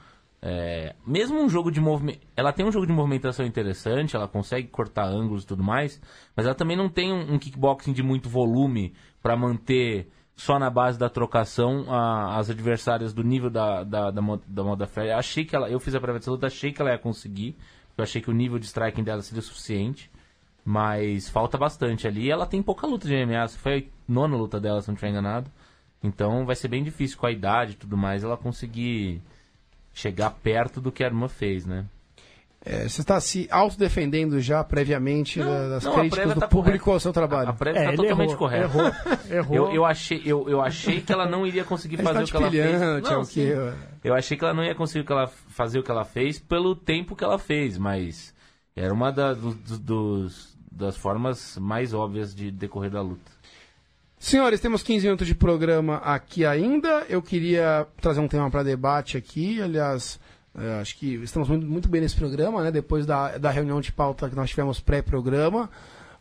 É, 0.43 0.95
mesmo 1.07 1.39
um 1.41 1.49
jogo 1.49 1.71
de 1.71 1.81
movimento. 1.81 2.21
Ela 2.37 2.53
tem 2.53 2.65
um 2.65 2.73
jogo 2.73 2.87
de 2.87 2.93
movimentação 2.93 3.45
interessante, 3.45 4.17
ela 4.17 4.27
consegue 4.27 4.69
cortar 4.69 5.05
ângulos 5.07 5.45
e 5.45 5.47
tudo 5.47 5.63
mais, 5.63 6.01
mas 6.35 6.47
ela 6.47 6.55
também 6.55 6.77
não 6.77 6.89
tem 6.89 7.13
um, 7.13 7.35
um 7.35 7.39
kickboxing 7.39 7.93
de 7.93 8.03
muito 8.03 8.29
volume 8.29 8.95
para 9.23 9.37
manter 9.37 10.09
só 10.35 10.59
na 10.59 10.71
base 10.71 10.99
da 10.99 11.11
trocação 11.11 11.85
a- 11.93 12.39
as 12.39 12.49
adversárias 12.49 13.13
do 13.13 13.23
nível 13.23 13.51
da, 13.51 13.85
da, 13.85 14.11
da, 14.11 14.23
da 14.47 14.65
Moda 14.65 14.87
Fé. 14.87 15.13
Achei 15.13 15.45
que 15.45 15.55
ela. 15.55 15.69
Eu 15.69 15.79
fiz 15.79 15.95
a 15.95 16.01
prévia 16.01 16.19
dessa 16.19 16.31
luta, 16.31 16.47
achei 16.47 16.73
que 16.73 16.81
ela 16.81 16.91
ia 16.93 16.99
conseguir. 16.99 17.55
Eu 17.99 18.03
achei 18.03 18.23
que 18.23 18.31
o 18.31 18.33
nível 18.33 18.59
de 18.59 18.65
striking 18.65 19.05
dela 19.05 19.21
seria 19.21 19.43
suficiente. 19.43 20.11
Mas 20.65 21.29
falta 21.29 21.59
bastante 21.59 22.07
ali. 22.07 22.31
Ela 22.31 22.47
tem 22.47 22.63
pouca 22.63 22.87
luta 22.87 23.07
de 23.07 23.15
MMA. 23.15 23.49
Foi 23.49 23.79
a 24.09 24.13
nona 24.13 24.37
luta 24.37 24.59
dela, 24.59 24.81
se 24.81 24.89
não 24.89 24.95
estiver 24.95 25.11
enganado. 25.11 25.51
Então 26.03 26.47
vai 26.47 26.57
ser 26.57 26.69
bem 26.69 26.83
difícil 26.83 27.19
com 27.19 27.27
a 27.27 27.31
idade 27.31 27.73
e 27.73 27.77
tudo 27.77 27.97
mais 27.97 28.25
ela 28.25 28.37
conseguir 28.37 29.21
chegar 30.01 30.31
perto 30.31 30.81
do 30.81 30.91
que 30.91 31.03
a 31.05 31.07
irmã 31.07 31.29
fez, 31.29 31.67
né? 31.67 31.85
É, 32.63 32.87
você 32.87 33.01
está 33.01 33.19
se 33.23 33.49
autodefendendo 33.51 34.39
já 34.39 34.63
previamente 34.63 35.39
da- 35.39 35.69
das 35.71 35.85
não, 35.85 35.93
a 35.93 35.95
críticas 36.01 36.19
prévia 36.19 36.35
do 36.35 36.41
tá 36.41 36.49
público 36.49 36.85
correta. 36.85 36.91
ao 36.97 37.01
seu 37.01 37.13
trabalho. 37.13 37.49
A 37.49 37.53
prévia 37.55 37.79
É, 37.79 37.83
está 37.85 37.93
ele 37.95 38.03
totalmente 38.03 38.29
errou, 38.29 38.39
correta. 38.39 38.65
Errou. 38.65 38.93
errou. 39.31 39.57
Eu, 39.57 39.75
eu, 39.77 39.85
achei, 39.87 40.23
eu, 40.27 40.47
eu 40.49 40.61
achei 40.61 41.01
que 41.01 41.11
ela 41.11 41.27
não 41.27 41.47
iria 41.47 41.65
conseguir 41.65 41.95
A 41.95 41.99
gente 41.99 42.07
fazer 42.07 42.19
tá 42.19 42.25
o 42.25 42.27
que 42.27 42.37
ela 42.37 42.51
fez. 42.51 42.67
pilhando, 42.79 43.11
Não, 43.11 43.25
sim. 43.25 43.33
Kiel. 43.47 43.73
Eu 44.05 44.15
achei 44.15 44.37
que 44.37 44.45
ela 44.45 44.53
não 44.53 44.63
ia 44.63 44.75
conseguir 44.75 45.01
o 45.01 45.07
que 45.07 45.13
ela, 45.13 45.27
fazer 45.27 45.79
o 45.79 45.83
que 45.83 45.91
ela 45.91 46.05
fez 46.05 46.39
pelo 46.39 46.77
tempo 46.77 47.17
que 47.17 47.25
ela 47.25 47.39
fez, 47.39 47.79
mas 47.79 48.35
era 48.77 48.93
uma 48.93 49.11
da- 49.11 49.33
do- 49.33 49.55
do- 49.55 49.79
dos, 49.79 50.55
das 50.71 50.99
formas 50.99 51.57
mais 51.59 51.95
óbvias 51.95 52.35
de 52.35 52.51
decorrer 52.51 52.91
da 52.91 53.01
luta. 53.01 53.31
Senhores, 54.23 54.61
temos 54.61 54.83
15 54.83 55.07
minutos 55.07 55.27
de 55.27 55.35
programa 55.35 55.97
aqui 55.97 56.45
ainda. 56.45 57.07
Eu 57.09 57.23
queria 57.23 57.87
trazer 58.03 58.21
um 58.21 58.29
tema 58.29 58.51
para 58.51 58.63
debate 58.63 59.17
aqui. 59.17 59.63
Aliás, 59.63 60.21
eh, 60.59 60.79
acho 60.79 60.95
que 60.99 61.15
estamos 61.23 61.49
muito, 61.49 61.67
muito 61.67 61.89
bem 61.89 62.03
nesse 62.03 62.17
programa, 62.17 62.63
né? 62.63 62.71
Depois 62.71 63.07
da, 63.07 63.39
da 63.39 63.51
reunião 63.51 63.81
de 63.81 63.91
pauta 63.91 64.29
que 64.29 64.37
nós 64.37 64.51
tivemos 64.51 64.79
pré-programa. 64.79 65.71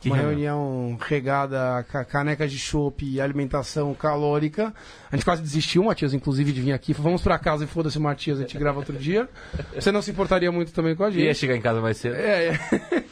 Uma 0.06 0.16
reunião? 0.16 0.98
regada 1.02 1.80
a 1.80 1.84
ca- 1.84 2.06
canecas 2.06 2.50
de 2.50 2.58
chopp 2.58 3.04
e 3.06 3.20
alimentação 3.20 3.94
calórica. 3.94 4.74
A 5.12 5.16
gente 5.18 5.26
quase 5.26 5.42
desistiu, 5.42 5.84
Matias, 5.84 6.14
inclusive, 6.14 6.54
de 6.54 6.62
vir 6.62 6.72
aqui. 6.72 6.94
Vamos 6.94 7.22
para 7.22 7.38
casa 7.38 7.66
e 7.66 7.68
foda-se, 7.68 8.00
Matias, 8.00 8.38
a 8.40 8.44
gente 8.44 8.58
grava 8.58 8.80
outro 8.80 8.96
dia. 8.98 9.28
Você 9.76 9.92
não 9.92 10.02
se 10.02 10.12
importaria 10.12 10.50
muito 10.54 10.72
também 10.72 10.96
com 10.96 11.04
a 11.04 11.12
gente. 11.12 11.26
Ia 11.26 11.34
chegar 11.34 11.54
em 11.58 11.60
casa 11.62 11.82
mais 11.82 11.98
cedo. 11.98 12.16
É, 12.16 12.48
é. 12.48 13.04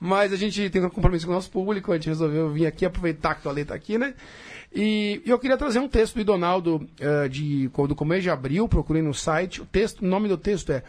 Mas 0.00 0.32
a 0.32 0.36
gente 0.36 0.70
tem 0.70 0.84
um 0.84 0.90
compromisso 0.90 1.26
com 1.26 1.32
o 1.32 1.34
nosso 1.34 1.50
público, 1.50 1.90
a 1.90 1.96
gente 1.96 2.08
resolveu 2.08 2.50
vir 2.50 2.66
aqui, 2.66 2.84
aproveitar 2.84 3.34
que 3.34 3.46
o 3.46 3.50
Ale 3.50 3.64
tá 3.64 3.74
aqui, 3.74 3.98
né? 3.98 4.14
E 4.72 5.22
eu 5.26 5.38
queria 5.38 5.56
trazer 5.56 5.78
um 5.78 5.88
texto 5.88 6.14
do 6.14 6.20
Idonaldo 6.20 6.86
eh, 7.00 7.28
de, 7.28 7.68
do 7.68 7.94
começo 7.96 8.22
de 8.22 8.30
abril, 8.30 8.68
procurei 8.68 9.02
no 9.02 9.14
site. 9.14 9.62
O, 9.62 9.66
texto, 9.66 10.02
o 10.02 10.06
nome 10.06 10.28
do 10.28 10.36
texto 10.36 10.70
é 10.70 10.82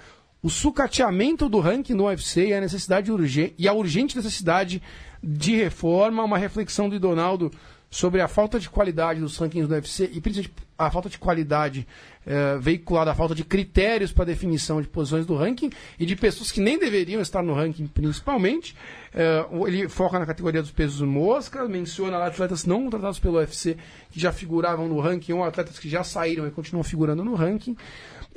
O 0.43 0.49
sucateamento 0.49 1.49
do 1.49 1.59
ranking 1.59 1.95
do 1.95 2.05
UFC 2.05 2.47
e 2.47 2.53
a 2.53 2.61
necessidade 2.61 3.11
urgente, 3.11 3.55
e 3.57 3.67
a 3.67 3.73
urgente 3.73 4.15
necessidade 4.15 4.81
de 5.23 5.55
reforma, 5.55 6.23
uma 6.23 6.37
reflexão 6.37 6.87
do 6.87 6.95
Idonaldo 6.95 7.51
sobre 7.89 8.21
a 8.21 8.27
falta 8.27 8.59
de 8.59 8.69
qualidade 8.69 9.19
dos 9.19 9.37
rankings 9.37 9.67
do 9.67 9.73
UFC 9.73 10.09
e 10.13 10.21
principalmente 10.21 10.69
a 10.79 10.89
falta 10.89 11.09
de 11.09 11.19
qualidade 11.19 11.85
eh, 12.25 12.57
veiculada, 12.57 13.11
a 13.11 13.15
falta 13.15 13.35
de 13.35 13.43
critérios 13.43 14.13
para 14.13 14.23
definição 14.23 14.81
de 14.81 14.87
posições 14.87 15.25
do 15.25 15.35
ranking 15.35 15.69
e 15.99 16.05
de 16.05 16.15
pessoas 16.15 16.51
que 16.51 16.61
nem 16.61 16.79
deveriam 16.79 17.19
estar 17.19 17.43
no 17.43 17.53
ranking, 17.53 17.85
principalmente. 17.87 18.73
Eh, 19.13 19.45
ele 19.67 19.89
foca 19.89 20.17
na 20.17 20.25
categoria 20.25 20.61
dos 20.61 20.71
pesos 20.71 21.01
mosca, 21.01 21.67
menciona 21.67 22.17
atletas 22.23 22.65
não 22.65 22.83
contratados 22.83 23.19
pelo 23.19 23.39
UFC 23.39 23.75
que 24.09 24.19
já 24.19 24.31
figuravam 24.31 24.87
no 24.87 25.01
ranking 25.01 25.33
ou 25.33 25.43
atletas 25.43 25.77
que 25.77 25.89
já 25.89 26.01
saíram 26.01 26.47
e 26.47 26.51
continuam 26.51 26.83
figurando 26.83 27.25
no 27.25 27.35
ranking. 27.35 27.75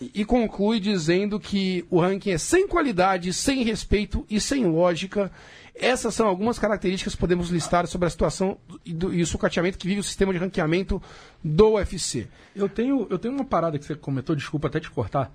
E 0.00 0.24
conclui 0.24 0.80
dizendo 0.80 1.38
que 1.38 1.84
o 1.88 2.00
ranking 2.00 2.30
é 2.30 2.38
sem 2.38 2.66
qualidade, 2.66 3.32
sem 3.32 3.62
respeito 3.62 4.26
e 4.28 4.40
sem 4.40 4.64
lógica. 4.66 5.30
Essas 5.74 6.14
são 6.14 6.26
algumas 6.26 6.58
características 6.58 7.14
que 7.14 7.20
podemos 7.20 7.48
listar 7.48 7.86
sobre 7.86 8.06
a 8.06 8.10
situação 8.10 8.58
e, 8.84 8.92
do- 8.92 9.12
e 9.12 9.22
o 9.22 9.26
sucateamento 9.26 9.78
que 9.78 9.86
vive 9.86 10.00
o 10.00 10.04
sistema 10.04 10.32
de 10.32 10.38
ranqueamento 10.38 11.00
do 11.42 11.70
UFC. 11.72 12.28
Eu 12.54 12.68
tenho, 12.68 13.06
eu 13.10 13.18
tenho 13.18 13.34
uma 13.34 13.44
parada 13.44 13.78
que 13.78 13.84
você 13.84 13.94
comentou, 13.94 14.36
desculpa 14.36 14.68
até 14.68 14.78
te 14.80 14.90
cortar, 14.90 15.32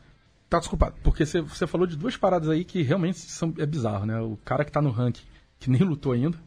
Tá 0.50 0.60
desculpado. 0.60 0.96
porque 1.04 1.26
você, 1.26 1.42
você 1.42 1.66
falou 1.68 1.86
de 1.88 1.98
duas 1.98 2.16
paradas 2.16 2.48
aí 2.50 2.64
que 2.64 2.82
realmente 2.84 3.20
são, 3.20 3.54
é 3.58 3.66
bizarro, 3.66 4.06
né? 4.06 4.20
O 4.22 4.38
cara 4.46 4.64
que 4.64 4.72
tá 4.72 4.82
no 4.82 4.92
ranking, 4.92 5.26
que 5.60 5.70
nem 5.70 5.82
lutou 5.82 6.12
ainda, 6.14 6.38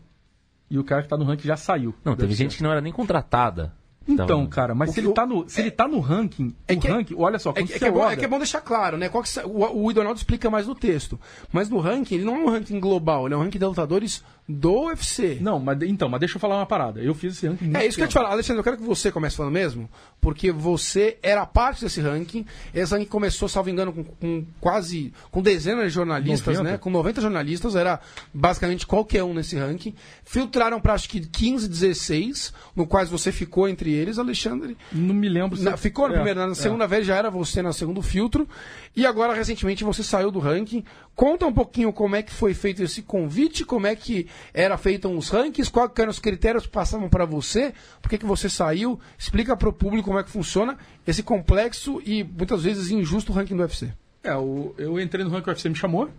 e 0.70 0.78
o 0.78 0.84
cara 0.84 1.02
que 1.02 1.08
tá 1.08 1.16
no 1.18 1.24
ranking 1.24 1.46
já 1.48 1.56
saiu. 1.56 1.94
Não, 2.04 2.14
teve 2.16 2.32
gente 2.34 2.56
que 2.56 2.62
não 2.62 2.70
era 2.70 2.80
nem 2.80 2.92
contratada. 2.92 3.74
Então, 4.12 4.26
Tava- 4.26 4.46
cara, 4.48 4.74
mas 4.74 4.90
O 4.90 4.92
se 4.92 5.00
ele, 5.00 5.12
tá 5.12 5.24
no, 5.26 5.48
se 5.48 5.60
ele 5.60 5.70
tá 5.70 5.86
no 5.88 6.00
ranking, 6.00 6.54
É 6.66 6.74
que- 6.76 6.88
ranking, 6.88 7.14
olha 7.16 7.38
só, 7.38 7.52
É, 7.54 7.60
é 7.60 7.64
que 7.64 7.84
é 7.84 7.90
bom, 7.90 8.00
olha- 8.00 8.12
é 8.12 8.16
que 8.16 8.24
é 8.24 8.28
bom 8.28 8.38
deixar 8.38 8.60
claro, 8.60 8.96
né? 8.98 9.08
Qual 9.08 9.22
que 9.22 9.30
o, 9.44 9.84
o 9.84 9.90
Idonaldo 9.90 10.18
explica 10.18 10.50
mais 10.50 10.66
no 10.66 10.74
texto. 10.74 11.18
Mas 11.52 11.68
no 11.68 11.78
ranking, 11.78 12.16
ele 12.16 12.24
não 12.24 12.34
é 12.34 12.38
um 12.38 12.48
ranking 12.50 12.80
global, 12.80 13.26
ele 13.26 13.34
é 13.34 13.36
um 13.36 13.40
ranking 13.42 13.58
de 13.58 13.64
lutadores 13.64 14.22
do 14.52 14.86
UFC. 14.86 15.38
Não, 15.40 15.58
mas 15.60 15.80
então, 15.82 16.08
mas 16.08 16.20
deixa 16.20 16.36
eu 16.36 16.40
falar 16.40 16.56
uma 16.56 16.66
parada. 16.66 17.00
Eu 17.00 17.14
fiz 17.14 17.34
esse 17.36 17.46
ranking 17.46 17.64
muito 17.64 17.76
É 17.76 17.86
isso 17.86 17.96
que 17.96 18.02
eu 18.04 18.08
te 18.08 18.14
falar. 18.14 18.30
Alexandre, 18.30 18.60
eu 18.60 18.64
quero 18.64 18.76
que 18.76 18.82
você 18.82 19.10
comece 19.12 19.36
falando 19.36 19.52
mesmo, 19.52 19.88
porque 20.20 20.50
você 20.50 21.16
era 21.22 21.46
parte 21.46 21.82
desse 21.82 22.00
ranking. 22.00 22.44
Esse 22.74 22.92
ranking 22.92 23.06
começou, 23.08 23.48
salvo 23.48 23.70
engano, 23.70 23.92
com, 23.92 24.04
com 24.04 24.44
quase. 24.60 25.12
com 25.30 25.40
dezenas 25.42 25.84
de 25.84 25.90
jornalistas, 25.90 26.56
90? 26.58 26.62
né? 26.72 26.78
Com 26.78 26.90
90 26.90 27.20
jornalistas, 27.20 27.74
era 27.76 28.00
basicamente 28.34 28.86
qualquer 28.86 29.22
um 29.24 29.32
nesse 29.34 29.56
ranking. 29.56 29.94
Filtraram 30.24 30.80
para 30.80 30.94
acho 30.94 31.08
que 31.08 31.20
15, 31.20 31.68
16, 31.68 32.52
no 32.74 32.86
quais 32.86 33.08
você 33.08 33.30
ficou 33.32 33.68
entre 33.68 33.92
eles, 33.92 34.18
Alexandre. 34.18 34.76
Não 34.92 35.14
me 35.14 35.28
lembro 35.28 35.56
se... 35.56 35.62
Na- 35.64 35.76
ficou 35.76 36.06
na 36.08 36.14
É, 36.14 36.16
primeira, 36.16 36.46
na 36.46 36.52
é. 36.52 36.54
segunda 36.54 36.86
vez 36.86 37.06
já 37.06 37.16
era 37.16 37.30
você 37.30 37.62
no 37.62 37.72
segundo 37.72 38.02
filtro. 38.02 38.48
E 38.96 39.06
agora, 39.06 39.32
recentemente, 39.34 39.84
você 39.84 40.02
saiu 40.02 40.30
do 40.30 40.38
ranking. 40.38 40.84
Conta 41.14 41.46
um 41.46 41.52
pouquinho 41.52 41.92
como 41.92 42.16
é 42.16 42.22
que 42.22 42.32
foi 42.32 42.54
feito 42.54 42.82
esse 42.82 43.02
convite, 43.02 43.64
como 43.64 43.86
é 43.86 43.94
que 43.94 44.26
era 44.54 44.76
feito 44.76 45.08
os 45.08 45.28
rankings, 45.28 45.70
quais 45.70 45.90
eram 45.98 46.10
os 46.10 46.18
critérios 46.18 46.64
que 46.66 46.72
passavam 46.72 47.08
para 47.08 47.24
você, 47.24 47.72
por 48.00 48.08
que, 48.08 48.18
que 48.18 48.26
você 48.26 48.48
saiu. 48.48 48.98
Explica 49.18 49.56
para 49.56 49.68
o 49.68 49.72
público 49.72 50.08
como 50.08 50.18
é 50.18 50.22
que 50.24 50.30
funciona 50.30 50.76
esse 51.06 51.22
complexo 51.22 52.00
e 52.04 52.22
muitas 52.24 52.62
vezes 52.64 52.90
injusto 52.90 53.32
ranking 53.32 53.56
do 53.56 53.62
UFC. 53.62 53.92
É, 54.22 54.34
o- 54.36 54.74
eu 54.78 55.00
entrei 55.00 55.24
no 55.24 55.30
ranking, 55.30 55.48
o 55.48 55.52
UFC 55.52 55.68
me 55.68 55.74
chamou, 55.74 56.10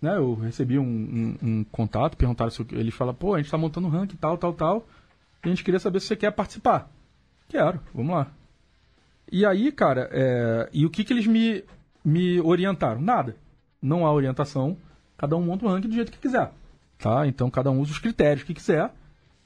né? 0.00 0.16
Eu 0.16 0.34
recebi 0.34 0.78
um, 0.78 0.84
um- 0.84 1.36
um 1.48 1.64
contato, 1.64 2.16
perguntaram 2.16 2.50
se 2.50 2.60
eu- 2.60 2.66
ele 2.72 2.90
fala, 2.90 3.12
pô, 3.12 3.34
a 3.34 3.38
gente 3.38 3.50
tá 3.50 3.58
montando 3.58 3.86
um 3.86 3.90
ranking 3.90 4.16
tal, 4.16 4.38
tal, 4.38 4.52
tal, 4.52 4.86
e 5.44 5.46
a 5.46 5.50
gente 5.50 5.62
queria 5.64 5.78
saber 5.80 6.00
se 6.00 6.06
você 6.06 6.16
quer 6.16 6.30
participar. 6.32 6.90
Quero, 7.48 7.80
vamos 7.94 8.14
lá. 8.14 8.28
E 9.30 9.44
aí, 9.46 9.70
cara, 9.72 10.08
é, 10.12 10.68
e 10.72 10.84
o 10.86 10.90
que 10.90 11.04
que 11.04 11.12
eles 11.12 11.26
me, 11.26 11.62
me 12.04 12.40
orientaram? 12.40 13.00
Nada. 13.00 13.36
Não 13.80 14.06
há 14.06 14.12
orientação, 14.12 14.76
cada 15.18 15.36
um 15.36 15.42
monta 15.42 15.64
o 15.64 15.68
ranking 15.68 15.88
do 15.88 15.94
jeito 15.94 16.12
que 16.12 16.18
quiser, 16.18 16.52
tá? 17.02 17.26
Então 17.26 17.50
cada 17.50 17.70
um 17.70 17.80
usa 17.80 17.92
os 17.92 17.98
critérios 17.98 18.44
que 18.44 18.54
quiser, 18.54 18.90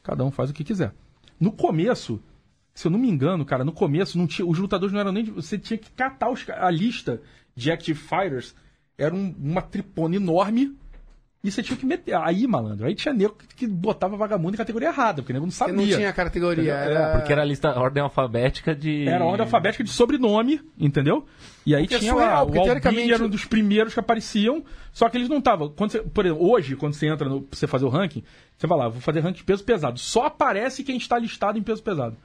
Cada 0.06 0.24
um 0.24 0.30
faz 0.30 0.50
o 0.50 0.54
que 0.54 0.62
quiser. 0.62 0.94
No 1.40 1.50
começo, 1.50 2.22
se 2.72 2.86
eu 2.86 2.92
não 2.92 2.98
me 2.98 3.10
engano, 3.10 3.44
cara, 3.44 3.64
no 3.64 3.72
começo 3.72 4.16
não 4.16 4.24
tinha, 4.24 4.46
os 4.46 4.56
lutadores 4.56 4.92
não 4.92 5.00
eram 5.00 5.10
nem. 5.10 5.24
Você 5.24 5.58
tinha 5.58 5.76
que 5.76 5.90
catar 5.90 6.30
os 6.30 6.48
a 6.48 6.70
lista 6.70 7.20
de 7.56 7.72
Active 7.72 7.98
Fighters. 7.98 8.54
Era 8.96 9.12
um- 9.12 9.34
uma 9.36 9.60
tripona 9.60 10.14
enorme. 10.14 10.78
E 11.46 11.50
você 11.52 11.62
tinha 11.62 11.76
que 11.76 11.86
meter. 11.86 12.12
Aí, 12.16 12.44
malandro, 12.44 12.86
aí 12.86 12.94
tinha 12.96 13.14
nego 13.14 13.36
que, 13.54 13.68
botava 13.68 14.16
vagabundo 14.16 14.54
em 14.54 14.58
categoria 14.58 14.88
errada, 14.88 15.22
porque 15.22 15.32
o 15.32 15.34
nego 15.34 15.46
não 15.46 15.52
sabia. 15.52 15.74
não 15.74 15.84
tinha 15.84 16.12
categoria. 16.12 16.74
Entendeu? 16.74 16.96
Era... 16.96 17.18
Porque 17.18 17.32
era 17.32 17.42
a 17.42 17.44
lista, 17.44 17.68
a 17.70 17.80
ordem 17.80 18.02
alfabética 18.02 18.74
de. 18.74 19.06
Era 19.08 19.22
a 19.22 19.26
ordem 19.26 19.44
alfabética 19.44 19.84
de 19.84 19.90
sobrenome, 19.90 20.60
entendeu? 20.76 21.24
E 21.64 21.72
aí 21.74 21.82
Porque 21.82 21.94
é 21.94 21.98
tinha 22.00 22.12
surreal, 22.12 22.30
lá, 22.40 22.44
porque 22.44 22.58
o 22.58 22.64
teoricamente- 22.64 23.12
era 23.12 23.24
um 23.24 23.28
dos 23.28 23.44
primeiros 23.44 23.94
que 23.94 24.00
apareciam, 24.00 24.64
só 24.92 25.08
que 25.08 25.16
eles 25.16 25.28
não 25.28 25.38
estavam. 25.38 25.68
Quando 25.68 25.92
você- 25.92 26.00
por 26.02 26.26
exemplo, 26.26 26.50
hoje, 26.50 26.74
quando 26.74 26.94
você 26.94 27.06
entra 27.06 27.28
no, 27.28 27.42
pra 27.42 27.56
você 27.56 27.66
fazer 27.68 27.84
o 27.84 27.88
ranking, 27.88 28.24
você 28.58 28.66
vai 28.66 28.78
lá, 28.78 28.88
vou 28.88 29.00
fazer 29.00 29.20
ranking 29.20 29.38
de 29.38 29.44
peso 29.44 29.62
pesado. 29.62 29.98
Só 30.00 30.26
aparece 30.26 30.82
quem 30.82 30.96
está 30.96 31.16
listado 31.18 31.58
em 31.58 31.62
peso 31.62 31.82
pesado. 31.82 32.16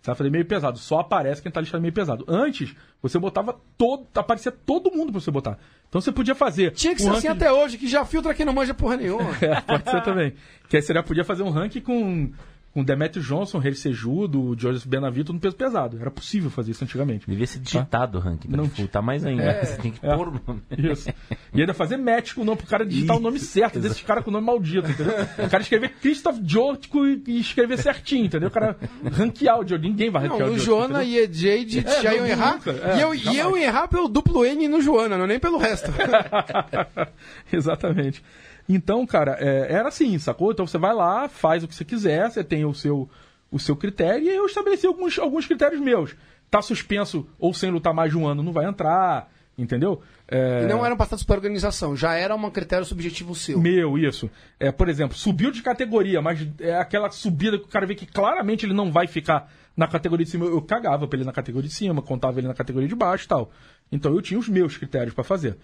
Você 0.00 0.06
vai 0.06 0.14
fazer 0.14 0.30
meio 0.30 0.44
pesado, 0.44 0.78
só 0.78 1.00
aparece 1.00 1.42
quem 1.42 1.50
está 1.50 1.60
listado 1.60 1.80
meio 1.82 1.92
pesado. 1.92 2.24
Antes, 2.28 2.74
você 3.02 3.18
botava 3.18 3.58
todo. 3.76 4.06
aparecia 4.14 4.52
todo 4.52 4.90
mundo 4.92 5.10
pra 5.10 5.20
você 5.20 5.30
botar. 5.30 5.58
Então 5.88 6.00
você 6.00 6.12
podia 6.12 6.34
fazer. 6.34 6.70
Tinha 6.72 6.94
que 6.94 7.02
um 7.02 7.06
ser 7.06 7.10
assim 7.18 7.28
ranking- 7.28 7.44
até 7.44 7.52
hoje, 7.52 7.76
que 7.78 7.88
já 7.88 8.04
filtra 8.04 8.32
quem 8.32 8.46
não 8.46 8.52
manja 8.52 8.72
porra 8.74 8.96
nenhuma. 8.96 9.30
é, 9.42 9.60
pode 9.60 9.90
ser 9.90 10.02
também. 10.02 10.34
Que 10.68 10.76
aí 10.76 10.82
você 10.82 10.94
já 10.94 11.02
podia 11.02 11.24
fazer 11.24 11.42
um 11.42 11.50
ranking 11.50 11.80
com, 11.80 12.30
com 12.78 12.84
Demetrio 12.84 13.22
Johnson, 13.24 13.58
Rei 13.58 13.74
Sejudo, 13.74 14.54
Joseph 14.56 14.86
Benavito 14.86 15.32
no 15.32 15.40
peso 15.40 15.56
pesado. 15.56 15.98
Era 16.00 16.10
possível 16.10 16.48
fazer 16.48 16.70
isso 16.70 16.84
antigamente. 16.84 17.28
Devia 17.28 17.46
ser 17.46 17.58
digitado 17.58 18.18
o 18.18 18.20
ranking. 18.20 18.46
Pra 18.48 18.56
Não 18.56 18.64
dificultar 18.64 19.02
mais 19.02 19.24
ainda. 19.26 19.58
Você 19.64 19.76
tem 19.78 19.90
que 19.90 19.98
É. 20.06 20.14
pôr 20.16 20.28
o 20.28 20.40
nome. 20.46 20.62
Isso. 20.76 21.08
E 21.52 21.60
ainda 21.60 21.74
fazer 21.74 21.96
match 21.96 22.34
com 22.34 22.42
o 22.42 22.44
nome 22.44 22.58
pro 22.58 22.66
cara 22.68 22.86
digitar 22.86 23.16
o 23.16 23.20
nome 23.20 23.38
certo, 23.40 23.80
desses 23.80 24.00
caras 24.02 24.22
com 24.22 24.30
o 24.30 24.32
nome 24.32 24.46
maldito, 24.46 24.88
entendeu? 24.90 25.14
O 25.44 25.50
cara 25.50 25.62
escrever 25.62 25.90
Christoph 26.00 26.38
Jotko 26.44 27.04
e 27.06 27.22
e 27.26 27.40
escrever 27.40 27.78
certinho, 27.78 28.26
entendeu? 28.26 28.48
O 28.48 28.52
cara 28.52 28.76
ranquear 29.12 29.58
o 29.58 29.66
Jotko. 29.66 29.82
Ninguém 29.86 30.10
vai 30.10 30.22
ranquear 30.22 30.46
Não, 30.46 30.52
o 30.54 30.56
o 30.56 30.58
Jotko, 30.58 30.88
Joana 30.88 31.02
entendeu? 31.04 31.24
e 31.24 31.58
EJ 31.58 31.78
É, 31.84 32.02
já 32.02 32.14
iam 32.14 32.26
errar. 32.26 32.52
nunca. 32.54 32.70
É, 32.70 32.96
e 32.98 33.00
eu, 33.00 33.14
e 33.14 33.38
eu 33.38 33.56
ia 33.58 33.66
errar 33.66 33.88
pelo 33.88 34.08
duplo 34.08 34.44
N 34.44 34.68
no 34.68 34.80
Joana, 34.80 35.18
não 35.18 35.26
nem 35.26 35.40
pelo 35.40 35.58
resto. 35.58 35.90
Exatamente. 37.52 38.22
Então, 38.68 39.06
cara, 39.06 39.36
é, 39.40 39.72
era 39.72 39.88
assim, 39.88 40.18
sacou? 40.18 40.52
Então 40.52 40.66
você 40.66 40.76
vai 40.76 40.94
lá, 40.94 41.28
faz 41.28 41.64
o 41.64 41.68
que 41.68 41.74
você 41.74 41.84
quiser, 41.84 42.30
você 42.30 42.44
tem 42.44 42.64
o 42.64 42.74
seu, 42.74 43.08
o 43.50 43.58
seu 43.58 43.74
critério, 43.74 44.24
e 44.24 44.28
eu 44.28 44.46
estabeleci 44.46 44.86
alguns, 44.86 45.18
alguns 45.18 45.46
critérios 45.46 45.80
meus. 45.80 46.14
Tá 46.50 46.60
suspenso 46.60 47.26
ou 47.38 47.54
sem 47.54 47.70
lutar 47.70 47.94
mais 47.94 48.10
de 48.10 48.18
um 48.18 48.26
ano, 48.26 48.42
não 48.42 48.52
vai 48.52 48.66
entrar, 48.66 49.30
entendeu? 49.56 50.02
É, 50.30 50.62
E 50.64 50.66
não 50.66 50.84
eram 50.84 50.96
passados 50.96 51.24
pela 51.24 51.38
organização, 51.38 51.96
já 51.96 52.14
era 52.14 52.34
um 52.34 52.50
critério 52.50 52.84
subjetivo 52.84 53.34
seu. 53.34 53.58
Meu, 53.58 53.96
isso. 53.96 54.30
É, 54.60 54.70
por 54.70 54.88
exemplo, 54.88 55.16
subiu 55.16 55.50
de 55.50 55.62
categoria, 55.62 56.20
mas 56.20 56.46
é 56.60 56.76
aquela 56.76 57.10
subida 57.10 57.58
que 57.58 57.64
o 57.64 57.68
cara 57.68 57.86
vê 57.86 57.94
que 57.94 58.06
claramente 58.06 58.66
ele 58.66 58.74
não 58.74 58.92
vai 58.92 59.06
ficar 59.06 59.50
na 59.74 59.86
categoria 59.86 60.24
de 60.24 60.30
cima. 60.30 60.44
Eu, 60.44 60.60
cagava 60.60 61.06
pra 61.06 61.16
ele 61.16 61.24
na 61.24 61.32
categoria 61.32 61.68
de 61.68 61.74
cima, 61.74 62.02
contava 62.02 62.38
ele 62.40 62.48
na 62.48 62.54
categoria 62.54 62.88
de 62.88 62.94
baixo 62.94 63.24
e 63.24 63.28
tal. 63.28 63.50
Então 63.90 64.12
eu 64.12 64.20
tinha 64.20 64.38
os 64.38 64.48
meus 64.48 64.76
critérios 64.76 65.14
pra 65.14 65.24
fazer. 65.24 65.56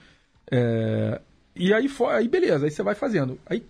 É, 0.51 1.21
e 1.57 1.73
aí, 1.73 1.89
aí 2.11 2.29
beleza, 2.29 2.67
aí 2.67 2.71
você 2.71 2.83
vai 2.83 2.95
fazendo. 2.95 3.39
Aí, 3.47 3.65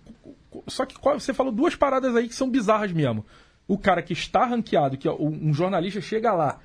só 0.67 0.85
que 0.85 0.95
você 1.01 1.33
falou 1.33 1.51
duas 1.51 1.75
paradas 1.75 2.15
aí 2.15 2.27
que 2.27 2.35
são 2.35 2.49
bizarras 2.49 2.91
mesmo. 2.91 3.25
O 3.67 3.77
cara 3.77 4.01
que 4.01 4.13
está 4.13 4.45
ranqueado, 4.45 4.97
que 4.97 5.07
é 5.07 5.11
um 5.11 5.53
jornalista 5.53 5.99
chega 6.01 6.33
lá 6.33 6.59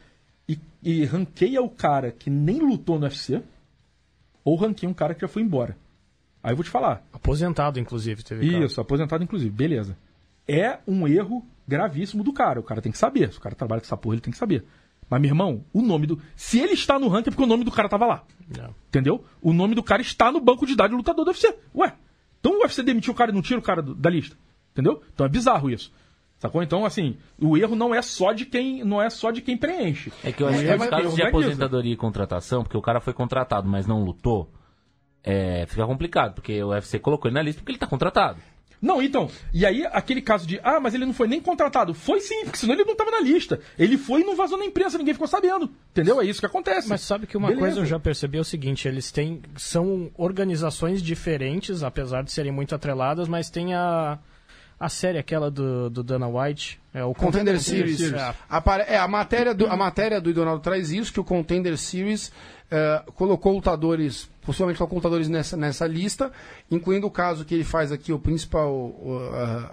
e, 0.48 0.58
e 0.82 1.04
ranqueia 1.04 1.62
o 1.62 1.68
cara 1.68 2.10
que 2.10 2.28
nem 2.28 2.58
lutou 2.58 2.98
no 2.98 3.04
UFC, 3.04 3.42
ou 4.44 4.56
ranqueia 4.56 4.90
um 4.90 4.94
cara 4.94 5.14
que 5.14 5.20
já 5.20 5.28
foi 5.28 5.42
embora. 5.42 5.76
Aí 6.42 6.52
eu 6.52 6.56
vou 6.56 6.64
te 6.64 6.70
falar. 6.70 7.04
Aposentado, 7.12 7.78
inclusive, 7.78 8.22
teve 8.22 8.50
caso. 8.50 8.64
Isso, 8.64 8.80
aposentado 8.80 9.22
inclusive, 9.22 9.50
beleza. 9.50 9.96
É 10.48 10.78
um 10.86 11.06
erro 11.06 11.46
gravíssimo 11.68 12.24
do 12.24 12.32
cara. 12.32 12.58
O 12.58 12.62
cara 12.62 12.80
tem 12.80 12.90
que 12.90 12.98
saber. 12.98 13.32
Se 13.32 13.38
o 13.38 13.40
cara 13.40 13.54
trabalha 13.54 13.80
com 13.80 13.86
essa 13.86 13.96
porra, 13.96 14.14
ele 14.14 14.22
tem 14.22 14.32
que 14.32 14.38
saber. 14.38 14.64
Mas, 15.10 15.20
meu 15.20 15.30
irmão, 15.30 15.64
o 15.72 15.82
nome 15.82 16.06
do. 16.06 16.20
Se 16.36 16.60
ele 16.60 16.72
está 16.74 16.96
no 16.98 17.08
ranking 17.08 17.28
é 17.28 17.32
porque 17.32 17.42
o 17.42 17.46
nome 17.46 17.64
do 17.64 17.70
cara 17.72 17.88
tava 17.88 18.06
lá. 18.06 18.24
É. 18.56 18.70
Entendeu? 18.88 19.24
O 19.42 19.52
nome 19.52 19.74
do 19.74 19.82
cara 19.82 20.00
está 20.00 20.30
no 20.30 20.40
banco 20.40 20.64
de 20.64 20.76
dados 20.76 20.92
do 20.92 20.98
lutador 20.98 21.24
do 21.24 21.28
UFC. 21.32 21.52
Ué, 21.74 21.92
então 22.38 22.52
o 22.52 22.62
UFC 22.62 22.82
demitiu 22.82 23.12
o 23.12 23.16
cara 23.16 23.32
e 23.32 23.34
não 23.34 23.42
tira 23.42 23.58
o 23.58 23.62
cara 23.62 23.82
do- 23.82 23.94
da 23.94 24.08
lista. 24.08 24.36
Entendeu? 24.72 25.02
Então 25.12 25.26
é 25.26 25.28
bizarro 25.28 25.68
isso. 25.68 25.92
Sacou? 26.38 26.62
Então, 26.62 26.86
assim, 26.86 27.16
o 27.38 27.58
erro 27.58 27.74
não 27.76 27.94
é 27.94 28.00
só 28.00 28.32
de 28.32 28.46
quem, 28.46 28.82
não 28.84 29.02
é 29.02 29.10
só 29.10 29.30
de 29.32 29.42
quem 29.42 29.56
preenche. 29.58 30.10
É 30.24 30.32
que 30.32 30.42
eu 30.42 30.46
acho 30.48 30.58
O 30.58 30.60
que 30.62 30.66
erro 30.68 30.78
nos 30.78 30.86
é- 30.86 30.90
casos 30.90 31.14
de 31.16 31.22
é 31.22 31.28
aposentadoria 31.28 31.92
e 31.92 31.96
contratação, 31.96 32.62
porque 32.62 32.76
o 32.78 32.80
cara 32.82 32.98
foi 33.00 33.12
contratado, 33.12 33.68
mas 33.68 33.86
não 33.86 34.02
lutou, 34.04 34.50
é, 35.22 35.66
fica 35.66 35.84
complicado, 35.86 36.34
porque 36.34 36.62
o 36.62 36.68
UFC 36.68 36.98
colocou 36.98 37.28
ele 37.28 37.34
na 37.34 37.42
lista 37.42 37.60
porque 37.60 37.72
ele 37.72 37.78
tá 37.78 37.86
contratado. 37.86 38.38
Não, 38.82 39.02
então, 39.02 39.30
e 39.52 39.66
aí 39.66 39.84
aquele 39.92 40.22
caso 40.22 40.46
de, 40.46 40.58
ah, 40.64 40.80
mas 40.80 40.94
ele 40.94 41.04
não 41.04 41.12
foi 41.12 41.28
nem 41.28 41.40
contratado. 41.40 41.92
Foi 41.92 42.18
sim, 42.20 42.44
porque 42.44 42.56
senão 42.58 42.72
ele 42.74 42.84
não 42.84 42.96
tava 42.96 43.10
na 43.10 43.20
lista. 43.20 43.60
Ele 43.78 43.98
foi 43.98 44.22
e 44.22 44.24
não 44.24 44.34
vazou 44.34 44.56
na 44.58 44.64
imprensa, 44.64 44.96
ninguém 44.96 45.12
ficou 45.12 45.28
sabendo. 45.28 45.70
Entendeu? 45.90 46.20
É 46.20 46.24
isso 46.24 46.40
que 46.40 46.46
acontece. 46.46 46.88
Mas 46.88 47.02
sabe 47.02 47.26
que 47.26 47.36
uma 47.36 47.48
Beleza. 47.48 47.66
coisa 47.66 47.80
eu 47.80 47.84
já 47.86 47.98
percebi 48.00 48.38
é 48.38 48.40
o 48.40 48.44
seguinte, 48.44 48.88
eles 48.88 49.12
têm 49.12 49.42
são 49.56 50.10
organizações 50.16 51.02
diferentes, 51.02 51.82
apesar 51.82 52.22
de 52.22 52.32
serem 52.32 52.50
muito 52.52 52.74
atreladas, 52.74 53.28
mas 53.28 53.50
tem 53.50 53.74
a 53.74 54.18
a 54.78 54.88
série 54.88 55.18
aquela 55.18 55.50
do, 55.50 55.90
do 55.90 56.02
Dana 56.02 56.26
White, 56.26 56.80
é 56.94 57.04
o 57.04 57.12
Contender 57.12 57.60
Series. 57.60 58.00
É. 58.14 58.34
Apare- 58.48 58.86
É, 58.88 58.96
a 58.96 59.06
matéria 59.06 59.52
do, 59.52 59.66
a 59.66 59.76
matéria 59.76 60.18
do 60.22 60.32
Donaldo 60.32 60.62
traz 60.62 60.90
isso, 60.90 61.12
que 61.12 61.20
o 61.20 61.24
Contender 61.24 61.76
Series 61.76 62.32
eh, 62.70 63.02
colocou 63.14 63.52
lutadores, 63.54 64.28
possivelmente 64.42 64.78
colocou 64.78 64.96
lutadores 64.98 65.28
nessa, 65.28 65.56
nessa 65.56 65.86
lista, 65.86 66.30
incluindo 66.70 67.06
o 67.06 67.10
caso 67.10 67.44
que 67.44 67.54
ele 67.54 67.64
faz 67.64 67.90
aqui, 67.92 68.12
o 68.12 68.18
principal, 68.18 68.94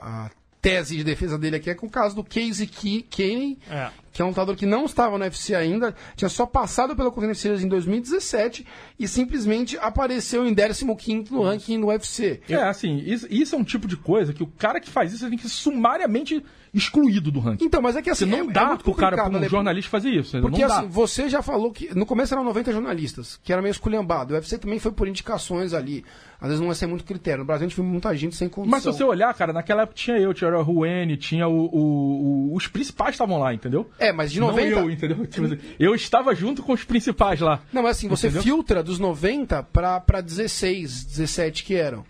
a, 0.02 0.32
tese 0.62 0.98
de 0.98 1.04
defesa 1.04 1.38
dele 1.38 1.56
aqui 1.58 1.70
é 1.70 1.76
com 1.76 1.86
o 1.86 1.89
caso 1.89 2.16
do 2.16 2.24
Casey 2.24 2.66
Ke- 2.68 3.04
Kenny, 3.10 3.58
É. 3.70 3.89
que 4.18 4.22
é 4.24 4.26
um 4.26 4.30
lutador 4.30 4.55
que 4.55 4.65
não 4.65 4.86
estava 4.86 5.15
no 5.15 5.24
UFC 5.24 5.53
ainda, 5.53 5.93
tinha 6.15 6.28
só 6.28 6.43
passado 6.47 6.95
pelo 6.95 7.11
Contender 7.11 7.36
Series 7.36 7.63
em 7.63 7.68
2017 7.68 8.65
e 8.97 9.07
simplesmente 9.07 9.78
apareceu 9.78 10.43
em 10.47 10.55
15º 10.55 11.30
no 11.30 11.43
ranking 11.43 11.80
do 11.80 11.86
UFC. 11.88 12.41
É, 12.49 12.55
assim, 12.55 12.97
isso, 13.05 13.28
isso 13.30 13.55
é 13.55 13.59
um 13.59 13.63
tipo 13.63 13.88
de 13.88 13.95
coisa 13.95 14.34
que 14.34 14.41
o 14.41 14.47
cara 14.47 14.80
que 14.80 14.89
faz 14.89 15.13
isso 15.13 15.30
tem 15.30 15.38
que 15.38 15.43
ser 15.43 15.49
sumariamente 15.49 16.43
excluído 16.74 17.32
do 17.32 17.39
ranking. 17.39 17.63
Então, 17.65 17.82
mas 17.82 17.95
é 17.95 18.01
que 18.01 18.09
assim, 18.09 18.26
Você 18.26 18.32
não 18.32 18.47
é, 18.47 18.49
é 18.49 18.53
dá 18.53 18.65
muito 18.68 18.84
pro 18.84 18.93
cara, 18.93 19.15
pra 19.15 19.28
um 19.30 19.39
né? 19.39 19.47
jornalista 19.47 19.89
fazer 19.89 20.09
isso. 20.09 20.39
Porque 20.41 20.61
não 20.61 20.68
dá. 20.68 20.80
assim, 20.80 20.88
você 20.88 21.30
já 21.30 21.41
falou 21.41 21.72
que 21.72 21.95
no 21.95 22.05
começo 22.05 22.34
eram 22.34 22.43
90 22.43 22.72
jornalistas, 22.72 23.39
que 23.43 23.53
era 23.53 23.61
meio 23.61 23.72
esculhambado. 23.72 24.34
O 24.34 24.36
UFC 24.36 24.57
também 24.57 24.78
foi 24.80 24.91
por 24.91 25.07
indicações 25.07 25.74
ali. 25.74 26.03
Às 26.39 26.49
vezes 26.49 26.59
não 26.61 26.68
ia 26.68 26.76
ser 26.76 26.86
muito 26.86 27.03
critério. 27.03 27.39
No 27.39 27.45
Brasil 27.45 27.65
a 27.65 27.70
gente 27.70 27.76
viu 27.76 27.86
muita 27.86 28.15
gente 28.15 28.36
sem 28.36 28.47
condição. 28.47 28.70
Mas 28.70 28.84
se 28.84 28.88
você 28.89 29.03
olhar, 29.03 29.34
cara, 29.34 29.51
naquela 29.51 29.84
época 29.84 29.95
tinha 29.97 30.18
eu, 30.20 30.34
tinha 30.36 30.55
o 30.55 30.61
Ruene, 30.61 31.18
tinha 31.18 31.47
o, 31.47 31.65
o- 31.65 32.51
o- 32.51 32.55
os 32.55 32.68
principais 32.68 33.15
estavam 33.15 33.39
lá, 33.39 33.53
entendeu? 33.55 33.89
É, 33.97 34.07
mas 34.12 34.32
de 34.32 34.39
90. 34.39 34.70
Não 34.76 34.82
eu, 34.84 34.91
entendeu? 34.91 35.26
Tipo 35.28 35.58
Eu 35.80 35.95
estava 35.95 36.34
junto 36.36 36.64
com 36.64 36.74
os 36.74 36.84
principais 36.84 37.39
lá. 37.39 37.62
Não, 37.72 37.84
mas 37.84 37.97
assim, 37.97 38.08
você 38.08 38.28
Entendeu? 38.28 38.43
filtra 38.43 38.84
dos 38.84 38.99
90 38.99 39.64
pra, 39.64 39.99
pra 39.99 40.22
16, 40.22 41.03
17 41.05 41.64
que 41.64 41.76
eram. 41.76 42.05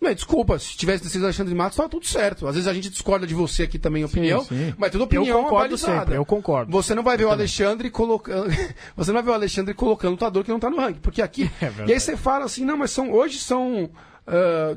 Mas, 0.00 0.16
desculpa, 0.16 0.58
se 0.58 0.76
tivesse 0.76 1.02
16 1.04 1.24
Alexandre 1.24 1.54
Matos, 1.54 1.76
tava 1.78 1.88
tudo 1.88 2.04
certo. 2.04 2.46
Às 2.46 2.56
vezes 2.56 2.68
a 2.68 2.74
gente 2.74 2.90
discorda 2.90 3.26
de 3.26 3.32
você 3.34 3.62
aqui 3.62 3.78
também, 3.78 4.04
opinião, 4.04 4.44
sim. 4.44 4.74
mas 4.76 4.92
toda 4.92 5.04
opinião 5.04 5.38
Eu 5.38 5.44
concordo 5.44 5.74
é 5.74 5.78
sempre, 5.78 6.16
eu 6.16 6.24
concordo. 6.26 6.70
Você 6.70 6.94
não 6.94 7.02
vai 7.02 7.16
ver 7.16 7.24
o 7.24 7.30
Alexandre 7.30 7.88
colocando. 7.88 8.50
você 8.94 9.10
não 9.10 9.14
vai 9.14 9.22
ver 9.22 9.30
o 9.30 9.34
Alexandre 9.34 9.72
colocando 9.72 10.10
lutador 10.10 10.44
que 10.44 10.50
não 10.50 10.60
tá 10.60 10.68
no 10.68 10.76
ranking. 10.76 11.00
Porque 11.00 11.22
aqui. 11.22 11.50
É 11.62 11.72
e 11.88 11.92
aí 11.94 12.00
você 12.00 12.16
fala 12.16 12.44
assim, 12.44 12.64
não, 12.64 12.76
mas 12.76 12.90
são, 12.90 13.10
hoje 13.10 13.38
são. 13.38 13.88
ah, 14.26 14.76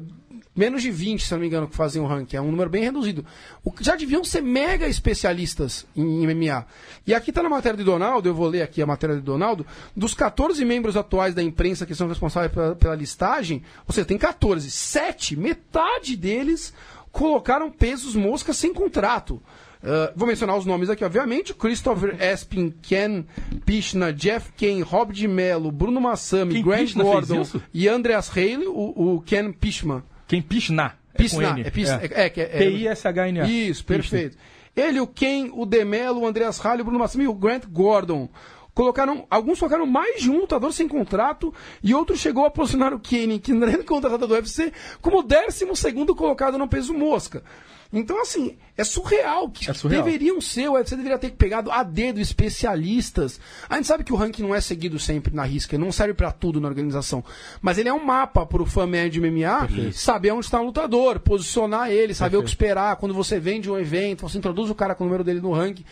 menos 0.55 0.81
de 0.81 0.91
20, 0.91 1.25
se 1.25 1.31
não 1.31 1.39
me 1.39 1.47
engano, 1.47 1.67
que 1.67 1.75
fazem 1.75 2.01
o 2.01 2.05
ranking. 2.05 2.37
É 2.37 2.41
um 2.41 2.51
número 2.51 2.69
bem 2.69 2.83
reduzido. 2.83 3.25
O, 3.63 3.73
já 3.79 3.95
deviam 3.95 4.23
ser 4.23 4.41
mega 4.41 4.87
especialistas 4.87 5.85
em 5.95 6.25
MMA. 6.25 6.65
E 7.05 7.13
aqui 7.13 7.31
tá 7.31 7.43
na 7.43 7.49
matéria 7.49 7.77
de 7.77 7.83
Donaldo, 7.83 8.27
eu 8.27 8.33
vou 8.33 8.47
ler 8.47 8.61
aqui 8.61 8.81
a 8.81 8.85
matéria 8.85 9.15
de 9.15 9.21
Donaldo, 9.21 9.65
dos 9.95 10.13
14 10.13 10.63
membros 10.65 10.97
atuais 10.97 11.33
da 11.33 11.43
imprensa 11.43 11.85
que 11.85 11.95
são 11.95 12.07
responsáveis 12.07 12.51
pela, 12.51 12.75
pela 12.75 12.95
listagem, 12.95 13.63
ou 13.87 13.93
seja, 13.93 14.05
tem 14.05 14.17
14, 14.17 14.69
7, 14.69 15.35
metade 15.35 16.15
deles 16.15 16.73
colocaram 17.11 17.71
pesos 17.71 18.15
moscas 18.15 18.57
sem 18.57 18.73
contrato. 18.73 19.41
Ah, 19.83 20.11
vou 20.15 20.27
mencionar 20.27 20.57
os 20.57 20.65
nomes 20.65 20.89
aqui, 20.89 21.03
obviamente. 21.03 21.53
Christopher 21.53 22.17
Espin, 22.21 22.73
Ken 22.81 23.25
Pichna, 23.65 24.11
Jeff 24.11 24.51
Kane, 24.57 24.81
Rob 24.81 25.13
de 25.13 25.27
Mello, 25.27 25.71
Bruno 25.71 26.01
Massami, 26.01 26.61
Grant 26.61 26.79
Pichna 26.79 27.03
Gordon 27.03 27.43
e 27.73 27.87
Andreas 27.87 28.29
Haley, 28.29 28.67
o, 28.67 29.15
o 29.15 29.21
Ken 29.21 29.51
Pichman. 29.51 30.03
Quem 30.27 30.41
Pichna. 30.41 30.95
É 31.13 31.17
Pisna, 31.17 31.47
com 31.51 31.57
N. 31.57 31.61
é, 31.67 31.71
Pis- 31.71 31.89
é, 31.89 32.09
é, 32.25 32.29
que 32.29 32.41
é, 32.41 32.43
é- 32.43 32.57
P-I-S-H-N-A. 32.59 33.47
Isso, 33.47 33.83
perfeito. 33.83 34.37
Ele, 34.75 34.99
o 34.99 35.07
Ken, 35.07 35.49
o 35.53 35.65
Demelo, 35.65 36.21
o 36.21 36.27
Andreas 36.27 36.63
Haley, 36.63 36.81
o 36.81 36.83
Bruno 36.83 36.99
Massami 36.99 37.23
e 37.23 37.27
o 37.27 37.33
Grant 37.33 37.65
Gordon 37.65 38.29
colocaram, 38.75 39.25
alguns 39.27 39.57
colocaram 39.57 39.87
mais 39.87 40.21
de 40.21 40.29
um 40.29 40.37
lutador 40.41 40.71
sem 40.71 40.87
contrato 40.87 41.51
e 41.81 41.95
outro 41.95 42.15
chegou 42.15 42.45
a 42.45 42.51
posicionar 42.51 42.93
o 42.93 42.99
Kenny, 42.99 43.39
que 43.39 43.51
não 43.53 43.67
era 43.67 43.83
contratado 43.83 44.27
do 44.27 44.33
UFC, 44.35 44.71
como 45.01 45.23
12 45.23 45.67
segundo 45.75 46.13
colocado 46.15 46.59
no 46.59 46.67
peso 46.67 46.93
mosca. 46.93 47.43
Então, 47.91 48.21
assim, 48.21 48.57
é 48.77 48.83
surreal 48.83 49.49
que 49.49 49.69
É 49.71 49.73
surreal. 49.73 50.03
deveriam 50.03 50.41
ser, 50.41 50.67
o 50.69 50.73
UFC 50.73 50.95
deveria 50.95 51.17
ter 51.17 51.31
pegado 51.31 51.71
a 51.71 51.83
dedo 51.83 52.19
especialistas. 52.19 53.39
A 53.69 53.75
gente 53.75 53.87
sabe 53.87 54.03
que 54.03 54.11
o 54.11 54.15
ranking 54.15 54.43
não 54.43 54.53
é 54.53 54.59
seguido 54.61 54.99
sempre 54.99 55.33
na 55.33 55.43
risca, 55.43 55.75
ele 55.75 55.83
não 55.83 55.91
serve 55.91 56.13
pra 56.13 56.31
tudo 56.31 56.59
na 56.59 56.67
organização. 56.67 57.23
Mas 57.61 57.77
ele 57.77 57.89
é 57.89 57.93
um 57.93 58.03
mapa 58.03 58.45
pro 58.45 58.65
fã 58.65 58.85
médio 58.85 59.21
de 59.21 59.29
MMA 59.31 59.67
saber 59.93 60.31
onde 60.31 60.45
está 60.45 60.59
o 60.59 60.65
lutador, 60.65 61.19
posicionar 61.19 61.89
ele, 61.89 62.13
saber 62.13 62.37
o 62.37 62.43
que 62.43 62.49
esperar. 62.49 62.95
Quando 62.97 63.13
você 63.13 63.39
vende 63.39 63.69
um 63.71 63.77
evento, 63.77 64.27
você 64.27 64.37
introduz 64.37 64.69
o 64.69 64.75
cara 64.75 64.93
com 64.93 65.03
o 65.03 65.07
número 65.07 65.23
dele 65.23 65.39
no 65.39 65.53
ranking. 65.53 65.85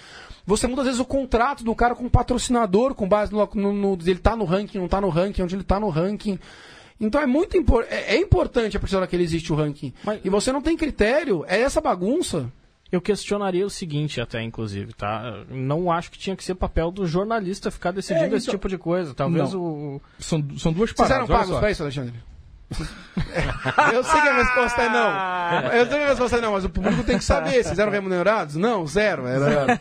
Você 0.46 0.68
muda 0.68 0.82
às 0.82 0.88
vezes 0.88 1.00
o 1.02 1.06
contrato 1.06 1.64
do 1.64 1.74
cara 1.74 1.96
com 1.96 2.06
o 2.06 2.10
patrocinador, 2.10 2.94
com 2.94 3.08
base 3.08 3.32
no, 3.32 3.50
no, 3.56 3.74
no- 3.74 3.98
ele 4.06 4.20
tá 4.20 4.36
no 4.36 4.46
ranking, 4.46 4.78
não 4.78 4.88
tá 4.88 5.02
no 5.02 5.10
ranking, 5.10 5.42
onde 5.42 5.56
ele 5.56 5.64
tá 5.64 5.80
no 5.80 5.90
ranking. 5.90 6.38
Então 7.00 7.20
é 7.22 7.26
muito 7.26 7.58
impor- 7.58 7.86
é, 7.90 8.16
é 8.16 8.18
importante 8.18 8.78
a 8.78 8.80
partir 8.80 8.94
da 8.94 9.00
hora 9.00 9.08
que 9.08 9.16
ele 9.16 9.24
existe 9.24 9.52
o 9.52 9.56
ranking. 9.56 9.94
Mas- 10.04 10.22
E 10.24 10.30
você 10.30 10.52
não 10.52 10.62
tem 10.62 10.78
critério, 10.78 11.44
é 11.48 11.60
essa 11.62 11.82
bagunça. 11.82 12.52
Eu 12.92 13.02
questionaria 13.02 13.66
o 13.66 13.70
seguinte, 13.70 14.22
até, 14.22 14.42
inclusive, 14.42 14.94
tá? 14.94 15.44
Não 15.50 15.92
acho 15.92 16.10
que 16.12 16.18
tinha 16.20 16.36
que 16.36 16.44
ser 16.44 16.56
papel 16.56 16.92
do 16.92 17.06
jornalista 17.06 17.70
ficar 17.72 17.92
decidindo 17.92 18.34
É, 18.34 18.38
esse 18.38 18.46
então- 18.46 18.54
tipo 18.56 18.70
de 18.70 18.78
coisa. 18.78 19.14
Talvez 19.14 19.52
Não. 19.52 19.60
o. 19.60 20.02
São, 20.20 20.38
são 20.58 20.72
duas 20.72 20.92
Vocês 20.92 20.96
paradas. 20.96 21.18
eram 21.18 21.26
olha 21.36 21.38
pagos 21.46 21.60
pra 21.60 21.72
isso, 21.72 21.84
Alexandre? 21.84 22.14
eu 23.94 24.04
sei 24.04 24.22
que 24.22 24.28
a 24.28 24.38
resposta 24.38 24.82
é 24.82 24.90
não. 24.90 25.72
Eu 25.74 25.86
sei 25.88 25.98
que 25.98 26.04
a 26.04 26.08
resposta 26.10 26.38
é 26.38 26.42
não, 26.42 26.52
mas 26.54 26.66
o 26.66 26.70
público 26.70 27.04
tem 27.04 27.18
que 27.18 27.24
saber. 27.24 27.64
Vocês 27.64 27.78
eram 27.78 27.92
remunerados? 27.92 28.56
Não, 28.56 28.86
zero. 28.88 29.26
Era... 29.28 29.80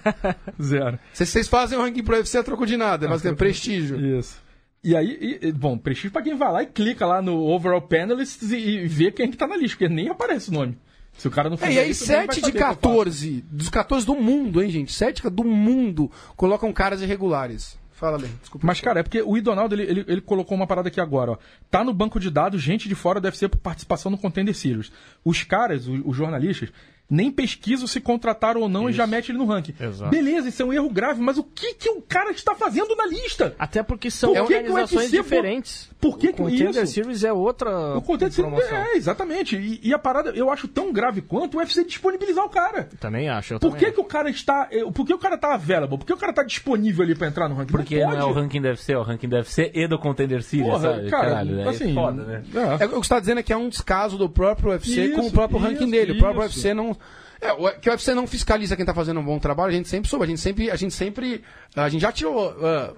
Zero. 0.62 0.99
Vocês, 1.12 1.29
vocês 1.29 1.49
fazem 1.49 1.79
o 1.79 1.83
ranking 1.83 2.03
pro 2.03 2.15
UFC 2.17 2.39
a 2.39 2.43
troco 2.43 2.67
de 2.67 2.77
nada, 2.77 3.09
mas 3.09 3.23
tem 3.23 3.35
prestígio. 3.35 3.99
Isso. 4.19 4.43
E 4.85 4.95
aí, 4.95 5.39
e- 5.43 5.51
bom, 5.53 5.78
prestígio 5.78 6.11
pra 6.11 6.20
quem 6.22 6.37
vai 6.37 6.53
lá 6.53 6.62
e 6.62 6.66
clica 6.66 7.07
lá 7.07 7.22
no 7.22 7.39
Overall 7.41 7.80
Panelists 7.82 8.51
e, 8.53 8.57
e 8.57 8.87
vê 8.87 9.11
quem 9.11 9.30
que 9.30 9.37
tá 9.37 9.47
na 9.47 9.57
lista, 9.57 9.78
porque 9.78 9.93
nem 9.93 10.09
aparece 10.11 10.51
o 10.51 10.53
nome. 10.53 10.76
Se 11.16 11.26
o 11.26 11.30
cara 11.30 11.49
não 11.49 11.55
É, 11.57 11.59
fizer 11.59 11.72
e 11.72 11.78
aí, 11.78 11.91
isso, 11.91 12.07
nem 12.09 12.16
vai 12.26 12.26
7 12.26 12.35
de 12.35 12.41
saber 12.41 12.53
que 12.53 12.59
eu 12.59 12.66
faço. 12.66 12.80
14, 12.80 13.45
dos 13.51 13.68
14 13.70 14.05
do 14.07 14.14
mundo, 14.16 14.62
hein, 14.62 14.68
gente? 14.70 14.93
7 14.93 15.22
do 15.30 15.45
mundo 15.45 16.11
colocam 16.37 16.72
caras 16.72 17.01
irregulares. 17.01 17.78
Fala 17.93 18.18
bem, 18.18 18.30
desculpa. 18.41 18.66
Mas, 18.66 18.80
cara, 18.80 18.99
é 18.99 19.03
porque 19.05 19.22
o 19.22 19.37
Idonaldo, 19.39 19.74
ele, 19.76 19.85
ele, 19.85 20.05
ele 20.09 20.20
colocou 20.20 20.57
uma 20.57 20.66
parada 20.66 20.89
aqui 20.89 21.01
agora, 21.01 21.30
ó. 21.32 21.39
Tá 21.70 21.85
no 21.85 21.95
banco 21.95 22.18
de 22.18 22.28
dados, 22.28 22.61
gente 22.61 22.89
de 22.89 22.95
fora 22.97 23.20
deve 23.20 23.39
ser 23.39 23.49
por 23.49 23.59
participação 23.59 24.11
no 24.11 24.18
Contender 24.18 24.55
Series. 24.55 24.91
Os 25.24 25.45
caras, 25.45 25.87
o- 25.87 26.03
os, 26.05 26.16
jornalistas, 26.16 26.70
nem 27.09 27.30
pesquisam 27.30 27.86
se 27.86 28.00
contrataram 28.00 28.62
ou 28.62 28.68
não 28.68 28.88
e 28.88 28.92
já 28.92 29.07
metem 29.07 29.30
ele 29.30 29.38
no 29.38 29.44
ranking. 29.44 29.74
Exato. 29.78 30.11
Beleza, 30.11 30.48
isso 30.48 30.62
é 30.62 30.64
um 30.64 30.72
erro 30.72 30.88
grave, 30.90 31.20
mas 31.20 31.36
o 31.38 31.44
que, 31.44 31.74
que 31.74 31.88
o 31.90 32.00
cara 32.00 32.30
está 32.30 32.55
fazendo 32.55 32.96
na 32.96 33.07
lista? 33.07 33.55
Até 33.59 33.82
porque 33.82 34.11
são 34.11 34.32
Por 34.32 34.46
que 34.46 34.55
que 34.55 34.55
organizações 34.70 35.05
UFC 35.12 35.16
diferentes. 35.22 35.90
Por 36.00 36.18
que 36.18 36.28
o 36.28 36.30
que 36.32 36.36
Contender 36.42 36.84
isso? 36.84 36.94
Series 36.94 37.24
é 37.24 37.32
outra 37.32 37.96
O 37.96 38.02
Contender 38.02 38.32
Series 38.32 38.50
promoção. 38.55 38.76
é, 38.78 38.96
exatamente. 38.96 39.57
E, 39.57 39.80
e 39.82 39.94
a 39.94 39.98
parada, 39.98 40.30
eu 40.30 40.50
acho 40.50 40.66
tão 40.68 40.92
grave 40.92 41.20
quanto 41.22 41.57
o 41.57 41.59
UFC 41.61 41.84
disponibilizar 41.84 42.44
o 42.44 42.48
cara. 42.48 42.88
Também 43.00 43.28
acho. 43.28 43.55
Eu 43.55 43.61
Por 43.61 43.72
também 43.72 43.84
que, 43.86 43.92
que 43.92 44.00
o 44.00 44.05
cara 44.05 44.28
está. 44.28 44.68
eh, 44.70 44.84
Por 44.92 45.07
que 45.07 45.14
o 45.14 45.18
cara 45.18 45.38
tá 45.38 45.55
available? 45.55 45.98
Por 45.98 46.07
que 46.07 46.12
o 46.12 46.16
cara 46.16 46.32
tá 46.32 46.42
disponível 46.42 47.05
ali 47.05 47.14
pra 47.14 47.28
entrar 47.28 47.48
no 47.48 47.55
ranking? 47.55 47.72
Porque 47.72 48.00
não, 48.00 48.11
pode. 48.11 48.20
é 48.20 48.24
o 48.24 48.32
ranking 48.32 48.61
do 48.61 48.68
UFC, 48.68 48.92
é 48.92 48.98
o 48.98 49.02
ranking 49.02 49.28
do 49.28 49.36
UFC 49.36 49.70
e 49.74 49.86
do 49.86 49.98
Contender 49.98 50.42
Series, 50.42 50.66
Porra, 50.68 50.80
sabe? 50.94 51.11
cara, 51.11 51.28
Caralho, 51.28 51.61
é 51.61 51.68
assim, 51.68 51.94
foda, 51.94 52.22
né? 52.24 52.42
é. 52.55 52.82
É, 52.84 52.86
o 52.86 52.88
que 52.88 52.94
você 52.94 53.00
está 53.00 53.20
dizendo 53.20 53.40
é 53.40 53.42
que 53.42 53.52
é 53.52 53.57
um 53.57 53.68
descaso 53.68 54.18
do 54.18 54.28
próprio 54.28 54.70
UFC 54.72 55.09
com 55.11 55.20
o 55.22 55.24
Isso, 55.24 55.32
próprio 55.32 55.59
isso, 55.59 55.66
ranking 55.68 55.90
dele. 55.90 56.12
O 56.12 56.18
próprio 56.18 56.44
isso. 56.46 56.57
UFC 56.59 56.74
não. 56.74 56.94
É, 57.45 57.53
o- 57.53 57.78
que 57.80 57.88
o 57.88 57.92
UFC 57.92 58.14
não 58.14 58.26
fiscaliza 58.26 58.74
quem 58.76 58.84
tá 58.84 58.95
fazendo 58.95 59.20
um 59.20 59.24
bom 59.24 59.38
trabalho, 59.38 59.70
a 59.70 59.74
gente 59.76 59.88
sempre 59.88 60.09
soube, 60.09 60.24
a 60.24 60.28
gente 60.28 60.40
sempre. 60.40 60.70
A 60.70 60.76
gente 60.76 60.95
sempre. 60.95 61.42
A 61.76 61.88
gente 61.88 62.01
já 62.01 62.11
tirou. 62.11 62.57
ah, 62.64 62.95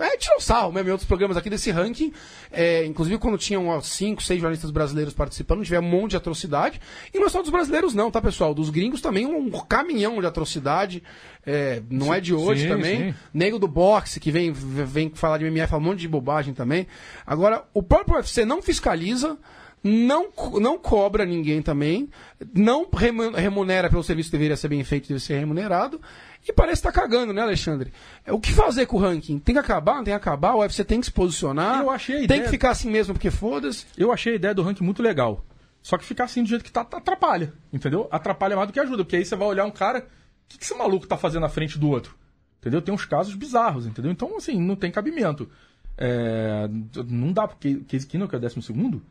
é, 0.00 0.16
tirou 0.18 0.38
sarro 0.40 0.70
mesmo 0.70 0.88
em 0.90 0.92
outros 0.92 1.08
programas 1.08 1.36
aqui 1.36 1.48
desse 1.50 1.70
ranking. 1.70 2.12
É, 2.52 2.84
inclusive, 2.84 3.18
quando 3.18 3.38
tinham 3.38 3.66
ó, 3.68 3.80
cinco, 3.80 4.22
seis 4.22 4.38
jornalistas 4.38 4.70
brasileiros 4.70 5.14
participando, 5.14 5.64
tiver 5.64 5.80
um 5.80 5.82
monte 5.82 6.10
de 6.10 6.16
atrocidade. 6.18 6.80
E 7.12 7.18
não 7.18 7.26
é 7.26 7.30
só 7.30 7.40
dos 7.40 7.50
brasileiros, 7.50 7.94
não, 7.94 8.10
tá, 8.10 8.20
pessoal? 8.20 8.54
Dos 8.54 8.68
gringos 8.70 9.00
também 9.00 9.26
um 9.26 9.50
caminhão 9.62 10.20
de 10.20 10.26
atrocidade. 10.26 11.02
É, 11.44 11.82
não 11.90 12.12
é 12.12 12.20
de 12.20 12.34
hoje 12.34 12.64
sim, 12.64 12.68
também. 12.68 13.12
sim. 13.12 13.14
Nego 13.32 13.58
do 13.58 13.66
boxe, 13.66 14.20
que 14.20 14.30
vem, 14.30 14.52
vem 14.52 15.10
falar 15.14 15.38
de 15.38 15.46
MMA, 15.50 15.66
fala 15.66 15.82
um 15.82 15.86
monte 15.86 16.00
de 16.00 16.08
bobagem 16.08 16.52
também. 16.52 16.86
Agora, 17.26 17.64
o 17.72 17.82
próprio 17.82 18.16
UFC 18.16 18.44
não 18.44 18.60
fiscaliza, 18.60 19.38
não, 19.82 20.28
não 20.60 20.78
cobra 20.78 21.24
ninguém 21.24 21.62
também, 21.62 22.08
não 22.54 22.86
remu- 22.92 23.32
remunera 23.32 23.88
pelo 23.88 24.02
serviço 24.02 24.28
que 24.30 24.36
deveria 24.36 24.56
ser 24.56 24.68
bem 24.68 24.82
feito, 24.84 25.08
deve 25.08 25.20
ser 25.20 25.38
remunerado, 25.38 26.00
e 26.46 26.52
parece 26.52 26.80
estar 26.80 26.92
cagando, 26.92 27.32
né, 27.32 27.42
Alexandre? 27.42 27.92
É, 28.24 28.32
O 28.32 28.40
que 28.40 28.52
fazer 28.52 28.86
com 28.86 28.96
o 28.96 29.00
ranking? 29.00 29.38
Tem 29.38 29.54
que 29.54 29.58
acabar, 29.58 29.96
não 29.96 30.04
tem 30.04 30.12
que 30.12 30.16
acabar, 30.18 30.54
o 30.54 30.60
UFC 30.60 30.84
tem 30.84 31.00
que 31.00 31.06
se 31.06 31.12
posicionar, 31.12 31.80
Eu 31.80 31.90
achei 31.90 32.16
a 32.16 32.18
tem 32.18 32.24
ideia- 32.24 32.42
que 32.44 32.48
ficar 32.50 32.70
assim 32.70 32.90
mesmo, 32.90 33.14
porque 33.14 33.30
foda-se. 33.30 33.86
Eu 33.96 34.12
achei 34.12 34.32
a 34.34 34.36
ideia 34.36 34.54
do 34.54 34.62
ranking 34.62 34.84
muito 34.84 35.02
legal. 35.02 35.44
Só 35.82 35.96
que 35.96 36.04
ficar 36.04 36.24
assim 36.24 36.42
do 36.42 36.48
jeito 36.48 36.62
que 36.64 36.70
tá, 36.72 36.84
tá- 36.84 36.98
atrapalha, 36.98 37.52
entendeu? 37.72 38.06
Atrapalha 38.10 38.54
mais 38.56 38.68
do 38.68 38.72
que 38.72 38.80
ajuda, 38.80 39.02
porque 39.04 39.16
aí 39.16 39.24
você 39.24 39.34
vai 39.36 39.48
olhar 39.48 39.64
um 39.64 39.70
cara, 39.70 40.00
o 40.00 40.02
que, 40.48 40.58
que 40.58 40.64
esse 40.64 40.74
maluco 40.74 41.06
tá 41.06 41.16
fazendo 41.16 41.42
na 41.42 41.48
frente 41.48 41.78
do 41.78 41.88
outro? 41.88 42.14
Entendeu? 42.60 42.82
Tem 42.82 42.94
uns 42.94 43.06
casos 43.06 43.34
bizarros, 43.34 43.86
entendeu? 43.86 44.12
Então, 44.12 44.36
assim, 44.36 44.60
não 44.60 44.76
tem 44.76 44.90
cabimento. 44.90 45.48
É, 45.96 46.68
não 47.08 47.32
dá, 47.32 47.48
porque 47.48 47.76
Case 47.88 48.06
Keenum, 48.06 48.26
que 48.26 48.34
é 48.34 48.38
o 48.38 48.40
décimo 48.40 48.62
segundo, 48.62 49.02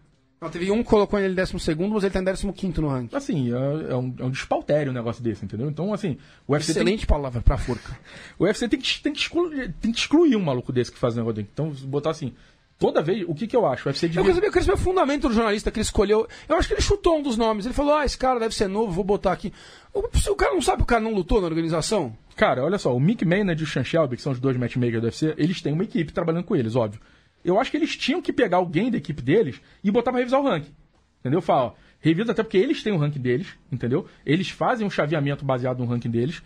Não, 0.41 0.49
teve 0.49 0.71
um 0.71 0.81
que 0.81 0.89
colocou 0.89 1.19
ele 1.19 1.33
em 1.33 1.35
12 1.35 1.59
segundo, 1.59 1.93
mas 1.93 2.03
ele 2.03 2.13
tá 2.13 2.21
em 2.21 2.51
15 2.51 2.79
no 2.79 2.87
ranking. 2.87 3.15
assim, 3.15 3.53
é, 3.53 3.91
é 3.91 3.95
um, 3.95 4.15
é 4.19 4.23
um 4.23 4.29
despautério 4.29 4.91
um 4.91 4.95
negócio 4.95 5.21
desse, 5.21 5.43
entendeu? 5.43 5.69
Então, 5.69 5.93
assim, 5.93 6.17
o 6.47 6.53
UFC, 6.53 6.73
tem, 6.73 6.81
Excelente 6.81 7.05
palavra 7.05 7.41
pra 7.41 7.57
forca. 7.57 7.97
o 8.39 8.45
UFC 8.45 8.69
tem, 8.69 8.79
que, 8.79 9.01
tem, 9.01 9.11
que 9.11 9.19
excluir, 9.19 9.73
tem 9.81 9.91
que 9.91 9.99
excluir 9.99 10.37
um 10.37 10.41
maluco 10.41 10.71
desse 10.71 10.91
que 10.91 10.97
faz 10.97 11.15
um 11.15 11.17
negócio 11.17 11.35
desse. 11.35 11.49
Então, 11.51 11.71
botar 11.89 12.11
assim, 12.11 12.33
toda 12.77 13.01
vez, 13.01 13.25
o 13.27 13.35
que 13.35 13.47
que 13.47 13.55
eu 13.55 13.65
acho? 13.65 13.85
O 13.85 13.89
UFC 13.89 14.05
Eu 14.05 14.09
devia... 14.09 14.23
quero 14.23 14.35
saber, 14.35 14.47
eu 14.47 14.51
quero 14.53 14.65
saber 14.65 14.77
o 14.77 14.81
fundamento 14.81 15.27
do 15.27 15.33
jornalista 15.33 15.69
que 15.71 15.79
ele 15.79 15.83
escolheu. 15.83 16.25
Eu 16.47 16.55
acho 16.55 16.69
que 16.69 16.73
ele 16.73 16.81
chutou 16.81 17.17
um 17.17 17.21
dos 17.21 17.35
nomes. 17.35 17.65
Ele 17.65 17.75
falou: 17.75 17.95
ah, 17.95 18.05
esse 18.05 18.17
cara 18.17 18.39
deve 18.39 18.55
ser 18.55 18.69
novo, 18.69 18.93
vou 18.93 19.03
botar 19.03 19.33
aqui. 19.33 19.51
O, 19.93 19.99
o 19.99 20.35
cara 20.35 20.53
não 20.53 20.61
sabe 20.61 20.77
que 20.77 20.83
o 20.83 20.87
cara 20.87 21.01
não 21.01 21.13
lutou 21.13 21.41
na 21.41 21.47
organização? 21.47 22.15
Cara, 22.37 22.63
olha 22.63 22.77
só, 22.77 22.95
o 22.95 22.99
Mick 22.99 23.25
Maynard 23.25 23.61
e 23.61 23.65
o 23.65 23.67
Sean 23.67 23.83
Shelby, 23.83 24.15
que 24.15 24.21
são 24.21 24.31
os 24.31 24.39
dois 24.39 24.55
matchmakers 24.55 25.01
do 25.01 25.05
UFC, 25.05 25.33
eles 25.37 25.61
têm 25.61 25.73
uma 25.73 25.83
equipe 25.83 26.13
trabalhando 26.13 26.45
com 26.45 26.55
eles, 26.55 26.77
óbvio. 26.77 27.01
Eu 27.43 27.59
acho 27.59 27.71
que 27.71 27.77
eles 27.77 27.95
tinham 27.95 28.21
que 28.21 28.33
pegar 28.33 28.57
alguém 28.57 28.91
da 28.91 28.97
equipe 28.97 29.21
deles 29.21 29.61
e 29.83 29.89
botar 29.91 30.11
pra 30.11 30.19
revisar 30.19 30.39
o 30.39 30.43
ranking. 30.43 30.73
Entendeu? 31.19 31.41
Fala, 31.41 31.63
ó, 31.67 31.73
revisa 31.99 32.31
até 32.31 32.43
porque 32.43 32.57
eles 32.57 32.81
têm 32.83 32.93
o 32.93 32.97
ranking 32.97 33.19
deles, 33.19 33.47
entendeu? 33.71 34.05
Eles 34.25 34.49
fazem 34.49 34.85
um 34.85 34.89
chaveamento 34.89 35.43
baseado 35.45 35.79
no 35.79 35.85
ranking 35.85 36.09
deles, 36.09 36.41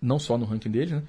não 0.00 0.18
só 0.18 0.36
no 0.38 0.44
ranking 0.44 0.70
deles, 0.70 0.90
né? 0.92 1.02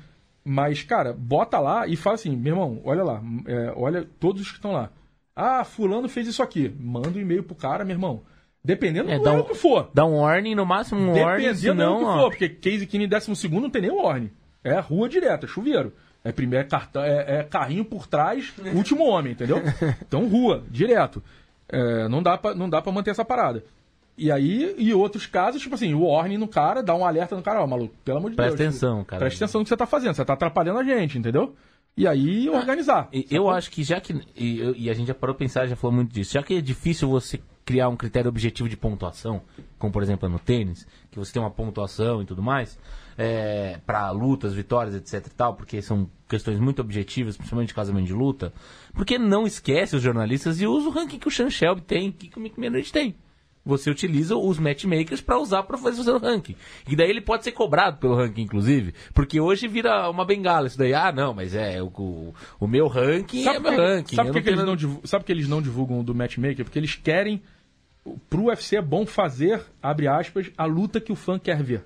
Mas, 0.46 0.82
cara, 0.84 1.14
bota 1.14 1.60
lá 1.60 1.88
e 1.88 1.96
fala 1.96 2.16
assim, 2.16 2.36
meu 2.36 2.54
irmão, 2.54 2.82
olha 2.86 3.04
lá, 3.04 3.22
é, 3.46 3.74
olha 3.76 4.08
todos 4.20 4.42
os 4.44 4.48
que 4.50 4.56
estão 4.58 4.72
lá. 4.72 4.90
Ah, 5.36 5.64
fulano 5.64 6.08
fez 6.08 6.28
isso 6.28 6.42
aqui. 6.42 6.74
Manda 6.80 7.10
um 7.10 7.20
e-mail 7.22 7.44
pro 7.44 7.54
cara, 7.56 7.84
meu 7.84 7.94
irmão. 7.96 8.24
Dependendo 8.64 9.10
É, 9.12 9.20
do 9.20 9.30
um- 9.32 9.44
que 9.44 9.54
for. 9.56 9.90
Dá 9.94 10.06
um 10.06 10.18
warning, 10.20 10.56
no 10.56 10.66
máximo 10.66 11.00
um 11.02 11.08
warning, 11.12 11.44
Dependendo 11.48 11.84
do 11.94 11.98
que 12.00 12.04
ó, 12.06 12.18
for, 12.20 12.30
porque 12.32 12.50
Case 12.50 12.86
Keenum 12.88 13.06
em 13.06 13.10
décimo 13.10 13.36
segundo 13.36 13.64
não 13.64 13.70
tem 13.70 13.82
nem 13.84 13.92
warning. 13.92 14.32
É 14.64 14.80
rua 14.80 15.08
direta, 15.08 15.46
chuveiro. 15.48 15.94
É 16.28 16.32
primeiro 16.32 16.66
é 16.66 16.70
cartão, 16.70 17.04
é, 17.04 17.40
é 17.40 17.44
carrinho 17.44 17.86
por 17.86 18.08
trás, 18.08 18.54
último 18.76 19.06
homem, 19.06 19.32
entendeu? 19.34 19.62
Então 20.06 20.28
rua, 20.28 20.64
direto. 20.70 21.22
É, 21.70 22.08
não 22.08 22.22
dá 22.24 22.38
pra, 22.38 22.54
não 22.56 22.70
dá 22.70 22.82
para 22.82 22.92
manter 22.92 23.12
essa 23.12 23.24
parada. 23.26 23.64
E 24.18 24.32
aí, 24.32 24.74
e 24.78 24.94
outros 24.94 25.26
casos, 25.28 25.62
tipo 25.62 25.76
assim, 25.76 25.94
o 25.94 26.02
warning 26.02 26.38
no 26.38 26.48
cara, 26.48 26.82
dá 26.82 26.96
um 26.96 27.06
alerta 27.06 27.36
no 27.36 27.42
cara, 27.44 27.62
ó, 27.62 27.68
maluco, 27.68 27.94
pelo 28.04 28.18
amor 28.18 28.32
de 28.32 28.36
Presta 28.36 28.58
Deus. 28.58 28.70
atenção, 28.70 29.04
cara. 29.04 29.20
Presta 29.20 29.46
atenção 29.46 29.60
no 29.60 29.66
que 29.66 29.70
você 29.70 29.78
tá 29.78 29.86
fazendo, 29.86 30.16
você 30.16 30.26
tá 30.26 30.34
atrapalhando 30.34 30.80
a 30.80 30.84
gente, 30.84 31.18
entendeu? 31.20 31.56
E 31.96 32.08
aí 32.08 32.50
organizar. 32.50 33.08
E- 33.14 33.26
Eu 33.30 33.50
acho 33.50 33.70
que 33.72 33.84
já 33.84 34.00
que. 34.02 34.20
E, 34.36 34.86
e 34.86 34.90
a 34.90 34.94
gente 34.94 35.08
já 35.08 35.14
parou 35.14 35.34
a 35.34 35.38
pensar, 35.38 35.68
já 35.68 35.76
falou 35.76 35.96
muito 35.96 36.12
disso. 36.14 36.34
Já 36.34 36.42
que 36.44 36.56
é 36.58 36.62
difícil 36.62 37.08
você 37.10 37.40
criar 37.68 37.90
um 37.90 37.98
critério 37.98 38.30
objetivo 38.30 38.70
de 38.70 38.78
pontuação, 38.78 39.42
como 39.78 39.92
por 39.92 40.02
exemplo 40.02 40.26
é 40.26 40.32
no 40.32 40.40
tênis, 40.40 40.88
que 41.12 41.20
você 41.20 41.34
tem 41.34 41.42
uma 41.42 41.52
pontuação 41.52 42.22
e 42.22 42.26
tudo 42.26 42.42
mais, 42.42 42.80
é, 43.18 43.78
para 43.86 44.10
lutas, 44.12 44.54
vitórias, 44.54 44.96
etc 44.96 45.28
e 45.28 45.36
tal, 45.36 45.54
porque 45.54 45.82
são 45.82 46.10
questões 46.30 46.62
muito 46.62 46.82
objetivas, 46.82 47.36
principalmente 47.36 47.68
de 47.68 47.74
casamento 47.74 48.08
de 48.08 48.14
luta, 48.14 48.54
porque 48.94 49.20
não 49.20 49.46
esquece 49.46 49.98
os 49.98 50.02
jornalistas 50.02 50.62
e 50.62 50.66
usa 50.66 50.88
o 50.88 50.92
ranking 50.92 51.20
que 51.20 51.28
o 51.28 51.32
Sean 51.32 51.50
Shelby 51.50 51.82
tem, 51.82 52.10
que 52.10 52.38
o 52.38 52.42
Mick 52.42 52.58
Maynard 52.58 52.90
tem. 52.90 53.18
Você 53.66 53.92
utiliza 53.92 54.38
os 54.38 54.58
matchmakers 54.58 55.20
para 55.20 55.38
usar 55.38 55.64
para 55.64 55.78
fazer 55.78 56.00
o 56.00 56.04
seu 56.06 56.18
ranking. 56.18 56.56
E 56.88 56.96
daí 56.96 57.10
ele 57.10 57.20
pode 57.20 57.44
ser 57.44 57.52
cobrado 57.52 57.98
pelo 57.98 58.16
ranking, 58.16 58.44
inclusive. 58.44 58.94
Porque 59.14 59.42
hoje 59.42 59.68
vira 59.68 60.10
uma 60.10 60.24
bengala 60.24 60.68
isso 60.68 60.78
daí. 60.78 60.94
Ah, 60.94 61.12
não, 61.12 61.34
mas 61.34 61.54
é 61.54 61.84
o, 61.84 62.34
o, 62.62 62.66
meu 62.66 62.88
ranking 62.88 63.46
é 63.46 63.54
por 63.56 63.62
meu 63.64 63.72
que- 63.72 63.78
ranking. 63.78 64.16
Sabe 64.16 64.32
que, 64.32 64.42
que 64.42 64.50
eles 64.50 64.64
não 64.64 64.76
divulgam, 64.78 65.06
sabe 65.06 65.26
que 65.26 65.32
eles 65.34 65.50
não 65.50 65.62
divulgam 65.62 66.02
do 66.02 66.16
matchmaker? 66.16 66.64
Porque 66.64 66.80
eles 66.80 66.96
querem. 66.96 67.42
Pro 68.30 68.46
UFC 68.46 68.76
é 68.78 68.82
bom 68.82 69.06
fazer, 69.06 69.62
abre 69.82 70.08
aspas, 70.08 70.52
a 70.58 70.66
luta 70.66 71.00
que 71.02 71.12
o 71.12 71.16
fã 71.16 71.38
quer 71.40 71.62
ver. 71.64 71.84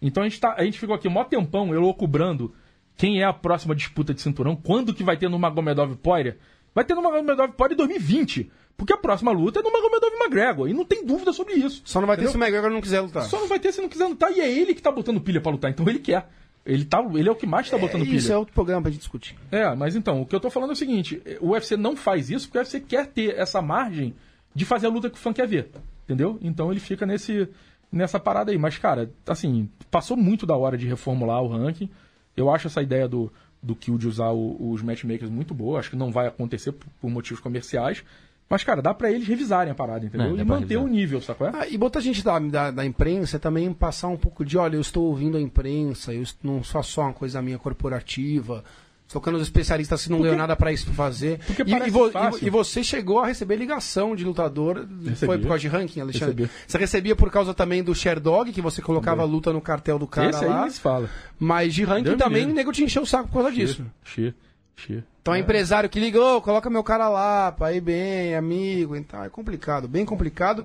Então 0.00 0.22
a 0.22 0.28
gente, 0.28 0.40
tá, 0.40 0.54
a 0.56 0.64
gente 0.64 0.78
ficou 0.78 0.94
aqui 0.94 1.08
um 1.08 1.10
mó 1.10 1.24
tempão, 1.24 1.72
eu 1.74 1.92
cobrando 1.94 2.54
quem 2.96 3.20
é 3.20 3.24
a 3.24 3.32
próxima 3.32 3.74
disputa 3.74 4.12
de 4.14 4.20
cinturão, 4.20 4.56
quando 4.56 4.92
que 4.94 5.04
vai 5.04 5.16
ter 5.16 5.28
no 5.28 5.38
Magomedov 5.38 5.94
Poirier. 5.96 6.36
Vai 6.74 6.84
ter 6.84 6.94
no 6.94 7.02
Magomedov 7.02 7.52
Poirier 7.52 7.74
em 7.74 7.78
2020. 7.78 8.50
Porque 8.76 8.92
a 8.92 8.96
próxima 8.96 9.32
luta 9.32 9.58
é 9.58 9.62
no 9.62 9.72
Magomedov 9.72 10.12
McGregor. 10.20 10.68
E 10.68 10.72
não 10.72 10.84
tem 10.84 11.04
dúvida 11.04 11.32
sobre 11.32 11.54
isso. 11.54 11.82
Só 11.84 12.00
não 12.00 12.06
vai 12.06 12.16
ter 12.16 12.22
Entendeu? 12.22 12.32
se 12.32 12.38
o 12.38 12.40
McGregor 12.40 12.70
não 12.70 12.80
quiser 12.80 13.00
lutar. 13.00 13.24
Só 13.24 13.40
não 13.40 13.48
vai 13.48 13.58
ter 13.58 13.72
se 13.72 13.80
não 13.80 13.88
quiser 13.88 14.06
lutar. 14.06 14.30
E 14.30 14.40
é 14.40 14.48
ele 14.48 14.72
que 14.72 14.80
tá 14.82 14.92
botando 14.92 15.20
pilha 15.20 15.40
pra 15.40 15.50
lutar, 15.50 15.68
então 15.70 15.88
ele 15.88 15.98
quer. 15.98 16.28
Ele, 16.64 16.84
tá, 16.84 17.00
ele 17.14 17.28
é 17.28 17.32
o 17.32 17.34
que 17.34 17.46
mais 17.46 17.68
tá 17.68 17.76
botando 17.76 18.02
É, 18.02 18.04
pilha. 18.04 18.16
isso 18.18 18.32
é 18.32 18.36
outro 18.38 18.54
programa 18.54 18.82
pra 18.82 18.90
gente 18.92 19.00
discutir. 19.00 19.34
É, 19.50 19.74
mas 19.74 19.96
então, 19.96 20.20
o 20.20 20.26
que 20.26 20.34
eu 20.34 20.38
tô 20.38 20.48
falando 20.50 20.70
é 20.70 20.72
o 20.74 20.76
seguinte: 20.76 21.20
o 21.40 21.48
UFC 21.50 21.76
não 21.76 21.96
faz 21.96 22.30
isso 22.30 22.46
porque 22.46 22.58
o 22.58 22.60
UFC 22.60 22.78
quer 22.80 23.06
ter 23.06 23.36
essa 23.36 23.60
margem 23.60 24.14
de 24.58 24.64
fazer 24.64 24.86
a 24.86 24.90
luta 24.90 25.08
que 25.08 25.16
o 25.16 25.20
fã 25.20 25.32
quer 25.32 25.46
ver. 25.46 25.70
Entendeu? 26.04 26.38
Então 26.42 26.70
ele 26.70 26.80
fica 26.80 27.06
nesse, 27.06 27.48
nessa 27.92 28.18
parada 28.18 28.50
aí. 28.50 28.58
Mas, 28.58 28.76
cara, 28.78 29.10
assim, 29.26 29.68
passou 29.90 30.16
muito 30.16 30.44
da 30.46 30.56
hora 30.56 30.76
de 30.76 30.86
reformular 30.86 31.42
o 31.42 31.48
ranking. 31.48 31.88
Eu 32.36 32.50
acho 32.50 32.66
essa 32.66 32.82
ideia 32.82 33.06
do, 33.06 33.32
do 33.62 33.74
Kill 33.76 33.96
de 33.98 34.08
usar 34.08 34.30
o- 34.30 34.70
os 34.72 34.82
matchmakers 34.82 35.30
muito 35.30 35.54
boa. 35.54 35.78
Acho 35.78 35.90
que 35.90 35.96
não 35.96 36.10
vai 36.10 36.26
acontecer 36.26 36.72
por, 36.72 36.86
por 37.00 37.10
motivos 37.10 37.40
comerciais. 37.40 38.02
Mas, 38.50 38.64
cara, 38.64 38.80
dá 38.80 38.94
pra 38.94 39.10
eles 39.12 39.28
revisarem 39.28 39.70
a 39.70 39.74
parada, 39.74 40.06
entendeu? 40.06 40.28
É, 40.36 40.40
e 40.40 40.44
manter 40.44 40.60
revisar. 40.76 40.84
o 40.84 40.88
nível, 40.88 41.20
sacou? 41.20 41.46
É? 41.48 41.50
Ah, 41.54 41.68
e 41.68 41.76
botar 41.76 42.00
gente 42.00 42.24
da, 42.24 42.38
da, 42.38 42.70
da 42.70 42.84
imprensa 42.86 43.38
também 43.38 43.70
passar 43.74 44.08
um 44.08 44.16
pouco 44.16 44.42
de, 44.44 44.56
olha, 44.56 44.76
eu 44.76 44.80
estou 44.80 45.04
ouvindo 45.04 45.36
a 45.36 45.40
imprensa, 45.40 46.14
eu 46.14 46.24
não 46.42 46.64
sou 46.64 46.82
só 46.82 47.02
uma 47.02 47.12
coisa 47.12 47.42
minha 47.42 47.58
corporativa. 47.58 48.64
Estou 49.08 49.22
colocando 49.22 49.40
os 49.40 49.48
especialistas 49.48 50.04
que 50.04 50.10
não 50.10 50.20
ganham 50.20 50.36
nada 50.36 50.54
pra 50.54 50.70
isso 50.70 50.84
pra 50.84 50.92
fazer. 50.94 51.40
porque 51.46 51.62
e, 51.62 51.72
e 51.86 51.90
vo- 51.90 52.08
e- 52.10 52.46
e 52.46 52.50
você 52.50 52.84
chegou 52.84 53.20
a 53.20 53.26
receber 53.26 53.56
ligação 53.56 54.14
de 54.14 54.22
lutador. 54.22 54.86
Foi 55.16 55.38
por 55.38 55.48
causa 55.48 55.60
de 55.62 55.66
ranking, 55.68 56.00
Alexandre? 56.02 56.42
Recebi. 56.44 56.50
Você 56.66 56.76
recebia 56.78 57.16
por 57.16 57.30
causa 57.30 57.54
também 57.54 57.82
do 57.82 57.94
Sherdog, 57.94 58.52
que 58.52 58.60
você 58.60 58.82
colocava 58.82 59.22
a 59.22 59.24
luta 59.24 59.50
no 59.50 59.62
cartel 59.62 59.98
do 59.98 60.06
cara 60.06 60.28
Esse 60.28 60.44
aí 60.44 60.50
lá. 60.50 60.60
nem 60.60 60.70
se 60.70 60.78
fala. 60.80 61.08
Mas 61.38 61.72
de 61.72 61.84
ranking 61.84 62.02
Deus 62.04 62.16
me 62.16 62.22
também, 62.22 62.44
o 62.44 62.52
nego 62.52 62.70
te 62.70 62.84
encheu 62.84 63.02
o 63.02 63.06
saco 63.06 63.28
por 63.28 63.40
causa 63.42 63.50
disso. 63.56 63.82
Xê, 64.04 64.34
xê. 64.78 65.02
Então 65.20 65.34
é 65.34 65.40
empresário 65.40 65.90
que 65.90 66.00
liga, 66.00 66.18
ô, 66.22 66.40
coloca 66.40 66.70
meu 66.70 66.82
cara 66.82 67.08
lá, 67.08 67.52
pra 67.52 67.72
ir 67.74 67.82
bem, 67.82 68.34
amigo, 68.34 68.96
então 68.96 69.22
é 69.22 69.28
complicado, 69.28 69.86
bem 69.86 70.04
complicado. 70.06 70.64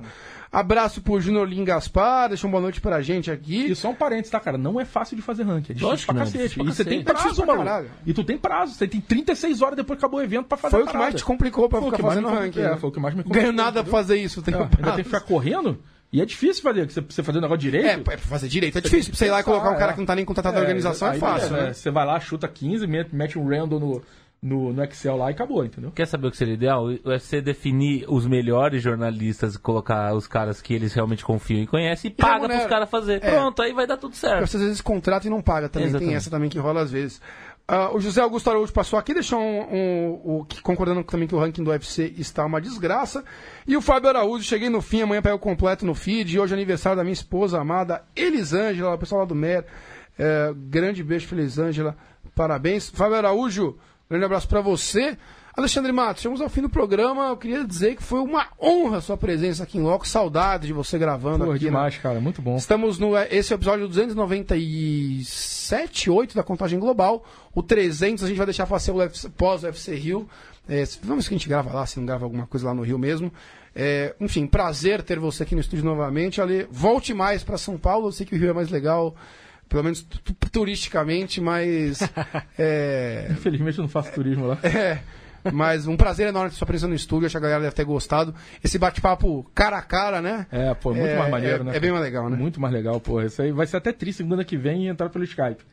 Abraço 0.52 1.02
pro 1.02 1.19
Júnior 1.19 1.48
Lin 1.48 1.65
Gaspar, 1.65 2.30
deixa 2.30 2.45
uma 2.45 2.52
boa 2.52 2.61
noite 2.61 2.80
pra 2.80 3.02
gente 3.02 3.31
aqui. 3.31 3.72
E 3.72 3.76
só 3.76 3.90
um 3.90 3.95
parênteses, 3.95 4.30
tá, 4.31 4.40
cara? 4.40 4.57
Não 4.57 4.80
é 4.80 4.85
fácil 4.85 5.15
de 5.15 5.22
fazer 5.23 5.44
ranking. 5.44 5.72
É 5.72 5.73
difícil 5.73 5.88
Lógico 5.90 6.14
pra 6.14 6.14
não, 6.14 6.22
é 6.22 6.26
cacete. 6.31 6.44
difícil 6.60 6.64
E 6.64 6.73
você 6.76 6.84
pra 6.84 6.91
tem. 6.91 6.99
É 7.02 7.03
prazo, 7.03 7.44
pra 7.45 7.57
caralho. 7.57 7.91
E 8.06 8.14
tu 8.14 8.23
tem 8.23 8.38
prazo. 8.38 8.73
Você 8.76 8.88
tem 8.88 9.02
36 9.02 9.61
horas 9.64 9.76
depois 9.76 9.98
que 9.99 10.06
acabou 10.06 10.19
o 10.19 10.23
evento 10.23 10.45
pra 10.45 10.57
fazer 10.57 10.76
Foi 10.76 10.84
o 10.84 10.88
que 10.88 10.95
mais 10.95 11.15
te 11.15 11.26
complicou 11.26 11.68
pra 11.68 11.80
Foi 11.80 11.88
o 11.90 11.91
ficar 11.91 12.07
fazendo 12.07 12.27
ranking. 12.27 12.38
complicou. 12.44 12.64
né? 12.69 12.73
É, 12.73 12.77
foi 12.77 12.90
o 12.90 12.94
que 12.94 12.99
mais 12.99 13.15
me 13.15 13.23
complicou, 13.23 13.41
Ganho 13.44 13.53
nada 13.53 13.84
pra 13.84 13.91
fazer 13.91 14.18
isso, 14.18 14.41
tem 14.44 14.53
É, 14.53 14.57
um 14.57 14.61
ainda 14.61 14.91
tem 14.91 14.95
que 14.98 15.03
ficar 15.06 15.22
correndo. 15.22 15.80
E 16.14 16.22
é 16.22 16.26
difícil 16.26 16.61
fazer. 16.61 16.88
Você, 16.88 17.02
você 17.02 17.23
fazer 17.23 17.40
o 17.40 17.41
negócio 17.41 17.60
direito. 17.61 17.88
É, 17.88 17.98
pra 17.98 18.18
fazer 18.19 18.48
direito 18.48 18.77
é 18.77 18.81
difícil. 18.81 19.11
Pra 19.11 19.18
você 19.18 19.26
ir 19.26 19.31
lá 19.31 19.40
e 19.40 19.44
colocar 19.44 19.72
um 19.72 19.77
cara 19.77 19.94
que 19.94 19.99
não 19.99 20.06
tá 20.06 20.15
nem 20.15 20.23
contratado 20.23 20.56
da 20.56 20.61
organização 20.61 21.11
é 21.11 21.18
fácil, 21.18 21.49
beleza, 21.49 21.68
né? 21.68 21.73
Você 21.73 21.90
vai 21.90 22.06
lá, 22.06 22.19
chuta 22.19 22.48
15, 22.48 22.85
mete, 22.85 23.15
mete 23.15 23.40
um 23.40 23.48
random 23.48 23.80
no, 23.80 24.02
no, 24.40 24.73
no 24.73 24.84
Excel 24.84 25.18
lá 25.18 25.31
e 25.31 25.34
acabou, 25.34 25.65
entendeu? 25.65 25.90
Quer 25.91 26.06
saber 26.06 26.27
o 26.27 26.31
que 26.31 26.38
seria 26.38 26.53
ideal? 26.53 26.85
O 26.85 27.10
UFC 27.10 27.41
definir 27.41 28.06
os 28.07 28.27
melhores 28.27 28.84
jornalistas 28.84 29.56
e 29.56 29.60
colocar 29.60 30.14
os 30.14 30.27
caras 30.27 30.61
que 30.61 30.76
eles 30.76 30.94
realmente 30.94 31.26
confiam 31.26 31.64
e 31.64 31.65
conhecem 31.68 32.11
e 32.11 32.14
paga 32.14 32.34
remunera. 32.34 32.60
pros 32.60 32.69
caras 32.69 32.90
fazer. 32.91 33.23
É. 33.23 33.31
Pronto, 33.31 33.61
aí 33.64 33.73
vai 33.73 33.88
dar 33.88 33.98
tudo 33.98 34.15
certo. 34.15 34.45
Você 34.45 34.57
às 34.57 34.64
vezes 34.64 34.81
contrata 34.81 35.26
e 35.26 35.31
não 35.31 35.41
paga 35.41 35.68
também. 35.68 35.88
Tem 35.88 35.95
Exatamente. 35.95 36.15
essa 36.15 36.30
também 36.30 36.49
que 36.49 36.60
rola 36.60 36.81
às 36.81 36.91
vezes. 36.91 37.19
Ah, 37.65 37.91
o 37.95 37.99
José 37.99 38.19
Augusto 38.22 38.49
Araújo 38.49 38.73
passou 38.73 38.99
aqui, 38.99 39.14
deixou 39.14 39.40
um, 39.40 40.40
um- 40.40 40.45
que- 40.45 40.61
concordando 40.61 41.02
também 41.03 41.27
que 41.27 41.34
o 41.34 41.40
ranking 41.40 41.64
do 41.64 41.72
UFC 41.72 42.14
está 42.18 42.45
uma 42.45 42.60
desgraça. 42.60 43.23
E 43.65 43.77
o 43.77 43.81
Fábio 43.81 44.10
Araújo, 44.10 44.44
cheguei 44.44 44.69
no 44.69 44.81
fim, 44.81 45.02
amanhã 45.02 45.22
pego 45.22 45.40
completo 45.40 45.85
no 45.85 45.95
feed. 45.95 46.35
E 46.35 46.40
hoje 46.40 46.53
é 46.53 46.57
aniversário 46.57 46.98
da 46.98 47.03
minha 47.03 47.14
esposa 47.14 47.60
amada, 47.61 48.03
Elisângela, 48.15 48.94
o 48.94 48.98
pessoal 48.98 49.22
lá 49.22 49.26
do 49.26 49.34
MER. 49.35 49.65
É, 50.19 50.53
grande 50.56 51.02
beijo 51.03 51.34
Elisângela, 51.34 51.95
parabéns. 52.35 52.90
Fábio 52.90 53.15
Araújo, 53.15 53.77
grande 54.10 54.26
abraço 54.26 54.48
pra 54.48 54.60
você. 54.60 55.18
Alexandre 55.56 55.92
Matos, 55.92 56.24
chegamos 56.24 56.42
ao 56.42 56.50
fim 56.50 56.64
do 56.64 56.70
programa. 56.70 57.28
Eu 57.28 57.38
queria 57.38 57.64
dizer 57.64 57.96
que 57.96 58.02
foi 58.02 58.20
uma 58.22 58.48
honra 58.60 58.98
a 58.98 59.02
sua 59.02 59.16
presença 59.16 59.62
aqui 59.64 59.78
em 59.78 59.84
loco. 59.84 60.08
Saudade 60.08 60.66
de 60.66 60.74
você 60.74 60.98
gravando 60.98 61.46
Pô, 61.46 61.52
aqui. 61.52 61.66
né? 61.66 61.70
demais, 61.70 61.96
cara. 61.98 62.20
Muito 62.20 62.42
bom. 62.42 62.58
Estamos 62.58 62.98
no. 62.98 63.16
Esse 63.18 63.54
é 63.54 63.56
o 63.56 63.60
episódio 63.60 63.88
297, 63.88 66.10
8 66.10 66.36
da 66.36 66.42
contagem 66.44 66.80
global. 66.80 67.24
O 67.54 67.62
300 67.62 68.24
a 68.24 68.28
gente 68.28 68.38
vai 68.38 68.48
deixar 68.48 68.66
pra 68.66 68.80
ser 68.80 68.90
o 68.92 68.96
UFC 68.96 69.30
pós-UFC 69.30 69.94
Rio. 69.96 70.28
É, 70.68 70.84
se- 70.86 70.98
vamos 71.04 71.28
que 71.28 71.36
a 71.36 71.38
gente 71.38 71.48
grava 71.48 71.72
lá, 71.72 71.86
se 71.86 72.00
não 72.00 72.06
grava 72.08 72.26
alguma 72.26 72.48
coisa 72.48 72.66
lá 72.66 72.74
no 72.74 72.82
Rio 72.82 72.98
mesmo. 72.98 73.32
É, 73.76 74.16
enfim, 74.20 74.48
prazer 74.48 75.04
ter 75.04 75.20
você 75.20 75.44
aqui 75.44 75.54
no 75.54 75.62
estúdio 75.62 75.86
novamente. 75.86 76.42
Ale, 76.42 76.68
volte 76.72 77.14
mais 77.14 77.44
para 77.44 77.60
São 77.60 77.78
Paulo. 77.78 78.08
Eu 78.08 78.12
sei 78.12 78.26
que 78.26 78.34
o 78.34 78.38
Rio 78.40 78.50
é 78.50 78.54
mais 78.54 78.70
legal, 78.70 79.16
pelo 79.70 79.84
menos 79.84 80.02
tu- 80.02 80.20
tu- 80.20 80.50
turisticamente, 80.50 81.40
mas. 81.40 82.00
é, 82.58 83.28
Infelizmente 83.30 83.78
eu 83.78 83.84
não 83.84 83.90
faço 83.90 84.12
turismo 84.14 84.48
lá. 84.48 84.58
é, 84.64 84.98
mas 85.52 85.88
um 85.88 85.98
prazer 85.98 86.28
enorme 86.28 86.49
ter 86.52 86.56
sua 86.56 86.68
presença 86.68 86.88
no 86.88 86.95
estúdio. 86.95 87.26
Acho 87.26 87.34
que 87.34 87.38
a 87.38 87.41
galera 87.41 87.64
deve 87.64 87.76
ter 87.76 87.84
gostado. 87.84 88.34
Esse 88.64 88.78
bate-papo 88.78 89.44
cara 89.53 89.78
a 89.78 89.82
cara, 89.82 90.22
né? 90.22 90.48
É, 90.52 90.74
pô, 90.74 90.94
muito 90.94 91.06
É, 91.07 91.18
mais 91.18 91.32
maneiro, 91.32 91.61
é- 91.61 91.64
né? 91.65 91.76
é 91.76 91.80
bem 91.80 91.91
mais 91.91 92.03
legal, 92.03 92.30
né? 92.30 92.38
Muito 92.38 92.61
mais 92.61 92.74
legal, 92.74 92.99
pô. 92.99 93.22
Isso 93.22 93.41
aí 93.41 93.52
vai 93.52 93.65
ser 93.68 93.78
até 93.78 93.91
triste 93.91 94.18
segunda 94.18 94.44
que 94.44 94.56
vem 94.57 94.86
e 94.86 94.88
entrar 94.88 95.10
pelo 95.10 95.24
Skype. 95.24 95.64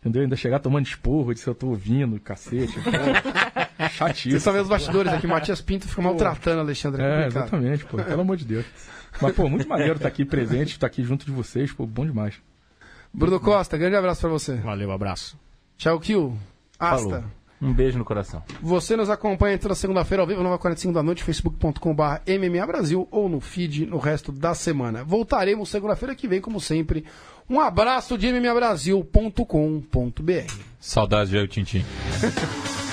Entendeu? 0.00 0.22
Ainda 0.22 0.34
chegar 0.34 0.58
tomando 0.60 0.86
esporro 0.86 1.34
de 1.34 1.40
se 1.40 1.46
eu 1.46 1.54
tô 1.54 1.68
ouvindo, 1.68 2.18
cacete. 2.20 2.72
Chatíssimo. 3.92 4.40
só 4.40 4.50
vê 4.52 4.58
os 4.60 4.68
bastidores 4.68 5.12
aqui. 5.12 5.26
Matias 5.26 5.60
Pinto 5.60 5.86
fica 5.86 6.00
maltratando 6.02 6.60
Alexandre. 6.60 7.02
É 7.02 7.04
É, 7.04 7.16
complicado. 7.24 7.42
exatamente, 7.44 7.84
pô. 7.84 7.96
Pelo 7.98 8.20
amor 8.22 8.36
de 8.36 8.44
Deus. 8.46 8.64
Mas, 9.20 9.34
pô, 9.34 9.48
muito 9.48 9.68
maneiro 9.68 9.96
estar 9.96 10.08
aqui 10.08 10.24
presente, 10.24 10.70
estar 10.72 10.86
aqui 10.86 11.02
junto 11.02 11.26
de 11.26 11.32
vocês, 11.32 11.72
pô, 11.72 11.86
bom 11.86 12.06
demais. 12.06 12.34
Bruno 13.12 13.40
Costa, 13.40 13.76
grande 13.76 13.96
abraço 13.96 14.20
pra 14.20 14.30
você. 14.30 14.54
Valeu, 14.56 14.90
abraço. 14.92 15.38
Tchau, 15.76 15.98
Kill. 16.00 16.36
Asta. 16.78 17.08
Falou. 17.08 17.24
Um 17.62 17.72
beijo 17.72 17.98
no 17.98 18.04
coração. 18.04 18.42
Você 18.62 18.96
nos 18.96 19.10
acompanha 19.10 19.58
toda 19.58 19.74
segunda-feira 19.74 20.22
ao 20.22 20.26
vivo, 20.26 20.42
9h45 20.42 20.92
da 20.92 21.02
noite, 21.02 21.22
facebook.com.br 21.22 22.02
MMA 22.26 22.66
Brasil 22.66 23.06
ou 23.10 23.28
no 23.28 23.40
feed 23.40 23.84
no 23.84 23.98
resto 23.98 24.32
da 24.32 24.54
semana. 24.54 25.04
Voltaremos 25.04 25.68
segunda-feira 25.68 26.14
que 26.14 26.26
vem, 26.26 26.40
como 26.40 26.60
sempre. 26.60 27.04
Um 27.48 27.60
abraço 27.60 28.16
de 28.16 28.32
mmabrasil.com.br. 28.32 30.52
Saudades 30.78 31.30
de 31.30 31.36
eu, 31.36 31.46
Tintim. 31.46 31.84